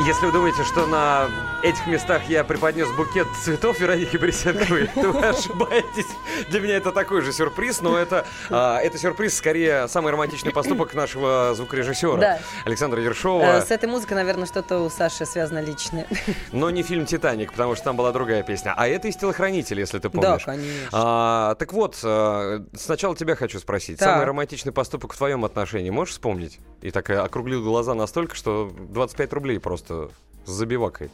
Если 0.07 0.27
вы 0.27 0.33
думаете, 0.33 0.63
что 0.63 0.87
на 0.87 1.29
этих 1.63 1.87
местах 1.87 2.29
я 2.29 2.45
преподнес 2.45 2.89
букет 2.97 3.27
цветов 3.43 3.79
Вероники 3.81 4.17
Борисенковой, 4.17 4.91
вы 4.95 5.27
ошибаетесь. 5.27 6.07
Для 6.49 6.61
меня 6.61 6.77
это 6.77 6.93
такой 6.93 7.23
же 7.23 7.33
сюрприз, 7.33 7.81
но 7.81 7.97
это, 7.97 8.27
а, 8.51 8.79
это 8.81 8.99
сюрприз 8.99 9.37
скорее 9.37 9.89
самый 9.89 10.13
романтичный 10.13 10.53
поступок 10.53 10.95
нашего 10.95 11.55
звукорежиссера 11.55 12.17
Да. 12.19 12.39
Александра 12.65 13.01
Э, 13.01 13.05
Ершова. 13.05 13.61
С 13.61 13.71
этой 13.71 13.89
музыкой, 13.89 14.17
наверное, 14.17 14.47
что-то 14.47 14.81
у 14.81 14.91
Саши 14.91 15.27
связано 15.27 15.61
личное. 15.61 16.07
Но 16.53 16.71
не 16.71 16.83
фильм 16.83 17.07
«Титаник», 17.07 17.53
потому 17.53 17.75
что 17.75 17.85
там 17.85 17.97
была 17.97 18.13
другая 18.13 18.43
песня. 18.43 18.75
А 18.77 18.87
это 18.87 19.09
из 19.09 19.17
«Телохранителя», 19.17 19.81
если 19.81 19.99
ты 19.99 20.11
помнишь. 20.11 20.45
Да, 20.45 20.53
конечно. 20.53 20.89
А, 20.93 21.55
так 21.57 21.73
вот, 21.73 21.99
э, 22.03 22.61
сначала 22.75 23.17
тебя 23.17 23.35
хочу 23.37 23.59
спросить. 23.59 23.99
Так. 23.99 24.09
Самый 24.09 24.27
романтичный 24.27 24.73
поступок 24.73 25.13
в 25.13 25.17
твоем 25.17 25.45
отношении 25.45 25.91
можешь 25.91 26.15
вспомнить? 26.15 26.59
И 26.83 26.91
так 26.91 27.11
э, 27.11 27.19
округлил 27.19 27.63
глаза 27.63 27.95
настолько, 27.95 28.35
что 28.35 28.73
25 28.91 29.33
рублей 29.33 29.59
просто 29.59 30.11
с 30.45 30.51
забивакой. 30.51 31.11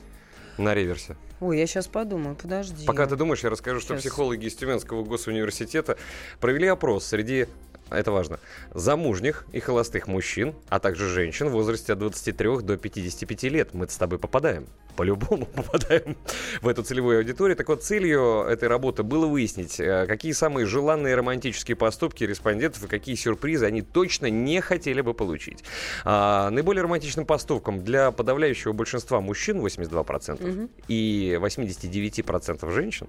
На 0.58 0.74
реверсе. 0.74 1.16
Ой, 1.40 1.58
я 1.58 1.66
сейчас 1.66 1.88
подумаю, 1.88 2.36
подожди. 2.36 2.86
Пока 2.86 3.06
ты 3.06 3.16
думаешь, 3.16 3.42
я 3.42 3.50
расскажу, 3.50 3.80
что 3.80 3.94
Сейчас. 3.94 4.02
психологи 4.02 4.46
из 4.46 4.54
Тюменского 4.54 5.02
госуниверситета 5.02 5.96
провели 6.40 6.68
опрос 6.68 7.06
среди 7.06 7.46
это 7.94 8.10
важно, 8.12 8.38
замужних 8.74 9.44
и 9.52 9.60
холостых 9.60 10.06
мужчин, 10.06 10.54
а 10.68 10.78
также 10.78 11.08
женщин 11.08 11.48
в 11.48 11.52
возрасте 11.52 11.92
от 11.92 11.98
23 11.98 12.58
до 12.62 12.76
55 12.76 13.42
лет. 13.44 13.74
Мы 13.74 13.88
с 13.88 13.96
тобой 13.96 14.18
попадаем. 14.18 14.66
По-любому 14.96 15.46
попадаем 15.54 16.16
в 16.60 16.68
эту 16.68 16.82
целевую 16.82 17.18
аудиторию. 17.18 17.56
Так 17.56 17.68
вот, 17.68 17.82
целью 17.82 18.42
этой 18.42 18.68
работы 18.68 19.02
было 19.02 19.26
выяснить, 19.26 19.80
э, 19.80 20.06
какие 20.06 20.32
самые 20.32 20.66
желанные 20.66 21.14
романтические 21.14 21.76
поступки 21.76 22.24
респондентов 22.24 22.84
и 22.84 22.88
какие 22.88 23.14
сюрпризы 23.14 23.64
они 23.64 23.80
точно 23.82 24.26
не 24.28 24.60
хотели 24.60 25.00
бы 25.00 25.14
получить. 25.14 25.64
А, 26.04 26.50
наиболее 26.50 26.82
романтичным 26.82 27.24
поступком 27.24 27.82
для 27.82 28.10
подавляющего 28.10 28.72
большинства 28.72 29.20
мужчин, 29.20 29.60
82%, 29.60 30.40
Мгм. 30.46 30.70
и 30.88 31.38
89% 31.40 32.70
женщин, 32.70 33.08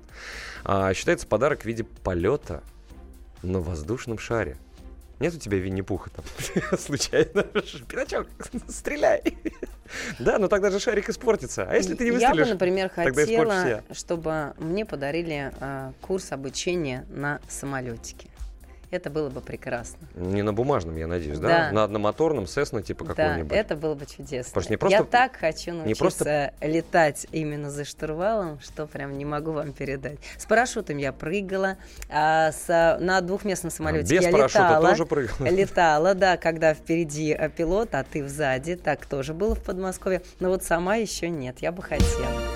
а, 0.64 0.94
считается 0.94 1.28
подарок 1.28 1.62
в 1.62 1.66
виде 1.66 1.84
полета 1.84 2.64
на 3.42 3.60
воздушном 3.60 4.18
шаре. 4.18 4.58
Нет 5.24 5.36
у 5.36 5.38
тебя 5.38 5.58
Винни-Пуха 5.58 6.10
там? 6.10 6.26
Случайно. 6.78 7.44
Пятачок, 7.88 8.28
стреляй. 8.68 9.24
Да, 10.20 10.38
но 10.38 10.50
тогда 10.50 10.70
же 10.70 10.82
шарик 10.82 11.08
испортится. 11.08 11.64
А 11.64 11.76
если 11.76 11.96
ты 11.96 12.04
не 12.04 12.20
Я 12.20 12.32
выстрелишь, 12.32 12.48
бы, 12.48 12.54
например, 12.56 12.90
хотела, 12.90 13.84
чтобы 13.94 14.54
мне 14.58 14.86
подарили 14.86 15.54
а, 15.62 15.94
курс 16.02 16.34
обучения 16.34 17.06
на 17.08 17.40
самолетике. 17.48 18.28
Это 18.94 19.10
было 19.10 19.28
бы 19.32 19.42
прекрасно. 19.42 19.98
Не 20.14 20.44
на 20.44 20.54
бумажном, 20.54 20.96
я 20.98 21.08
надеюсь, 21.08 21.40
да? 21.40 21.48
Да. 21.48 21.72
На 21.72 21.84
одномоторном, 21.86 22.44
Cessna 22.44 22.84
типа 22.84 23.06
Да, 23.06 23.14
какого-нибудь. 23.16 23.52
это 23.58 23.76
было 23.76 23.96
бы 23.96 24.06
чудесно. 24.06 24.52
Потому 24.52 24.62
что 24.64 24.72
не 24.72 24.78
просто- 24.78 24.98
Я 25.00 25.04
так 25.04 25.36
хочу 25.36 25.72
не 25.72 25.78
научиться 25.78 26.00
просто- 26.00 26.54
летать 26.62 27.26
именно 27.32 27.72
за 27.72 27.86
штурвалом, 27.86 28.60
что 28.60 28.86
прям 28.86 29.18
не 29.18 29.26
могу 29.26 29.52
вам 29.52 29.74
передать. 29.74 30.20
С 30.38 30.46
парашютом 30.46 30.98
я 30.98 31.12
прыгала, 31.12 31.78
а 32.08 32.52
с- 32.52 32.98
на 33.02 33.20
двухместном 33.22 33.72
самолете 33.72 34.16
без 34.16 34.26
я 34.26 34.32
парашюта 34.32 34.60
летала. 34.64 34.90
тоже 34.90 35.06
прыгала? 35.08 35.48
Летала, 35.50 36.14
да, 36.14 36.38
когда 36.38 36.76
впереди 36.76 37.34
а, 37.34 37.50
пилот, 37.50 37.96
а 37.96 38.04
ты 38.04 38.28
сзади. 38.28 38.76
Так 38.76 39.08
тоже 39.08 39.34
было 39.34 39.56
в 39.56 39.64
Подмосковье. 39.64 40.22
Но 40.40 40.50
вот 40.50 40.64
сама 40.64 40.98
еще 40.98 41.30
нет, 41.30 41.58
я 41.64 41.72
бы 41.72 41.82
хотела. 41.82 42.53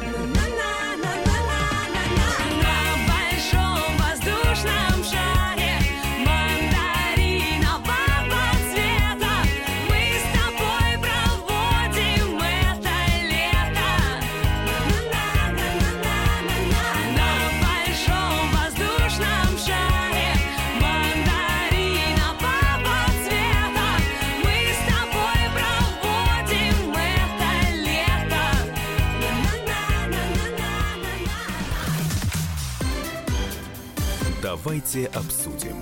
Давайте 34.67 35.05
обсудим. 35.13 35.76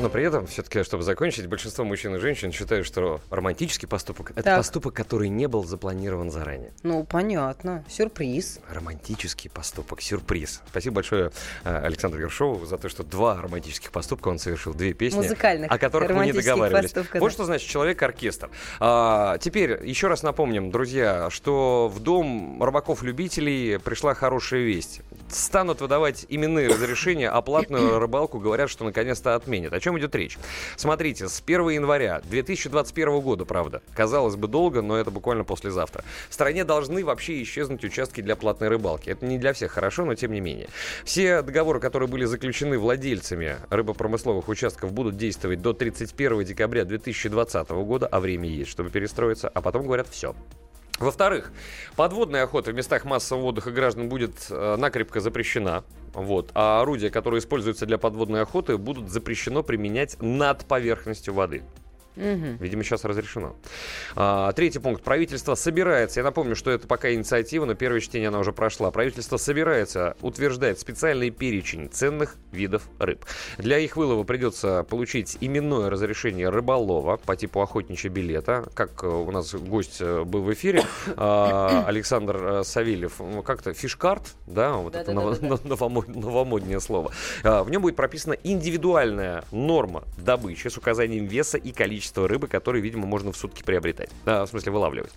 Но 0.00 0.08
при 0.08 0.22
этом, 0.24 0.46
все-таки, 0.46 0.84
чтобы 0.84 1.02
закончить, 1.02 1.46
большинство 1.48 1.84
мужчин 1.84 2.14
и 2.14 2.18
женщин 2.18 2.52
считают, 2.52 2.86
что 2.86 3.20
романтический 3.30 3.88
поступок– 3.88 4.30
это 4.36 4.42
Так. 4.42 4.58
поступок, 4.58 4.94
который 4.94 5.28
не 5.28 5.48
был 5.48 5.64
запланирован 5.64 6.30
заранее. 6.30 6.72
Ну, 6.84 7.04
понятно. 7.04 7.84
Сюрприз. 7.88 8.60
Романтический 8.70 9.50
поступок, 9.50 10.00
сюрприз. 10.00 10.62
Спасибо 10.68 10.96
большое 10.96 11.32
э, 11.64 11.76
Александру 11.84 12.20
Ершову 12.20 12.64
за 12.64 12.78
то, 12.78 12.88
что 12.88 13.02
два 13.02 13.40
романтических 13.42 13.90
поступка 13.90 14.28
он 14.28 14.38
совершил, 14.38 14.72
две 14.72 14.92
песни, 14.92 15.16
Музыкальных 15.18 15.70
о 15.70 15.78
которых 15.78 16.08
мы 16.10 16.14
не 16.14 16.20
романтических 16.20 16.44
договаривались. 16.52 16.92
поступков, 16.92 17.20
Вот 17.20 17.28
да. 17.28 17.32
что 17.34 17.44
значит 17.44 17.68
человек-оркестр. 17.68 18.50
А, 18.78 19.38
теперь 19.38 19.84
еще 19.84 20.06
раз 20.06 20.22
напомним, 20.22 20.70
друзья, 20.70 21.28
что 21.30 21.90
в 21.92 21.98
дом 22.00 22.62
рыбаков-любителей 22.62 23.78
пришла 23.80 24.14
хорошая 24.14 24.60
весть. 24.60 25.00
Станут 25.28 25.80
выдавать 25.80 26.24
именные 26.28 26.68
разрешения, 26.68 27.28
а 27.30 27.42
платную 27.42 27.98
рыбалку 27.98 28.38
говорят, 28.38 28.70
что 28.70 28.84
наконец-то 28.84 29.34
отменят. 29.34 29.72
О 29.72 29.80
чем 29.80 29.87
идет 29.96 30.14
речь? 30.16 30.36
Смотрите, 30.76 31.28
с 31.28 31.40
1 31.44 31.68
января 31.68 32.20
2021 32.24 33.20
года, 33.20 33.44
правда, 33.44 33.80
казалось 33.94 34.34
бы 34.34 34.48
долго, 34.48 34.82
но 34.82 34.96
это 34.96 35.12
буквально 35.12 35.44
послезавтра. 35.44 36.02
В 36.28 36.34
стране 36.34 36.64
должны 36.64 37.04
вообще 37.04 37.40
исчезнуть 37.42 37.84
участки 37.84 38.20
для 38.20 38.34
платной 38.34 38.68
рыбалки. 38.68 39.10
Это 39.10 39.24
не 39.24 39.38
для 39.38 39.52
всех 39.52 39.72
хорошо, 39.72 40.04
но 40.04 40.14
тем 40.14 40.32
не 40.32 40.40
менее. 40.40 40.68
Все 41.04 41.42
договоры, 41.42 41.78
которые 41.78 42.08
были 42.08 42.24
заключены 42.24 42.78
владельцами 42.78 43.56
рыбопромысловых 43.70 44.48
участков, 44.48 44.92
будут 44.92 45.16
действовать 45.16 45.62
до 45.62 45.72
31 45.72 46.44
декабря 46.44 46.84
2020 46.84 47.70
года, 47.70 48.06
а 48.06 48.18
время 48.18 48.48
есть, 48.48 48.70
чтобы 48.70 48.90
перестроиться, 48.90 49.48
а 49.48 49.62
потом 49.62 49.84
говорят 49.84 50.08
все. 50.10 50.34
Во-вторых, 50.98 51.52
подводная 51.94 52.42
охота 52.42 52.72
в 52.72 52.74
местах 52.74 53.04
массового 53.04 53.46
отдыха 53.46 53.70
граждан 53.70 54.08
будет 54.08 54.32
э, 54.50 54.76
накрепко 54.76 55.20
запрещена. 55.20 55.84
Вот. 56.14 56.50
А 56.54 56.80
орудия, 56.80 57.10
которые 57.10 57.40
используются 57.40 57.86
для 57.86 57.98
подводной 57.98 58.42
охоты, 58.42 58.76
будут 58.76 59.10
запрещено 59.10 59.62
применять 59.62 60.16
над 60.20 60.64
поверхностью 60.64 61.34
воды. 61.34 61.62
Мгм. 62.18 62.56
Видимо, 62.58 62.82
сейчас 62.82 63.04
разрешено. 63.04 63.54
А, 64.16 64.52
третий 64.52 64.80
пункт. 64.80 65.02
Правительство 65.04 65.54
собирается, 65.54 66.20
я 66.20 66.24
напомню, 66.24 66.56
что 66.56 66.70
это 66.70 66.86
пока 66.88 67.12
инициатива, 67.14 67.64
но 67.64 67.74
первое 67.74 68.00
чтение 68.00 68.28
она 68.28 68.40
уже 68.40 68.52
прошла. 68.52 68.90
Правительство 68.90 69.36
собирается 69.36 70.16
утверждать 70.20 70.80
специальный 70.80 71.30
перечень 71.30 71.88
ценных 71.88 72.36
видов 72.50 72.82
рыб. 72.98 73.24
Для 73.58 73.78
их 73.78 73.96
вылова 73.96 74.24
придется 74.24 74.84
получить 74.88 75.38
именное 75.40 75.90
разрешение 75.90 76.48
рыболова 76.48 77.18
по 77.18 77.36
типу 77.36 77.60
охотничьего 77.60 78.12
билета. 78.12 78.64
Как 78.74 79.04
э, 79.04 79.06
у 79.06 79.30
нас 79.30 79.54
гость 79.54 79.98
э, 80.00 80.24
был 80.24 80.42
в 80.42 80.52
эфире, 80.52 80.82
а, 81.16 81.84
Александр 81.86 82.36
э, 82.42 82.62
Савельев, 82.64 83.20
ну, 83.20 83.42
как-то 83.42 83.72
фишкарт, 83.74 84.34
да, 84.46 84.72
вот 84.72 84.96
это 84.96 85.12
ново- 85.12 85.38
новомо- 85.64 86.08
новомоднее 86.18 86.80
слово. 86.80 87.12
А, 87.44 87.62
В 87.62 87.70
нем 87.70 87.82
будет 87.82 87.94
прописана 87.96 88.34
индивидуальная 88.42 89.44
норма 89.52 90.02
добычи 90.16 90.66
с 90.68 90.76
указанием 90.76 91.26
веса 91.26 91.58
и 91.58 91.70
количества 91.72 92.07
рыбы, 92.16 92.48
которые, 92.48 92.82
видимо, 92.82 93.06
можно 93.06 93.32
в 93.32 93.36
сутки 93.36 93.62
приобретать. 93.62 94.10
Да, 94.24 94.46
в 94.46 94.48
смысле, 94.48 94.72
вылавливать. 94.72 95.12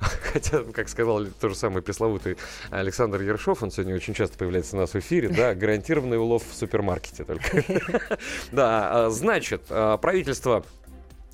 Хотя, 0.32 0.62
как 0.64 0.88
сказал 0.88 1.24
то 1.40 1.48
же 1.48 1.54
самый 1.54 1.82
пресловутый 1.82 2.36
Александр 2.70 3.22
Ершов, 3.22 3.62
он 3.62 3.70
сегодня 3.70 3.94
очень 3.94 4.14
часто 4.14 4.36
появляется 4.38 4.76
у 4.76 4.80
нас 4.80 4.94
в 4.94 4.96
эфире, 4.96 5.28
да, 5.28 5.54
гарантированный 5.62 6.18
улов 6.18 6.42
в 6.48 6.54
супермаркете 6.54 7.24
только. 7.24 7.62
Да, 8.52 9.06
а, 9.06 9.10
значит, 9.10 9.62
а, 9.70 9.96
правительство 9.96 10.64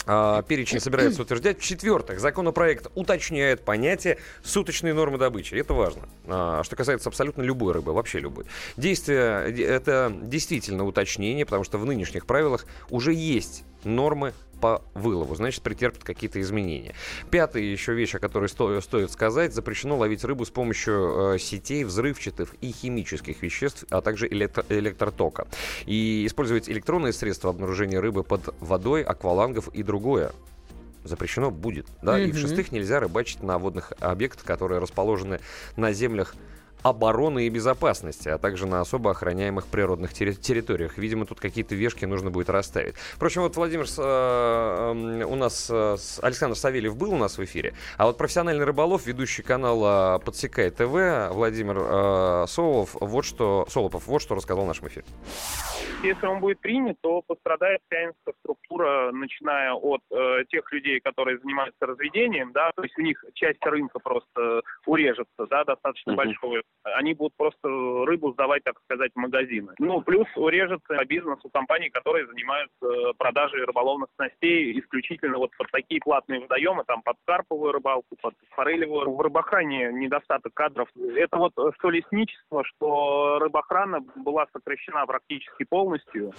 а, 0.07 0.43
перечень 0.43 0.81
собирается 0.81 1.23
утверждать. 1.23 1.59
В-четвертых, 1.59 2.21
законопроект 2.21 2.89
уточняет 2.95 3.65
понятие 3.65 4.19
суточной 4.43 4.93
нормы 4.93 5.19
добычи. 5.19 5.55
Это 5.55 5.75
важно. 5.75 6.09
Что 6.65 6.77
касается 6.77 7.09
абсолютно 7.09 7.43
любой 7.43 7.75
рыбы, 7.75 7.93
вообще 7.93 8.19
любой. 8.19 8.47
Действие 8.77 9.21
э, 9.21 9.63
это 9.63 10.13
действительно 10.23 10.85
уточнение, 10.85 11.45
потому 11.45 11.65
что 11.65 11.79
в 11.79 11.85
нынешних 11.85 12.27
правилах 12.27 12.67
уже 12.91 13.13
есть 13.13 13.65
нормы 13.85 14.33
по 14.61 14.83
вылову, 14.95 15.35
значит, 15.35 15.63
претерпят 15.63 16.05
какие-то 16.05 16.41
изменения. 16.41 16.95
Пятая 17.31 17.63
еще 17.63 17.95
вещь, 17.95 18.15
о 18.15 18.19
которой 18.19 18.49
сто- 18.49 18.81
стоит 18.81 19.11
сказать, 19.11 19.55
запрещено 19.55 19.97
ловить 19.97 20.25
рыбу 20.25 20.45
с 20.45 20.51
помощью 20.51 21.35
э, 21.35 21.39
сетей 21.39 21.85
взрывчатых 21.85 22.55
и 22.61 22.73
химических 22.73 23.43
веществ, 23.43 23.85
а 23.91 24.01
также 24.01 24.27
электро- 24.29 24.65
электротока. 24.69 25.47
И 25.87 26.25
использовать 26.27 26.69
электронные 26.69 27.13
средства 27.13 27.51
обнаружения 27.51 28.01
рыбы 28.01 28.23
под 28.25 28.55
водой, 28.61 29.03
аквалангов 29.03 29.69
и 29.69 29.83
другое 29.83 30.33
запрещено 31.05 31.51
будет. 31.51 31.87
Да? 32.03 32.19
И 32.19 32.27
Мгм. 32.27 32.33
в-шестых, 32.37 32.73
нельзя 32.73 33.01
рыбачить 33.01 33.43
на 33.43 33.59
водных 33.59 33.93
объектах, 34.01 34.45
которые 34.45 34.81
расположены 34.81 35.41
на 35.77 35.93
землях 35.93 36.35
обороны 36.83 37.47
и 37.47 37.51
безопасности, 37.51 38.29
а 38.29 38.39
также 38.39 38.67
на 38.67 38.81
особо 38.81 39.11
охраняемых 39.11 39.67
природных 39.67 40.13
терри- 40.13 40.35
территориях. 40.35 40.99
Видимо, 40.99 41.27
тут 41.27 41.41
какие-то 41.41 41.75
вешки 41.75 42.05
нужно 42.05 42.31
будет 42.31 42.51
расставить. 42.51 42.95
Впрочем, 43.15 43.43
вот 43.43 43.57
Владимир, 43.57 43.85
э, 43.85 45.23
э, 45.23 45.25
у 45.25 45.35
нас 45.35 45.69
э, 45.71 45.97
Александр 46.23 46.57
Савельев 46.57 46.97
был 46.97 47.13
у 47.13 47.19
нас 47.19 47.39
в 47.39 47.45
эфире, 47.45 47.75
а 47.97 48.07
вот 48.07 48.17
профессиональный 48.19 48.65
рыболов, 48.65 49.07
ведущий 49.07 49.43
канала 49.43 50.21
«Подсекай 50.25 50.71
ТВ» 50.71 51.35
Владимир 51.35 51.79
э, 51.79 52.47
Солов, 52.47 52.95
вот 52.95 53.25
что, 53.25 53.67
Солопов 53.69 54.07
вот 54.07 54.23
что 54.23 54.35
рассказал 54.35 54.65
в 54.65 54.69
нашем 54.69 54.89
эфире. 54.89 55.07
Если 56.03 56.27
он 56.27 56.41
будет 56.41 56.61
принят, 56.61 56.97
то 57.01 57.23
пострадает 57.27 57.81
вся 57.87 58.05
инфраструктура, 58.05 59.11
начиная 59.11 59.73
от 59.73 60.01
э, 60.11 60.45
тех 60.49 60.71
людей, 60.73 61.01
которые 61.01 61.39
занимаются 61.39 61.87
разведением, 61.87 62.53
да, 62.53 62.71
то 62.77 62.83
есть 62.83 62.97
у 62.99 63.03
них 63.03 63.25
часть 63.35 63.65
рынка 63.65 63.99
просто 63.99 64.63
урежется, 64.87 65.47
да, 65.51 65.65
достаточно 65.65 66.15
большой. 66.15 66.63
Они 66.95 67.15
будут 67.15 67.35
просто 67.37 67.69
рыбу 68.07 68.33
сдавать, 68.33 68.65
так 68.65 68.79
сказать, 68.85 69.13
в 69.15 69.19
магазины. 69.19 69.75
Ну, 69.79 70.01
плюс 70.01 70.27
урежется 70.37 71.05
бизнес 71.07 71.39
у 71.43 71.51
компаний, 71.51 71.91
которые 71.91 72.27
занимаются 72.27 72.87
э, 72.87 73.13
продажей 73.17 73.65
рыболовных 73.65 74.09
снастей 74.17 74.79
исключительно 74.79 75.39
вот 75.39 75.51
под 75.57 75.71
такие 75.71 76.01
платные 76.01 76.41
водоемы, 76.41 76.85
там 76.87 77.03
под 77.03 77.17
карповую 77.27 77.73
рыбалку, 77.73 78.17
под 78.21 78.35
форелевую. 78.51 79.11
В 79.11 79.21
рыбохране 79.21 79.93
недостаток 79.93 80.55
кадров. 80.55 80.89
Это 80.97 81.37
вот 81.37 81.53
э, 81.59 81.71
что 81.79 81.91
лесничество, 81.91 82.65
что 82.65 83.39
рыбохрана 83.41 84.01
была 84.17 84.47
сокращена 84.53 85.07
практически 85.07 85.65
полностью. 85.65 86.33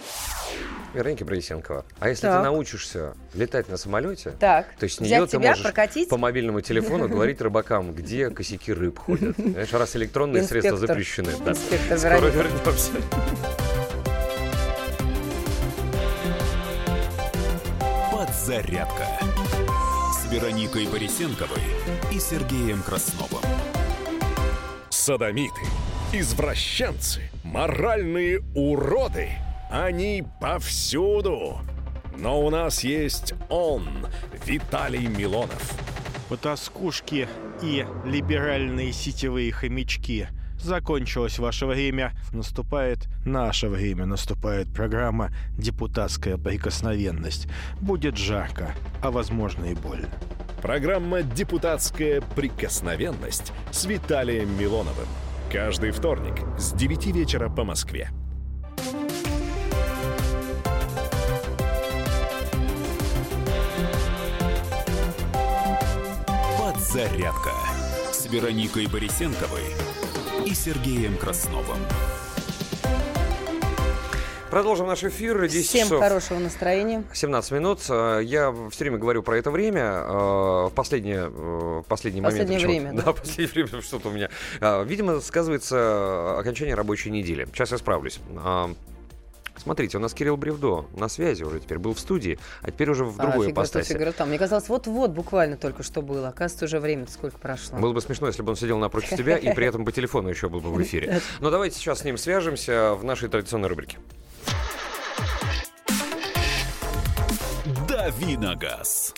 Вероника 0.94 1.24
Борисенкова, 1.24 1.86
а 2.00 2.10
если 2.10 2.24
Так. 2.24 2.40
ты 2.40 2.44
научишься 2.44 3.14
летать 3.36 3.70
на 3.70 3.78
самолете, 3.78 4.32
Так, 4.40 4.74
то 4.80 4.86
есть 4.86 4.98
с 4.98 5.00
нее 5.00 5.26
ты 5.28 5.38
можешь 5.38 5.62
прокатить? 5.62 6.10
по 6.10 6.18
мобильному 6.18 6.62
телефону 6.62 7.08
говорить 7.08 7.40
рыбакам, 7.42 7.94
где 7.94 8.32
косяки 8.32 8.74
рыб 8.74 8.98
ходят. 8.98 9.36
Знаешь, 9.38 9.72
раз 9.72 9.96
электронные 9.96 10.44
средства 10.44 10.78
запрещены. 10.78 11.32
Скоро 11.34 12.28
вернемся. 12.30 12.92
Подзарядка 18.12 19.06
с 20.14 20.32
Вероникой 20.32 20.88
Борисенковой 20.88 21.62
и 22.12 22.20
Сергеем 22.20 22.82
Красновым. 22.82 23.44
Садомиты, 24.90 25.62
извращенцы, 26.14 27.22
моральные 27.44 28.42
уроды. 28.56 29.30
Они 29.70 30.24
повсюду. 30.41 31.60
Но 32.18 32.41
у 32.41 32.50
нас 32.50 32.84
есть 32.84 33.34
он, 33.50 33.88
Виталий 34.46 35.08
Милонов. 35.08 35.78
Потаскушки 36.28 37.28
и 37.62 37.86
либеральные 38.04 38.91
сетевые 38.91 39.52
хомячки. 39.52 40.28
Закончилось 40.60 41.40
ваше 41.40 41.66
время, 41.68 42.14
наступает 42.34 43.08
наше 43.26 43.70
время, 43.70 44.06
наступает 44.06 44.74
программа 44.74 45.32
«Депутатская 45.58 46.38
прикосновенность». 46.38 47.48
Будет 47.80 48.18
жарко, 48.18 48.76
а 49.02 49.12
возможно 49.12 49.66
и 49.66 49.76
больно. 49.76 50.10
Программа 50.62 51.22
«Депутатская 51.22 52.22
прикосновенность» 52.36 53.54
с 53.72 53.86
Виталием 53.86 54.60
Милоновым. 54.60 55.08
Каждый 55.52 55.91
вторник 55.91 56.36
с 56.58 56.74
9 56.74 57.06
вечера 57.08 57.50
по 57.50 57.64
Москве. 57.64 58.10
Подзарядка 67.00 67.52
с 68.12 68.26
Вероникой 68.26 68.86
Борисенковой 68.88 69.64
и 70.46 70.54
Сергеем 70.54 71.16
Красновым. 71.16 71.78
Продолжим 74.50 74.88
наш 74.88 75.06
эфир. 75.06 75.48
10 75.48 75.66
Всем 75.66 75.84
часов. 75.88 76.02
хорошего 76.04 76.40
настроения. 76.40 77.06
17 77.14 77.52
минут. 77.54 77.80
Э, 77.88 78.20
Я 78.22 78.54
все 78.72 78.84
время 78.84 78.98
говорю 78.98 79.24
про 79.24 79.38
это 79.38 79.50
время. 79.50 79.82
э, 79.82 80.12
В 80.68 80.72
последнее, 80.76 81.28
э, 81.34 81.82
в 81.82 81.86
последний 81.88 82.20
момент. 82.20 82.38
Последнее 82.50 82.60
почему-то. 82.68 82.82
время, 82.82 82.98
Да, 82.98 83.06
да. 83.06 83.14
последнее 83.22 83.66
время 83.66 83.82
что-то 83.82 84.10
у 84.10 84.12
меня. 84.12 84.30
Видимо, 84.84 85.22
сказывается 85.22 86.38
окончание 86.38 86.76
рабочей 86.76 87.12
недели. 87.12 87.46
Сейчас 87.54 87.72
я 87.72 87.78
справлюсь. 87.78 88.20
А, 89.60 89.64
Смотрите, 89.64 89.98
у 89.98 89.99
нас 89.99 90.14
Кирилл 90.14 90.38
Бревдо 90.38 90.86
на 90.95 91.10
связи 91.10 91.44
уже 91.44 91.60
теперь 91.60 91.80
был 91.80 91.94
в 91.94 91.99
студии, 91.99 92.40
а 92.61 92.72
теперь 92.72 92.90
уже 92.90 93.06
в 93.06 93.19
А, 93.19 93.23
другой 93.23 93.48
тут, 93.48 93.53
ипостаси. 93.53 93.94
фига 93.94 94.11
там. 94.11 94.30
Мне 94.30 94.38
казалось, 94.38 94.69
вот-вот 94.69 95.11
буквально 95.11 95.57
только 95.57 95.84
что 95.84 96.02
было. 96.02 96.30
Оказывается, 96.30 96.65
уже 96.65 96.80
время 96.80 97.07
сколько 97.07 97.38
прошло. 97.38 97.77
Было 97.77 97.94
бы 97.94 98.02
смешно, 98.02 98.27
если 98.27 98.41
бы 98.41 98.49
он 98.52 98.56
сидел 98.56 98.77
напротив 98.77 99.18
тебя 99.18 99.38
и 99.38 99.53
при 99.53 99.65
этом 99.68 99.86
по 99.86 99.91
телефону 99.91 100.30
еще 100.30 100.49
был 100.49 100.61
бы 100.61 100.72
в 100.72 100.81
эфире. 100.81 101.22
Но 101.40 101.49
давайте 101.49 101.76
сейчас 101.77 101.99
с 101.99 102.03
ним 102.03 102.18
свяжемся 102.18 102.94
в 102.95 103.03
нашей 103.03 103.30
традиционной 103.30 103.69
рубрике. 103.69 103.98
Дави 107.88 108.38
на 108.38 108.56
газ. 108.56 109.14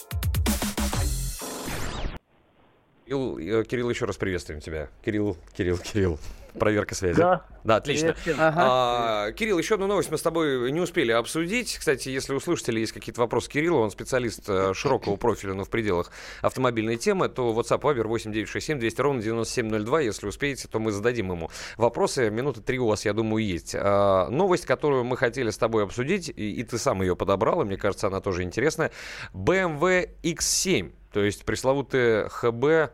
Кирилл, 3.04 3.38
э, 3.38 3.64
Кирилл, 3.64 3.90
еще 3.90 4.06
раз 4.06 4.16
приветствуем 4.16 4.60
тебя. 4.60 4.88
Кирилл, 5.04 5.36
Кирилл, 5.54 5.78
Кирилл. 5.78 6.18
Проверка 6.58 6.94
связи. 6.94 7.18
Да. 7.18 7.44
Да, 7.64 7.76
отлично. 7.76 8.14
Всем. 8.14 8.36
А, 8.38 9.30
Кирилл, 9.32 9.58
еще 9.58 9.74
одну 9.74 9.86
новость 9.86 10.10
мы 10.10 10.18
с 10.18 10.22
тобой 10.22 10.70
не 10.72 10.80
успели 10.80 11.12
обсудить. 11.12 11.76
Кстати, 11.78 12.08
если 12.08 12.34
у 12.34 12.40
слушателей 12.40 12.80
есть 12.80 12.92
какие-то 12.92 13.20
вопросы 13.20 13.48
к 13.48 13.52
Кириллу, 13.52 13.80
он 13.80 13.90
специалист 13.90 14.48
э, 14.48 14.74
широкого 14.74 15.16
профиля, 15.16 15.54
но 15.54 15.64
в 15.64 15.70
пределах 15.70 16.10
автомобильной 16.40 16.96
темы, 16.96 17.28
то 17.28 17.52
WhatsApp 17.52 17.80
Viber 17.80 18.06
8967 18.08 18.78
200 18.78 19.00
ровно 19.00 19.22
9702. 19.22 20.00
Если 20.00 20.26
успеете, 20.26 20.68
то 20.68 20.78
мы 20.80 20.90
зададим 20.90 21.30
ему 21.30 21.50
вопросы. 21.76 22.30
Минуты 22.30 22.60
три 22.62 22.78
у 22.78 22.86
вас, 22.88 23.04
я 23.04 23.12
думаю, 23.12 23.44
есть. 23.44 23.76
А, 23.78 24.28
новость, 24.28 24.66
которую 24.66 25.04
мы 25.04 25.16
хотели 25.16 25.50
с 25.50 25.58
тобой 25.58 25.84
обсудить, 25.84 26.28
и, 26.28 26.52
и 26.52 26.64
ты 26.64 26.78
сам 26.78 27.02
ее 27.02 27.14
подобрал, 27.14 27.62
и 27.62 27.64
мне 27.64 27.76
кажется, 27.76 28.08
она 28.08 28.20
тоже 28.20 28.42
интересная. 28.42 28.90
BMW 29.34 30.10
X7, 30.22 30.92
то 31.12 31.22
есть 31.22 31.44
пресловутый 31.44 32.28
ХБ 32.28 32.92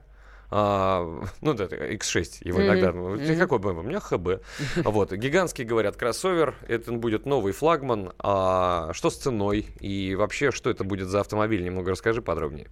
а, 0.50 1.22
ну, 1.40 1.54
да, 1.54 1.64
X6 1.64 2.38
его 2.42 2.58
Мгм. 2.58 2.66
иногда. 2.68 2.92
ну, 2.92 3.10
Мгм. 3.16 3.38
Какой 3.38 3.58
BMW? 3.58 3.80
У 3.80 3.82
меня 3.82 4.00
ХБ. 4.00 4.42
Вот. 4.84 5.12
Гигантский, 5.12 5.64
говорят, 5.64 5.96
кроссовер. 5.96 6.54
Это 6.66 6.92
будет 6.92 7.26
новый 7.26 7.52
флагман. 7.52 8.12
А 8.18 8.92
что 8.92 9.10
с 9.10 9.16
ценой? 9.16 9.66
И 9.80 10.14
вообще, 10.14 10.50
что 10.50 10.70
это 10.70 10.84
будет 10.84 11.08
за 11.08 11.20
автомобиль? 11.20 11.62
Немного 11.62 11.90
расскажи 11.90 12.22
подробнее. 12.22 12.68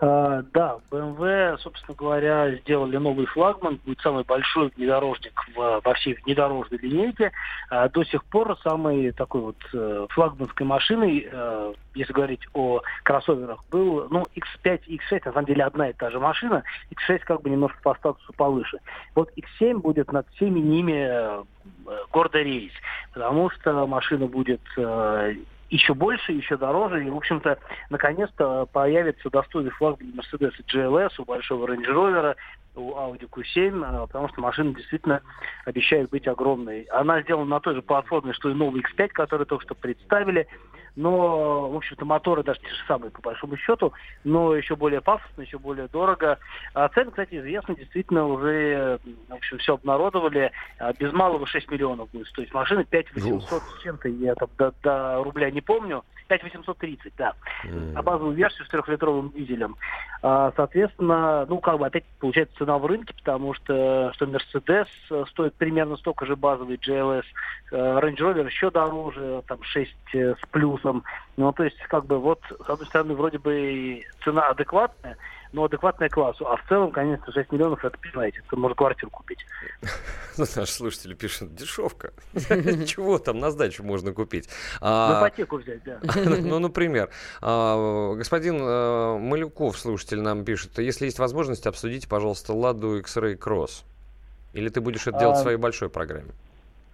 А, 0.00 0.42
да, 0.54 0.78
BMW, 0.92 1.58
собственно 1.58 1.96
говоря, 1.96 2.54
сделали 2.56 2.96
новый 2.98 3.26
флагман, 3.26 3.80
будет 3.84 4.00
самый 4.00 4.22
большой 4.22 4.70
внедорожник 4.76 5.32
в- 5.56 5.80
во 5.84 5.94
всей 5.94 6.14
внедорожной 6.24 6.78
линейке. 6.80 7.32
А, 7.68 7.88
до 7.88 8.04
сих 8.04 8.24
пор 8.26 8.56
самой 8.62 9.10
такой 9.10 9.40
вот 9.40 9.56
э, 9.74 10.06
флагманской 10.10 10.64
машиной, 10.66 11.28
э, 11.30 11.72
если 11.94 12.12
говорить 12.12 12.46
о 12.54 12.80
кроссоверах, 13.02 13.64
был, 13.72 14.06
ну, 14.10 14.24
X5 14.36 14.82
и 14.86 14.98
X6, 14.98 15.22
на 15.24 15.32
самом 15.32 15.46
деле 15.46 15.64
одна 15.64 15.90
и 15.90 15.92
та 15.92 16.10
же 16.10 16.20
машина, 16.20 16.62
X6 16.92 17.18
как 17.24 17.42
бы 17.42 17.50
немножко 17.50 17.78
по 17.82 17.94
статусу 17.96 18.32
повыше. 18.34 18.78
Вот 19.16 19.30
X7 19.36 19.78
будет 19.80 20.12
над 20.12 20.28
всеми 20.36 20.60
ними 20.60 21.08
э, 21.10 21.42
гордо 22.12 22.40
рейс, 22.40 22.72
потому 23.12 23.50
что 23.50 23.84
машина 23.86 24.26
будет 24.26 24.60
э, 24.76 25.34
еще 25.70 25.94
больше, 25.94 26.32
еще 26.32 26.56
дороже. 26.56 27.04
И, 27.04 27.10
в 27.10 27.16
общем-то, 27.16 27.58
наконец-то 27.90 28.66
появится 28.66 29.30
достойный 29.30 29.70
флаг 29.70 29.98
для 29.98 30.12
Mercedes 30.12 30.52
GLS, 30.72 31.12
у 31.18 31.24
большого 31.24 31.66
Range 31.66 31.86
Rover, 31.86 32.36
у 32.80 32.92
Audi 32.92 33.28
Q7, 33.28 33.82
а, 33.84 34.06
потому 34.06 34.28
что 34.28 34.40
машина 34.40 34.74
действительно 34.74 35.22
обещает 35.64 36.10
быть 36.10 36.26
огромной. 36.26 36.82
Она 36.84 37.22
сделана 37.22 37.56
на 37.56 37.60
той 37.60 37.74
же 37.74 37.82
платформе, 37.82 38.32
что 38.32 38.50
и 38.50 38.54
новый 38.54 38.82
X5, 38.82 39.08
который 39.08 39.46
только 39.46 39.64
что 39.64 39.74
представили. 39.74 40.46
Но, 40.98 41.70
в 41.70 41.76
общем-то, 41.76 42.04
моторы 42.04 42.42
даже 42.42 42.58
те 42.58 42.68
же 42.70 42.84
самые, 42.88 43.12
по 43.12 43.22
большому 43.22 43.56
счету, 43.56 43.92
но 44.24 44.56
еще 44.56 44.74
более 44.74 45.00
пафосно, 45.00 45.42
еще 45.42 45.56
более 45.56 45.86
дорого. 45.86 46.40
А 46.74 46.88
цены, 46.88 47.12
кстати, 47.12 47.38
известны, 47.38 47.76
действительно 47.76 48.26
уже, 48.26 48.98
в 49.28 49.34
общем, 49.34 49.58
все 49.58 49.74
обнародовали. 49.74 50.50
А, 50.80 50.92
Без 50.94 51.12
малого 51.12 51.46
6 51.46 51.70
миллионов 51.70 52.10
будет 52.10 52.26
стоить 52.26 52.52
машина, 52.52 52.82
5 52.82 53.14
800 53.14 53.62
с 53.62 53.82
чем-то, 53.84 54.08
я 54.08 54.34
там 54.34 54.48
до, 54.58 54.74
до 54.82 55.22
рубля 55.22 55.52
не 55.52 55.60
помню. 55.60 56.02
5 56.26 56.42
830, 56.42 57.12
да. 57.16 57.34
А 57.94 58.02
базовую 58.02 58.34
версию 58.34 58.66
с 58.66 58.68
трехлитровым 58.68 59.30
дизелем. 59.30 59.76
А, 60.20 60.52
соответственно, 60.56 61.46
ну, 61.46 61.58
как 61.58 61.78
бы 61.78 61.86
опять 61.86 62.04
получается 62.18 62.56
цена 62.68 62.78
в 62.78 62.86
рынке, 62.86 63.14
потому 63.14 63.54
что, 63.54 64.12
что 64.14 64.26
Mercedes 64.26 64.88
э, 65.10 65.24
стоит 65.30 65.54
примерно 65.54 65.96
столько 65.96 66.26
же 66.26 66.36
базовый 66.36 66.76
GLS, 66.76 67.24
э, 67.72 67.76
Range 67.76 68.16
Rover 68.16 68.46
еще 68.46 68.70
дороже, 68.70 69.42
там 69.48 69.62
6 69.62 69.90
э, 70.12 70.34
с 70.34 70.46
плюсом. 70.50 71.02
Ну, 71.38 71.50
то 71.52 71.64
есть, 71.64 71.78
как 71.88 72.04
бы 72.04 72.18
вот, 72.18 72.40
с 72.50 72.68
одной 72.68 72.86
стороны, 72.86 73.14
вроде 73.14 73.38
бы 73.38 74.04
цена 74.22 74.42
адекватная, 74.48 75.16
но 75.52 75.64
адекватная 75.64 76.08
классу. 76.08 76.46
А 76.46 76.56
в 76.56 76.68
целом, 76.68 76.90
конечно, 76.90 77.32
6 77.32 77.52
миллионов, 77.52 77.84
это, 77.84 77.96
понимаете, 77.98 78.42
это 78.46 78.56
можно 78.56 78.74
квартиру 78.74 79.10
купить. 79.10 79.44
Ну, 80.36 80.44
наши 80.56 80.72
слушатели 80.72 81.14
пишут, 81.14 81.54
дешевка. 81.54 82.12
Чего 82.34 83.18
там 83.18 83.38
на 83.38 83.50
сдачу 83.50 83.82
можно 83.82 84.12
купить? 84.12 84.48
На 84.80 85.18
А, 85.18 85.20
ипотеку 85.20 85.58
взять, 85.58 85.82
да. 85.84 85.98
Ну, 86.38 86.58
например, 86.58 87.10
а, 87.40 88.14
господин 88.14 88.56
э, 88.60 89.18
Малюков, 89.18 89.78
слушатель, 89.78 90.20
нам 90.20 90.44
пишет, 90.44 90.78
если 90.78 91.06
есть 91.06 91.18
возможность, 91.18 91.66
обсудите, 91.66 92.08
пожалуйста, 92.08 92.52
Ладу 92.52 92.98
X-Ray 92.98 93.36
Cross. 93.38 93.82
Или 94.52 94.68
ты 94.68 94.80
будешь 94.80 95.06
это 95.06 95.18
делать 95.18 95.36
в 95.36 95.40
А, 95.40 95.42
своей 95.42 95.56
большой 95.58 95.88
программе? 95.88 96.32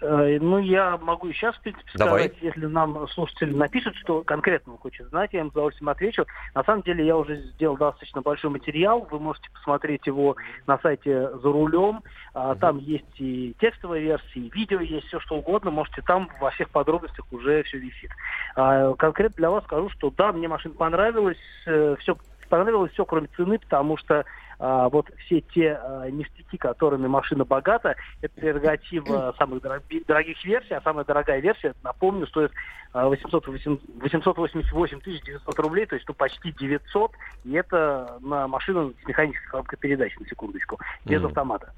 Э, 0.05 0.39
Ну, 0.41 0.59
я 0.59 0.99
могу 0.99 1.29
и 1.29 1.33
сейчас, 1.33 1.57
в 1.57 1.61
принципе, 1.63 1.91
Давай. 1.95 2.25
сказать, 2.29 2.43
если 2.43 2.67
нам 2.67 3.09
слушатель 3.09 3.57
напишет, 3.57 3.95
что 3.97 4.23
конкретно 4.23 4.73
он 4.75 4.79
хочет 4.79 5.09
знать, 5.09 5.31
я 5.33 5.41
им 5.41 5.49
с 5.49 5.53
удовольствием 5.53 5.89
отвечу. 5.89 6.27
На 6.55 6.63
самом 6.65 6.83
деле, 6.83 7.07
я 7.07 7.17
уже 7.17 7.37
сделал 7.37 7.77
достаточно 7.77 8.21
большой 8.21 8.51
материал, 8.51 9.07
вы 9.11 9.19
можете 9.19 9.49
посмотреть 9.51 10.07
его 10.07 10.37
на 10.67 10.79
сайте 10.79 11.31
«За 11.31 11.51
рулем». 11.51 12.03
А, 12.35 12.55
Там 12.55 12.79
есть 12.79 13.19
и 13.19 13.55
текстовая 13.61 14.01
версия, 14.01 14.41
и 14.41 14.51
видео 14.51 14.81
есть, 14.81 15.07
все 15.07 15.21
что 15.21 15.37
угодно. 15.37 15.71
Можете 15.71 16.03
там 16.03 16.29
во 16.41 16.51
всех 16.51 16.71
подробностях 16.71 17.25
уже 17.31 17.63
все 17.63 17.79
висит. 17.79 18.11
А, 18.57 18.95
Конкретно 18.95 19.37
для 19.37 19.51
вас 19.51 19.65
скажу, 19.65 19.89
что 19.91 20.11
да, 20.11 20.33
мне 20.33 20.49
машина 20.49 20.75
понравилась, 20.75 21.39
все 21.65 22.15
в 22.15 22.19
понравилось 22.49 22.93
все, 22.93 23.05
кроме 23.05 23.27
цены, 23.37 23.59
потому 23.59 23.97
что 23.97 24.25
а, 24.59 24.89
вот 24.89 25.11
все 25.25 25.41
те 25.41 25.79
а, 25.83 26.09
ништяки, 26.11 26.57
которыми 26.57 27.07
машина 27.07 27.45
богата, 27.45 27.97
это 28.21 28.35
прерогатива 28.41 29.35
самых 29.39 29.63
дороги- 29.63 30.05
дорогих 30.07 30.43
версий, 30.45 30.75
а 30.75 30.81
самая 30.83 31.05
дорогая 31.05 31.41
версия, 31.41 31.75
напомню, 31.83 32.27
стоит 32.27 32.53
а, 32.93 33.09
808 33.09 33.79
888 34.01 35.01
тысяч 35.01 35.23
900 35.23 35.59
рублей, 35.59 35.87
то 35.87 35.95
есть 35.95 36.07
ну, 36.09 36.15
почти 36.15 36.53
900, 36.53 37.13
и 37.45 37.53
это 37.53 38.19
на 38.21 38.49
машину 38.49 38.95
с 39.03 39.07
механической 39.07 39.49
коробкой 39.49 39.79
передач, 39.79 40.17
на 40.19 40.27
секундочку, 40.27 40.79
без 41.05 41.21
Мгм. 41.21 41.27
автомата. 41.29 41.73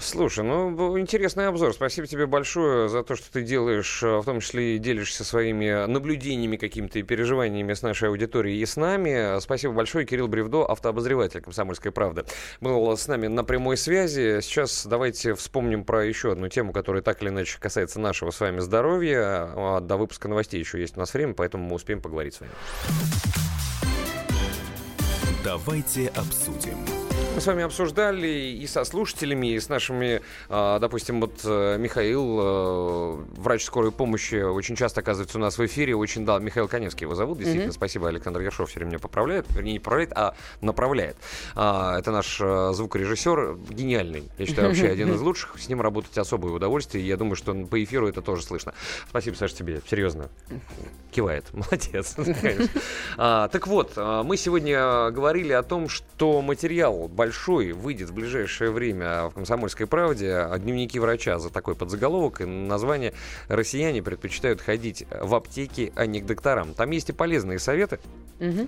Слушай, 0.00 0.44
ну, 0.44 0.96
интересный 0.96 1.48
обзор. 1.48 1.74
Спасибо 1.74 2.06
тебе 2.06 2.26
большое 2.26 2.88
за 2.88 3.02
то, 3.02 3.16
что 3.16 3.32
ты 3.32 3.42
делаешь, 3.42 4.00
э, 4.02 4.18
в 4.18 4.24
том 4.24 4.38
числе 4.40 4.76
и 4.76 4.78
делишься 4.78 5.24
своими 5.24 5.86
наблюдениями, 5.86 6.56
какими-то 6.56 7.00
и 7.00 7.02
переживаниями 7.02 7.72
с 7.72 7.82
нашей 7.82 8.08
аудиторией 8.08 8.62
и 8.62 8.64
с 8.66 8.76
нами. 8.76 9.40
Спасибо 9.40 9.74
большое. 9.74 10.06
Кирилл 10.06 10.28
Бревдо, 10.28 10.64
автообозреватель 10.64 11.40
«Комсомольской 11.40 11.90
правды», 11.90 12.24
был 12.60 12.96
с 12.96 13.08
нами 13.08 13.26
на 13.26 13.42
прямой 13.42 13.76
связи. 13.76 14.38
Сейчас 14.40 14.86
давайте 14.86 15.34
вспомним 15.34 15.82
про 15.82 16.04
еще 16.04 16.30
одну 16.30 16.48
тему, 16.48 16.72
которая 16.72 17.02
так 17.02 17.20
или 17.22 17.30
иначе 17.30 17.58
касается 17.58 17.98
нашего 17.98 18.30
с 18.30 18.38
вами 18.38 18.60
здоровья. 18.60 19.50
А 19.56 19.80
До 19.80 19.96
выпуска 19.96 20.28
новостей 20.28 20.60
еще 20.60 20.80
есть 20.80 20.96
у 20.96 21.00
нас 21.00 21.12
время, 21.12 21.34
поэтому 21.34 21.64
мы 21.64 21.74
успеем 21.74 22.00
поговорить 22.00 22.34
с 22.34 22.40
вами. 22.40 22.52
Давайте 25.42 26.08
обсудим. 26.08 26.87
Мы 27.38 27.40
с 27.42 27.46
вами 27.46 27.62
обсуждали 27.62 28.26
и 28.26 28.66
со 28.66 28.82
слушателями, 28.82 29.52
и 29.52 29.60
с 29.60 29.68
нашими, 29.68 30.22
а, 30.48 30.80
допустим, 30.80 31.20
вот 31.20 31.40
э, 31.44 31.76
Михаил, 31.78 32.40
э, 32.40 33.16
врач 33.36 33.62
скорой 33.62 33.92
помощи, 33.92 34.42
очень 34.42 34.74
часто 34.74 35.02
оказывается 35.02 35.38
у 35.38 35.40
нас 35.40 35.56
в 35.56 35.64
эфире. 35.64 35.94
Очень, 35.94 36.26
да, 36.26 36.40
Михаил 36.40 36.66
Коневский 36.66 37.04
его 37.04 37.14
зовут, 37.14 37.38
действительно. 37.38 37.68
Мгм. 37.68 37.74
Спасибо, 37.74 38.08
Александр 38.08 38.40
Ершов 38.40 38.70
все 38.70 38.80
время 38.80 38.90
меня 38.90 38.98
поправляет. 38.98 39.46
Вернее, 39.50 39.74
не 39.74 39.78
поправляет, 39.78 40.12
а 40.16 40.34
направляет. 40.62 41.16
А, 41.54 41.96
Это 42.00 42.10
наш 42.10 42.38
э, 42.40 42.72
звукорежиссер, 42.72 43.56
гениальный. 43.70 44.24
Я 44.36 44.46
считаю, 44.46 44.68
вообще 44.68 44.88
один 44.90 45.14
из 45.14 45.20
лучших. 45.20 45.60
С 45.60 45.68
ним 45.68 45.80
работать 45.80 46.18
особое 46.18 46.52
удовольствие. 46.52 47.06
Я 47.06 47.16
думаю, 47.16 47.36
что 47.36 47.54
по 47.54 47.80
эфиру 47.82 48.08
это 48.08 48.20
тоже 48.20 48.42
слышно. 48.42 48.74
Спасибо, 49.08 49.36
Саша, 49.36 49.54
тебе. 49.54 49.80
Серьезно. 49.88 50.28
Кивает. 51.12 51.44
Молодец. 51.52 52.16
конечно. 52.42 52.68
А, 53.16 53.46
Так 53.46 53.68
вот, 53.68 53.96
мы 53.96 54.36
сегодня 54.36 55.10
говорили 55.12 55.52
о 55.52 55.62
том, 55.62 55.88
что 55.88 56.42
материал 56.42 57.07
большой 57.12 57.72
выйдет 57.72 58.10
в 58.10 58.14
ближайшее 58.14 58.70
время 58.70 59.28
в 59.28 59.34
«Комсомольской 59.34 59.86
правде» 59.86 60.34
о 60.34 60.58
дневнике 60.58 61.00
врача 61.00 61.38
за 61.38 61.50
такой 61.50 61.74
подзаголовок 61.74 62.40
и 62.40 62.44
название 62.44 63.14
«Россияне 63.48 64.02
предпочитают 64.02 64.60
ходить 64.60 65.04
в 65.10 65.34
аптеки, 65.34 65.92
а 65.96 66.06
не 66.06 66.20
к 66.20 66.26
докторам». 66.26 66.74
Там 66.74 66.90
есть 66.90 67.08
и 67.10 67.12
полезные 67.12 67.58
советы, 67.58 67.98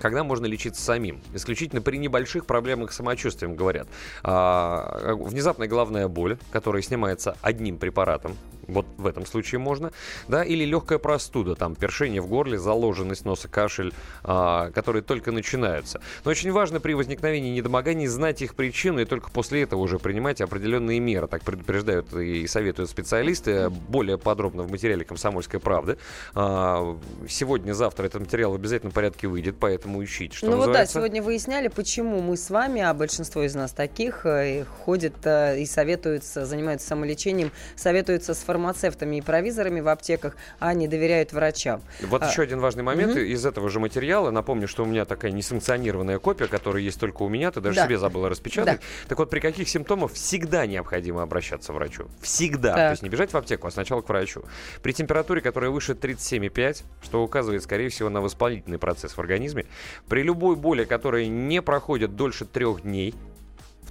когда 0.01 0.23
можно 0.23 0.45
лечиться 0.45 0.81
самим. 0.81 1.21
Исключительно 1.33 1.81
при 1.81 1.97
небольших 1.97 2.45
проблемах 2.45 2.91
с 2.91 2.97
самочувствием, 2.97 3.55
говорят. 3.55 3.87
А, 4.23 5.15
внезапная 5.15 5.67
головная 5.67 6.07
боль, 6.07 6.37
которая 6.51 6.81
снимается 6.81 7.37
одним 7.41 7.77
препаратом, 7.77 8.35
вот 8.67 8.85
в 8.97 9.05
этом 9.05 9.25
случае 9.25 9.59
можно, 9.59 9.91
да, 10.27 10.43
или 10.43 10.63
легкая 10.65 10.99
простуда, 10.99 11.55
там, 11.55 11.75
першение 11.75 12.21
в 12.21 12.27
горле, 12.27 12.57
заложенность 12.57 13.25
носа, 13.25 13.47
кашель, 13.47 13.93
а, 14.23 14.71
которые 14.71 15.01
только 15.01 15.31
начинаются. 15.31 16.01
Но 16.25 16.31
очень 16.31 16.51
важно 16.51 16.79
при 16.79 16.93
возникновении 16.93 17.51
недомоганий 17.51 18.07
знать 18.07 18.41
их 18.41 18.55
причину 18.55 19.01
и 19.01 19.05
только 19.05 19.29
после 19.31 19.63
этого 19.63 19.81
уже 19.81 19.99
принимать 19.99 20.41
определенные 20.41 20.99
меры. 20.99 21.27
Так 21.27 21.43
предупреждают 21.43 22.13
и 22.13 22.47
советуют 22.47 22.89
специалисты. 22.89 23.69
Более 23.69 24.17
подробно 24.17 24.63
в 24.63 24.71
материале 24.71 25.05
«Комсомольской 25.05 25.59
правды». 25.59 25.97
А, 26.33 26.97
Сегодня-завтра 27.27 28.05
этот 28.05 28.21
материал 28.21 28.51
в 28.51 28.55
обязательном 28.55 28.91
порядке 28.91 29.27
выйдет, 29.27 29.55
поэтому 29.59 30.03
ищите, 30.03 30.35
что 30.35 30.47
ну 30.47 30.57
вот 30.57 30.71
да, 30.71 30.85
сегодня 30.85 31.21
выясняли, 31.21 31.67
почему 31.67 32.21
мы 32.21 32.37
с 32.37 32.49
вами, 32.49 32.81
а 32.81 32.93
большинство 32.93 33.43
из 33.43 33.55
нас 33.55 33.71
таких, 33.71 34.25
э, 34.25 34.65
ходят 34.65 35.15
э, 35.23 35.59
и 35.59 35.65
советуются, 35.65 36.45
занимаются 36.45 36.87
самолечением, 36.87 37.51
советуются 37.75 38.33
с 38.33 38.39
фармацевтами 38.61 39.17
и 39.17 39.21
провизорами 39.21 39.81
в 39.81 39.87
аптеках, 39.87 40.35
а 40.59 40.73
не 40.73 40.87
доверяют 40.87 41.33
врачам. 41.33 41.81
Вот 42.01 42.21
А, 42.21 42.27
еще 42.29 42.43
один 42.43 42.59
важный 42.59 42.83
момент 42.83 43.13
мгм. 43.15 43.23
из 43.23 43.45
этого 43.45 43.69
же 43.69 43.79
материала. 43.79 44.29
Напомню, 44.31 44.67
что 44.67 44.83
у 44.83 44.85
меня 44.85 45.05
такая 45.05 45.31
несанкционированная 45.31 46.19
копия, 46.19 46.47
которая 46.47 46.83
есть 46.83 46.99
только 46.99 47.23
у 47.23 47.29
меня. 47.29 47.51
Ты 47.51 47.59
даже 47.61 47.77
Да. 47.77 47.85
себе 47.85 47.97
забыла 47.97 48.29
распечатать. 48.29 48.81
Так 49.07 49.17
вот, 49.17 49.29
при 49.29 49.39
каких 49.39 49.67
симптомах 49.67 50.11
всегда 50.13 50.65
необходимо 50.67 51.23
обращаться 51.23 51.71
к 51.71 51.75
врачу? 51.75 52.05
Всегда. 52.21 52.69
Так. 52.75 52.77
То 52.77 52.91
есть 52.91 53.03
не 53.03 53.09
бежать 53.09 53.31
в 53.33 53.37
аптеку, 53.37 53.67
а 53.67 53.71
сначала 53.71 54.01
к 54.01 54.09
врачу. 54.09 54.43
При 54.83 54.93
температуре, 54.93 55.41
которая 55.41 55.71
выше 55.71 55.93
37,5, 55.93 56.83
что 57.01 57.23
указывает, 57.23 57.63
скорее 57.63 57.89
всего, 57.89 58.09
на 58.09 58.21
воспалительный 58.21 58.77
процесс 58.77 59.13
в 59.13 59.19
организме. 59.19 59.65
При 60.07 60.21
любой 60.23 60.55
боли, 60.55 60.83
которая 60.85 61.25
не 61.25 61.61
проходит 61.61 62.15
дольше 62.15 62.45
трех 62.45 62.81
дней, 62.83 63.15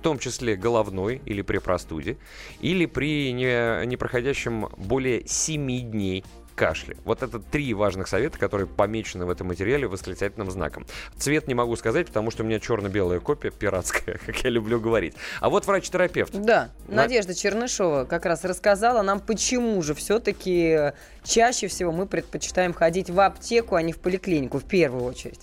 в 0.00 0.02
том 0.02 0.18
числе 0.18 0.56
головной 0.56 1.20
или 1.26 1.42
при 1.42 1.58
простуде, 1.58 2.16
или 2.60 2.86
при 2.86 3.32
не, 3.32 3.84
непроходящем 3.84 4.70
более 4.78 5.28
7 5.28 5.90
дней 5.90 6.24
кашле. 6.54 6.96
Вот 7.04 7.22
это 7.22 7.38
три 7.38 7.74
важных 7.74 8.08
совета, 8.08 8.38
которые 8.38 8.66
помечены 8.66 9.26
в 9.26 9.30
этом 9.30 9.48
материале 9.48 9.86
восклицательным 9.86 10.50
знаком. 10.50 10.86
Цвет 11.18 11.48
не 11.48 11.54
могу 11.54 11.76
сказать, 11.76 12.06
потому 12.06 12.30
что 12.30 12.42
у 12.42 12.46
меня 12.46 12.60
черно-белая 12.60 13.20
копия, 13.20 13.50
пиратская, 13.50 14.18
как 14.26 14.42
я 14.42 14.48
люблю 14.48 14.80
говорить. 14.80 15.14
А 15.40 15.50
вот 15.50 15.66
врач-терапевт. 15.66 16.32
Да, 16.32 16.70
На- 16.88 17.02
Надежда 17.02 17.34
Чернышова 17.34 18.06
как 18.06 18.24
раз 18.24 18.44
рассказала 18.44 19.02
нам, 19.02 19.20
почему 19.20 19.82
же 19.82 19.94
все-таки 19.94 20.92
чаще 21.24 21.68
всего 21.68 21.92
мы 21.92 22.06
предпочитаем 22.06 22.72
ходить 22.72 23.10
в 23.10 23.20
аптеку, 23.20 23.74
а 23.74 23.82
не 23.82 23.92
в 23.92 23.98
поликлинику 23.98 24.58
в 24.58 24.64
первую 24.64 25.04
очередь. 25.04 25.40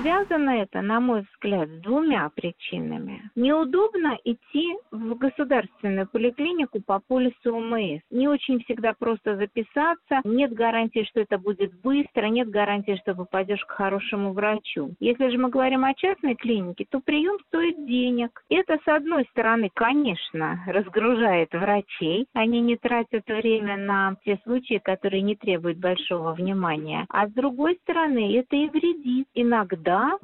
Связано 0.00 0.50
это, 0.50 0.82
на 0.82 1.00
мой 1.00 1.22
взгляд, 1.22 1.68
с 1.68 1.80
двумя 1.80 2.28
причинами. 2.34 3.30
Неудобно 3.34 4.18
идти 4.24 4.76
в 4.90 5.14
государственную 5.14 6.06
поликлинику 6.06 6.80
по 6.84 7.00
полису 7.00 7.54
ОМС. 7.54 8.02
Не 8.10 8.28
очень 8.28 8.62
всегда 8.64 8.92
просто 8.92 9.36
записаться. 9.36 10.20
Нет 10.24 10.52
гарантии, 10.52 11.06
что 11.08 11.20
это 11.20 11.38
будет 11.38 11.72
быстро, 11.80 12.26
нет 12.26 12.50
гарантии, 12.50 12.98
что 13.02 13.14
попадешь 13.14 13.64
к 13.64 13.70
хорошему 13.70 14.32
врачу. 14.32 14.94
Если 15.00 15.28
же 15.28 15.38
мы 15.38 15.48
говорим 15.48 15.84
о 15.84 15.94
частной 15.94 16.34
клинике, 16.34 16.86
то 16.90 17.00
прием 17.00 17.38
стоит 17.48 17.86
денег. 17.86 18.42
Это, 18.50 18.78
с 18.84 18.88
одной 18.88 19.24
стороны, 19.30 19.70
конечно, 19.72 20.62
разгружает 20.66 21.52
врачей. 21.52 22.26
Они 22.34 22.60
не 22.60 22.76
тратят 22.76 23.26
время 23.26 23.76
на 23.76 24.16
те 24.24 24.38
случаи, 24.44 24.80
которые 24.82 25.22
не 25.22 25.36
требуют 25.36 25.78
большого 25.78 26.34
внимания. 26.34 27.06
А 27.08 27.26
с 27.28 27.32
другой 27.32 27.78
стороны, 27.82 28.36
это 28.38 28.56
и 28.56 28.68
вредит. 28.68 29.26
Иногда 29.34 29.65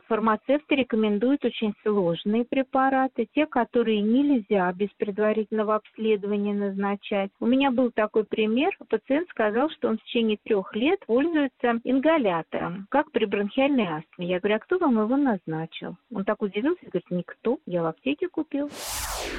фармацевты 0.09 0.77
рекомендуют 0.77 1.44
очень 1.44 1.74
сложные 1.82 2.44
препараты, 2.44 3.28
те, 3.35 3.47
которые 3.47 4.01
нельзя 4.01 4.73
без 4.73 4.89
предварительного 4.98 5.77
обследования 5.77 6.55
назначать. 6.55 7.31
У 7.40 7.47
меня 7.47 7.70
был 7.70 7.90
такой 7.90 8.24
пример. 8.24 8.77
Пациент 8.89 9.28
сказал, 9.31 9.70
что 9.70 9.89
он 9.89 9.98
в 9.98 10.05
течение 10.05 10.39
трех 10.44 10.74
лет 10.74 11.01
пользуется 11.06 11.81
ингалятором, 11.85 12.86
как 12.90 13.10
при 13.12 13.24
бронхиальной 13.24 13.86
астме. 13.86 14.28
Я 14.28 14.40
говорю, 14.40 14.56
а 14.56 14.60
кто 14.60 14.78
вам 14.78 15.01
его 15.01 15.16
назначил? 15.16 15.97
Он 16.14 16.24
так 16.24 16.43
удивился, 16.43 16.81
говорит, 16.82 17.10
никто, 17.10 17.59
я 17.66 17.82
в 17.82 17.86
аптеке 17.86 18.28
купил. 18.28 18.70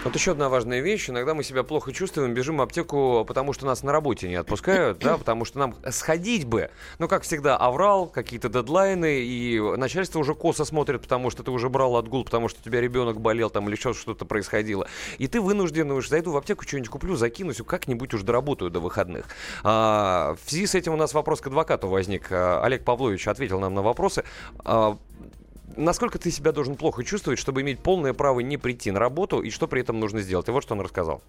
Вот 0.04 0.16
еще 0.16 0.32
одна 0.32 0.50
важная 0.50 0.80
вещь. 0.82 1.10
Иногда 1.10 1.34
мы 1.34 1.44
себя 1.44 1.64
плохо 1.64 1.94
чувствуем, 1.94 2.34
бежим 2.34 2.58
в 2.58 2.62
аптеку, 2.62 3.24
потому 3.28 3.54
что 3.54 3.66
нас 3.66 3.84
на 3.84 3.92
работе 3.92 4.28
не 4.28 4.36
отпускают, 4.36 5.00
да, 5.00 5.18
потому 5.18 5.46
что 5.46 5.60
нам 5.60 5.76
сходить 5.92 6.46
бы. 6.46 6.70
Ну, 7.00 7.08
как 7.08 7.24
всегда, 7.24 7.58
аврал, 7.58 8.08
какие-то 8.08 8.50
дедлайны, 8.50 9.22
и 9.22 9.60
начальство 9.78 10.20
уже 10.20 10.36
косо 10.36 10.66
смотрит, 10.66 11.02
потому 11.02 11.30
что 11.30 11.44
ты 11.44 11.52
уже 11.52 11.70
брал 11.70 11.96
отгул, 11.96 12.26
потому 12.26 12.50
что 12.50 12.60
у 12.60 12.64
тебя 12.64 12.82
ребенок 12.82 13.22
болел 13.22 13.50
там 13.50 13.70
или 13.70 13.76
что-то 13.76 14.26
происходило. 14.26 14.88
И 15.18 15.28
ты 15.28 15.40
вынужден, 15.40 15.92
уж 15.92 16.10
зайду 16.10 16.32
в 16.32 16.38
аптеку, 16.38 16.64
что-нибудь 16.64 16.90
куплю, 16.90 17.16
закинусь, 17.16 17.62
как-нибудь 17.66 18.14
уж 18.14 18.24
доработаю 18.24 18.72
до 18.72 18.80
выходных. 18.80 19.26
А, 19.64 20.36
в 20.44 20.50
связи 20.50 20.68
с 20.68 20.76
этим 20.76 20.94
у 20.94 20.98
нас 20.98 21.14
вопрос 21.14 21.42
к 21.42 21.48
адвокату 21.48 21.88
возник. 21.88 22.28
А, 22.32 22.62
Олег 22.64 22.84
Павлович 22.84 23.28
ответил 23.28 23.60
нам 23.60 23.74
на 23.74 23.82
вопросы. 23.82 24.24
Насколько 25.76 26.20
ты 26.20 26.30
себя 26.30 26.52
должен 26.52 26.76
плохо 26.76 27.04
чувствовать, 27.04 27.40
чтобы 27.40 27.62
иметь 27.62 27.80
полное 27.80 28.14
право 28.14 28.42
не 28.42 28.58
прийти 28.58 28.92
на 28.92 29.00
работу, 29.00 29.42
и 29.42 29.50
что 29.50 29.68
при 29.68 29.82
этом 29.82 30.00
нужно 30.00 30.20
сделать? 30.20 30.48
И 30.48 30.52
вот 30.52 30.64
что 30.64 30.76
он 30.76 30.82
рассказал. 30.82 31.22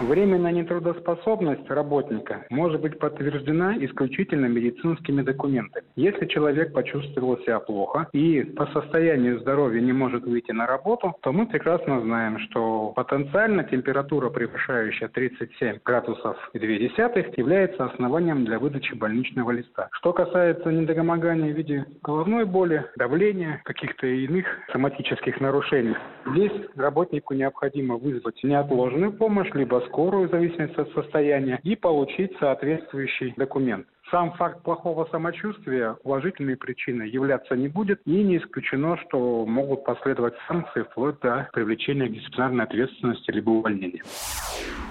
Временная 0.00 0.52
нетрудоспособность 0.52 1.70
работника 1.70 2.44
может 2.50 2.82
быть 2.82 2.98
подтверждена 2.98 3.78
исключительно 3.78 4.44
медицинскими 4.44 5.22
документами. 5.22 5.86
Если 5.96 6.26
человек 6.26 6.74
почувствовал 6.74 7.38
себя 7.38 7.60
плохо 7.60 8.08
и 8.12 8.42
по 8.42 8.66
состоянию 8.66 9.40
здоровья 9.40 9.80
не 9.80 9.92
может 9.92 10.24
выйти 10.24 10.52
на 10.52 10.66
работу, 10.66 11.14
то 11.22 11.32
мы 11.32 11.46
прекрасно 11.46 12.02
знаем, 12.02 12.38
что 12.40 12.92
потенциально 12.94 13.64
температура, 13.64 14.28
превышающая 14.28 15.08
37 15.08 15.78
градусов 15.82 16.36
и 16.52 16.58
2 16.58 16.68
десятых, 16.88 17.38
является 17.38 17.86
основанием 17.86 18.44
для 18.44 18.58
выдачи 18.58 18.92
больничного 18.94 19.50
листа. 19.50 19.88
Что 19.92 20.12
касается 20.12 20.70
недомогания 20.70 21.54
в 21.54 21.56
виде 21.56 21.86
головной 22.02 22.44
боли, 22.44 22.84
давления, 22.96 23.35
каких-то 23.64 24.06
иных 24.06 24.46
соматических 24.72 25.40
нарушений, 25.40 25.96
здесь 26.26 26.52
работнику 26.76 27.34
необходимо 27.34 27.96
вызвать 27.96 28.42
неотложную 28.42 29.12
помощь, 29.12 29.50
либо 29.54 29.82
скорую 29.88 30.28
в 30.28 30.30
зависимости 30.30 30.80
от 30.80 30.92
состояния 30.92 31.60
и 31.62 31.76
получить 31.76 32.36
соответствующий 32.38 33.34
документ. 33.36 33.86
Сам 34.10 34.32
факт 34.34 34.62
плохого 34.62 35.08
самочувствия 35.10 35.96
уважительной 36.04 36.56
причиной 36.56 37.10
являться 37.10 37.56
не 37.56 37.66
будет, 37.66 38.00
и 38.04 38.22
не 38.22 38.38
исключено, 38.38 38.96
что 38.98 39.44
могут 39.46 39.84
последовать 39.84 40.34
санкции 40.46 40.82
вплоть 40.82 41.18
до 41.20 41.48
привлечения 41.52 42.06
к 42.06 42.12
дисциплинарной 42.12 42.64
ответственности 42.64 43.32
либо 43.32 43.50
увольнения. 43.50 44.02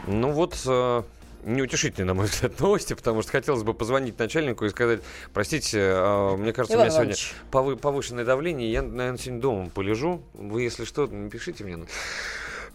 Ну 0.08 0.32
вот, 0.32 0.54
э, 0.68 1.02
неутешительные, 1.46 2.08
на 2.08 2.14
мой 2.14 2.26
взгляд, 2.28 2.60
новости, 2.60 2.94
потому 2.94 3.22
что 3.22 3.32
хотелось 3.32 3.64
бы 3.64 3.74
позвонить 3.74 4.18
начальнику 4.20 4.66
и 4.66 4.70
сказать, 4.70 5.02
простите, 5.34 5.80
э, 5.80 6.36
мне 6.38 6.52
кажется, 6.54 6.76
у 6.76 6.80
Иван 6.80 6.88
меня 6.88 6.96
сегодня 6.96 7.14
Иванович. 7.14 7.34
повы- 7.52 7.76
повышенное 7.78 8.26
давление, 8.26 8.72
я, 8.72 8.82
наверное, 8.82 9.18
сегодня 9.18 9.42
дома 9.42 9.70
полежу. 9.70 10.22
Вы, 10.34 10.64
если 10.64 10.86
что, 10.86 11.08
напишите 11.08 11.64
мне. 11.64 11.78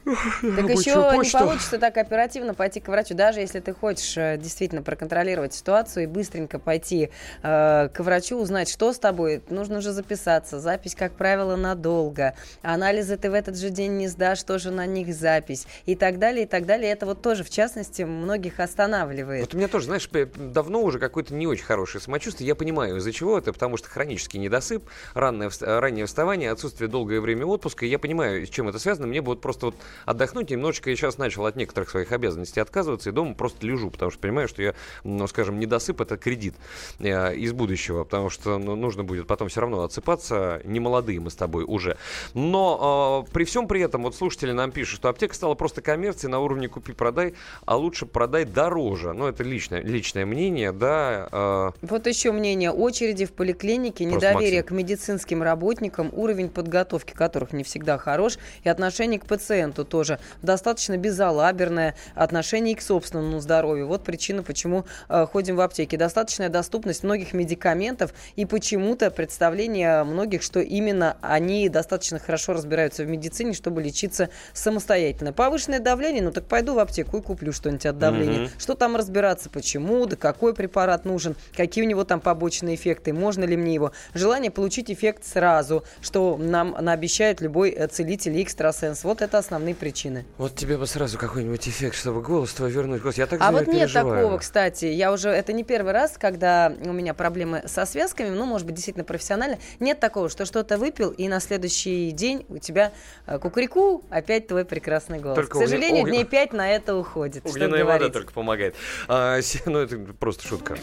Так 0.42 0.68
еще 0.70 0.94
не 1.22 1.30
получится 1.30 1.78
так 1.78 1.96
оперативно 1.96 2.54
пойти 2.54 2.80
к 2.80 2.88
врачу, 2.88 3.14
даже 3.14 3.40
если 3.40 3.60
ты 3.60 3.74
хочешь 3.74 4.16
э, 4.16 4.38
действительно 4.38 4.82
проконтролировать 4.82 5.54
ситуацию 5.54 6.04
и 6.04 6.06
быстренько 6.06 6.58
пойти 6.58 7.10
э, 7.42 7.88
к 7.92 8.00
врачу, 8.00 8.38
узнать, 8.38 8.70
что 8.70 8.92
с 8.92 8.98
тобой. 8.98 9.42
Нужно 9.50 9.80
же 9.80 9.92
записаться. 9.92 10.60
Запись, 10.60 10.94
как 10.94 11.12
правило, 11.12 11.56
надолго. 11.56 12.34
Анализы 12.62 13.16
ты 13.16 13.30
в 13.30 13.34
этот 13.34 13.58
же 13.58 13.70
день 13.70 13.96
не 13.98 14.08
сдашь, 14.08 14.42
тоже 14.42 14.70
на 14.70 14.86
них 14.86 15.14
запись. 15.14 15.66
И 15.86 15.94
так 15.94 16.18
далее, 16.18 16.44
и 16.44 16.46
так 16.46 16.66
далее. 16.66 16.90
Это 16.90 17.06
вот 17.06 17.22
тоже, 17.22 17.44
в 17.44 17.50
частности, 17.50 18.02
многих 18.02 18.60
останавливает. 18.60 19.42
Вот 19.42 19.54
у 19.54 19.56
меня 19.58 19.68
тоже, 19.68 19.86
знаешь, 19.86 20.08
давно 20.36 20.82
уже 20.82 20.98
какое-то 20.98 21.34
не 21.34 21.46
очень 21.46 21.64
хорошее 21.64 22.02
самочувствие. 22.02 22.48
Я 22.48 22.54
понимаю, 22.54 22.96
из-за 22.96 23.12
чего 23.12 23.38
это, 23.38 23.52
потому 23.52 23.76
что 23.76 23.88
хронический 23.88 24.38
недосып, 24.38 24.84
раннее, 25.14 25.48
вс- 25.48 25.78
раннее 25.78 26.06
вставание, 26.06 26.50
отсутствие 26.50 26.88
долгое 26.88 27.20
время 27.20 27.46
отпуска. 27.46 27.84
И 27.84 27.88
я 27.88 27.98
понимаю, 27.98 28.46
с 28.46 28.48
чем 28.48 28.68
это 28.68 28.78
связано. 28.78 29.06
Мне 29.06 29.20
бы 29.20 29.28
вот 29.28 29.40
просто 29.40 29.66
вот 29.66 29.76
отдохнуть 30.06 30.50
немножечко. 30.50 30.90
Я 30.90 30.96
сейчас 30.96 31.18
начал 31.18 31.46
от 31.46 31.56
некоторых 31.56 31.90
своих 31.90 32.12
обязанностей 32.12 32.60
отказываться 32.60 33.10
и 33.10 33.12
дома 33.12 33.34
просто 33.34 33.66
лежу, 33.66 33.90
потому 33.90 34.10
что 34.10 34.20
понимаю, 34.20 34.48
что 34.48 34.62
я, 34.62 34.74
ну, 35.04 35.26
скажем, 35.26 35.58
недосып 35.58 36.00
это 36.00 36.16
кредит 36.16 36.54
э, 36.98 37.34
из 37.36 37.52
будущего, 37.52 38.04
потому 38.04 38.30
что 38.30 38.58
ну, 38.58 38.76
нужно 38.76 39.04
будет 39.04 39.26
потом 39.26 39.48
все 39.48 39.60
равно 39.60 39.82
отсыпаться. 39.82 40.60
Не 40.64 40.80
молодые 40.80 41.20
мы 41.20 41.30
с 41.30 41.34
тобой 41.34 41.64
уже. 41.64 41.96
Но 42.34 43.24
э, 43.28 43.32
при 43.32 43.44
всем 43.44 43.68
при 43.68 43.80
этом, 43.80 44.02
вот 44.02 44.14
слушатели 44.14 44.52
нам 44.52 44.72
пишут, 44.72 44.96
что 44.96 45.08
аптека 45.08 45.34
стала 45.34 45.54
просто 45.54 45.82
коммерцией 45.82 46.30
на 46.30 46.40
уровне 46.40 46.68
купи-продай, 46.68 47.34
а 47.64 47.76
лучше 47.76 48.06
продай 48.06 48.44
дороже. 48.44 49.12
Ну, 49.12 49.26
это 49.26 49.42
личное, 49.42 49.82
личное 49.82 50.26
мнение, 50.26 50.72
да. 50.72 51.28
э, 51.30 51.70
Вот 51.82 52.06
еще 52.06 52.32
мнение. 52.32 52.70
Очереди 52.70 53.26
в 53.26 53.32
поликлинике, 53.32 54.08
Просто 54.08 54.28
недоверие 54.28 54.60
Максим. 54.60 54.76
к 54.76 54.78
медицинским 54.78 55.42
работникам, 55.42 56.10
уровень 56.12 56.48
подготовки 56.48 57.12
которых 57.12 57.52
не 57.52 57.64
всегда 57.64 57.98
хорош, 57.98 58.38
и 58.64 58.68
отношение 58.68 59.20
к 59.20 59.26
пациенту 59.26 59.79
тоже 59.84 60.18
достаточно 60.42 60.96
безалаберное, 60.96 61.94
отношение 62.14 62.74
и 62.74 62.76
к 62.76 62.82
собственному 62.82 63.40
здоровью. 63.40 63.86
Вот 63.86 64.04
причина, 64.04 64.42
почему 64.42 64.84
э, 65.08 65.26
ходим 65.30 65.56
в 65.56 65.60
аптеки. 65.60 65.96
Достаточная 65.96 66.48
доступность 66.48 67.02
многих 67.02 67.32
медикаментов 67.32 68.12
и 68.36 68.44
почему-то 68.46 69.10
представление 69.10 70.04
многих, 70.04 70.42
что 70.42 70.60
именно 70.60 71.16
они 71.20 71.68
достаточно 71.68 72.18
хорошо 72.18 72.52
разбираются 72.52 73.04
в 73.04 73.08
медицине, 73.08 73.52
чтобы 73.52 73.82
лечиться 73.82 74.30
самостоятельно. 74.52 75.32
Повышенное 75.32 75.80
давление, 75.80 76.22
ну 76.22 76.32
так 76.32 76.44
пойду 76.44 76.74
в 76.74 76.78
аптеку 76.78 77.18
и 77.18 77.22
куплю 77.22 77.52
что-нибудь 77.52 77.86
от 77.86 77.98
давления. 77.98 78.40
Мгм. 78.40 78.50
Что 78.58 78.74
там 78.74 78.96
разбираться, 78.96 79.50
почему, 79.50 80.06
да 80.06 80.16
какой 80.16 80.54
препарат 80.54 81.04
нужен, 81.04 81.36
какие 81.56 81.84
у 81.84 81.86
него 81.86 82.04
там 82.04 82.20
побочные 82.20 82.76
эффекты, 82.76 83.12
можно 83.12 83.44
ли 83.44 83.56
мне 83.56 83.74
его. 83.74 83.92
Желание 84.14 84.50
получить 84.50 84.90
эффект 84.90 85.24
сразу, 85.26 85.84
что 86.00 86.36
нам 86.36 86.76
наобещает 86.80 87.40
любой 87.40 87.70
э, 87.70 87.86
целитель 87.88 88.36
и 88.36 88.42
экстрасенс. 88.42 89.04
Вот 89.04 89.22
это 89.22 89.38
основные 89.38 89.69
причины. 89.74 90.24
Вот 90.38 90.54
тебе 90.54 90.76
бы 90.76 90.86
сразу 90.86 91.18
какой-нибудь 91.18 91.68
эффект, 91.68 91.96
чтобы 91.96 92.22
голос 92.22 92.52
твой 92.52 92.70
вернуть. 92.70 93.02
Господи, 93.02 93.20
я 93.20 93.26
так 93.26 93.40
А 93.42 93.52
вот 93.52 93.66
нет 93.66 93.76
переживаю. 93.82 94.16
такого, 94.22 94.38
кстати. 94.38 94.86
Я 94.86 95.12
уже 95.12 95.30
это 95.30 95.52
не 95.52 95.64
первый 95.64 95.92
раз, 95.92 96.16
когда 96.18 96.72
у 96.84 96.92
меня 96.92 97.14
проблемы 97.14 97.62
со 97.66 97.84
связками, 97.86 98.28
ну, 98.28 98.44
может 98.44 98.66
быть, 98.66 98.74
действительно 98.76 99.04
профессионально. 99.04 99.58
Нет 99.78 100.00
такого, 100.00 100.28
что 100.28 100.44
что-то 100.44 100.78
выпил, 100.78 101.10
и 101.10 101.28
на 101.28 101.40
следующий 101.40 102.10
день 102.10 102.44
у 102.48 102.58
тебя 102.58 102.92
э, 103.26 103.38
кукареку, 103.38 104.04
опять 104.10 104.46
твой 104.46 104.64
прекрасный 104.64 105.18
голос. 105.18 105.36
Только 105.36 105.58
К 105.58 105.62
сожалению, 105.62 106.04
угля- 106.04 106.10
дней 106.10 106.24
пять 106.24 106.52
на 106.52 106.70
это 106.70 106.96
уходит. 106.96 107.44
Угольная 107.46 107.84
вода 107.84 108.08
только 108.08 108.32
помогает. 108.32 108.74
А, 109.08 109.38
ну, 109.66 109.78
это 109.78 109.96
просто 110.18 110.46
шутка. 110.46 110.76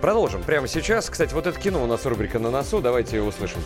Продолжим 0.00 0.42
прямо 0.42 0.68
сейчас. 0.68 1.08
Кстати, 1.08 1.32
вот 1.32 1.46
это 1.46 1.58
кино 1.58 1.82
у 1.82 1.86
нас 1.86 2.04
рубрика 2.04 2.38
«На 2.38 2.50
носу». 2.50 2.80
Давайте 2.82 3.16
его 3.16 3.28
услышим. 3.28 3.60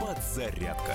Подзарядка 0.00 0.94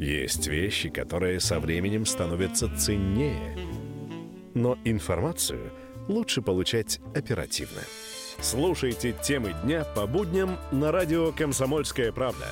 Есть 0.00 0.46
вещи, 0.46 0.88
которые 0.88 1.40
со 1.40 1.60
временем 1.60 2.06
становятся 2.06 2.74
ценнее. 2.74 3.54
Но 4.54 4.78
информацию 4.82 5.70
лучше 6.08 6.40
получать 6.40 7.00
оперативно. 7.14 7.82
Слушайте 8.40 9.14
темы 9.22 9.54
дня 9.62 9.84
по 9.84 10.06
будням 10.06 10.58
на 10.72 10.90
радио 10.90 11.32
«Комсомольская 11.32 12.12
правда». 12.12 12.46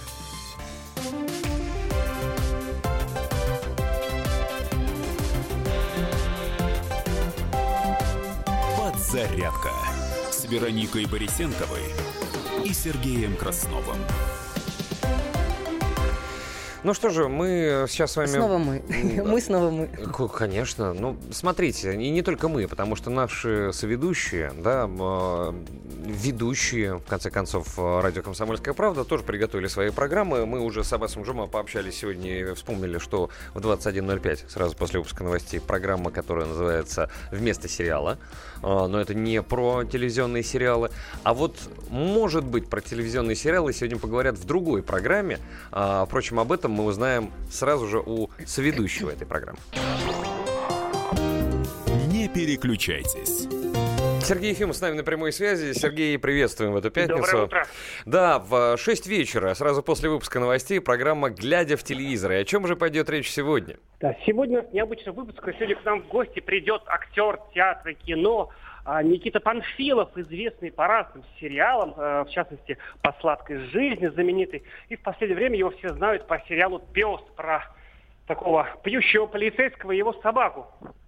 Подзарядка 8.77 9.71
с 10.31 10.45
Вероникой 10.45 11.07
Борисенковой 11.07 11.95
и 12.67 12.75
Сергеем 12.75 13.37
Красновым. 13.37 13.97
Ну 16.89 16.95
что 16.95 17.11
же, 17.11 17.29
мы 17.29 17.85
сейчас 17.87 18.13
с 18.13 18.17
вами... 18.17 18.29
Снова 18.29 18.57
мы. 18.57 18.83
Мы 19.23 19.43
снова 19.43 19.71
мы. 19.71 19.89
Конечно. 20.39 20.95
Ну, 20.95 21.19
смотрите, 21.31 21.93
и 21.93 22.09
не 22.09 22.23
только 22.23 22.49
мы, 22.49 22.67
потому 22.67 22.97
что 22.97 23.11
наши 23.11 23.75
соведущие, 23.75 24.55
да, 24.57 24.89
э, 24.89 25.53
ведущие, 26.07 26.97
в 26.97 27.05
конце 27.05 27.31
концов, 27.31 27.79
э, 27.79 28.01
радио 28.01 28.23
«Комсомольская 28.23 28.73
правда» 28.73 29.05
тоже 29.05 29.23
приготовили 29.23 29.67
свои 29.67 29.91
программы. 29.91 30.47
Мы 30.47 30.61
уже 30.61 30.83
с 30.83 30.91
Аббасом 30.91 31.25
Джума 31.25 31.47
пообщались 31.47 31.99
сегодня 31.99 32.41
и 32.41 32.55
вспомнили, 32.55 32.97
что 32.97 33.29
в 33.53 33.59
21.05, 33.59 34.49
сразу 34.49 34.75
после 34.75 35.01
выпуска 35.01 35.25
новостей, 35.25 35.61
программа, 35.61 36.11
которая 36.11 36.47
называется 36.47 37.11
«Вместо 37.31 37.69
сериала». 37.69 38.17
Э, 38.63 38.87
Но 38.87 38.99
это 38.99 39.13
не 39.13 39.43
про 39.43 39.85
телевизионные 39.85 40.43
сериалы. 40.43 40.91
А 41.23 41.35
вот, 41.35 41.59
может 41.91 42.45
быть, 42.45 42.71
про 42.71 42.81
телевизионные 42.81 43.37
сериалы 43.37 43.75
сегодня 43.75 43.99
поговорят 43.99 44.39
в 44.39 44.47
другой 44.47 44.83
программе. 44.83 45.39
А, 45.71 46.07
Впрочем, 46.07 46.41
об 46.41 46.51
этом 46.51 46.78
мы 46.79 46.85
узнаем 46.85 47.33
сразу 47.51 47.89
же 47.89 47.99
у 47.99 48.31
соведущего 48.47 49.11
этой 49.11 49.27
программы. 49.27 49.59
Не 52.07 52.29
переключайтесь. 52.29 53.49
Сергей 54.23 54.51
Ефимов 54.51 54.77
с 54.77 54.81
нами 54.81 54.95
на 54.97 55.03
прямой 55.03 55.33
связи. 55.33 55.73
Сергей, 55.73 56.19
приветствуем 56.19 56.73
в 56.73 56.77
эту 56.77 56.91
пятницу. 56.91 57.23
Доброе 57.23 57.45
утро. 57.45 57.67
Да, 58.05 58.39
в 58.39 58.77
6 58.77 59.07
вечера, 59.09 59.55
сразу 59.55 59.83
после 59.83 60.09
выпуска 60.09 60.39
новостей, 60.39 60.81
программа 60.81 61.31
«Глядя 61.31 61.77
в 61.77 61.83
телевизор». 61.83 62.33
И 62.33 62.37
о 62.37 62.45
чем 62.45 62.67
же 62.67 62.77
пойдет 62.77 63.11
речь 63.11 63.31
сегодня? 63.31 63.79
Да, 64.01 64.15
сегодня 64.25 64.61
у 64.61 64.63
нас 64.63 64.73
необычный 64.73 65.13
выпуск. 65.13 65.41
Сегодня 65.43 65.77
к 65.77 65.85
нам 65.85 66.03
в 66.03 66.09
гости 66.09 66.41
придет 66.41 66.83
актер 66.87 67.41
театра 67.55 67.93
и 67.93 67.95
кино 67.95 68.51
Никита 69.03 69.41
Панфилов, 69.41 70.17
известный 70.17 70.73
по 70.73 70.87
разным 70.87 71.25
сериалам, 71.39 71.95
э, 71.97 72.25
в 72.25 72.31
частности, 72.31 72.79
по 73.03 73.15
«Сладкой 73.21 73.59
жизни» 73.67 74.07
знаменитый. 74.07 74.63
И 74.89 74.97
в 74.97 75.03
последнее 75.03 75.37
время 75.37 75.59
его 75.59 75.71
все 75.71 75.91
знают 75.91 76.27
по 76.27 76.41
сериалу 76.49 76.81
«Пес» 76.93 77.21
про 77.37 77.65
такого 78.29 78.69
пьющего 78.85 79.27
полицейского 79.27 79.93
и 79.93 79.97
его 79.97 80.13
собаку. 80.23 80.67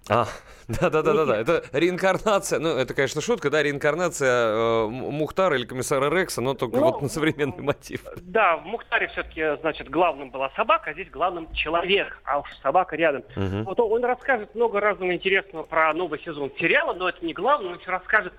А, 0.09 0.27
да-да-да-да, 0.67 1.37
это 1.37 1.63
реинкарнация, 1.73 2.59
ну, 2.59 2.71
это, 2.71 2.95
конечно, 2.95 3.21
шутка, 3.21 3.51
да, 3.51 3.63
реинкарнация 3.63 4.29
э, 4.29 4.87
Мухтара 4.89 5.57
или 5.57 5.67
комиссара 5.67 6.13
Рекса, 6.13 6.41
но 6.41 6.55
только 6.55 6.79
Ну, 6.79 6.85
вот 6.85 7.03
на 7.03 7.09
современный 7.09 7.63
мотив. 7.63 8.03
Да, 8.23 8.57
в 8.57 8.65
Мухтаре 8.65 9.07
все-таки, 9.09 9.57
значит, 9.61 9.89
главным 9.89 10.31
была 10.31 10.51
собака, 10.57 10.91
а 10.91 10.93
здесь 10.95 11.11
главным 11.11 11.53
человек, 11.53 12.19
а 12.25 12.41
уж 12.41 12.49
собака 12.63 12.97
рядом. 12.97 13.23
Мгм. 13.37 13.65
Вот 13.65 13.79
он, 13.79 14.05
расскажет 14.05 14.55
много 14.55 14.81
разного 14.81 15.15
интересного 15.15 15.63
про 15.63 15.93
новый 15.93 16.19
сезон 16.21 16.51
сериала, 16.59 16.95
но 16.95 17.09
это 17.11 17.25
не 17.25 17.35
главное, 17.35 17.73
он 17.73 17.79
еще 17.79 17.91
расскажет 17.91 18.33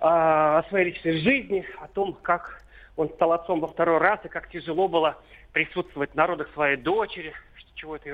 а, 0.00 0.58
о 0.58 0.68
своей 0.68 0.86
личной 0.86 1.20
жизни, 1.20 1.64
о 1.80 1.86
том, 1.88 2.18
как 2.20 2.62
он 2.96 3.08
стал 3.10 3.32
отцом 3.32 3.60
во 3.60 3.68
второй 3.68 3.98
раз 3.98 4.20
и 4.24 4.28
как 4.28 4.50
тяжело 4.50 4.88
было 4.88 5.16
присутствовать 5.52 6.14
на 6.14 6.26
родах 6.26 6.48
своей 6.52 6.76
дочери, 6.76 7.32
чего 7.76 7.96
это 7.96 8.08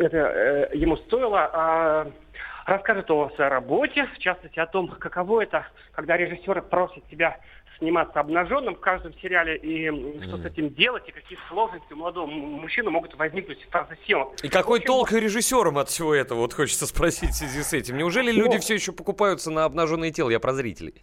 это 0.00 0.16
э, 0.16 0.76
ему 0.76 0.96
стоило. 0.98 1.50
А, 1.52 2.06
расскажет 2.66 3.10
о 3.10 3.30
своей 3.30 3.50
работе, 3.50 4.06
в 4.14 4.18
частности 4.18 4.58
о 4.58 4.66
том, 4.66 4.88
каково 4.88 5.42
это, 5.42 5.66
когда 5.92 6.16
режиссеры 6.16 6.62
просят 6.62 7.06
тебя 7.08 7.38
сниматься 7.78 8.20
обнаженным 8.20 8.74
в 8.74 8.80
каждом 8.80 9.12
сериале, 9.20 9.56
и 9.56 9.86
м, 9.86 10.22
что 10.22 10.38
с 10.38 10.44
этим 10.44 10.70
делать, 10.74 11.04
и 11.08 11.12
какие 11.12 11.38
сложности 11.48 11.92
у 11.92 11.96
молодого 11.96 12.26
мужчины 12.26 12.90
могут 12.90 13.14
возникнуть 13.16 13.66
в 13.70 13.96
съемок. 14.04 14.34
И 14.42 14.48
какой 14.48 14.80
толк 14.80 15.12
режиссерам 15.12 15.78
от 15.78 15.88
всего 15.88 16.14
этого, 16.14 16.38
вот 16.40 16.52
хочется 16.54 16.86
спросить 16.86 17.30
в 17.30 17.34
связи 17.34 17.62
с 17.62 17.72
этим. 17.72 17.96
Неужели 17.96 18.30
люди 18.30 18.54
Ну. 18.54 18.60
все 18.60 18.74
еще 18.74 18.92
покупаются 18.92 19.50
на 19.50 19.64
обнаженное 19.64 20.10
тело? 20.10 20.30
Я 20.30 20.40
про 20.40 20.52
зрителей. 20.52 20.94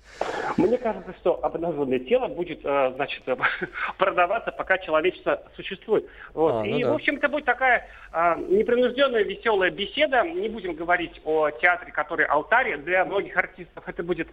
Мне 0.58 0.78
кажется, 0.78 1.14
что 1.20 1.44
обнаженное 1.44 2.00
тело 2.00 2.28
будет, 2.28 2.62
э, 2.64 2.92
значит, 2.96 3.24
продаваться, 3.98 4.52
пока 4.52 4.78
человечество 4.78 5.42
существует. 5.56 6.08
Вот. 6.34 6.54
А, 6.54 6.64
ну 6.64 6.78
и, 6.78 6.84
да. 6.84 6.92
в 6.92 6.96
общем, 6.96 7.16
это 7.18 7.30
будет 7.30 7.46
такая 7.46 7.88
э, 8.12 8.36
непринужденная, 8.50 9.24
веселая 9.24 9.72
беседа. 9.72 10.24
Не 10.24 10.50
будем 10.50 10.74
говорить 10.74 11.22
о 11.24 11.50
театре, 11.52 11.92
который 11.92 12.26
алтарь 12.26 12.78
для 12.78 13.06
многих 13.06 13.36
артистов. 13.38 13.84
Это 13.88 14.04
будет 14.04 14.28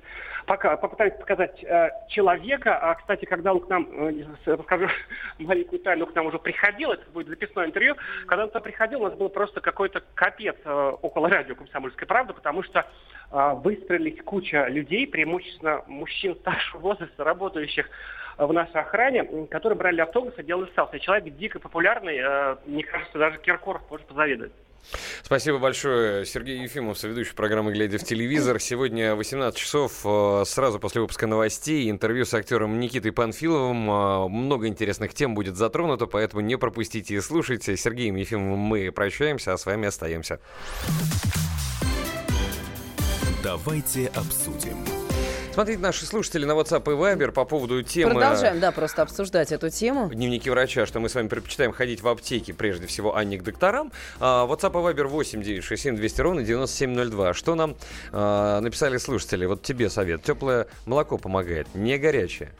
пока 0.47 0.77
попытаюсь 0.77 1.15
показать 1.15 1.63
э, 1.63 1.91
человека. 2.31 2.79
А, 2.79 2.95
кстати, 2.95 3.25
когда 3.25 3.53
он 3.53 3.61
к 3.61 3.69
нам, 3.69 3.89
э, 3.91 4.25
расскажу 4.47 4.89
маленькую 5.39 5.81
тайну, 5.81 6.07
к 6.07 6.15
нам 6.15 6.27
уже 6.27 6.39
приходил, 6.39 6.93
это 6.93 7.09
будет 7.11 7.29
записное 7.29 7.67
интервью, 7.67 7.97
когда 8.27 8.45
он 8.45 8.51
туда 8.51 8.61
приходил, 8.61 9.03
у 9.03 9.09
нас 9.09 9.15
был 9.15 9.29
просто 9.29 9.61
какой-то 9.61 10.03
капец 10.15 10.57
э, 10.65 10.93
около 11.03 11.29
радио 11.29 11.55
«Комсомольская 11.55 12.07
правда», 12.07 12.33
потому 12.33 12.63
что 12.63 12.87
э, 13.31 13.53
выстроились 13.63 14.23
куча 14.23 14.69
людей, 14.69 15.07
преимущественно 15.07 15.83
мужчин 15.87 16.37
старшего 16.37 16.81
возраста, 16.81 17.25
работающих 17.25 17.89
в 18.39 18.53
нашей 18.53 18.81
охране, 18.81 19.47
которые 19.49 19.77
брали 19.77 20.01
автографы, 20.01 20.43
делали 20.43 20.71
селфи. 20.75 20.99
Человек 20.99 21.35
дико 21.37 21.59
популярный, 21.59 22.57
мне 22.65 22.85
кажется, 22.85 23.19
даже 23.19 23.39
Киркоров 23.39 23.83
может 23.91 24.07
позавидовать. 24.07 24.53
Спасибо 25.23 25.59
большое. 25.59 26.27
Сергей 26.27 26.63
Ефимов, 26.63 26.99
соведущий 26.99 27.35
программы 27.35 27.73
«Глядя 27.73 27.99
в 27.99 28.05
телевизор». 28.05 28.59
Сегодня 28.61 29.15
18 29.15 29.59
часов, 29.59 30.01
э, 30.05 30.43
сразу 30.47 30.81
после 30.81 31.01
выпуска 31.01 31.27
новостей, 31.27 31.91
интервью 31.91 32.25
с 32.25 32.35
актером 32.35 32.81
Никитой 32.81 33.13
Панфиловым. 33.13 33.91
Э, 33.91 34.29
Много 34.29 34.67
интересных 34.67 35.15
тем 35.15 35.35
будет 35.35 35.57
затронуто, 35.57 36.07
поэтому 36.07 36.41
не 36.41 36.57
пропустите 36.57 37.15
и 37.15 37.21
слушайте. 37.21 37.77
С 37.77 37.81
Сергеем 37.81 38.17
Ефимовым 38.17 38.59
мы 38.59 38.91
прощаемся, 38.91 39.53
а 39.53 39.59
с 39.59 39.67
вами 39.67 39.89
остаемся. 39.89 40.41
Давайте 43.43 44.09
обсудим. 44.09 44.90
Смотрите 45.53 45.81
наши 45.81 46.07
слушатели 46.07 46.45
на 46.45 46.53
WhatsApp 46.53 46.85
и 46.85 46.97
Viber 46.97 47.33
по 47.33 47.45
поводу 47.45 47.83
темы... 47.83 48.15
Продолжаем, 48.15 48.61
да, 48.61 48.71
просто 48.71 49.03
обсуждать 49.03 49.51
эту 49.51 49.69
тему. 49.69 50.09
Дневники 50.09 50.49
врача, 50.49 50.87
что 50.87 51.01
мы 51.01 51.09
с 51.09 51.15
вами 51.17 51.27
предпочитаем 51.27 51.73
ходить 51.73 52.03
в 52.03 52.09
аптеки, 52.09 52.53
прежде 52.53 52.87
всего, 52.87 53.17
а 53.17 53.25
не 53.25 53.37
к 53.37 53.43
докторам. 53.43 53.91
А, 54.21 54.47
WhatsApp 54.47 54.71
и 54.71 54.95
Viber 54.95 55.09
8 55.09 55.43
967 55.43 55.97
200 55.97 56.21
ровно 56.21 56.43
9702. 56.45 57.35
Что 57.35 57.57
нам 57.57 57.75
а, 58.13 58.61
написали 58.61 58.97
слушатели? 58.99 59.45
Вот 59.45 59.63
тебе 59.63 59.91
совет. 59.91 60.23
Теплое 60.23 60.69
молоко 60.87 61.19
помогает, 61.19 61.67
не 61.75 61.99
горячее. 61.99 62.53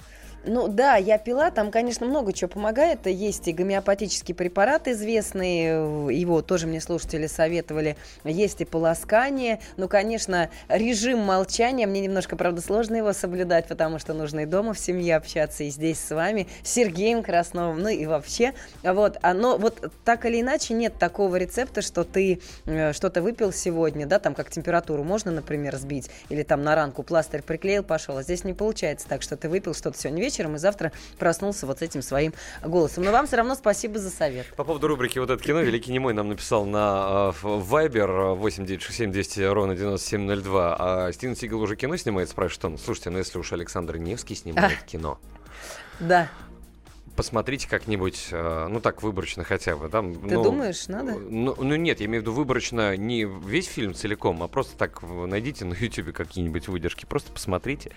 Ну 0.45 0.69
да, 0.69 0.97
я 0.97 1.19
пила, 1.19 1.51
там, 1.51 1.71
конечно, 1.71 2.07
много 2.07 2.33
чего 2.33 2.49
помогает. 2.49 3.07
Есть 3.07 3.47
и 3.49 3.53
гомеопатический 3.53 4.35
препарат 4.35 4.89
известный, 4.89 6.15
его 6.15 6.41
тоже 6.41 6.67
мне 6.67 6.81
слушатели 6.81 7.27
советовали. 7.27 7.97
Есть 8.25 8.63
и 8.63 8.65
полоскание. 8.65 9.61
Ну, 9.77 9.87
конечно, 9.87 10.49
режим 10.69 11.19
молчания, 11.19 11.87
мне 11.87 12.01
немножко, 12.01 12.37
правда, 12.37 12.63
сложно 12.63 12.97
его 12.97 13.13
соблюдать, 13.13 13.69
потому 13.69 13.99
что 13.99 14.15
нужно 14.15 14.41
и 14.41 14.47
дома 14.47 14.73
в 14.73 14.79
семье 14.79 15.17
общаться, 15.17 15.65
и 15.65 15.69
здесь 15.69 16.01
с 16.01 16.11
вами, 16.15 16.49
с 16.63 16.71
Сергеем 16.71 17.23
Красновым, 17.23 17.81
ну 17.81 17.89
и 17.89 18.07
вообще. 18.07 18.55
Вот, 18.83 19.19
оно, 19.21 19.59
вот 19.59 19.93
так 20.07 20.25
или 20.25 20.41
иначе 20.41 20.73
нет 20.73 20.95
такого 20.99 21.37
рецепта, 21.37 21.83
что 21.83 22.05
ты 22.05 22.41
э, 22.65 22.95
что-то 22.95 23.21
выпил 23.21 23.53
сегодня, 23.53 24.07
да, 24.07 24.19
там 24.19 24.35
как 24.35 24.51
температуру 24.51 25.05
можно, 25.05 25.31
например, 25.31 25.77
сбить, 25.77 26.11
или 26.31 26.43
там 26.45 26.63
на 26.63 26.75
ранку 26.75 27.03
пластырь 27.03 27.43
приклеил, 27.43 27.85
пошел. 27.85 28.17
А 28.17 28.23
здесь 28.23 28.45
не 28.45 28.55
получается 28.55 29.07
так, 29.07 29.21
что 29.21 29.37
ты 29.37 29.51
выпил 29.51 29.75
что-то 29.75 29.99
сегодня 29.99 30.23
вечером 30.23 30.30
и 30.57 30.59
завтра 30.59 30.93
проснулся 31.19 31.67
вот 31.67 31.79
с 31.79 31.83
этим 31.83 32.03
своим 32.03 32.33
голосом. 32.63 33.05
Но 33.05 33.13
вам 33.13 33.27
все 33.27 33.37
равно 33.37 33.55
спасибо 33.55 33.99
за 33.99 34.11
совет. 34.11 34.47
По 34.57 34.65
поводу 34.65 34.89
рубрики 34.89 35.19
«Вот 35.19 35.31
это 35.31 35.43
кино» 35.43 35.61
Великий 35.61 35.93
Немой 35.93 36.15
нам 36.15 36.29
написал 36.29 36.65
на 36.65 37.33
Viber 37.43 38.35
8967 38.35 39.13
200 39.13 39.41
ровно 39.41 39.75
9702. 39.75 40.77
А 40.79 41.13
Стивен 41.13 41.37
Сигал 41.37 41.61
уже 41.61 41.77
кино 41.77 41.97
снимает, 41.97 42.29
спрашивает 42.29 42.65
он. 42.65 42.79
Слушайте, 42.79 43.11
ну 43.11 43.19
если 43.19 43.39
уж 43.39 43.53
Александр 43.53 43.97
Невский 43.97 44.35
снимает 44.35 44.83
кино, 44.87 45.19
Да. 45.99 46.29
Посмотрите 47.21 47.69
как-нибудь, 47.69 48.29
э, 48.31 48.69
ну 48.71 48.81
так, 48.81 49.03
выборочно 49.03 49.45
хотя 49.45 49.77
бы. 49.77 49.91
Там, 49.91 50.15
Ты 50.15 50.37
ну, 50.37 50.43
думаешь, 50.43 50.89
надо? 50.89 51.19
Ну, 51.19 51.55
ну 51.59 51.77
нет, 51.77 52.01
я 52.01 52.07
имею 52.07 52.23
в 52.23 52.25
виду 52.25 52.33
выборочно 52.33 52.97
не 52.97 53.25
весь 53.25 53.67
фильм 53.67 53.93
целиком, 53.93 54.43
а 54.43 54.49
просто 54.49 54.75
так 54.79 55.03
найдите 55.03 55.67
на 55.67 55.75
Ютубе 55.75 56.13
какие-нибудь 56.13 56.69
выдержки, 56.69 57.05
просто 57.05 57.31
посмотрите. 57.31 57.93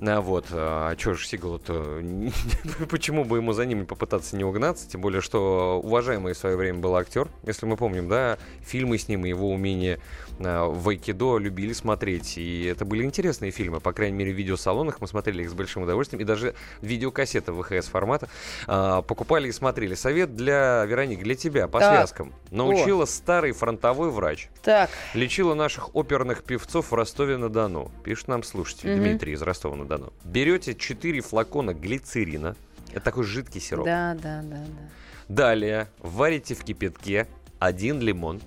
А 0.00 0.20
вот, 0.20 0.46
а 0.50 0.96
что 0.98 1.14
же 1.14 1.24
Сигалу-то, 1.24 2.02
почему 2.90 3.24
бы 3.24 3.36
ему 3.36 3.52
за 3.52 3.64
ними 3.64 3.84
попытаться 3.84 4.36
не 4.36 4.42
угнаться, 4.42 4.90
тем 4.90 5.02
более, 5.02 5.20
что 5.20 5.80
уважаемый 5.80 6.32
в 6.32 6.36
свое 6.36 6.56
время 6.56 6.80
был 6.80 6.96
актер, 6.96 7.28
если 7.46 7.64
мы 7.64 7.76
помним, 7.76 8.08
да, 8.08 8.38
фильмы 8.62 8.98
с 8.98 9.06
ним 9.06 9.24
и 9.24 9.28
его 9.28 9.52
умение 9.52 10.00
в 10.38 10.88
айкидо 10.88 11.38
любили 11.38 11.72
смотреть, 11.72 12.38
и 12.38 12.64
это 12.64 12.84
были 12.84 13.04
интересные 13.04 13.50
фильмы, 13.50 13.80
по 13.80 13.92
крайней 13.92 14.16
мере, 14.16 14.32
в 14.32 14.36
видеосалонах 14.36 15.00
мы 15.00 15.08
смотрели 15.08 15.42
их 15.42 15.50
с 15.50 15.54
большим 15.54 15.82
удовольствием, 15.82 16.20
и 16.20 16.24
даже 16.24 16.54
видеокассеты 16.80 17.52
ВХС 17.52 17.88
формата 17.88 18.28
а, 18.66 19.02
покупали 19.02 19.48
и 19.48 19.52
смотрели. 19.52 19.94
Совет 19.94 20.34
для 20.34 20.84
Вероники, 20.84 21.22
для 21.22 21.34
тебя, 21.34 21.68
по 21.68 21.80
Так. 21.80 21.96
связкам. 21.96 22.32
Научила 22.50 23.04
старый 23.04 23.52
фронтовой 23.52 24.10
врач. 24.10 24.48
Так. 24.62 24.90
Лечила 25.14 25.54
наших 25.54 25.94
оперных 25.94 26.44
певцов 26.44 26.90
в 26.90 26.94
Ростове-на-Дону. 26.94 27.90
Пишет 28.04 28.28
нам 28.28 28.42
слушатель 28.42 28.90
Мгм. 28.92 29.00
Дмитрий 29.02 29.32
из 29.32 29.42
Ростова-на-Дону. 29.42 30.12
Берете 30.24 30.74
4 30.74 31.20
флакона 31.20 31.74
глицерина. 31.74 32.56
Это 32.92 33.00
такой 33.00 33.24
жидкий 33.24 33.60
сироп. 33.60 33.84
Да, 33.86 34.14
да, 34.14 34.40
да, 34.42 34.56
да. 34.56 34.88
Далее 35.28 35.88
варите 35.98 36.54
в 36.54 36.64
кипятке 36.64 37.26
один 37.58 38.00
лимон 38.00 38.40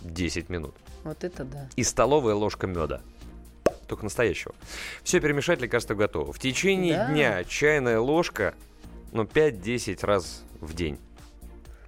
10 0.00 0.48
минут. 0.48 0.74
Вот 1.04 1.22
это 1.22 1.44
да. 1.44 1.68
И 1.76 1.84
столовая 1.84 2.34
ложка 2.34 2.66
меда. 2.66 3.00
Только 3.86 4.04
настоящего. 4.04 4.54
Все 5.02 5.20
перемешать, 5.20 5.60
лекарство 5.60 5.94
готово. 5.94 6.32
В 6.32 6.38
течение 6.38 6.96
Да. 6.96 7.08
дня 7.10 7.44
чайная 7.44 8.00
ложка, 8.00 8.54
ну, 9.12 9.24
5-10 9.24 10.04
раз 10.04 10.42
в 10.60 10.74
день. 10.74 10.98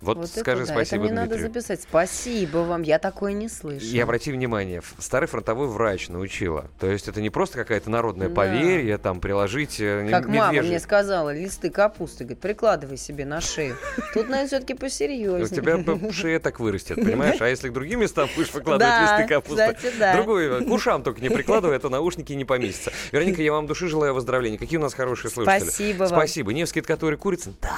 Вот, 0.00 0.18
Вот 0.18 0.28
это 0.30 0.40
скажи 0.40 0.66
да, 0.66 0.72
спасибо 0.72 1.04
Это 1.04 1.12
мне 1.12 1.12
надо 1.22 1.28
Дмитрию. 1.36 1.48
записать. 1.48 1.80
Спасибо 1.82 2.58
вам, 2.58 2.82
я 2.82 2.98
такое 2.98 3.32
не 3.32 3.48
слышу. 3.48 3.84
И 3.86 3.98
обрати 3.98 4.30
внимание, 4.30 4.82
старый 4.98 5.26
фронтовой 5.26 5.68
врач 5.68 6.08
научила. 6.08 6.66
То 6.78 6.86
есть 6.86 7.08
это 7.08 7.20
не 7.22 7.30
просто 7.30 7.56
какая-то 7.58 7.88
народное 7.90 8.28
Да. 8.28 8.34
поверье, 8.34 8.98
там, 8.98 9.20
приложить 9.20 9.80
э, 9.80 10.06
Как 10.10 10.26
мама 10.26 10.52
медвежий- 10.52 10.68
мне 10.68 10.80
сказала, 10.80 11.34
листы 11.34 11.70
капусты, 11.70 12.24
говорит, 12.24 12.40
прикладывай 12.40 12.98
себе 12.98 13.24
на 13.24 13.40
шею. 13.40 13.76
Тут, 14.12 14.28
наверное, 14.28 14.46
все-таки 14.48 14.74
У 14.74 14.76
посерьезнее. 14.76 15.46
тебя 15.48 15.78
б- 15.78 16.12
шея 16.12 16.40
так 16.40 16.60
вырастет, 16.60 16.96
понимаешь? 16.96 17.40
А 17.40 17.48
если 17.48 17.70
к 17.70 17.72
другим 17.72 18.00
местам 18.00 18.28
будешь 18.36 18.52
выкладывать 18.52 18.92
Да, 18.94 19.18
листы 19.18 19.34
капусты, 19.34 19.74
кстати, 19.74 19.94
да. 19.98 20.14
другой, 20.14 20.64
к 20.64 20.70
ушам 20.70 21.02
только 21.02 21.20
не 21.22 21.30
прикладывай, 21.30 21.76
а 21.76 21.80
то 21.80 21.88
наушники 21.88 22.32
не 22.34 22.44
поместятся. 22.44 22.92
Вероника, 23.12 23.40
я 23.42 23.52
вам 23.52 23.66
души 23.66 23.88
желаю 23.88 24.12
выздоровления. 24.14 24.58
Какие 24.58 24.78
у 24.78 24.82
нас 24.82 24.92
хорошие 24.94 25.30
слушатели. 25.30 25.64
Спасибо 25.68 25.98
вам. 26.00 26.08
Спасибо. 26.08 26.52
Невский, 26.52 26.80
это 26.80 26.88
который 26.88 27.16
Курицын? 27.16 27.54
Да. 27.62 27.70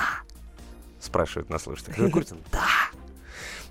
Спрашивают 1.00 1.50
нас 1.50 1.62
слушатели. 1.62 2.08
Курицын? 2.10 2.38
Да. 2.52 2.66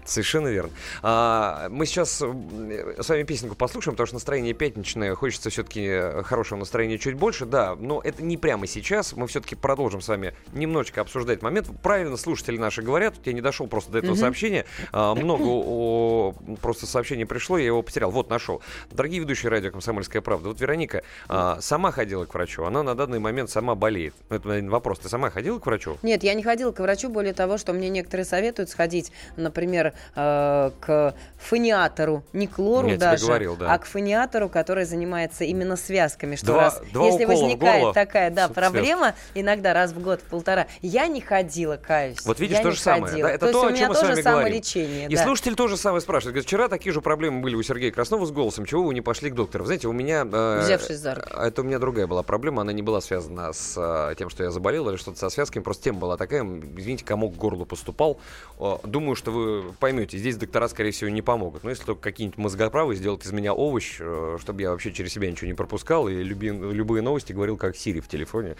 Совершенно 0.07 0.47
верно. 0.47 0.71
А, 1.03 1.67
мы 1.69 1.85
сейчас 1.85 2.11
с 2.11 3.09
вами 3.09 3.23
песенку 3.23 3.55
послушаем, 3.55 3.95
потому 3.95 4.07
что 4.07 4.15
настроение 4.15 4.53
пятничное, 4.53 5.13
хочется 5.15 5.49
все-таки 5.49 6.23
хорошего 6.23 6.59
настроения 6.59 6.97
чуть 6.97 7.15
больше, 7.15 7.45
да, 7.45 7.75
но 7.75 8.01
это 8.03 8.23
не 8.23 8.37
прямо 8.37 8.67
сейчас, 8.67 9.13
мы 9.13 9.27
все-таки 9.27 9.55
продолжим 9.55 9.99
с 10.01 10.07
вами 10.07 10.33
немножечко 10.53 11.01
обсуждать 11.01 11.41
момент. 11.41 11.67
Правильно 11.83 12.15
слушатели 12.15 12.57
наши 12.57 12.81
говорят, 12.81 13.15
тут 13.15 13.27
я 13.27 13.33
не 13.33 13.41
дошел 13.41 13.67
просто 13.67 13.91
до 13.91 13.97
этого 13.99 14.11
Мгм. 14.11 14.19
сообщения, 14.21 14.65
А, 14.93 15.13
много 15.13 15.43
о- 15.45 16.33
просто 16.61 16.85
сообщений 16.85 17.25
пришло, 17.25 17.57
я 17.57 17.65
его 17.65 17.81
потерял, 17.81 18.09
вот 18.09 18.29
нашел. 18.29 18.61
Дорогие 18.91 19.19
ведущие 19.19 19.49
радио 19.51 19.71
«Комсомольская 19.71 20.21
правда», 20.21 20.47
вот 20.49 20.61
Вероника 20.61 21.03
а, 21.27 21.59
сама 21.59 21.91
ходила 21.91 22.25
к 22.25 22.33
врачу, 22.33 22.63
она 22.63 22.81
на 22.83 22.95
данный 22.95 23.19
момент 23.19 23.49
сама 23.49 23.75
болеет. 23.75 24.13
Ну, 24.29 24.37
Это 24.37 24.47
наверное, 24.47 24.71
вопрос, 24.71 24.99
ты 24.99 25.09
сама 25.09 25.29
ходила 25.29 25.59
к 25.59 25.65
врачу? 25.65 25.97
Нет, 26.01 26.23
я 26.23 26.33
не 26.33 26.43
ходила 26.43 26.71
к 26.71 26.79
врачу, 26.79 27.09
более 27.09 27.33
того, 27.33 27.57
что 27.57 27.73
мне 27.73 27.89
некоторые 27.89 28.25
советуют 28.25 28.69
сходить, 28.69 29.11
например, 29.35 29.93
э, 30.15 30.71
к 30.79 31.15
фониатору, 31.37 32.23
не 32.33 32.47
к 32.47 32.57
лору 32.59 32.89
Я 32.89 32.97
даже, 32.97 33.25
говорил, 33.25 33.55
да. 33.55 33.73
а 33.73 33.77
к 33.77 33.85
фониатору, 33.85 34.49
который 34.49 34.85
занимается 34.85 35.43
именно 35.43 35.75
связками. 35.75 36.35
Что 36.35 36.47
Два- 36.47 36.61
раз, 36.63 36.81
два 36.91 37.05
если 37.05 37.25
возникает 37.25 37.81
горло, 37.81 37.93
такая, 37.93 38.31
да, 38.31 38.47
проблема, 38.47 39.13
иногда 39.33 39.73
раз 39.73 39.91
в 39.91 40.01
год, 40.01 40.21
в 40.21 40.23
полтора, 40.23 40.67
я 40.81 41.07
не 41.07 41.21
ходила, 41.21 41.77
каюсь. 41.77 42.25
Вот 42.25 42.39
видишь, 42.39 42.57
я 42.57 42.63
то 42.63 42.71
же 42.71 42.79
самое. 42.79 43.21
Да, 43.23 43.31
это 43.31 43.47
то, 43.47 43.61
то, 43.61 43.67
о 43.67 43.73
чем 43.73 43.89
мы 43.89 43.95
с 43.95 44.01
вами 44.01 44.21
говорим. 44.21 44.61
И 45.09 45.15
да. 45.15 45.23
слушатель 45.23 45.55
тоже 45.55 45.77
самое 45.77 46.01
спрашивает. 46.01 46.33
Говорит, 46.33 46.47
вчера 46.47 46.67
такие 46.67 46.91
же 46.93 47.01
проблемы 47.01 47.41
были 47.41 47.55
у 47.55 47.63
Сергея 47.63 47.91
Краснова 47.91 48.25
с 48.25 48.31
голосом. 48.31 48.65
Чего 48.65 48.83
вы 48.83 48.93
не 48.93 49.01
пошли 49.01 49.29
к 49.29 49.35
доктору? 49.35 49.63
Вы 49.63 49.67
Знаете, 49.67 49.87
у 49.87 49.93
меня... 49.93 50.25
э, 50.31 50.61
Взявшись 50.63 50.97
за 50.97 51.15
руки. 51.15 51.29
Это 51.37 51.61
у 51.61 51.63
меня 51.63 51.79
другая 51.79 52.07
была 52.07 52.23
проблема. 52.23 52.61
Она 52.61 52.73
не 52.73 52.81
была 52.81 53.01
связана 53.01 53.53
с 53.53 53.75
э, 53.77 54.15
тем, 54.15 54.29
что 54.29 54.43
я 54.43 54.51
заболел 54.51 54.89
или 54.89 54.97
что-то 54.97 55.19
со 55.19 55.29
связками. 55.29 55.63
Просто 55.63 55.85
тема 55.85 55.99
была 55.99 56.17
такая. 56.17 56.43
Извините, 56.43 57.05
комок 57.05 57.33
к 57.35 57.37
горлу 57.37 57.65
поступал. 57.65 58.19
Э, 58.59 58.77
Думаю, 58.83 59.15
что 59.15 59.31
вы 59.31 59.73
поймете, 59.87 60.17
здесь 60.17 60.35
доктора, 60.35 60.67
скорее 60.67 60.91
всего, 60.91 61.09
не 61.09 61.21
помогут. 61.21 61.63
Но 61.63 61.69
если 61.69 61.85
только 61.85 62.01
какие-нибудь 62.01 62.37
мозгоправы 62.37 62.93
сделать 62.95 63.25
из 63.25 63.31
меня 63.31 63.53
овощ, 63.53 63.95
э, 64.01 64.37
чтобы 64.41 64.61
я 64.61 64.71
вообще 64.71 64.91
через 64.91 65.13
себя 65.13 65.31
ничего 65.31 65.47
не 65.47 65.53
пропускал 65.53 66.09
и 66.09 66.23
люби- 66.23 66.49
любые 66.49 67.01
новости 67.01 67.31
говорил 67.31 67.55
как 67.55 67.77
Сири 67.77 68.01
в 68.01 68.09
телефоне, 68.09 68.57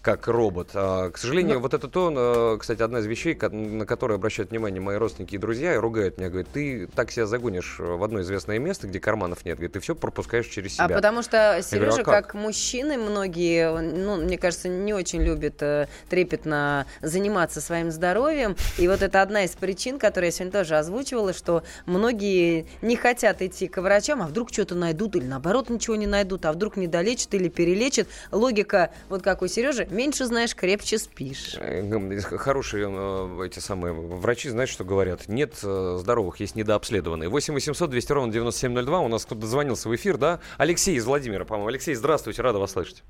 как 0.00 0.28
робот. 0.28 0.70
А, 0.74 1.10
к 1.10 1.18
сожалению, 1.18 1.58
вот 1.58 1.74
это 1.74 1.88
то, 1.88 2.54
э, 2.54 2.58
кстати, 2.60 2.82
одна 2.82 3.00
из 3.00 3.06
вещей, 3.06 3.36
на 3.50 3.84
которые 3.84 4.14
обращают 4.14 4.52
внимание 4.52 4.80
мои 4.80 4.96
родственники 4.96 5.34
и 5.34 5.38
друзья, 5.38 5.74
и 5.74 5.76
ругают 5.76 6.18
меня, 6.18 6.28
говорят, 6.28 6.50
ты 6.52 6.86
так 6.94 7.10
себя 7.10 7.26
загонишь 7.26 7.80
в 7.80 8.04
одно 8.04 8.20
известное 8.20 8.60
место, 8.60 8.86
где 8.86 9.00
карманов 9.00 9.44
нет, 9.44 9.56
говорит, 9.56 9.72
ты 9.72 9.80
все 9.80 9.96
пропускаешь 9.96 10.46
через 10.46 10.74
себя. 10.74 10.84
А 10.84 10.88
потому 10.88 11.22
что 11.22 11.36
Я 11.36 11.50
говорю, 11.52 11.62
Сережа, 11.62 12.02
«А 12.02 12.04
как?» 12.04 12.26
как 12.26 12.34
мужчины, 12.34 12.96
многие, 12.96 13.76
ну, 13.80 14.22
мне 14.22 14.38
кажется, 14.38 14.68
не 14.68 14.94
очень 14.94 15.20
любят 15.20 15.60
э, 15.62 15.88
трепетно 16.08 16.86
заниматься 17.02 17.60
своим 17.60 17.90
здоровьем. 17.90 18.54
И 18.78 18.86
вот 18.86 19.02
это 19.02 19.20
одна 19.20 19.42
из 19.42 19.50
причин, 19.50 19.98
которую 19.98 20.28
я 20.28 20.32
сегодня 20.32 20.52
тоже 20.60 20.76
озвучивала, 20.76 21.32
что 21.32 21.62
многие 21.86 22.66
не 22.82 22.94
хотят 22.96 23.40
идти 23.40 23.66
к 23.66 23.80
врачам, 23.80 24.20
а 24.22 24.26
вдруг 24.26 24.52
что-то 24.52 24.74
найдут, 24.74 25.16
или 25.16 25.24
наоборот 25.24 25.70
ничего 25.70 25.96
не 25.96 26.06
найдут, 26.06 26.44
а 26.44 26.52
вдруг 26.52 26.76
не 26.76 26.86
долечат 26.86 27.32
или 27.32 27.48
перелечат. 27.48 28.08
Логика, 28.30 28.90
вот 29.08 29.22
как 29.22 29.40
у 29.40 29.46
Сережи, 29.46 29.88
меньше 29.90 30.26
знаешь, 30.26 30.54
крепче 30.54 30.98
спишь. 30.98 31.56
Э, 31.58 31.80
г- 31.82 32.20
х- 32.20 32.36
Хорошие 32.36 32.88
э, 32.90 33.46
эти 33.46 33.58
самые 33.58 33.94
врачи 33.94 34.50
знают, 34.50 34.68
что 34.70 34.84
говорят. 34.84 35.28
Нет 35.28 35.54
э, 35.62 35.96
здоровых, 35.98 36.40
есть 36.40 36.56
недообследованные. 36.56 37.30
8 37.30 37.54
800 37.54 37.88
200 37.88 38.12
ровно 38.12 38.32
9702. 38.32 39.00
У 39.00 39.08
нас 39.08 39.24
кто-то 39.24 39.40
дозвонился 39.40 39.88
в 39.88 39.94
эфир, 39.96 40.18
да? 40.18 40.40
Алексей 40.58 40.94
из 40.96 41.06
Владимира, 41.06 41.46
по-моему. 41.46 41.68
Алексей, 41.68 41.94
здравствуйте, 41.94 42.42
рада 42.42 42.58
вас 42.58 42.72
слышать. 42.72 43.02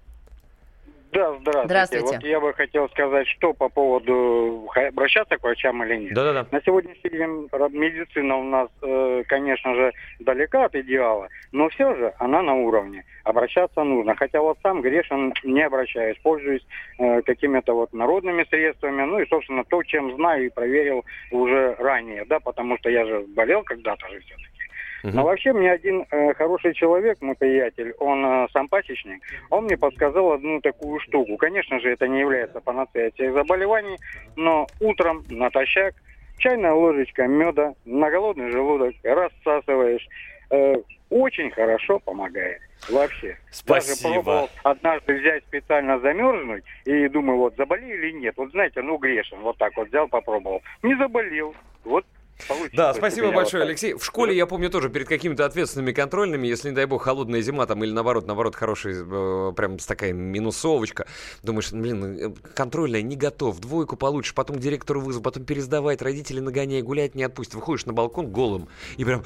Да, 1.13 1.35
здравствуйте. 1.41 1.65
Здравствуйте. 1.65 2.05
Вот 2.05 2.25
я 2.25 2.41
бы 2.41 2.55
хотел 2.55 2.89
сказать, 2.91 3.27
что 3.27 3.53
по 3.53 3.69
поводу 3.69 4.71
обращаться 4.75 5.37
к 5.37 5.43
врачам 5.43 5.83
или 5.85 5.97
нет. 5.97 6.15
Да-да-да. 6.15 6.47
На 6.51 6.63
сегодняшний 6.63 7.11
день 7.11 7.49
медицина 7.79 8.37
у 8.37 8.45
нас, 8.45 8.69
э, 8.83 9.23
конечно 9.27 9.75
же, 9.75 9.93
далека 10.21 10.67
от 10.67 10.75
идеала, 10.77 11.29
но 11.53 11.69
все 11.71 11.95
же 11.97 12.13
она 12.19 12.43
на 12.43 12.55
уровне. 12.55 13.05
Обращаться 13.25 13.83
нужно. 13.83 14.15
Хотя 14.15 14.41
вот 14.41 14.59
сам 14.63 14.83
грешен 14.83 15.33
не 15.43 15.63
обращаюсь, 15.63 16.17
пользуюсь 16.23 16.65
э, 16.99 17.23
какими-то 17.23 17.75
вот 17.75 17.93
народными 17.93 18.45
средствами, 18.45 19.03
ну 19.03 19.19
и, 19.19 19.29
собственно, 19.29 19.65
то, 19.65 19.83
чем 19.83 20.15
знаю 20.15 20.47
и 20.47 20.51
проверил 20.51 21.05
уже 21.33 21.75
ранее, 21.79 22.25
да, 22.27 22.39
потому 22.39 22.79
что 22.79 22.89
я 22.89 23.05
же 23.05 23.25
болел 23.35 23.63
когда-то 23.65 24.09
же 24.09 24.21
все-таки. 24.21 24.60
Но 25.03 25.25
вообще 25.25 25.53
мне 25.53 25.73
один 25.73 26.07
э, 26.11 26.35
хороший 26.35 26.75
человек, 26.75 27.21
мой 27.21 27.35
приятель, 27.35 27.95
он 27.99 28.25
э, 28.25 28.49
сам 28.53 28.69
пасечник, 28.69 29.23
он 29.51 29.65
мне 29.65 29.77
подсказал 29.77 30.33
одну 30.33 30.61
такую 30.61 31.01
штуку. 31.01 31.37
Конечно 31.37 31.81
же, 31.81 31.91
это 31.91 32.09
не 32.09 32.21
является 32.21 32.61
панацеей 32.61 33.09
от 33.09 33.15
всех 33.15 33.33
заболеваний, 33.35 33.97
но 34.37 34.67
утром 34.81 35.25
натощак 35.29 35.95
чайная 36.39 36.73
ложечка 36.73 37.27
меда 37.27 37.75
на 37.85 38.11
голодный 38.11 38.51
желудок 38.51 38.95
рассасываешь. 39.03 40.07
Э, 40.51 40.75
очень 41.11 41.51
хорошо 41.51 41.99
помогает. 41.99 42.61
Вообще. 42.89 43.37
Даже 43.67 43.83
Спасибо. 43.83 44.15
пробовал 44.15 44.51
однажды 44.63 45.19
взять 45.19 45.45
специально 45.45 46.01
замерзнуть 46.01 46.65
и 46.85 47.09
думаю, 47.09 47.39
вот 47.39 47.57
заболел 47.57 47.89
или 47.89 48.13
нет. 48.13 48.35
Вот 48.37 48.51
знаете, 48.51 48.81
ну 48.83 48.97
грешен. 48.97 49.39
Вот 49.41 49.59
так 49.59 49.77
вот 49.77 49.89
взял, 49.89 50.09
попробовал. 50.09 50.63
Не 50.83 50.97
заболел. 50.97 51.55
Вот 51.85 52.05
получилось 52.47 52.73
Да, 52.75 52.95
спасибо 52.95 53.33
большое. 53.33 53.65
Алексей. 53.65 53.95
В 53.95 54.05
школе, 54.05 54.37
я 54.37 54.47
помню, 54.47 54.71
тоже 54.71 54.89
перед 54.89 55.09
какими-то 55.09 55.45
ответственными 55.45 55.93
контрольными, 55.93 56.47
если, 56.47 56.71
не 56.71 56.75
дай 56.75 56.87
бог, 56.87 57.03
холодная 57.03 57.41
зима 57.43 57.67
там 57.67 57.83
или 57.85 57.93
наоборот, 57.93 58.27
наоборот, 58.27 58.57
хорошая, 58.57 59.05
э, 59.05 59.53
прям 59.57 59.79
такая 59.79 60.13
минусовочка, 60.13 61.07
думаешь, 61.43 61.73
блин, 61.73 62.05
э, 62.05 62.31
контрольная 62.55 63.03
не 63.03 63.17
готов, 63.17 63.61
двойку 63.61 63.97
получишь, 63.97 64.35
потом 64.35 64.59
директору 64.59 65.01
вызов, 65.01 65.23
потом 65.23 65.45
пересдавать, 65.45 66.03
родители 66.03 66.41
нагоняй, 66.41 66.83
гулять 66.83 67.15
не 67.15 67.23
отпустят. 67.23 67.55
Выходишь 67.55 67.87
на 67.87 67.93
балкон 67.93 68.31
голым 68.31 68.69
и 68.97 69.05
прям... 69.05 69.23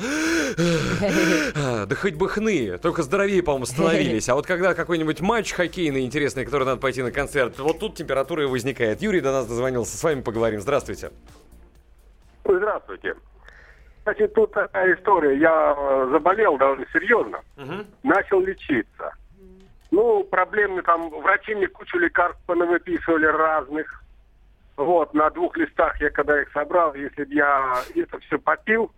«А, 1.57 1.87
Да 1.87 1.97
хоть 1.97 2.15
бы 2.15 2.29
хны, 2.29 2.79
только 2.79 3.03
здоровее, 3.03 3.43
по-моему, 3.43 3.67
становились. 3.67 4.29
А 4.29 4.35
вот 4.35 4.47
когда 4.47 4.75
какой-нибудь 4.75 5.21
матч 5.21 5.53
хоккейный 5.53 6.05
интересный, 6.05 6.45
который 6.45 6.65
надо 6.65 6.81
пойти 6.81 7.03
на 7.03 7.11
концерт, 7.11 7.59
вот 7.59 7.79
тут 7.79 7.97
температура 7.97 8.43
и 8.43 8.47
возникает. 8.47 9.03
Юрий 9.03 9.21
до 9.21 9.33
нас 9.33 9.47
дозвонился, 9.47 9.97
с 9.97 10.03
вами 10.03 10.21
поговорим. 10.21 10.61
Здравствуйте. 10.61 11.11
Здравствуйте. 12.45 13.15
Значит, 14.05 14.35
тут 14.35 14.53
такая 14.53 14.95
история. 14.97 15.39
Я 15.39 15.75
э, 15.77 16.09
заболел 16.13 16.59
довольно 16.59 16.87
серьезно. 16.93 17.41
Начал 18.03 18.41
лечиться. 18.41 19.13
Ну, 19.91 20.25
проблемы 20.25 20.83
там, 20.83 21.09
врачи 21.23 21.55
мне 21.55 21.69
кучу 21.69 21.99
лекарств 21.99 22.41
выписывали 22.47 23.27
разных. 23.27 24.03
Вот, 24.77 25.15
на 25.15 25.31
двух 25.31 25.57
листах 25.57 26.01
я 26.01 26.11
когда 26.11 26.43
их 26.43 26.51
собрал, 26.53 26.95
если 26.95 27.25
бы 27.25 27.33
я 27.33 27.81
это 27.95 28.19
все 28.19 28.39
попил, 28.39 28.91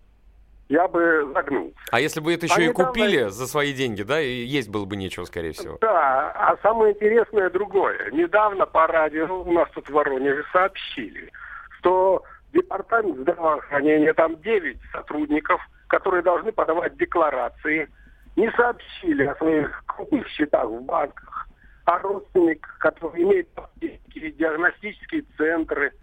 я 0.69 0.87
бы 0.87 1.29
загнул. 1.33 1.71
А 1.91 1.99
если 1.99 2.19
бы 2.19 2.33
это 2.33 2.47
еще 2.47 2.55
А 2.55 2.61
и 2.61 2.67
недавно- 2.69 2.85
купили 2.87 3.29
за 3.29 3.47
свои 3.47 3.73
деньги, 3.73 4.01
да, 4.01 4.19
и 4.19 4.43
есть 4.43 4.69
было 4.69 4.85
бы 4.85 4.95
нечего, 4.95 5.25
скорее 5.25 5.51
всего. 5.53 5.77
Да, 5.79 6.31
а 6.31 6.57
самое 6.63 6.93
интересное 6.95 7.49
другое. 7.51 8.09
Недавно 8.11 8.65
по 8.65 8.87
радио 8.87 9.25
у 9.43 9.51
нас 9.53 9.69
тут 9.75 9.87
в 9.87 9.93
Воронеже 9.93 10.43
сообщили, 10.51 11.31
что 11.79 12.23
департамент 12.57 13.17
здравоохранения, 13.19 14.13
там 14.13 14.39
9 14.41 14.77
сотрудников, 14.91 15.61
которые 15.87 16.23
должны 16.23 16.51
подавать 16.51 16.97
декларации, 16.97 17.87
не 18.35 18.51
сообщили 18.51 19.25
о 19.25 19.35
своих 19.35 19.83
крупных 19.85 20.27
счетах 20.29 20.65
в 20.65 20.81
банках, 20.81 21.47
о 21.85 21.99
родственниках, 21.99 22.77
которые 22.79 23.23
имеют 23.23 23.47
аптеки, 23.55 24.31
диагностические 24.31 25.23
центры. 25.37 25.93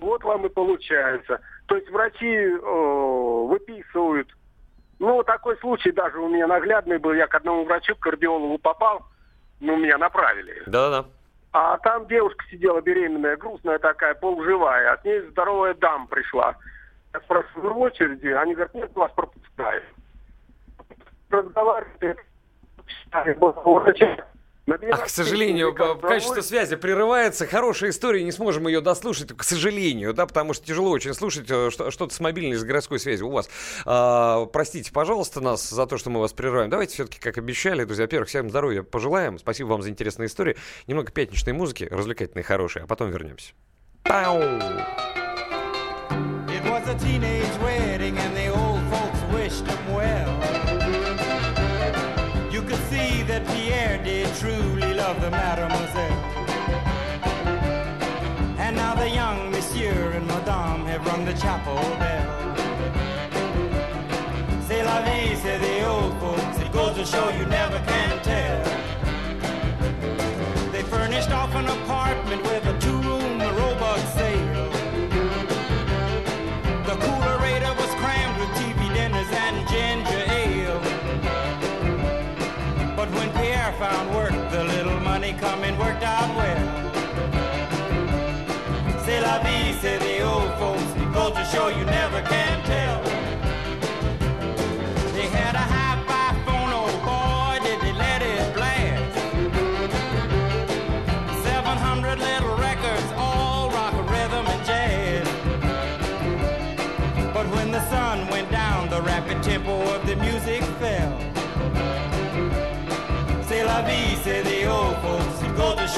Вот 0.00 0.22
вам 0.22 0.46
и 0.46 0.50
получается. 0.50 1.40
То 1.66 1.76
есть 1.76 1.88
врачи 1.90 2.26
э, 2.26 2.58
выписывают 2.60 4.28
ну, 4.98 5.22
такой 5.24 5.58
случай 5.58 5.90
даже 5.90 6.18
у 6.20 6.28
меня 6.28 6.46
наглядный 6.46 6.98
был. 6.98 7.12
Я 7.12 7.26
к 7.26 7.34
одному 7.34 7.64
врачу, 7.64 7.96
к 7.96 8.00
кардиологу 8.00 8.58
попал, 8.58 9.02
ну, 9.58 9.76
меня 9.76 9.98
направили. 9.98 10.62
Да-да-да. 10.66 11.08
А 11.52 11.76
там 11.78 12.06
девушка 12.06 12.44
сидела 12.50 12.80
беременная, 12.80 13.36
грустная 13.36 13.78
такая, 13.78 14.14
полуживая. 14.14 14.92
От 14.92 15.04
ней 15.04 15.20
здоровая 15.20 15.74
дама 15.74 16.06
пришла. 16.06 16.56
Я 17.12 17.20
спрашиваю, 17.20 17.74
в 17.74 17.78
очереди? 17.78 18.28
Они 18.28 18.54
говорят, 18.54 18.74
нет, 18.74 18.94
вас 18.94 19.12
пропускаем. 19.12 19.82
Разговаривает, 21.28 22.18
врача. 24.66 24.88
Ах, 24.92 25.06
к 25.06 25.08
сожалению, 25.08 25.74
качество 25.74 26.40
связи 26.40 26.76
прерывается. 26.76 27.46
Хорошая 27.46 27.90
история, 27.90 28.22
не 28.24 28.32
сможем 28.32 28.66
ее 28.68 28.80
дослушать, 28.80 29.36
к 29.36 29.42
сожалению, 29.42 30.14
да, 30.14 30.26
потому 30.26 30.52
что 30.54 30.66
тяжело 30.66 30.90
очень 30.90 31.14
слушать 31.14 31.50
э, 31.50 31.70
что- 31.70 31.90
что-то 31.90 32.14
с 32.14 32.20
мобильной, 32.20 32.56
с 32.56 32.64
городской 32.64 32.98
связью 32.98 33.28
у 33.28 33.30
вас. 33.32 33.48
А, 33.84 34.46
простите, 34.46 34.92
пожалуйста, 34.92 35.40
нас 35.40 35.68
за 35.68 35.86
то, 35.86 35.98
что 35.98 36.10
мы 36.10 36.20
вас 36.20 36.32
прерываем. 36.32 36.70
Давайте 36.70 36.94
все-таки, 36.94 37.18
как 37.18 37.38
обещали, 37.38 37.84
друзья, 37.84 38.04
во-первых, 38.04 38.28
всем 38.28 38.48
здоровья 38.50 38.82
пожелаем. 38.82 39.38
Спасибо 39.38 39.68
вам 39.68 39.82
за 39.82 39.90
интересные 39.90 40.26
истории. 40.26 40.56
Немного 40.86 41.10
пятничной 41.12 41.52
музыки, 41.52 41.88
развлекательной, 41.90 42.42
хорошей, 42.44 42.82
а 42.82 42.86
потом 42.86 43.10
вернемся. 43.10 43.52
Пау! 44.04 44.38
It 46.48 46.62
was 46.70 46.86
a 46.88 46.94
teenage 46.98 47.58
wedding 47.62 48.16
and 48.18 48.36
the 48.36 48.48
old 48.48 48.80
folks 48.90 49.20
wished 49.34 49.66
him 49.66 49.94
well. 49.94 50.21
Truly 54.42 54.92
love 54.94 55.20
the 55.20 55.30
mademoiselle. 55.30 56.18
And 58.58 58.74
now 58.74 58.96
the 58.96 59.08
young 59.08 59.52
monsieur 59.52 60.10
and 60.16 60.26
madame 60.26 60.84
have 60.86 61.06
rung 61.06 61.24
the 61.24 61.34
chapel 61.34 61.76
bell. 62.00 62.28
C'est 64.66 64.82
la 64.82 65.00
vie, 65.02 65.36
say 65.36 65.58
the 65.58 65.86
old 65.86 66.12
folks. 66.18 66.58
It 66.58 66.72
goes 66.72 66.96
to 66.96 67.04
show 67.04 67.28
you 67.38 67.46
never 67.46 67.78
can 67.90 68.20
tell. 68.30 68.64
They 70.72 70.82
furnished 70.82 71.30
off 71.30 71.54
an 71.54 71.66
apartment 71.66 72.42
with 72.42 72.64
a 72.66 72.76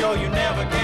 show 0.05 0.12
you 0.15 0.28
never 0.28 0.65
can 0.70 0.83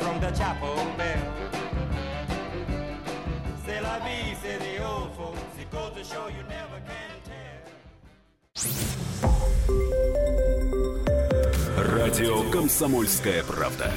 Rung 0.00 0.20
the 0.20 0.30
chapel 0.32 0.76
bell. 0.96 1.18
C'est 3.64 3.80
la 3.80 3.98
vie, 4.00 4.34
say 4.42 4.58
the 4.58 4.84
old 4.84 5.10
folks. 5.16 5.38
It 5.60 5.70
goes 5.70 5.92
to 5.94 6.04
show 6.04 6.28
you 6.28 6.42
never 6.48 6.80
can 6.86 7.10
tell. 7.24 7.42
Радио 11.96 12.50
«Комсомольская 12.50 13.42
правда». 13.44 13.90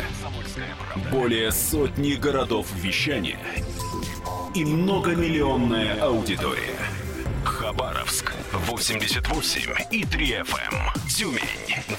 Более 1.12 1.52
сотни 1.52 2.14
городов 2.14 2.68
вещания 2.76 3.40
и 4.54 4.64
многомиллионная 4.64 6.02
аудитория. 6.02 6.80
Хабаровск 7.44 8.35
88 8.58 9.74
и 9.92 10.06
3 10.06 10.32
FM. 10.42 11.10
Тюмень 11.10 11.40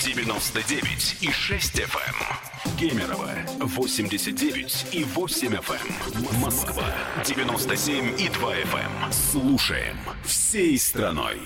99 0.00 1.16
и 1.20 1.30
6 1.30 1.74
FM. 1.80 2.78
Кемерово 2.78 3.30
89 3.60 4.86
и 4.92 5.04
8 5.04 5.54
FM. 5.54 6.40
Москва 6.40 6.84
97 7.24 8.20
и 8.20 8.28
2 8.28 8.54
FM. 8.54 9.12
Слушаем 9.12 9.98
всей 10.24 10.78
страной. 10.78 11.38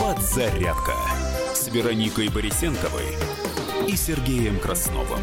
Подзарядка 0.00 0.94
с 1.54 1.68
Вероникой 1.68 2.28
Борисенковой 2.28 3.06
и 3.86 3.96
Сергеем 3.96 4.58
Красновым. 4.58 5.20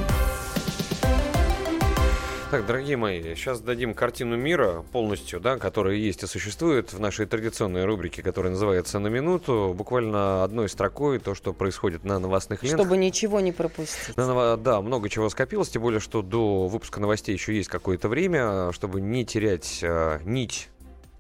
Так, 2.56 2.68
дорогие 2.68 2.96
мои, 2.96 3.22
сейчас 3.36 3.60
дадим 3.60 3.94
картину 3.94 4.38
мира 4.38 4.86
полностью, 4.94 5.42
да, 5.42 5.58
которая 5.58 5.96
есть 5.96 6.24
и 6.24 6.26
существует 6.26 6.94
в 6.94 7.02
нашей 7.02 7.26
традиционной 7.26 7.84
рубрике, 7.84 8.24
которая 8.24 8.54
называется 8.54 8.98
«На 9.00 9.08
минуту». 9.08 9.74
Буквально 9.76 10.46
одной 10.46 10.70
строкой 10.70 11.20
то, 11.20 11.36
что 11.36 11.52
происходит 11.52 12.06
на 12.06 12.18
новостных 12.18 12.64
лентах. 12.64 12.80
Чтобы 12.80 12.96
ничего 12.96 13.42
не 13.42 13.52
пропустить. 13.52 14.16
На 14.16 14.56
Да, 14.56 14.82
много 14.82 15.10
чего 15.10 15.30
скопилось, 15.30 15.68
тем 15.68 15.82
более, 15.82 16.00
что 16.00 16.22
до 16.22 16.70
выпуска 16.70 17.02
новостей 17.02 17.34
еще 17.34 17.54
есть 17.54 17.68
какое-то 17.68 18.08
время, 18.08 18.72
чтобы 18.72 19.02
не 19.02 19.26
терять 19.26 19.80
э, 19.82 20.22
нить. 20.24 20.70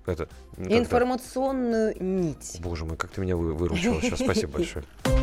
Это, 0.06 0.30
как 0.56 0.68
это? 0.68 0.78
Информационную 0.78 2.02
нить. 2.02 2.60
Боже 2.62 2.86
мой, 2.86 2.96
как 2.96 3.12
ты 3.12 3.20
меня 3.20 3.36
вы- 3.36 3.54
выручила 3.54 4.02
сейчас. 4.02 4.20
Спасибо 4.20 4.54
большое. 4.54 4.86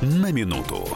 На 0.00 0.32
минуту. 0.32 0.88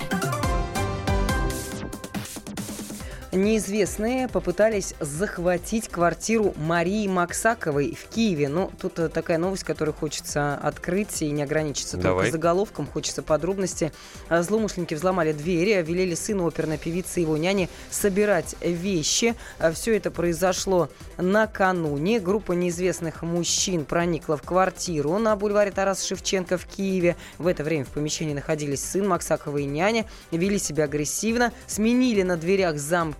Неизвестные 3.32 4.26
попытались 4.26 4.94
захватить 4.98 5.86
квартиру 5.88 6.52
Марии 6.56 7.06
Максаковой 7.06 7.94
в 7.94 8.12
Киеве. 8.12 8.48
Ну, 8.48 8.72
тут 8.80 8.98
э, 8.98 9.08
такая 9.08 9.38
новость, 9.38 9.62
которую 9.62 9.94
хочется 9.94 10.56
открыть 10.56 11.22
и 11.22 11.30
не 11.30 11.44
ограничиться 11.44 11.96
Давай. 11.96 12.24
только 12.24 12.32
заголовком, 12.32 12.88
хочется 12.88 13.22
подробности. 13.22 13.92
А, 14.28 14.42
Злоумышленники 14.42 14.94
взломали 14.94 15.30
двери, 15.30 15.80
велели 15.80 16.16
сыну 16.16 16.44
оперной 16.44 16.76
певицы 16.76 17.20
и 17.20 17.22
его 17.22 17.36
няне 17.36 17.68
собирать 17.88 18.56
вещи. 18.60 19.36
Все 19.74 19.96
это 19.96 20.10
произошло 20.10 20.88
накануне. 21.16 22.18
Группа 22.18 22.50
неизвестных 22.50 23.22
мужчин 23.22 23.84
проникла 23.84 24.38
в 24.38 24.42
квартиру 24.42 25.16
на 25.18 25.36
бульваре 25.36 25.70
Тараса 25.70 26.04
Шевченко 26.04 26.58
в 26.58 26.66
Киеве. 26.66 27.14
В 27.38 27.46
это 27.46 27.62
время 27.62 27.84
в 27.84 27.90
помещении 27.90 28.34
находились 28.34 28.82
сын 28.82 29.06
Максаковой 29.06 29.62
и 29.62 29.66
няня, 29.66 30.04
вели 30.32 30.58
себя 30.58 30.84
агрессивно, 30.84 31.52
сменили 31.68 32.22
на 32.22 32.36
дверях 32.36 32.76
замки 32.76 33.19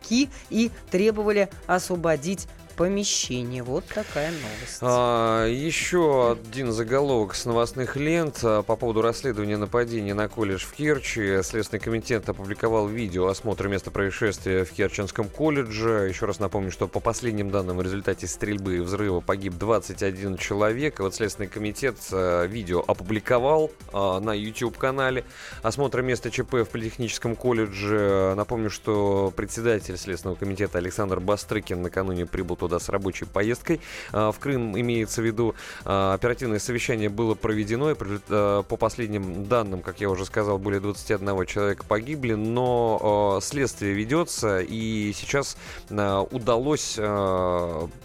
и 0.51 0.71
требовали 0.91 1.49
освободить 1.67 2.49
помещение. 2.81 3.63
Вот 3.63 3.85
такая 3.85 4.31
новость. 4.31 4.79
А, 4.81 5.47
еще 5.47 6.33
один 6.33 6.73
заголовок 6.73 7.35
с 7.35 7.45
новостных 7.45 7.95
лент 7.97 8.39
а, 8.43 8.63
по 8.63 8.75
поводу 8.75 9.03
расследования 9.03 9.59
нападения 9.59 10.15
на 10.15 10.31
колледж 10.31 10.65
в 10.65 10.73
Керчи. 10.73 11.43
Следственный 11.43 11.79
комитет 11.79 12.27
опубликовал 12.31 12.89
видео 12.89 13.27
осмотра 13.27 13.69
места 13.69 13.91
происшествия 13.91 14.65
в 14.65 14.71
Керченском 14.71 15.29
колледже. 15.29 16.07
Еще 16.09 16.25
раз 16.25 16.39
напомню, 16.39 16.71
что 16.71 16.89
по 16.89 17.01
последним 17.01 17.51
данным 17.51 17.77
в 17.77 17.83
результате 17.83 18.27
стрельбы 18.27 18.79
и 18.79 18.81
взрыва 18.81 19.21
погиб 19.21 19.59
21 19.59 20.39
человек. 20.39 21.01
Вот 21.01 21.15
Следственный 21.15 21.49
комитет 21.49 21.97
а, 22.13 22.47
видео 22.47 22.83
опубликовал 22.87 23.71
а, 23.93 24.21
на 24.21 24.33
YouTube-канале 24.33 25.27
осмотра 25.63 26.01
места 26.01 26.31
ЧП 26.31 26.55
в 26.55 26.65
Политехническом 26.65 27.37
колледже. 27.37 28.33
Напомню, 28.39 28.71
что 28.71 29.35
председатель 29.37 29.99
Следственного 29.99 30.39
комитета 30.39 30.79
Александр 30.79 31.21
Бастрыкин 31.21 31.83
накануне 31.83 32.25
прибыл 32.25 32.57
туда 32.57 32.70
с 32.79 32.89
рабочей 32.89 33.25
поездкой. 33.25 33.81
А, 34.13 34.33
В 34.33 34.39
Крым 34.39 34.79
имеется 34.79 35.23
в 35.23 35.25
виду 35.25 35.55
а, 35.85 36.15
оперативное 36.15 36.59
совещание 36.59 37.09
было 37.09 37.35
проведено. 37.35 37.91
И 37.91 37.97
а, 38.29 38.63
по 38.63 38.77
последним 38.77 39.47
данным, 39.47 39.83
как 39.83 40.01
я 40.01 40.11
уже 40.11 40.25
сказал, 40.25 40.59
более 40.59 40.81
21 40.81 41.47
человека 41.47 41.85
погибли, 41.87 42.35
но 42.35 43.39
следствие 43.43 43.93
ведется, 43.95 44.61
и 44.61 45.13
сейчас 45.15 45.57
удалось 45.89 46.95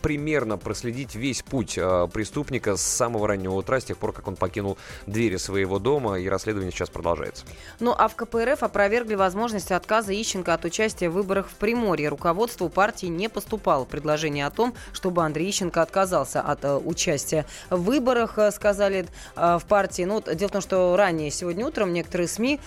примерно 0.02 0.58
проследить 0.58 1.16
весь 1.16 1.42
путь 1.42 1.76
преступника 1.76 2.76
с 2.76 2.82
самого 2.82 3.28
раннего 3.28 3.54
утра, 3.54 3.80
с 3.80 3.86
тех 3.86 3.98
пор, 3.98 4.14
как 4.14 4.28
он 4.28 4.36
покинул 4.36 4.78
двери 5.06 5.38
своего 5.38 5.80
дома, 5.80 6.20
и 6.20 6.28
расследование 6.28 6.72
сейчас 6.72 6.90
продолжается. 6.90 7.46
Ну 7.80 7.94
а 7.98 8.08
в 8.08 8.16
КПРФ 8.16 8.64
опровергли 8.64 9.16
возможность 9.16 9.72
отказа 9.72 10.14
Ищенко 10.14 10.54
от 10.54 10.66
участия 10.66 11.10
в 11.10 11.14
выборах 11.14 11.50
в 11.50 11.54
Приморье. 11.56 12.10
Руководству 12.10 12.70
партии 12.70 13.08
не 13.08 13.30
поступало 13.30 13.86
предложение 13.86 14.46
о 14.46 14.52
том, 14.56 14.74
чтобы 14.94 15.24
Андрей 15.24 15.50
Ищенко 15.52 15.82
отказался 15.82 16.42
от 16.42 16.66
э, 16.66 16.76
участия 16.76 17.46
в 17.70 17.84
выборах, 17.84 18.40
э, 18.40 18.52
сказали 18.52 19.06
э, 19.36 19.60
в 19.62 19.66
партии. 19.66 20.04
Ну, 20.04 20.22
дело 20.22 20.50
в 20.50 20.52
том, 20.52 20.62
что 20.62 20.96
ранее 20.98 21.30
сегодня 21.30 21.66
утром 21.66 21.94
некоторые 21.94 22.28
СМИ, 22.28 22.60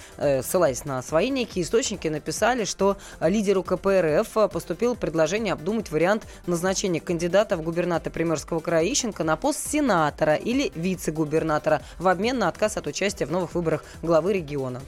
ссылаясь 0.42 0.84
на 0.84 1.02
свои 1.02 1.30
некие 1.30 1.64
источники, 1.64 2.08
написали, 2.08 2.64
что 2.64 2.96
лидеру 3.20 3.62
КПРФ 3.62 4.50
поступило 4.52 4.94
предложение 4.94 5.54
обдумать 5.54 5.90
вариант 5.90 6.26
назначения 6.46 7.00
кандидата 7.00 7.56
в 7.56 7.62
губернатора 7.62 8.12
Приморского 8.12 8.60
края 8.60 8.84
Ищенко 8.84 9.24
на 9.24 9.36
пост 9.36 9.70
сенатора 9.70 10.34
или 10.34 10.70
вице-губернатора 10.74 11.82
в 11.98 12.08
обмен 12.08 12.38
на 12.38 12.48
отказ 12.48 12.76
от 12.76 12.86
участия 12.86 13.26
в 13.26 13.32
новых 13.32 13.54
выборах 13.54 13.84
главы 14.02 14.34
региона. 14.34 14.82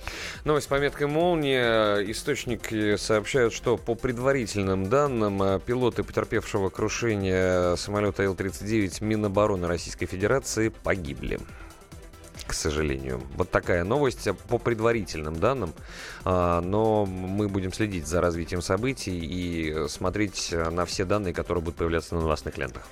Новость 0.45 0.67
с 0.67 0.69
пометкой 0.69 1.07
«Молния». 1.07 1.97
Источники 2.11 2.97
сообщают, 2.97 3.55
что 3.55 3.77
по 3.77 3.95
предварительным 3.95 4.89
данным 4.89 5.61
пилоты 5.61 6.03
потерпевшего 6.03 6.69
крушения 6.69 6.90
самолета 6.91 8.23
Ил-39 8.25 9.05
Минобороны 9.05 9.67
Российской 9.67 10.07
Федерации 10.07 10.69
погибли. 10.69 11.41
К 12.47 12.53
сожалению. 12.53 13.23
Вот 13.37 13.51
такая 13.51 13.85
новость 13.85 14.27
э, 14.27 14.35
по 14.35 14.59
предварительным 14.59 15.39
данным. 15.39 15.73
А, 16.25 16.61
Но 16.61 17.07
мы 17.07 17.49
будем 17.49 17.73
следить 17.73 18.09
за 18.09 18.21
развитием 18.21 18.61
событий 18.61 19.17
и 19.17 19.89
смотреть 19.89 20.49
э, 20.53 20.69
на 20.71 20.85
все 20.85 21.05
данные, 21.05 21.33
которые 21.33 21.63
будут 21.63 21.79
появляться 21.79 22.17
на 22.17 22.23
новостных 22.23 22.59
лентах. 22.59 22.83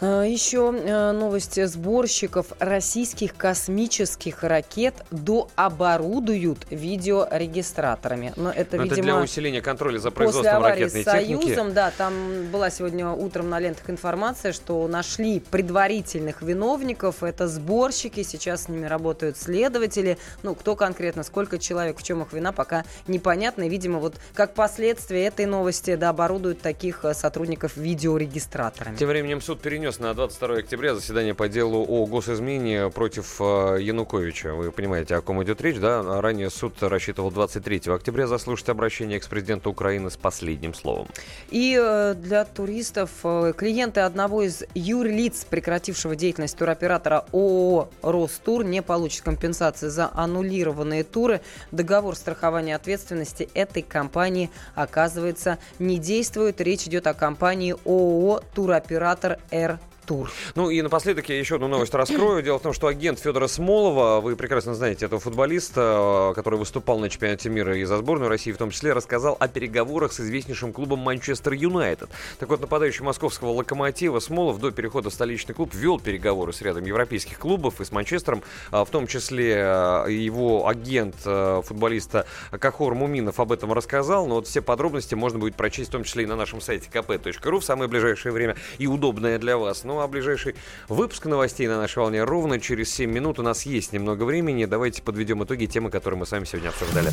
А, 0.00 0.22
Еще 0.22 0.74
э, 0.74 1.12
новости 1.12 1.64
сборщиков 1.64 2.48
российских 2.58 3.36
космических 3.36 4.42
ракет 4.42 4.94
дооборудуют 5.10 6.66
видеорегистраторами. 6.70 8.32
Но 8.36 8.50
это, 8.50 8.76
Но 8.76 8.82
видимо, 8.84 8.96
это 8.98 9.02
для 9.02 9.16
усиления 9.22 9.62
контроля 9.62 9.98
за 9.98 10.10
После 10.10 10.16
производством 10.16 10.56
аварии 10.56 10.82
ракетной 10.82 11.02
с 11.02 11.04
Союзом, 11.04 11.48
техники. 11.48 11.74
да, 11.74 11.92
там 11.96 12.46
была 12.50 12.70
сегодня 12.70 13.08
утром 13.08 13.48
на 13.48 13.60
лентах 13.60 13.88
информация, 13.88 14.52
что 14.52 14.86
нашли 14.88 15.40
предварительных 15.40 16.42
виновников, 16.42 17.22
это 17.22 17.48
сборщики, 17.48 18.22
сейчас 18.22 18.64
с 18.64 18.68
ними 18.68 18.86
работают 18.86 19.36
следователи. 19.36 20.18
Ну, 20.42 20.54
кто 20.54 20.76
конкретно, 20.76 21.22
сколько 21.22 21.58
человек, 21.58 21.98
в 21.98 22.02
чем 22.02 22.22
их 22.22 22.32
вина, 22.32 22.52
пока 22.52 22.84
непонятно. 23.06 23.62
И, 23.62 23.68
видимо, 23.68 23.98
вот 24.00 24.16
как 24.34 24.54
последствие 24.54 25.24
этой 25.24 25.46
новости, 25.46 25.94
да, 25.94 26.10
оборудуют 26.10 26.60
таких 26.60 27.04
э, 27.04 27.14
сотрудников 27.14 27.76
видеорегистраторами. 27.76 28.96
Тем 28.96 29.08
временем 29.08 29.40
суд 29.40 29.60
перенес 29.60 29.93
на 29.98 30.14
22 30.14 30.56
октября 30.58 30.94
заседание 30.94 31.34
по 31.34 31.48
делу 31.48 31.84
о 31.88 32.06
госизмене 32.06 32.90
против 32.90 33.40
э, 33.40 33.78
Януковича. 33.80 34.54
Вы 34.54 34.72
понимаете, 34.72 35.16
о 35.16 35.20
ком 35.20 35.42
идет 35.42 35.60
речь, 35.60 35.78
да? 35.78 36.20
Ранее 36.20 36.50
суд 36.50 36.82
рассчитывал 36.82 37.30
23 37.30 37.82
октября 37.92 38.26
заслушать 38.26 38.68
обращение 38.68 39.18
экс-президента 39.18 39.68
Украины 39.68 40.10
с 40.10 40.16
последним 40.16 40.74
словом. 40.74 41.08
И 41.50 41.78
э, 41.80 42.14
для 42.14 42.44
туристов 42.44 43.10
э, 43.24 43.52
клиенты 43.56 44.00
одного 44.00 44.42
из 44.42 44.64
юрлиц, 44.74 45.44
прекратившего 45.44 46.16
деятельность 46.16 46.56
туроператора 46.56 47.24
ООО 47.32 47.88
«Ростур», 48.02 48.64
не 48.64 48.82
получат 48.82 49.22
компенсации 49.22 49.88
за 49.88 50.10
аннулированные 50.14 51.04
туры. 51.04 51.40
Договор 51.72 52.16
страхования 52.16 52.76
ответственности 52.76 53.48
этой 53.54 53.82
компании, 53.82 54.50
оказывается, 54.74 55.58
не 55.78 55.98
действует. 55.98 56.60
Речь 56.60 56.86
идет 56.86 57.06
о 57.06 57.14
компании 57.14 57.74
ООО 57.84 58.42
«Туроператор 58.54 59.38
Р». 59.50 59.78
Тур. 60.06 60.30
Ну 60.54 60.70
и 60.70 60.82
напоследок 60.82 61.28
я 61.28 61.38
еще 61.38 61.56
одну 61.56 61.68
новость 61.68 61.94
раскрою. 61.94 62.42
Дело 62.42 62.58
в 62.58 62.62
том, 62.62 62.72
что 62.72 62.88
агент 62.88 63.18
Федора 63.18 63.46
Смолова, 63.46 64.20
вы 64.20 64.36
прекрасно 64.36 64.74
знаете 64.74 65.06
этого 65.06 65.20
футболиста, 65.20 66.30
э, 66.30 66.34
который 66.34 66.58
выступал 66.58 66.98
на 66.98 67.08
чемпионате 67.08 67.48
мира 67.48 67.76
и 67.76 67.84
за 67.84 67.96
сборную 67.98 68.28
России 68.28 68.52
в 68.52 68.58
том 68.58 68.70
числе, 68.70 68.92
рассказал 68.92 69.36
о 69.38 69.48
переговорах 69.48 70.12
с 70.12 70.20
известнейшим 70.20 70.72
клубом 70.72 70.98
Манчестер 71.00 71.52
Юнайтед. 71.52 72.10
Так 72.38 72.48
вот, 72.48 72.60
нападающий 72.60 73.04
московского 73.04 73.50
локомотива 73.50 74.18
Смолов 74.18 74.60
до 74.60 74.70
перехода 74.70 75.10
в 75.10 75.14
столичный 75.14 75.54
клуб 75.54 75.72
вел 75.74 75.98
переговоры 75.98 76.52
с 76.52 76.60
рядом 76.60 76.84
европейских 76.84 77.38
клубов 77.38 77.80
и 77.80 77.84
с 77.84 77.92
Манчестером, 77.92 78.42
а 78.70 78.84
в 78.84 78.90
том 78.90 79.06
числе 79.06 79.54
э, 79.56 80.06
его 80.10 80.68
агент 80.68 81.16
э, 81.24 81.62
футболиста 81.64 82.26
Кахор 82.50 82.94
Муминов 82.94 83.40
об 83.40 83.52
этом 83.52 83.72
рассказал, 83.72 84.26
но 84.26 84.36
вот 84.36 84.48
все 84.48 84.60
подробности 84.60 85.14
можно 85.14 85.38
будет 85.38 85.54
прочесть 85.54 85.88
в 85.88 85.92
том 85.92 86.04
числе 86.04 86.24
и 86.24 86.26
на 86.26 86.36
нашем 86.36 86.60
сайте 86.60 86.88
kp.ru 86.92 87.60
в 87.60 87.64
самое 87.64 87.88
ближайшее 87.88 88.32
время 88.32 88.56
и 88.78 88.86
удобное 88.86 89.38
для 89.38 89.56
вас. 89.56 89.84
Ну 89.94 90.00
а 90.00 90.08
ближайший 90.08 90.56
выпуск 90.88 91.24
новостей 91.26 91.68
на 91.68 91.78
нашей 91.78 92.00
волне 92.00 92.24
ровно 92.24 92.58
через 92.58 92.92
7 92.92 93.08
минут. 93.08 93.38
У 93.38 93.42
нас 93.42 93.64
есть 93.64 93.92
немного 93.92 94.24
времени. 94.24 94.64
Давайте 94.64 95.02
подведем 95.02 95.44
итоги 95.44 95.66
темы, 95.66 95.88
которые 95.88 96.18
мы 96.18 96.26
с 96.26 96.32
вами 96.32 96.46
сегодня 96.46 96.70
обсуждали. 96.70 97.10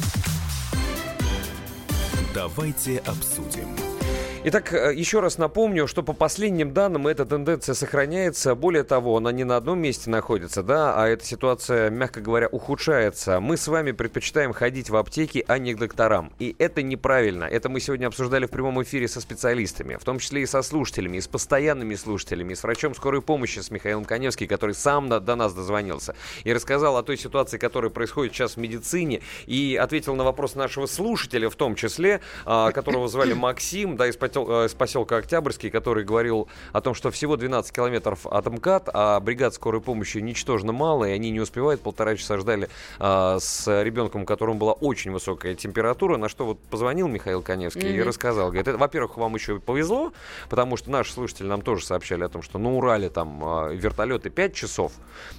Давайте 2.34 2.98
обсудим. 3.06 3.81
Итак, 4.44 4.74
э, 4.74 4.92
еще 4.96 5.20
раз 5.20 5.38
напомню, 5.38 5.86
что 5.86 6.02
по 6.02 6.14
последним 6.14 6.74
данным 6.74 7.06
эта 7.06 7.28
тенденция 7.28 7.76
сохраняется. 7.76 8.56
Более 8.56 8.84
того, 8.84 9.18
она 9.18 9.32
не 9.32 9.44
на 9.44 9.56
одном 9.56 9.78
месте 9.78 10.10
находится, 10.10 10.64
да, 10.64 10.96
а 10.96 11.08
эта 11.08 11.24
ситуация, 11.24 11.92
мягко 11.92 12.22
говоря, 12.22 12.48
ухудшается. 12.48 13.40
Мы 13.40 13.56
с 13.56 13.68
вами 13.68 13.92
предпочитаем 13.92 14.52
ходить 14.52 14.90
в 14.90 14.96
аптеки, 14.96 15.46
а 15.48 15.60
не 15.60 15.76
к 15.76 15.78
докторам. 15.78 16.34
И 16.40 16.56
это 16.58 16.82
неправильно. 16.82 17.44
Это 17.44 17.70
мы 17.70 17.80
сегодня 17.80 18.08
обсуждали 18.08 18.48
в 18.48 18.50
прямом 18.50 18.82
эфире 18.82 19.08
со 19.08 19.22
специалистами, 19.22 19.94
в 19.94 20.04
том 20.04 20.18
числе 20.18 20.42
и 20.42 20.48
со 20.48 20.64
слушателями, 20.64 21.18
и 21.18 21.22
с 21.22 21.28
постоянными 21.28 21.94
слушателями, 21.94 22.54
и 22.54 22.56
с 22.56 22.64
врачом 22.64 22.96
скорой 22.96 23.22
помощи, 23.22 23.60
с 23.60 23.70
Михаилом 23.70 24.06
Коневским, 24.06 24.48
который 24.48 24.74
сам 24.74 25.08
до, 25.08 25.20
до 25.20 25.36
нас 25.36 25.54
дозвонился 25.54 26.16
и 26.46 26.52
рассказал 26.52 26.98
о 26.98 27.04
той 27.04 27.18
ситуации, 27.18 27.60
которая 27.60 27.92
происходит 27.92 28.34
сейчас 28.34 28.54
в 28.54 28.58
медицине, 28.58 29.22
и 29.46 29.78
ответил 29.80 30.16
на 30.16 30.24
вопрос 30.24 30.56
нашего 30.56 30.88
слушателя, 30.88 31.48
в 31.48 31.56
том 31.56 31.76
числе, 31.76 32.22
а, 32.44 32.72
которого 32.72 33.08
звали 33.08 33.34
Максим, 33.34 33.98
да, 33.98 34.08
из 34.08 34.16
потел- 34.32 34.64
э, 34.64 34.66
из 34.68 34.74
поселка 34.74 35.18
Октябрьский, 35.18 35.70
который 35.70 36.04
говорил 36.04 36.48
о 36.72 36.82
том, 36.82 36.94
что 36.94 37.12
всего 37.12 37.36
12 37.38 37.72
километров 37.74 38.26
от 38.26 38.46
МКАД, 38.48 38.90
а 38.94 39.20
бригад 39.20 39.54
скорой 39.54 39.82
помощи 39.82 40.18
ничтожно 40.20 40.72
мало, 40.72 41.06
и 41.06 41.12
они 41.12 41.32
не 41.32 41.40
успевают. 41.40 41.82
Полтора 41.82 42.16
часа 42.16 42.38
ждали 42.38 42.70
а, 43.00 43.38
с 43.40 43.68
ребенком, 43.84 44.24
у 44.24 44.26
которого 44.26 44.56
была 44.56 44.74
очень 44.74 45.12
высокая 45.12 45.56
температура, 45.56 46.18
на 46.18 46.30
что 46.30 46.46
вот 46.46 46.60
позвонил 46.60 47.08
Михаил 47.08 47.42
Коневский 47.42 47.90
и 47.96 48.00
Мгм. 48.00 48.08
рассказал. 48.08 48.48
Говорит, 48.48 48.68
«Это, 48.68 48.78
во-первых, 48.78 49.18
вам 49.18 49.36
еще 49.36 49.60
повезло, 49.60 50.14
потому 50.50 50.78
что 50.78 50.90
наши 50.92 51.12
слушатели 51.14 51.48
нам 51.48 51.62
тоже 51.62 51.86
сообщали 51.86 52.24
о 52.24 52.30
том, 52.30 52.42
что 52.42 52.58
на 52.60 52.74
Урале 52.76 53.10
там 53.10 53.42
а, 53.44 53.70
вертолеты 53.70 54.30
5 54.30 54.54
часов, 54.54 54.94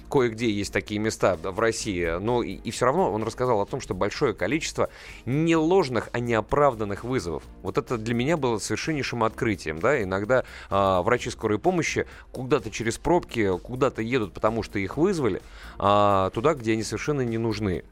кое-где 0.09 0.49
есть 0.49 0.71
такие 0.71 0.99
места 0.99 1.37
в 1.41 1.59
России, 1.59 2.17
но 2.19 2.43
и, 2.43 2.71
все 2.71 2.85
равно 2.85 3.11
он 3.11 3.23
рассказал 3.23 3.61
о 3.61 3.65
том, 3.65 3.81
что 3.81 3.93
большое 3.93 4.33
количество 4.33 4.89
не 5.25 5.55
ложных, 5.55 6.09
а 6.11 6.19
неоправданных 6.19 7.03
вызовов. 7.03 7.43
Вот 7.61 7.77
это 7.77 7.97
для 7.97 8.13
меня 8.13 8.37
было 8.37 8.59
совершеннейшим 8.83 9.23
открытием, 9.23 9.79
да, 9.79 10.01
иногда 10.03 10.43
а, 10.69 11.01
врачи 11.01 11.29
скорой 11.29 11.57
помощи 11.57 12.05
куда-то 12.31 12.69
через 12.69 12.97
пробки, 12.97 13.57
куда-то 13.59 14.01
едут, 14.01 14.33
потому 14.33 14.61
что 14.63 14.77
их 14.77 14.97
вызвали, 14.97 15.41
а, 15.79 16.29
туда, 16.31 16.53
где 16.53 16.73
они 16.73 16.83
совершенно 16.83 17.21
не 17.21 17.37
нужны. 17.37 17.83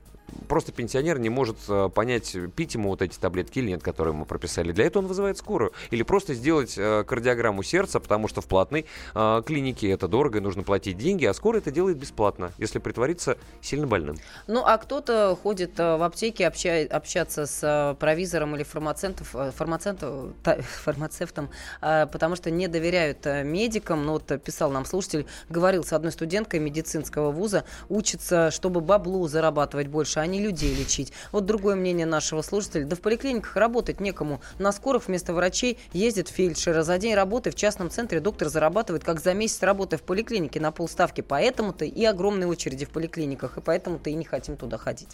Просто 0.48 0.72
пенсионер 0.72 1.20
не 1.20 1.30
может 1.30 1.58
э, 1.68 1.90
понять, 1.94 2.36
пить 2.56 2.74
ему 2.74 2.90
вот 2.90 3.02
эти 3.02 3.18
таблетки 3.18 3.60
или 3.60 3.70
нет, 3.70 3.84
которые 3.84 4.14
ему 4.14 4.26
прописали. 4.26 4.72
Для 4.72 4.86
этого 4.86 5.04
он 5.04 5.08
вызывает 5.08 5.38
скорую. 5.38 5.74
Или 5.92 6.04
просто 6.04 6.34
сделать 6.34 6.76
э, 6.78 7.04
кардиограмму 7.06 7.64
сердца, 7.64 8.00
потому 8.00 8.28
что 8.28 8.42
в 8.42 8.48
платной 8.48 8.86
э, 9.14 9.42
клинике 9.46 9.90
это 9.90 10.08
дорого, 10.08 10.40
и 10.40 10.42
нужно 10.42 10.64
платить 10.64 10.98
деньги, 10.98 11.26
а 11.26 11.34
скорая 11.34 11.62
это 11.62 11.72
делает 11.72 11.98
бесплатно, 11.98 12.52
если 12.58 12.80
притвориться 12.80 13.38
сильно 13.62 13.88
больным. 13.88 14.18
Ну, 14.48 14.64
а 14.66 14.78
кто-то 14.78 15.38
ходит 15.42 15.78
в 15.78 16.04
аптеке 16.04 16.46
обща- 16.46 16.88
общаться 16.90 17.46
с 17.46 17.96
провизором 18.00 18.56
или 18.56 18.66
та- 20.44 20.62
фармацевтом, 20.84 21.50
потому 21.82 22.36
что 22.36 22.52
не 22.52 22.68
доверяют 22.68 23.26
медикам. 23.26 24.06
Ну, 24.06 24.14
вот 24.14 24.42
писал 24.44 24.72
нам 24.72 24.86
слушатель, 24.86 25.26
говорил 25.50 25.84
с 25.84 25.94
одной 25.94 26.12
студенткой 26.12 26.60
медицинского 26.60 27.32
вуза, 27.32 27.66
учится, 27.90 28.52
чтобы 28.52 28.82
баблу 28.82 29.28
зарабатывать 29.28 29.88
больше, 29.88 30.20
а 30.22 30.28
не 30.28 30.40
людей 30.40 30.74
лечить. 30.74 31.12
Вот 31.32 31.46
другое 31.46 31.76
мнение 31.76 32.06
нашего 32.06 32.42
слушателя. 32.42 32.86
Да 32.86 32.96
в 32.96 33.02
поликлиниках 33.02 33.56
работать 33.56 34.00
некому. 34.00 34.42
На 34.60 34.72
скорых 34.72 35.08
вместо 35.08 35.34
врачей 35.34 35.78
ездит 35.94 36.30
фельдшер. 36.30 36.82
За 36.84 36.98
день 36.98 37.16
работы 37.16 37.52
в 37.52 37.56
частном 37.56 37.90
центре 37.90 38.20
доктор 38.20 38.50
зарабатывает, 38.50 39.04
как 39.04 39.20
за 39.20 39.34
месяц 39.34 39.62
работы 39.62 39.98
в 39.98 40.04
поликлинике 40.04 40.60
на 40.60 40.72
полставки. 40.72 41.22
Поэтому-то 41.22 41.86
и 41.86 42.06
огромные 42.06 42.48
очереди 42.48 42.86
в 42.86 42.90
поликлиниках. 42.90 43.58
И 43.58 43.62
поэтому-то 43.62 44.10
и 44.10 44.14
не 44.14 44.26
хотим 44.26 44.58
туда 44.58 44.78
ходить. 44.78 45.10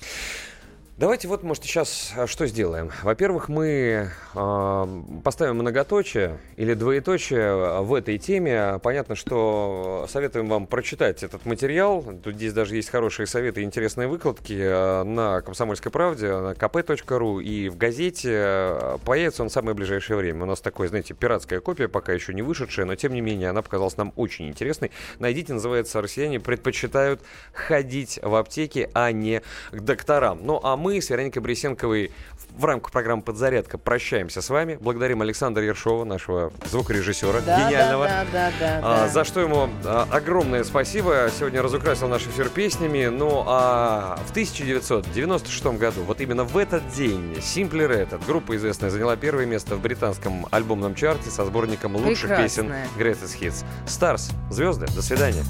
Давайте 0.98 1.28
вот, 1.28 1.44
может, 1.44 1.64
сейчас 1.64 2.12
а, 2.18 2.26
что 2.26 2.48
сделаем. 2.48 2.90
Во-первых, 3.04 3.50
мы 3.50 4.10
э, 4.34 4.88
поставим 5.24 5.58
многоточие 5.58 6.40
или 6.56 6.74
двоеточие 6.74 7.84
в 7.84 7.94
этой 7.94 8.18
теме. 8.18 8.80
Понятно, 8.82 9.14
что 9.14 10.08
советуем 10.10 10.50
вам 10.50 10.66
прочитать 10.66 11.22
этот 11.22 11.46
материал. 11.46 12.04
Тут 12.24 12.34
здесь 12.34 12.52
даже 12.52 12.76
есть 12.76 12.90
хорошие 12.90 13.28
советы 13.28 13.62
и 13.62 13.64
интересные 13.64 14.08
выкладки 14.08 15.04
на 15.04 15.42
«Комсомольской 15.42 15.92
правде», 15.92 16.36
на 16.36 16.54
kp.ru 16.54 17.44
и 17.44 17.70
в 17.70 17.78
газете. 17.78 18.98
Появится 19.06 19.44
он 19.44 19.50
в 19.50 19.52
самое 19.52 19.76
ближайшее 19.76 20.18
время. 20.18 20.46
У 20.46 20.48
нас 20.48 20.62
такой, 20.62 20.88
знаете, 20.88 21.14
пиратская 21.14 21.60
копия, 21.60 21.90
пока 21.90 22.12
еще 22.12 22.34
не 22.34 22.42
вышедшая, 22.42 22.88
но 22.88 22.96
тем 22.96 23.14
не 23.14 23.22
менее 23.22 23.52
она 23.52 23.62
показалась 23.62 23.98
нам 23.98 24.14
очень 24.16 24.48
интересной. 24.48 24.90
Найдите, 25.20 25.54
называется 25.54 26.02
«Россияне 26.02 26.40
предпочитают 26.40 27.22
ходить 27.54 28.20
в 28.24 28.34
аптеки, 28.34 28.90
а 28.96 29.12
не 29.12 29.44
к 29.72 29.80
докторам». 29.80 30.40
Ну, 30.42 30.60
а 30.64 30.76
мы 30.76 30.87
с 30.96 31.10
Вероникой 31.10 31.42
Борисенковой 31.42 32.12
в 32.58 32.66
рамках 32.66 32.92
программы 32.92 33.22
«Подзарядка» 33.22 33.78
прощаемся 33.78 34.42
с 34.42 34.50
вами. 34.50 34.78
Благодарим 34.82 35.22
Александра 35.22 35.64
Ершова, 35.64 36.04
нашего 36.06 36.52
звукорежиссера 36.66 37.42
Да, 37.46 37.68
гениального. 37.70 38.06
да, 38.06 38.26
да, 38.32 38.52
да, 38.60 38.80
А, 38.82 38.98
да. 39.04 39.08
За 39.10 39.24
что 39.24 39.42
ему 39.42 39.70
а, 39.86 40.08
огромное 40.12 40.64
спасибо. 40.64 41.30
Сегодня 41.38 41.62
разукрасил 41.62 42.08
наш 42.08 42.24
эфир 42.24 42.50
песнями. 42.50 43.06
Ну 43.08 43.44
а 43.46 44.20
в 44.28 44.32
1996 44.32 45.66
году, 45.78 46.04
вот 46.04 46.22
именно 46.22 46.44
в 46.44 46.58
этот 46.58 46.88
день, 46.90 47.34
Simply 47.40 47.88
Red, 47.88 48.26
группа 48.26 48.56
известная, 48.56 48.90
заняла 48.90 49.16
первое 49.16 49.46
место 49.46 49.76
в 49.76 49.82
британском 49.82 50.48
альбомном 50.52 50.96
чарте 50.96 51.30
со 51.30 51.46
сборником 51.46 51.96
лучших 51.96 52.36
песен 52.38 52.68
Прекрасная. 52.68 52.88
Greatest 52.98 53.40
Hits. 53.40 53.66
Stars, 53.86 54.32
звезды, 54.52 54.86
до 54.96 55.02
свидания. 55.02 55.44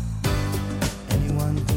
Anyone 1.09 1.76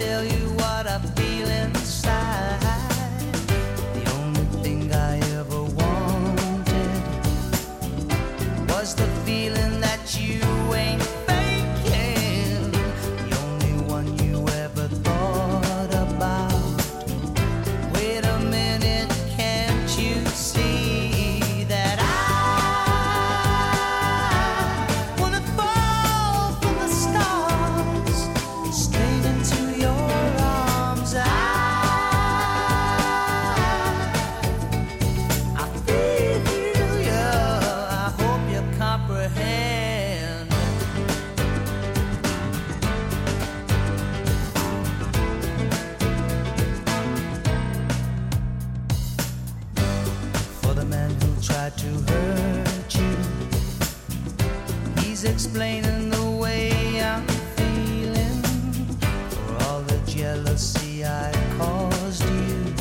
tell 0.00 0.24
you 0.24 0.39
He's 55.20 55.30
explaining 55.30 56.08
the 56.08 56.30
way 56.30 56.72
I'm 57.02 57.26
feeling 57.54 58.42
for 59.28 59.64
all 59.64 59.82
the 59.82 60.00
jealousy 60.06 61.04
I 61.04 61.30
caused 61.58 62.24
you. 62.24 62.74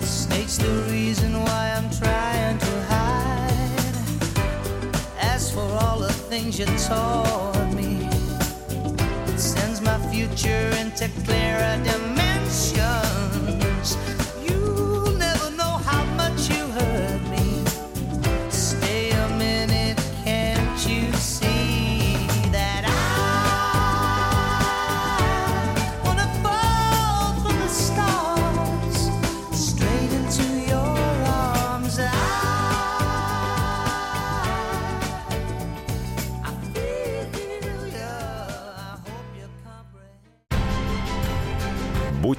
Snake's 0.00 0.56
the 0.56 0.88
reason 0.90 1.34
why 1.34 1.74
I'm 1.76 1.90
trying 1.90 2.56
to 2.56 2.82
hide. 2.88 3.94
As 5.20 5.52
for 5.52 5.68
all 5.82 5.98
the 5.98 6.14
things 6.30 6.58
you 6.58 6.64
taught 6.88 7.74
me, 7.74 8.08
it 9.26 9.38
sends 9.38 9.82
my 9.82 9.98
future 10.10 10.70
into 10.80 11.10
clearer. 11.26 12.17